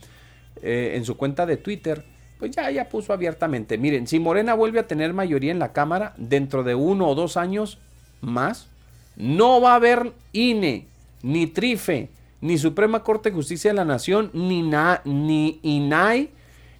eh, 0.62 0.92
en 0.94 1.04
su 1.04 1.16
cuenta 1.16 1.44
de 1.44 1.56
Twitter, 1.56 2.04
pues 2.38 2.50
ya, 2.50 2.70
ya 2.70 2.88
puso 2.88 3.12
abiertamente. 3.12 3.78
Miren, 3.78 4.06
si 4.06 4.18
Morena 4.18 4.54
vuelve 4.54 4.80
a 4.80 4.86
tener 4.86 5.14
mayoría 5.14 5.52
en 5.52 5.58
la 5.58 5.72
Cámara 5.72 6.14
dentro 6.16 6.62
de 6.62 6.74
uno 6.74 7.08
o 7.08 7.14
dos 7.14 7.36
años 7.36 7.78
más, 8.20 8.68
no 9.16 9.60
va 9.60 9.72
a 9.72 9.76
haber 9.76 10.12
INE, 10.32 10.86
ni 11.22 11.46
TRIFE, 11.46 12.10
ni 12.40 12.58
Suprema 12.58 13.02
Corte 13.02 13.30
de 13.30 13.36
Justicia 13.36 13.70
de 13.70 13.76
la 13.76 13.84
Nación, 13.84 14.30
ni, 14.34 14.62
ni 15.04 15.60
INAI, 15.62 16.30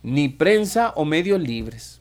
ni 0.03 0.29
prensa 0.29 0.93
o 0.95 1.05
medios 1.05 1.41
libres. 1.41 2.01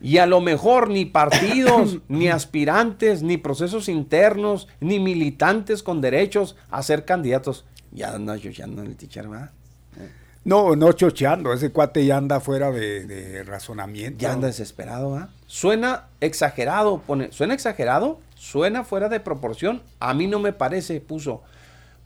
Y 0.00 0.16
a 0.16 0.26
lo 0.26 0.40
mejor 0.40 0.88
ni 0.88 1.04
partidos, 1.04 1.98
ni 2.08 2.28
aspirantes, 2.28 3.22
ni 3.22 3.36
procesos 3.36 3.88
internos, 3.88 4.66
ni 4.80 4.98
militantes 4.98 5.82
con 5.82 6.00
derechos 6.00 6.56
a 6.70 6.82
ser 6.82 7.04
candidatos. 7.04 7.66
Ya 7.92 8.14
anda 8.14 8.38
chocheando 8.38 8.82
el 8.82 8.96
teacher, 8.96 9.28
¿verdad? 9.28 9.50
No, 10.44 10.74
no 10.74 10.92
chocheando, 10.92 11.52
ese 11.52 11.70
cuate 11.70 12.06
ya 12.06 12.16
anda 12.16 12.40
fuera 12.40 12.70
de, 12.70 13.42
razonamiento. 13.44 14.18
Ya 14.18 14.32
anda 14.32 14.46
desesperado, 14.46 15.14
¿ah? 15.16 15.28
Suena 15.46 16.08
exagerado, 16.20 17.02
pone, 17.02 17.30
suena 17.30 17.52
exagerado, 17.52 18.20
suena 18.36 18.84
fuera 18.84 19.08
de 19.08 19.20
proporción, 19.20 19.82
a 19.98 20.14
mí 20.14 20.26
no 20.26 20.38
me 20.38 20.52
parece, 20.52 21.00
puso. 21.00 21.42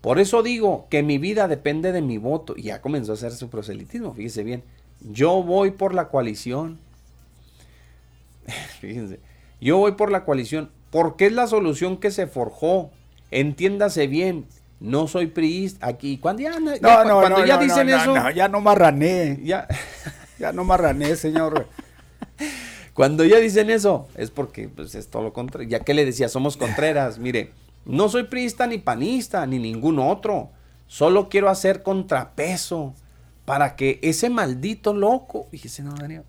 Por 0.00 0.18
eso 0.18 0.42
digo 0.42 0.86
que 0.90 1.02
mi 1.02 1.16
vida 1.16 1.48
depende 1.48 1.90
de 1.92 2.02
mi 2.02 2.18
voto. 2.18 2.54
Y 2.56 2.64
ya 2.64 2.82
comenzó 2.82 3.12
a 3.12 3.14
hacer 3.14 3.32
su 3.32 3.48
proselitismo, 3.48 4.12
fíjese 4.12 4.42
bien. 4.42 4.62
Yo 5.00 5.42
voy 5.42 5.70
por 5.70 5.94
la 5.94 6.08
coalición. 6.08 6.78
Fíjense, 8.80 9.20
yo 9.62 9.78
voy 9.78 9.92
por 9.92 10.10
la 10.10 10.26
coalición 10.26 10.70
porque 10.90 11.26
es 11.26 11.32
la 11.32 11.46
solución 11.46 11.96
que 11.96 12.10
se 12.10 12.26
forjó. 12.26 12.90
Entiéndase 13.30 14.06
bien, 14.06 14.44
no 14.84 15.08
soy 15.08 15.28
priista 15.28 15.86
aquí. 15.86 16.18
Cuando 16.18 16.42
ya, 16.42 16.60
no, 16.60 16.70
cuando 16.78 17.44
ya 17.44 17.56
dicen 17.56 17.88
eso. 17.88 18.14
ya 18.34 18.48
no 18.48 18.60
marrané. 18.60 19.40
Ya, 19.42 19.66
ya 20.38 20.52
no 20.52 20.64
marrané, 20.64 21.16
señor. 21.16 21.66
cuando 22.94 23.24
ya 23.24 23.38
dicen 23.38 23.70
eso, 23.70 24.08
es 24.14 24.30
porque 24.30 24.68
pues, 24.68 24.94
es 24.94 25.08
todo 25.08 25.22
lo 25.22 25.32
contrario. 25.32 25.68
Ya 25.70 25.80
que 25.80 25.94
le 25.94 26.04
decía, 26.04 26.28
somos 26.28 26.58
contreras. 26.58 27.18
Mire, 27.18 27.52
no 27.86 28.10
soy 28.10 28.24
priista 28.24 28.66
ni 28.66 28.76
panista, 28.76 29.46
ni 29.46 29.58
ningún 29.58 29.98
otro. 29.98 30.50
Solo 30.86 31.30
quiero 31.30 31.48
hacer 31.48 31.82
contrapeso 31.82 32.94
para 33.44 33.76
que 33.76 33.98
ese 34.02 34.30
maldito 34.30 34.94
loco, 34.94 35.46
fíjese, 35.50 35.82
no, 35.82 35.94
Daniel, 35.94 36.22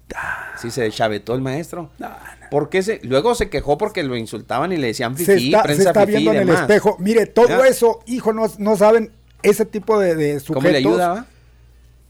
sí 0.57 0.69
se 0.69 0.89
chavetó 0.91 1.33
el 1.33 1.41
maestro. 1.41 1.89
Porque 2.51 2.83
se, 2.83 2.99
luego 3.03 3.35
se 3.35 3.49
quejó 3.49 3.77
porque 3.77 4.03
lo 4.03 4.17
insultaban 4.17 4.71
y 4.71 4.77
le 4.77 4.87
decían 4.87 5.15
fifí, 5.15 5.25
se 5.25 5.45
está, 5.45 5.63
prensa 5.63 5.83
se 5.83 5.89
está 5.89 6.05
viendo 6.05 6.33
en 6.33 6.41
el 6.41 6.49
espejo. 6.49 6.97
Mire, 6.99 7.25
todo 7.25 7.63
eso, 7.63 8.01
hijo, 8.05 8.33
no, 8.33 8.51
no, 8.57 8.75
saben 8.75 9.11
ese 9.43 9.65
tipo 9.65 9.99
de, 9.99 10.15
de 10.15 10.39
sujetos. 10.39 10.55
¿Cómo 10.55 10.69
le 10.69 10.77
ayudaba? 10.77 11.25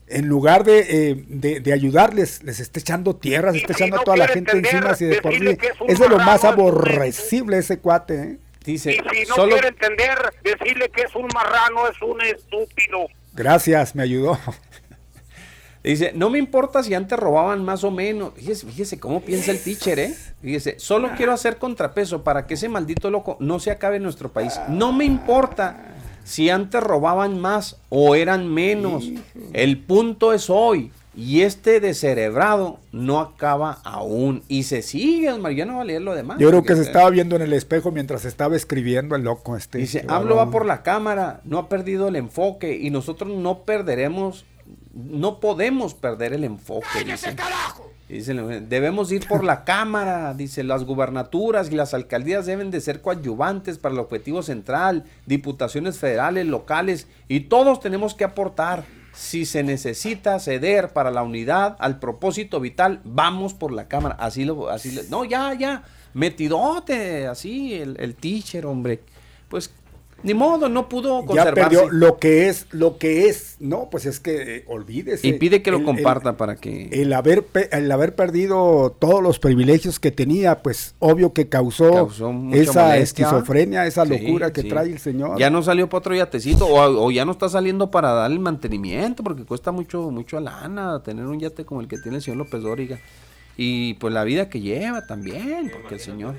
En 0.07 0.27
lugar 0.27 0.63
de, 0.63 0.85
eh, 0.87 1.25
de, 1.27 1.73
ayudarles, 1.73 2.43
les 2.43 2.59
está 2.59 2.79
echando 2.79 3.15
tierra, 3.15 3.51
se 3.51 3.57
está 3.59 3.73
echando 3.73 4.01
a 4.01 4.03
toda 4.03 4.17
la 4.17 4.27
gente 4.27 4.51
encima. 4.51 4.95
y 4.99 5.05
de 5.05 5.21
por 5.21 5.33
sí. 5.33 5.57
Es, 5.87 5.99
de 5.99 6.09
lo 6.09 6.17
más 6.17 6.43
aborrecible 6.43 7.57
ese 7.57 7.79
cuate. 7.79 8.21
¿eh? 8.21 8.37
Dice, 8.63 8.91
y 8.91 8.95
si 8.95 9.29
no 9.29 9.47
quiere 9.47 9.67
entender, 9.67 10.17
decirle 10.43 10.89
que 10.89 11.03
es 11.03 11.15
un 11.15 11.27
marrano, 11.33 11.87
es 11.87 11.99
un 12.01 12.21
estúpido. 12.21 13.07
Gracias, 13.33 13.95
me 13.95 14.03
ayudó. 14.03 14.39
Dice, 15.91 16.13
no 16.15 16.29
me 16.29 16.39
importa 16.39 16.81
si 16.81 16.93
antes 16.93 17.17
robaban 17.19 17.63
más 17.63 17.83
o 17.83 17.91
menos. 17.91 18.33
Fíjese, 18.35 18.99
cómo 18.99 19.21
piensa 19.21 19.51
el 19.51 19.59
teacher, 19.61 19.99
¿eh? 19.99 20.15
Fíjese, 20.41 20.79
solo 20.79 21.11
quiero 21.15 21.31
hacer 21.31 21.57
contrapeso 21.57 22.23
para 22.23 22.47
que 22.47 22.55
ese 22.55 22.69
maldito 22.69 23.11
loco 23.11 23.37
no 23.39 23.59
se 23.59 23.71
acabe 23.71 23.97
en 23.97 24.03
nuestro 24.03 24.29
país. 24.29 24.59
No 24.67 24.91
me 24.91 25.05
importa 25.05 25.93
si 26.23 26.49
antes 26.49 26.81
robaban 26.81 27.39
más 27.39 27.77
o 27.89 28.15
eran 28.15 28.51
menos. 28.51 29.05
El 29.53 29.77
punto 29.77 30.33
es 30.33 30.49
hoy. 30.49 30.91
Y 31.17 31.43
este 31.43 31.79
descerebrado 31.79 32.79
no 32.91 33.21
acaba 33.21 33.79
aún. 33.85 34.43
Y 34.49 34.63
se 34.63 34.81
sigue, 34.81 35.27
ya 35.55 35.65
no 35.65 35.75
va 35.75 35.81
a 35.81 35.85
leer 35.85 36.01
lo 36.01 36.13
demás. 36.13 36.39
Yo 36.39 36.49
creo 36.49 36.63
que 36.63 36.75
se 36.75 36.81
estaba 36.81 37.09
viendo 37.09 37.37
en 37.37 37.41
el 37.41 37.53
espejo 37.53 37.91
mientras 37.91 38.25
estaba 38.25 38.57
escribiendo 38.57 39.15
el 39.15 39.23
loco 39.23 39.55
este. 39.55 39.77
Dice, 39.77 40.03
hablo 40.09 40.35
va 40.35 40.51
por 40.51 40.65
la 40.65 40.83
cámara, 40.83 41.39
no 41.45 41.57
ha 41.57 41.69
perdido 41.69 42.09
el 42.09 42.17
enfoque 42.17 42.75
y 42.75 42.89
nosotros 42.89 43.29
no 43.29 43.59
perderemos 43.59 44.45
no 44.95 45.39
podemos 45.39 45.93
perder 45.93 46.33
el 46.33 46.43
enfoque. 46.43 47.03
Dice. 47.05 47.35
Dice, 48.07 48.33
debemos 48.33 49.11
ir 49.11 49.27
por 49.27 49.43
la 49.43 49.63
Cámara, 49.63 50.35
dice, 50.35 50.63
las 50.63 50.83
gubernaturas 50.83 51.71
y 51.71 51.75
las 51.75 51.95
alcaldías 51.95 52.45
deben 52.45 52.69
de 52.69 52.79
ser 52.79 53.01
coadyuvantes 53.01 53.79
para 53.79 53.93
el 53.93 53.99
objetivo 53.99 54.43
central, 54.43 55.05
diputaciones 55.25 55.97
federales, 55.97 56.45
locales, 56.45 57.07
y 57.27 57.41
todos 57.41 57.79
tenemos 57.79 58.13
que 58.13 58.23
aportar. 58.23 58.85
Si 59.11 59.45
se 59.45 59.63
necesita 59.63 60.39
ceder 60.39 60.89
para 60.89 61.09
la 61.09 61.23
unidad, 61.23 61.77
al 61.79 61.99
propósito 61.99 62.59
vital, 62.59 63.01
vamos 63.05 63.53
por 63.53 63.71
la 63.71 63.87
Cámara. 63.87 64.15
Así 64.19 64.45
lo, 64.45 64.69
así 64.69 64.99
no, 65.09 65.25
ya, 65.25 65.53
ya, 65.53 65.83
metidote, 66.13 67.25
así, 67.25 67.73
el, 67.73 67.95
el 67.99 68.15
teacher, 68.15 68.65
hombre. 68.65 69.01
Pues 69.47 69.71
ni 70.25 70.33
modo, 70.33 70.69
no 70.69 70.89
pudo 70.89 71.23
conservarse. 71.23 71.61
Ya 71.61 71.69
perdió 71.69 71.89
lo 71.91 72.17
que 72.17 72.49
es, 72.49 72.65
lo 72.71 72.97
que 72.97 73.29
es, 73.29 73.57
no, 73.59 73.89
pues 73.91 74.07
es 74.07 74.19
que 74.19 74.57
eh, 74.57 74.63
olvídese. 74.67 75.27
Y 75.27 75.33
pide 75.33 75.61
que 75.61 75.69
lo 75.69 75.83
comparta 75.83 76.35
para 76.35 76.55
que... 76.55 76.89
El 76.91 77.13
haber, 77.13 77.45
el 77.71 77.91
haber 77.91 78.15
perdido 78.15 78.95
todos 78.97 79.21
los 79.21 79.37
privilegios 79.37 79.99
que 79.99 80.09
tenía, 80.11 80.63
pues 80.63 80.95
obvio 80.97 81.31
que 81.31 81.47
causó, 81.47 82.09
esa 82.53 82.97
esquizofrenia, 82.97 83.85
esa 83.85 84.03
locura 84.03 84.51
que 84.51 84.63
trae 84.63 84.91
el 84.91 84.99
señor. 84.99 85.37
Ya 85.37 85.51
no 85.51 85.61
salió 85.61 85.87
para 85.87 85.99
otro 85.99 86.15
yatecito, 86.15 86.67
o, 86.67 87.11
ya 87.11 87.23
no 87.23 87.31
está 87.31 87.47
saliendo 87.47 87.91
para 87.91 88.11
dar 88.13 88.31
el 88.31 88.39
mantenimiento, 88.39 89.23
porque 89.23 89.45
cuesta 89.45 89.71
mucho, 89.71 90.09
mucho 90.09 90.39
lana 90.39 91.03
tener 91.03 91.27
un 91.27 91.39
yate 91.39 91.65
como 91.65 91.81
el 91.81 91.87
que 91.87 91.99
tiene 91.99 92.17
el 92.17 92.23
señor 92.23 92.39
López 92.39 92.63
Dóriga. 92.63 92.99
Y 93.57 93.93
pues 93.95 94.13
la 94.13 94.23
vida 94.23 94.49
que 94.49 94.59
lleva 94.59 95.05
también, 95.05 95.71
porque 95.71 95.95
el 95.95 95.99
señor... 96.01 96.37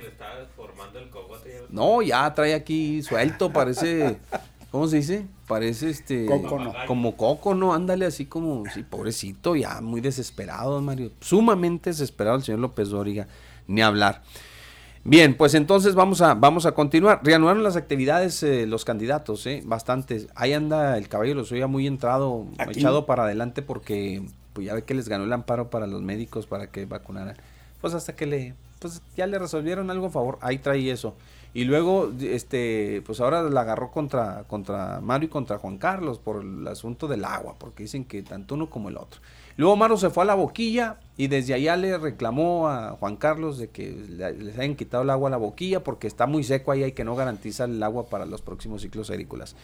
no, 1.70 2.02
ya 2.02 2.32
trae 2.34 2.54
aquí 2.54 3.02
suelto, 3.02 3.52
parece... 3.52 4.18
¿Cómo 4.70 4.88
se 4.88 4.96
dice? 4.96 5.26
Parece 5.46 5.90
este... 5.90 6.26
Como 6.86 7.16
coco, 7.16 7.54
¿no? 7.54 7.72
Ándale 7.72 8.04
así 8.04 8.26
como... 8.26 8.64
Sí, 8.74 8.82
pobrecito, 8.82 9.56
ya 9.56 9.80
muy 9.80 10.00
desesperado, 10.00 10.80
Mario. 10.82 11.12
Sumamente 11.20 11.90
desesperado 11.90 12.36
el 12.36 12.42
señor 12.42 12.60
López 12.60 12.90
Dóriga. 12.90 13.26
Ni 13.66 13.80
hablar. 13.80 14.22
Bien, 15.08 15.36
pues 15.36 15.54
entonces 15.54 15.94
vamos 15.94 16.20
a, 16.20 16.34
vamos 16.34 16.66
a 16.66 16.72
continuar. 16.72 17.20
Reanudaron 17.22 17.62
las 17.62 17.76
actividades 17.76 18.42
eh, 18.42 18.66
los 18.66 18.84
candidatos, 18.84 19.46
¿eh? 19.46 19.62
Bastantes. 19.64 20.26
Ahí 20.34 20.52
anda 20.52 20.98
el 20.98 21.08
caballo 21.08 21.34
los 21.36 21.52
oía 21.52 21.68
muy 21.68 21.86
entrado, 21.86 22.46
echado 22.68 23.06
para 23.06 23.22
adelante 23.22 23.62
porque 23.62 24.24
pues 24.56 24.66
ya 24.66 24.74
ve 24.74 24.84
que 24.84 24.94
les 24.94 25.06
ganó 25.06 25.24
el 25.24 25.32
amparo 25.34 25.68
para 25.68 25.86
los 25.86 26.00
médicos 26.00 26.46
para 26.46 26.70
que 26.70 26.86
vacunaran. 26.86 27.36
Pues 27.82 27.92
hasta 27.92 28.16
que 28.16 28.24
le, 28.24 28.54
pues 28.78 29.02
ya 29.14 29.26
le 29.26 29.38
resolvieron 29.38 29.90
algo 29.90 30.06
a 30.06 30.10
favor, 30.10 30.38
ahí 30.40 30.56
trae 30.56 30.90
eso. 30.90 31.14
Y 31.52 31.64
luego, 31.64 32.10
este, 32.20 33.02
pues 33.04 33.20
ahora 33.20 33.42
la 33.42 33.60
agarró 33.60 33.90
contra, 33.90 34.44
contra 34.48 35.00
Mario 35.02 35.26
y 35.26 35.30
contra 35.30 35.58
Juan 35.58 35.76
Carlos 35.76 36.18
por 36.18 36.42
el 36.42 36.66
asunto 36.66 37.06
del 37.06 37.26
agua, 37.26 37.54
porque 37.58 37.82
dicen 37.82 38.06
que 38.06 38.22
tanto 38.22 38.54
uno 38.54 38.70
como 38.70 38.88
el 38.88 38.96
otro. 38.96 39.20
Luego 39.58 39.76
Mario 39.76 39.98
se 39.98 40.08
fue 40.08 40.22
a 40.22 40.26
la 40.26 40.34
boquilla 40.34 41.00
y 41.18 41.28
desde 41.28 41.52
allá 41.52 41.76
le 41.76 41.98
reclamó 41.98 42.68
a 42.68 42.92
Juan 42.92 43.16
Carlos 43.16 43.58
de 43.58 43.68
que 43.68 43.90
les 43.90 44.58
hayan 44.58 44.74
quitado 44.74 45.02
el 45.02 45.10
agua 45.10 45.28
a 45.28 45.32
la 45.32 45.36
boquilla 45.36 45.84
porque 45.84 46.06
está 46.06 46.26
muy 46.26 46.44
seco 46.44 46.72
ahí 46.72 46.82
y 46.82 46.92
que 46.92 47.04
no 47.04 47.14
garantiza 47.14 47.64
el 47.64 47.82
agua 47.82 48.06
para 48.08 48.24
los 48.24 48.40
próximos 48.40 48.80
ciclos 48.80 49.10
agrícolas. 49.10 49.54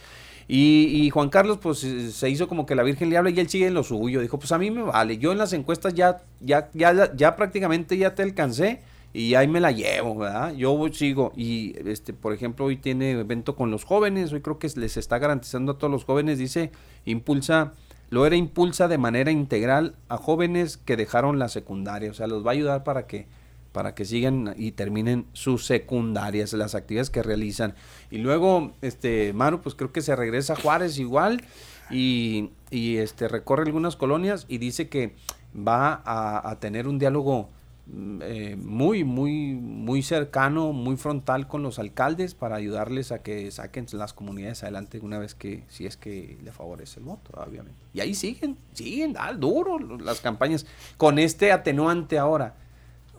Y, 0.47 1.09
Juan 1.11 1.29
Carlos, 1.29 1.57
pues 1.61 1.79
se 1.79 2.29
hizo 2.29 2.47
como 2.47 2.65
que 2.65 2.75
la 2.75 2.83
Virgen 2.83 3.09
le 3.09 3.17
habla 3.17 3.29
y 3.29 3.39
él 3.39 3.49
sigue 3.49 3.67
en 3.67 3.73
lo 3.73 3.83
suyo. 3.83 4.21
Dijo, 4.21 4.37
pues 4.37 4.51
a 4.51 4.57
mí 4.57 4.71
me 4.71 4.81
vale. 4.81 5.17
Yo 5.17 5.31
en 5.31 5.37
las 5.37 5.53
encuestas 5.53 5.93
ya, 5.93 6.23
ya, 6.41 6.69
ya, 6.73 7.15
ya 7.15 7.35
prácticamente 7.35 7.97
ya 7.97 8.13
te 8.13 8.23
alcancé 8.23 8.81
y 9.13 9.35
ahí 9.35 9.47
me 9.47 9.59
la 9.59 9.71
llevo, 9.71 10.17
¿verdad? 10.17 10.53
Yo 10.55 10.77
sigo. 10.91 11.31
Y, 11.35 11.75
este, 11.87 12.13
por 12.13 12.33
ejemplo, 12.33 12.65
hoy 12.65 12.77
tiene 12.77 13.11
evento 13.11 13.55
con 13.55 13.69
los 13.69 13.83
jóvenes. 13.83 14.33
Hoy 14.33 14.41
creo 14.41 14.57
que 14.57 14.67
les 14.75 14.97
está 14.97 15.19
garantizando 15.19 15.73
a 15.73 15.77
todos 15.77 15.91
los 15.91 16.03
jóvenes. 16.03 16.39
Dice, 16.39 16.71
impulsa, 17.05 17.73
lo 18.09 18.25
era 18.25 18.35
impulsa 18.35 18.87
de 18.87 18.97
manera 18.97 19.31
integral 19.31 19.95
a 20.09 20.17
jóvenes 20.17 20.77
que 20.77 20.97
dejaron 20.97 21.37
la 21.37 21.47
secundaria. 21.47 22.09
O 22.09 22.13
sea, 22.15 22.27
los 22.27 22.45
va 22.45 22.51
a 22.51 22.53
ayudar 22.53 22.83
para 22.83 23.05
que 23.05 23.27
para 23.73 23.95
que 23.95 24.05
sigan 24.05 24.53
y 24.55 24.71
terminen 24.71 25.25
sus 25.33 25.65
secundarias, 25.65 26.53
las 26.53 26.75
actividades 26.75 27.09
que 27.09 27.23
realizan. 27.23 27.75
Y 28.09 28.19
luego, 28.19 28.71
este, 28.81 29.33
Maru, 29.33 29.59
pues 29.59 29.75
creo 29.75 29.91
que 29.91 30.01
se 30.01 30.15
regresa 30.15 30.53
a 30.53 30.55
Juárez 30.55 30.99
igual 30.99 31.43
y, 31.89 32.51
y 32.69 32.97
este, 32.97 33.27
recorre 33.27 33.63
algunas 33.63 33.97
colonias 33.97 34.45
y 34.47 34.59
dice 34.59 34.87
que 34.87 35.15
va 35.55 36.01
a, 36.05 36.55
tener 36.59 36.87
un 36.87 36.99
diálogo 36.99 37.49
mm, 37.87 38.19
eh, 38.23 38.55
muy, 38.55 39.03
muy, 39.03 39.53
muy 39.53 40.01
cercano, 40.01 40.71
muy 40.71 40.97
frontal 40.97 41.47
con 41.47 41.63
los 41.63 41.79
alcaldes 41.79 42.35
para 42.35 42.55
ayudarles 42.55 43.11
a 43.11 43.21
que 43.21 43.49
saquen 43.51 43.87
las 43.93 44.13
comunidades 44.13 44.63
adelante 44.63 44.99
una 45.01 45.19
vez 45.19 45.35
que, 45.35 45.63
si 45.67 45.85
es 45.85 45.97
que 45.97 46.37
le 46.43 46.51
favorece 46.51 46.99
el 46.99 47.05
voto, 47.05 47.31
obviamente. 47.41 47.79
Y 47.93 47.99
ahí 47.99 48.13
siguen, 48.13 48.57
siguen, 48.73 49.17
al 49.17 49.39
duro 49.39 49.79
las 49.79 50.21
campañas, 50.21 50.65
con 50.97 51.19
este 51.19 51.51
atenuante 51.51 52.17
ahora, 52.17 52.55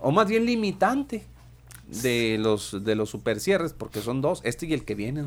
o 0.04 0.12
más 0.12 0.28
bien 0.28 0.44
limitante 0.44 1.24
de 2.02 2.38
los, 2.38 2.84
de 2.84 2.94
los 2.94 3.10
super 3.10 3.40
cierres, 3.40 3.72
porque 3.72 4.00
son 4.00 4.20
dos, 4.20 4.40
este 4.44 4.66
y 4.66 4.72
el 4.72 4.84
que 4.84 4.94
viene, 4.94 5.24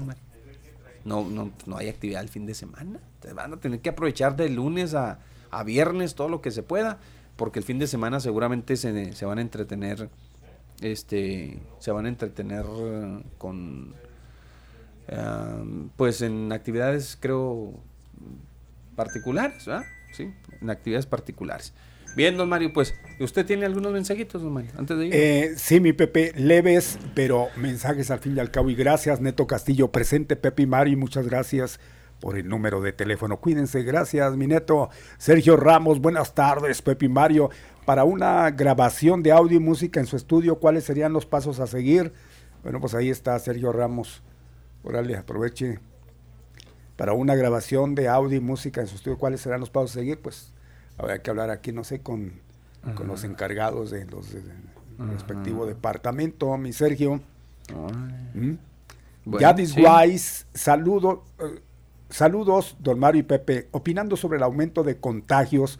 No, 1.05 1.27
no, 1.29 1.51
no 1.65 1.77
hay 1.77 1.89
actividad 1.89 2.21
el 2.21 2.29
fin 2.29 2.45
de 2.45 2.53
semana. 2.53 2.99
Te 3.19 3.33
van 3.33 3.53
a 3.53 3.57
tener 3.57 3.79
que 3.81 3.89
aprovechar 3.89 4.35
de 4.35 4.49
lunes 4.49 4.93
a, 4.93 5.19
a 5.51 5.63
viernes 5.63 6.15
todo 6.15 6.29
lo 6.29 6.41
que 6.41 6.51
se 6.51 6.63
pueda 6.63 6.99
porque 7.37 7.59
el 7.59 7.65
fin 7.65 7.79
de 7.79 7.87
semana 7.87 8.19
seguramente 8.19 8.75
se, 8.75 9.13
se 9.13 9.25
van 9.25 9.37
a 9.37 9.41
entretener, 9.41 10.09
este, 10.81 11.59
se 11.79 11.91
van 11.91 12.05
a 12.07 12.09
entretener 12.09 12.65
eh, 12.67 13.23
con, 13.37 13.93
pues 15.95 16.21
en 16.21 16.51
actividades 16.51 17.17
creo 17.19 17.73
particulares. 18.95 19.69
Sí, 20.13 20.33
en 20.61 20.69
actividades 20.69 21.05
particulares. 21.05 21.73
Bien, 22.15 22.35
don 22.35 22.49
Mario, 22.49 22.73
pues, 22.73 22.95
¿usted 23.19 23.45
tiene 23.45 23.65
algunos 23.65 23.93
mensajitos, 23.93 24.41
don 24.41 24.53
Mario, 24.53 24.71
antes 24.77 24.97
de 24.97 25.05
ir? 25.05 25.15
Eh, 25.15 25.53
sí, 25.55 25.79
mi 25.79 25.93
Pepe, 25.93 26.33
leves, 26.35 26.97
pero 27.13 27.47
mensajes 27.55 28.09
al 28.09 28.19
fin 28.19 28.35
y 28.35 28.39
al 28.39 28.49
cabo. 28.49 28.69
Y 28.69 28.75
gracias, 28.75 29.21
Neto 29.21 29.45
Castillo, 29.45 29.91
presente, 29.91 30.35
Pepe 30.35 30.63
y 30.63 30.65
Mario, 30.65 30.97
muchas 30.97 31.27
gracias 31.27 31.79
por 32.19 32.37
el 32.37 32.47
número 32.47 32.81
de 32.81 32.93
teléfono. 32.93 33.37
Cuídense, 33.37 33.83
gracias, 33.83 34.35
mi 34.35 34.47
neto. 34.47 34.89
Sergio 35.17 35.55
Ramos, 35.57 35.99
buenas 36.01 36.33
tardes, 36.33 36.81
Pepe 36.81 37.07
Mario. 37.09 37.49
Para 37.85 38.03
una 38.03 38.49
grabación 38.51 39.23
de 39.23 39.31
audio 39.31 39.57
y 39.57 39.61
música 39.61 39.99
en 39.99 40.07
su 40.07 40.17
estudio, 40.17 40.59
¿cuáles 40.59 40.83
serían 40.83 41.13
los 41.13 41.25
pasos 41.25 41.59
a 41.59 41.67
seguir? 41.67 42.11
Bueno, 42.63 42.81
pues 42.81 42.93
ahí 42.95 43.09
está 43.09 43.37
Sergio 43.39 43.71
Ramos. 43.71 44.23
Órale, 44.83 45.15
aproveche. 45.15 45.79
Para 46.95 47.13
una 47.13 47.35
grabación 47.35 47.93
de 47.93 48.07
audio 48.07 48.37
y 48.37 48.41
música 48.41 48.81
en 48.81 48.87
su 48.87 48.95
estudio, 48.95 49.17
¿cuáles 49.17 49.41
serán 49.41 49.59
los 49.59 49.69
pasos 49.69 49.91
a 49.91 49.99
seguir? 49.99 50.19
Pues 50.19 50.51
habrá 50.97 51.21
que 51.21 51.29
hablar 51.29 51.49
aquí, 51.49 51.71
no 51.71 51.83
sé, 51.83 52.01
con, 52.01 52.33
con 52.95 53.07
los 53.07 53.23
encargados 53.23 53.91
de 53.91 54.05
los 54.05 54.35
respectivo 54.97 55.65
departamento, 55.65 56.57
mi 56.57 56.73
Sergio. 56.73 57.21
¿Mm? 58.33 58.53
Yadis 59.39 59.75
Wise, 59.75 60.45
saludo. 60.53 61.23
Eh, 61.39 61.61
Saludos, 62.09 62.77
don 62.79 62.99
Mario 62.99 63.21
y 63.21 63.23
Pepe. 63.23 63.67
Opinando 63.71 64.15
sobre 64.15 64.37
el 64.37 64.43
aumento 64.43 64.83
de 64.83 64.97
contagios, 64.97 65.77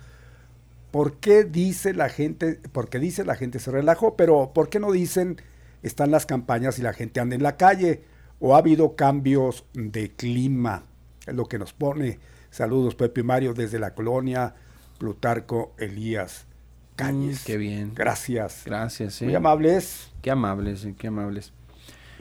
¿por 0.91 1.13
qué 1.13 1.45
dice 1.45 1.93
la 1.93 2.09
gente, 2.09 2.59
porque 2.73 2.99
dice 2.99 3.23
la 3.23 3.35
gente 3.35 3.59
se 3.59 3.71
relajó, 3.71 4.17
pero 4.17 4.51
¿por 4.53 4.69
qué 4.69 4.79
no 4.79 4.91
dicen 4.91 5.37
están 5.83 6.11
las 6.11 6.25
campañas 6.25 6.79
y 6.79 6.81
la 6.81 6.93
gente 6.93 7.21
anda 7.21 7.35
en 7.35 7.43
la 7.43 7.55
calle? 7.55 8.03
¿O 8.39 8.55
ha 8.55 8.59
habido 8.59 8.95
cambios 8.95 9.65
de 9.73 10.11
clima? 10.11 10.83
Es 11.25 11.33
lo 11.33 11.45
que 11.45 11.59
nos 11.59 11.71
pone. 11.71 12.19
Saludos, 12.51 12.95
Pepe 12.95 13.21
y 13.21 13.23
Mario, 13.23 13.53
desde 13.53 13.79
la 13.79 13.95
colonia 13.95 14.53
Plutarco 14.97 15.73
Elías 15.77 16.47
Cañes. 16.95 17.43
Mm, 17.43 17.45
qué 17.45 17.57
bien. 17.57 17.91
Gracias. 17.95 18.63
Gracias, 18.65 19.13
sí. 19.13 19.25
Muy 19.25 19.35
amables. 19.35 20.11
Qué 20.21 20.31
amables, 20.31 20.81
sí, 20.81 20.93
qué 20.97 21.07
amables. 21.07 21.53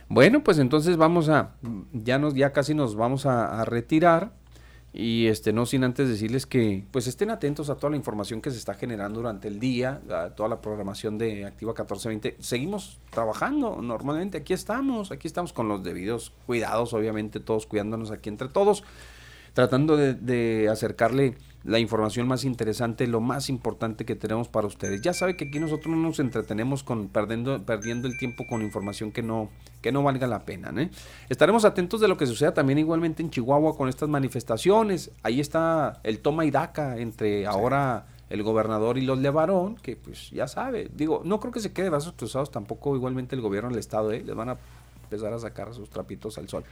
Bueno, 0.08 0.44
pues 0.44 0.58
entonces 0.58 0.96
vamos 0.96 1.28
a, 1.28 1.54
ya 1.92 2.18
nos, 2.18 2.34
ya 2.34 2.52
casi 2.52 2.74
nos 2.74 2.94
vamos 2.94 3.26
a, 3.26 3.64
retirar 3.64 4.32
y 4.92 5.26
este 5.26 5.52
no 5.52 5.66
sin 5.66 5.82
antes 5.82 6.08
decirles 6.08 6.46
que 6.46 6.86
pues 6.92 7.08
estén 7.08 7.30
atentos 7.30 7.70
a 7.70 7.74
toda 7.74 7.90
la 7.90 7.96
información 7.96 8.40
que 8.40 8.50
se 8.52 8.56
está 8.56 8.74
generando 8.74 9.18
durante 9.18 9.48
el 9.48 9.58
día, 9.58 10.00
a 10.08 10.30
toda 10.30 10.48
la 10.48 10.60
programación 10.60 11.18
de 11.18 11.44
Activa 11.44 11.72
1420. 11.72 12.36
Seguimos 12.38 13.00
trabajando 13.10 13.82
normalmente, 13.82 14.38
aquí 14.38 14.52
estamos, 14.52 15.10
aquí 15.10 15.26
estamos 15.26 15.52
con 15.52 15.68
los 15.68 15.82
debidos 15.82 16.32
cuidados, 16.46 16.92
obviamente 16.92 17.40
todos 17.40 17.66
cuidándonos 17.66 18.12
aquí 18.12 18.28
entre 18.28 18.48
todos, 18.48 18.84
tratando 19.54 19.96
de, 19.96 20.14
de 20.14 20.68
acercarle 20.68 21.36
la 21.66 21.80
información 21.80 22.28
más 22.28 22.44
interesante, 22.44 23.08
lo 23.08 23.20
más 23.20 23.48
importante 23.48 24.04
que 24.04 24.14
tenemos 24.14 24.48
para 24.48 24.68
ustedes. 24.68 25.02
Ya 25.02 25.12
sabe 25.12 25.36
que 25.36 25.46
aquí 25.46 25.58
nosotros 25.58 25.94
no 25.94 26.00
nos 26.00 26.20
entretenemos 26.20 26.84
con 26.84 27.08
perdiendo, 27.08 27.60
perdiendo 27.64 28.06
el 28.06 28.16
tiempo 28.16 28.46
con 28.48 28.62
información 28.62 29.10
que 29.10 29.22
no, 29.22 29.50
que 29.82 29.90
no 29.90 30.04
valga 30.04 30.28
la 30.28 30.44
pena. 30.44 30.72
¿eh? 30.80 30.90
Estaremos 31.28 31.64
atentos 31.64 32.00
de 32.00 32.06
lo 32.06 32.16
que 32.16 32.26
suceda 32.26 32.54
también 32.54 32.78
igualmente 32.78 33.20
en 33.20 33.30
Chihuahua 33.30 33.76
con 33.76 33.88
estas 33.88 34.08
manifestaciones. 34.08 35.10
Ahí 35.24 35.40
está 35.40 35.98
el 36.04 36.20
toma 36.20 36.44
y 36.44 36.52
daca 36.52 36.98
entre 36.98 37.46
ahora 37.46 38.06
el 38.30 38.44
gobernador 38.44 38.96
y 38.96 39.00
los 39.00 39.18
Levarón, 39.18 39.74
que 39.74 39.96
pues 39.96 40.30
ya 40.30 40.46
sabe, 40.46 40.88
digo, 40.94 41.22
no 41.24 41.40
creo 41.40 41.52
que 41.52 41.60
se 41.60 41.72
quede 41.72 41.90
brazos 41.90 42.14
cruzados 42.16 42.50
tampoco 42.50 42.94
igualmente 42.94 43.34
el 43.34 43.42
gobierno 43.42 43.70
del 43.70 43.78
estado, 43.78 44.12
¿eh? 44.12 44.22
les 44.24 44.34
van 44.36 44.50
a 44.50 44.56
empezar 45.02 45.32
a 45.32 45.38
sacar 45.40 45.74
sus 45.74 45.90
trapitos 45.90 46.38
al 46.38 46.48
sol. 46.48 46.64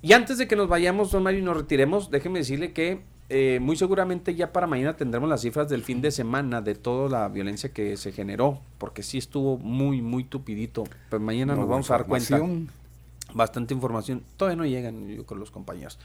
Y 0.00 0.12
antes 0.12 0.38
de 0.38 0.46
que 0.46 0.56
nos 0.56 0.68
vayamos, 0.68 1.10
don 1.10 1.22
Mario, 1.22 1.40
y 1.40 1.42
nos 1.42 1.56
retiremos, 1.56 2.10
déjeme 2.10 2.38
decirle 2.38 2.72
que 2.72 3.02
eh, 3.30 3.58
muy 3.60 3.76
seguramente 3.76 4.34
ya 4.34 4.52
para 4.52 4.66
mañana 4.66 4.96
tendremos 4.96 5.28
las 5.28 5.42
cifras 5.42 5.68
del 5.68 5.82
fin 5.82 6.00
de 6.00 6.10
semana 6.10 6.62
de 6.62 6.74
toda 6.74 7.10
la 7.10 7.28
violencia 7.28 7.72
que 7.72 7.96
se 7.96 8.12
generó, 8.12 8.60
porque 8.78 9.02
sí 9.02 9.18
estuvo 9.18 9.58
muy, 9.58 10.00
muy 10.00 10.24
tupidito. 10.24 10.84
Pero 11.10 11.20
mañana 11.20 11.54
nos 11.54 11.68
vamos 11.68 11.90
a 11.90 11.94
dar 11.94 12.06
cuenta. 12.06 12.40
Bastante 13.34 13.74
información. 13.74 14.22
Todavía 14.38 14.56
no 14.56 14.64
llegan 14.64 15.06
yo 15.08 15.26
con 15.26 15.38
los 15.38 15.50
compañeros. 15.50 15.98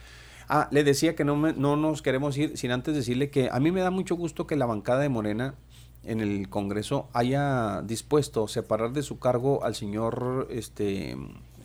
Ah, 0.49 0.67
le 0.71 0.83
decía 0.83 1.15
que 1.15 1.23
no, 1.23 1.37
no 1.37 1.77
nos 1.77 2.01
queremos 2.01 2.37
ir 2.37 2.57
sin 2.57 2.71
antes 2.71 2.93
decirle 2.93 3.29
que 3.29 3.49
a 3.49 3.61
mí 3.61 3.71
me 3.71 3.79
da 3.79 3.91
mucho 3.91 4.15
gusto 4.15 4.45
que 4.45 4.57
la 4.57 4.65
bancada 4.65 4.99
de 4.99 5.07
Morena 5.07 5.55
en 6.03 6.19
el 6.19 6.49
Congreso 6.49 7.07
haya 7.13 7.81
dispuesto 7.83 8.47
separar 8.49 8.91
de 8.91 9.03
su 9.03 9.19
cargo 9.19 9.63
al 9.63 9.75
señor 9.75 10.47
este 10.51 11.15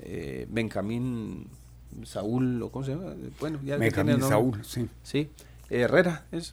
eh, 0.02 0.46
Benjamín 0.48 1.48
Saúl, 2.04 2.62
o 2.62 2.70
cómo 2.70 2.84
se 2.84 2.92
llama, 2.92 3.14
bueno, 3.40 3.58
ya 3.64 3.76
Benjamín 3.76 4.22
Saúl, 4.22 4.64
sí. 4.64 4.88
Sí, 5.02 5.28
Herrera, 5.70 6.26
es, 6.32 6.52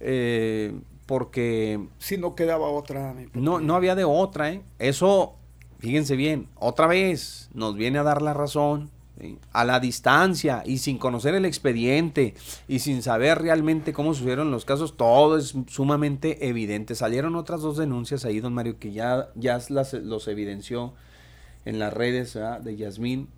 eh, 0.00 0.72
porque... 1.06 1.86
Si 1.98 2.16
no 2.16 2.34
quedaba 2.34 2.68
otra. 2.68 3.14
No, 3.34 3.60
no 3.60 3.74
había 3.74 3.94
de 3.94 4.04
otra, 4.04 4.52
¿eh? 4.52 4.62
Eso, 4.78 5.36
fíjense 5.78 6.16
bien, 6.16 6.48
otra 6.56 6.86
vez 6.86 7.50
nos 7.52 7.74
viene 7.74 7.98
a 7.98 8.02
dar 8.02 8.22
la 8.22 8.34
razón. 8.34 8.90
A 9.52 9.64
la 9.64 9.78
distancia 9.78 10.64
y 10.66 10.78
sin 10.78 10.98
conocer 10.98 11.36
el 11.36 11.44
expediente 11.44 12.34
y 12.66 12.80
sin 12.80 13.00
saber 13.00 13.38
realmente 13.38 13.92
cómo 13.92 14.12
sucedieron 14.12 14.50
los 14.50 14.64
casos, 14.64 14.96
todo 14.96 15.38
es 15.38 15.54
sumamente 15.68 16.48
evidente. 16.48 16.96
Salieron 16.96 17.36
otras 17.36 17.60
dos 17.60 17.76
denuncias 17.76 18.24
ahí, 18.24 18.40
don 18.40 18.52
Mario, 18.54 18.80
que 18.80 18.90
ya, 18.90 19.28
ya 19.36 19.60
las, 19.68 19.92
los 19.92 20.26
evidenció 20.26 20.94
en 21.64 21.78
las 21.78 21.92
redes 21.92 22.36
de 22.62 22.76
Yasmín, 22.76 23.28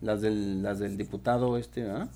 las 0.00 0.20
del, 0.20 0.62
las 0.62 0.78
del 0.78 0.96
diputado 0.96 1.58
este, 1.58 1.90
¿ah? 1.90 2.08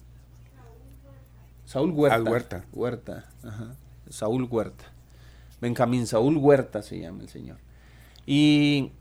Saúl 1.69 1.91
Huerta. 1.91 2.31
Huerta. 2.31 2.65
Huerta, 2.73 3.25
ajá. 3.45 3.77
Saúl 4.09 4.45
Huerta. 4.45 4.87
Benjamín 5.61 6.07
Saúl 6.07 6.39
Huerta 6.39 6.81
se 6.81 6.99
llama 6.99 7.21
el 7.21 7.29
señor. 7.29 7.59
Y, 8.25 8.93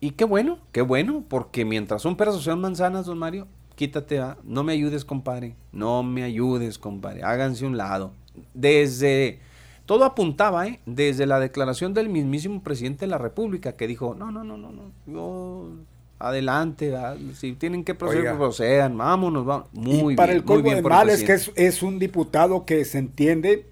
y 0.00 0.12
qué 0.12 0.24
bueno, 0.24 0.58
qué 0.72 0.80
bueno, 0.80 1.22
porque 1.28 1.66
mientras 1.66 2.00
son 2.00 2.16
peras 2.16 2.34
o 2.34 2.40
sean 2.40 2.62
manzanas, 2.62 3.04
don 3.04 3.18
Mario, 3.18 3.46
quítate, 3.74 4.22
no 4.42 4.64
me 4.64 4.72
ayudes, 4.72 5.04
compadre, 5.04 5.54
no 5.70 6.02
me 6.02 6.22
ayudes, 6.22 6.78
compadre, 6.78 7.24
háganse 7.24 7.66
un 7.66 7.76
lado. 7.76 8.14
Desde, 8.54 9.40
todo 9.84 10.06
apuntaba, 10.06 10.66
¿eh? 10.66 10.80
desde 10.86 11.26
la 11.26 11.38
declaración 11.38 11.92
del 11.92 12.08
mismísimo 12.08 12.62
presidente 12.62 13.04
de 13.04 13.10
la 13.10 13.18
República, 13.18 13.76
que 13.76 13.86
dijo, 13.86 14.14
no, 14.14 14.32
no, 14.32 14.44
no, 14.44 14.56
no, 14.56 14.72
no, 14.72 14.92
yo 15.06 15.72
adelante, 16.18 16.94
si 17.34 17.52
tienen 17.52 17.84
que 17.84 17.94
proceder, 17.94 18.36
procedan, 18.36 18.96
vámonos, 18.98 19.44
vamos. 19.46 19.68
Muy 19.72 20.14
y 20.14 20.16
para 20.16 20.32
el 20.32 20.44
colmo 20.44 20.70
de 20.70 20.82
mal 20.82 21.08
es 21.10 21.22
que 21.22 21.38
es, 21.54 21.82
un 21.82 21.98
diputado 21.98 22.64
que 22.64 22.84
se 22.84 22.98
entiende, 22.98 23.66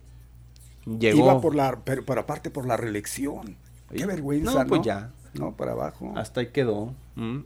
Llegó. 0.85 1.19
iba 1.19 1.41
por 1.41 1.55
la, 1.55 1.81
pero, 1.85 2.03
aparte 2.21 2.51
por 2.51 2.67
la 2.67 2.77
reelección. 2.77 3.57
Qué 3.95 4.07
vergüenza, 4.07 4.65
no, 4.65 4.69
pues 4.69 4.83
ya. 4.83 5.13
No, 5.35 5.57
para 5.57 5.73
abajo. 5.73 6.13
Hasta 6.17 6.41
ahí 6.41 6.49
quedó. 6.49 6.95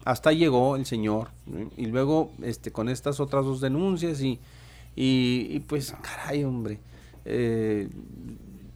Hasta 0.05 0.33
llegó 0.33 0.77
el 0.77 0.87
señor. 0.87 1.29
Y 1.77 1.87
luego, 1.87 2.33
este, 2.43 2.71
con 2.71 2.89
estas 2.89 3.21
otras 3.21 3.45
dos 3.45 3.61
denuncias 3.61 4.21
y, 4.21 4.39
y, 4.97 5.61
pues, 5.61 5.95
caray, 6.03 6.45
hombre. 6.45 6.79
Eh, 7.25 7.89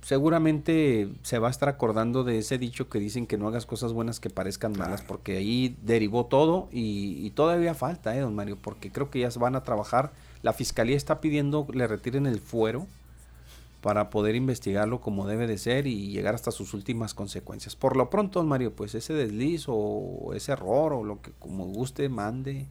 seguramente 0.04 1.08
se 1.22 1.38
va 1.38 1.48
a 1.48 1.50
estar 1.50 1.70
acordando 1.70 2.24
de 2.24 2.38
ese 2.38 2.58
dicho 2.58 2.90
que 2.90 2.98
dicen 2.98 3.26
que 3.26 3.38
no 3.38 3.48
hagas 3.48 3.64
cosas 3.64 3.94
buenas 3.94 4.20
que 4.20 4.28
parezcan 4.28 4.76
malas, 4.76 5.00
porque 5.00 5.38
ahí 5.38 5.78
derivó 5.82 6.26
todo 6.26 6.68
y, 6.70 7.30
todavía 7.30 7.74
falta, 7.74 8.14
¿eh, 8.14 8.20
don 8.20 8.34
Mario? 8.34 8.58
Porque 8.60 8.92
creo 8.92 9.10
que 9.10 9.20
ya 9.20 9.30
se 9.30 9.38
van 9.38 9.56
a 9.56 9.62
trabajar. 9.62 10.12
La 10.42 10.52
fiscalía 10.52 10.96
está 10.96 11.22
pidiendo 11.22 11.66
le 11.72 11.86
retiren 11.86 12.26
el 12.26 12.38
fuero 12.38 12.86
para 13.80 14.10
poder 14.10 14.34
investigarlo 14.34 15.00
como 15.00 15.26
debe 15.26 15.46
de 15.46 15.56
ser 15.56 15.86
y 15.86 16.10
llegar 16.10 16.34
hasta 16.34 16.50
sus 16.50 16.74
últimas 16.74 17.14
consecuencias. 17.14 17.74
Por 17.74 17.96
lo 17.96 18.10
pronto, 18.10 18.40
don 18.40 18.48
Mario, 18.48 18.74
pues 18.76 18.94
ese 18.94 19.14
desliz 19.14 19.64
o 19.68 20.32
ese 20.34 20.52
error 20.52 20.92
o 20.92 21.02
lo 21.02 21.22
que 21.22 21.30
como 21.38 21.64
guste 21.64 22.10
mande 22.10 22.66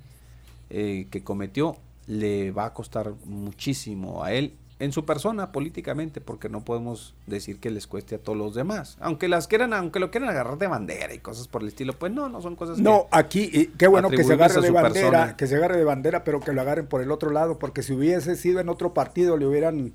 eh, 0.70 1.08
que 1.10 1.24
cometió 1.24 1.78
le 2.06 2.52
va 2.52 2.66
a 2.66 2.74
costar 2.74 3.14
muchísimo 3.26 4.24
a 4.24 4.34
él 4.34 4.53
en 4.84 4.92
su 4.92 5.06
persona 5.06 5.53
políticamente, 5.53 6.20
porque 6.20 6.50
no 6.50 6.66
podemos 6.66 7.14
decir 7.26 7.60
que 7.60 7.72
les 7.72 7.88
cueste 7.88 8.16
a 8.16 8.18
todos 8.18 8.38
los 8.38 8.53
demás. 8.53 8.98
Aunque 9.00 9.30
las 9.30 9.48
quieran, 9.48 9.74
aunque 9.74 10.00
lo 10.00 10.12
quieran 10.12 10.30
agarrar 10.30 10.58
de 10.58 10.68
bandera 10.68 11.14
y 11.14 11.20
cosas 11.20 11.48
por 11.48 11.62
el 11.62 11.70
estilo, 11.70 11.94
pues 11.94 12.12
no, 12.12 12.28
no 12.28 12.42
son 12.42 12.58
cosas 12.58 12.80
No, 12.80 13.08
aquí, 13.10 13.72
qué 13.78 13.88
bueno 13.88 14.10
que 14.10 14.26
se 14.26 14.34
agarre 14.34 14.60
de 14.60 14.72
bandera, 14.72 15.38
que 15.38 15.48
se 15.48 15.56
agarre 15.56 15.78
de 15.78 15.86
bandera, 15.86 16.26
pero 16.26 16.42
que 16.42 16.52
lo 16.52 16.60
agarren 16.60 16.88
por 16.88 17.02
el 17.02 17.12
otro 17.12 17.32
lado, 17.32 17.60
porque 17.60 17.82
si 17.82 17.94
hubiese 17.94 18.36
sido 18.36 18.60
en 18.60 18.68
otro 18.68 18.94
partido, 18.94 19.38
le 19.38 19.45
hubieran, 19.45 19.94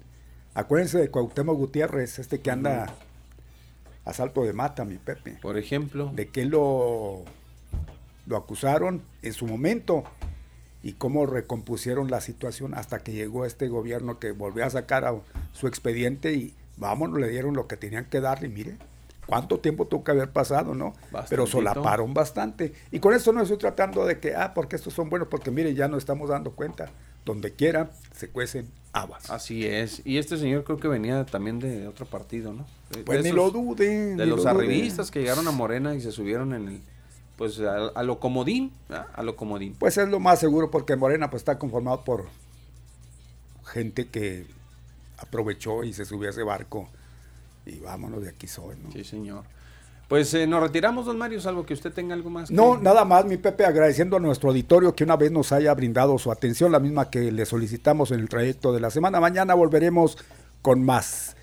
acuérdense 0.54 0.96
de 0.98 1.10
Cuauhtémoc 1.10 1.58
Gutiérrez, 1.58 2.18
este 2.18 2.40
que 2.40 2.50
anda 2.50 2.86
a 4.06 4.12
salto 4.14 4.42
de 4.42 4.54
mata, 4.54 4.86
mi 4.86 4.96
Pepe. 4.96 5.36
Por 5.42 5.58
ejemplo. 5.58 6.10
De 6.14 6.28
que 6.28 6.46
lo, 6.46 7.24
lo 8.24 8.36
acusaron 8.38 9.02
en 9.20 9.34
su 9.34 9.46
momento 9.46 10.04
y 10.82 10.92
cómo 10.92 11.26
recompusieron 11.26 12.10
la 12.10 12.20
situación 12.20 12.74
hasta 12.74 13.00
que 13.00 13.12
llegó 13.12 13.44
este 13.44 13.68
gobierno 13.68 14.18
que 14.18 14.32
volvió 14.32 14.64
a 14.64 14.70
sacar 14.70 15.04
a 15.04 15.14
su 15.52 15.66
expediente 15.66 16.34
y 16.34 16.54
vámonos, 16.76 17.20
le 17.20 17.28
dieron 17.28 17.54
lo 17.54 17.66
que 17.66 17.76
tenían 17.76 18.04
que 18.04 18.20
darle, 18.20 18.48
mire, 18.48 18.76
cuánto 19.26 19.58
tiempo 19.58 19.86
tuvo 19.86 20.04
que 20.04 20.12
haber 20.12 20.30
pasado, 20.30 20.74
¿no? 20.74 20.94
Pero 21.28 21.46
solaparon 21.46 22.14
bastante. 22.14 22.72
Y 22.90 22.98
con 22.98 23.12
eso 23.14 23.32
no 23.32 23.42
estoy 23.42 23.58
tratando 23.58 24.06
de 24.06 24.18
que, 24.18 24.34
ah, 24.34 24.54
porque 24.54 24.76
estos 24.76 24.94
son 24.94 25.10
buenos, 25.10 25.28
porque 25.28 25.50
mire, 25.50 25.74
ya 25.74 25.86
no 25.86 25.98
estamos 25.98 26.30
dando 26.30 26.52
cuenta. 26.52 26.90
Donde 27.24 27.52
quiera 27.52 27.90
se 28.16 28.30
cuecen 28.30 28.70
habas. 28.92 29.28
Así 29.30 29.66
es. 29.66 30.00
Y 30.06 30.16
este 30.16 30.38
señor 30.38 30.64
creo 30.64 30.78
que 30.78 30.88
venía 30.88 31.26
también 31.26 31.58
de 31.58 31.86
otro 31.86 32.06
partido, 32.06 32.54
¿no? 32.54 32.64
Pues 33.04 33.22
ni 33.22 33.32
lo 33.32 33.50
duden. 33.50 34.16
De 34.16 34.24
los 34.24 34.46
arribistas 34.46 35.10
que 35.10 35.20
llegaron 35.20 35.46
a 35.46 35.50
Morena 35.50 35.94
y 35.94 36.00
se 36.00 36.10
subieron 36.10 36.54
en 36.54 36.68
el 36.68 36.80
pues 37.38 37.60
a, 37.60 38.02
lo 38.02 38.18
comodín, 38.18 38.72
a 38.90 39.22
lo 39.22 39.36
comodín. 39.36 39.76
Pues 39.78 39.96
es 39.96 40.08
lo 40.08 40.18
más 40.18 40.40
seguro 40.40 40.72
porque 40.72 40.96
Morena 40.96 41.30
pues 41.30 41.42
está 41.42 41.56
conformado 41.56 42.02
por 42.02 42.26
gente 43.64 44.08
que 44.08 44.44
aprovechó 45.18 45.84
y 45.84 45.92
se 45.92 46.04
subió 46.04 46.28
a 46.28 46.32
ese 46.32 46.42
barco 46.42 46.88
y 47.64 47.78
vámonos 47.78 48.22
de 48.22 48.30
aquí 48.30 48.48
soy, 48.48 48.76
¿no? 48.82 48.90
Sí, 48.90 49.04
señor. 49.04 49.44
Pues 50.08 50.34
eh, 50.34 50.48
nos 50.48 50.60
retiramos, 50.60 51.06
don 51.06 51.16
Mario, 51.16 51.40
salvo 51.40 51.64
que 51.64 51.74
usted 51.74 51.92
tenga 51.92 52.14
algo 52.14 52.28
más. 52.28 52.50
No, 52.50 52.76
nada 52.76 53.04
más, 53.04 53.24
mi 53.24 53.36
Pepe, 53.36 53.64
agradeciendo 53.64 54.16
a 54.16 54.20
nuestro 54.20 54.48
auditorio 54.48 54.96
que 54.96 55.04
una 55.04 55.16
vez 55.16 55.30
nos 55.30 55.52
haya 55.52 55.72
brindado 55.74 56.18
su 56.18 56.32
atención, 56.32 56.72
la 56.72 56.80
misma 56.80 57.08
que 57.08 57.30
le 57.30 57.46
solicitamos 57.46 58.10
en 58.10 58.18
el 58.18 58.28
trayecto 58.28 58.72
de 58.72 58.80
la 58.80 58.90
semana. 58.90 59.20
Mañana 59.20 59.54
volveremos 59.54 60.18
con 60.60 60.84
más 60.84 61.36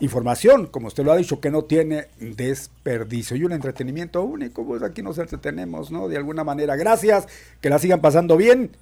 información, 0.00 0.66
como 0.66 0.88
usted 0.88 1.04
lo 1.04 1.12
ha 1.12 1.16
dicho, 1.16 1.40
que 1.40 1.50
no 1.50 1.62
tiene 1.62 2.08
desperdicio 2.18 3.36
y 3.36 3.44
un 3.44 3.52
entretenimiento 3.52 4.22
único, 4.22 4.66
pues 4.66 4.82
aquí 4.82 5.02
nos 5.02 5.18
entretenemos, 5.18 5.90
¿no? 5.90 6.08
De 6.08 6.16
alguna 6.16 6.44
manera. 6.44 6.76
Gracias, 6.76 7.26
que 7.60 7.70
la 7.70 7.78
sigan 7.78 8.00
pasando 8.00 8.36
bien. 8.36 8.76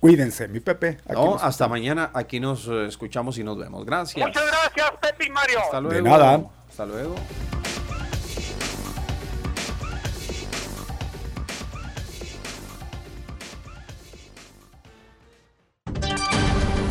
Cuídense, 0.00 0.48
mi 0.48 0.60
Pepe. 0.60 0.98
no, 1.08 1.36
hasta 1.36 1.66
mañana. 1.66 2.10
Aquí 2.12 2.38
nos 2.38 2.68
eh, 2.68 2.86
escuchamos 2.86 3.38
y 3.38 3.44
nos 3.44 3.56
vemos. 3.56 3.86
Gracias. 3.86 4.26
Muchas 4.26 4.44
gracias, 4.46 4.90
Pepe 5.00 5.26
y 5.26 5.30
Mario. 5.30 5.60
Hasta 5.60 5.80
luego. 5.80 5.96
De 5.96 6.02
nada. 6.02 6.44
Hasta 6.68 6.84
luego. 6.84 7.14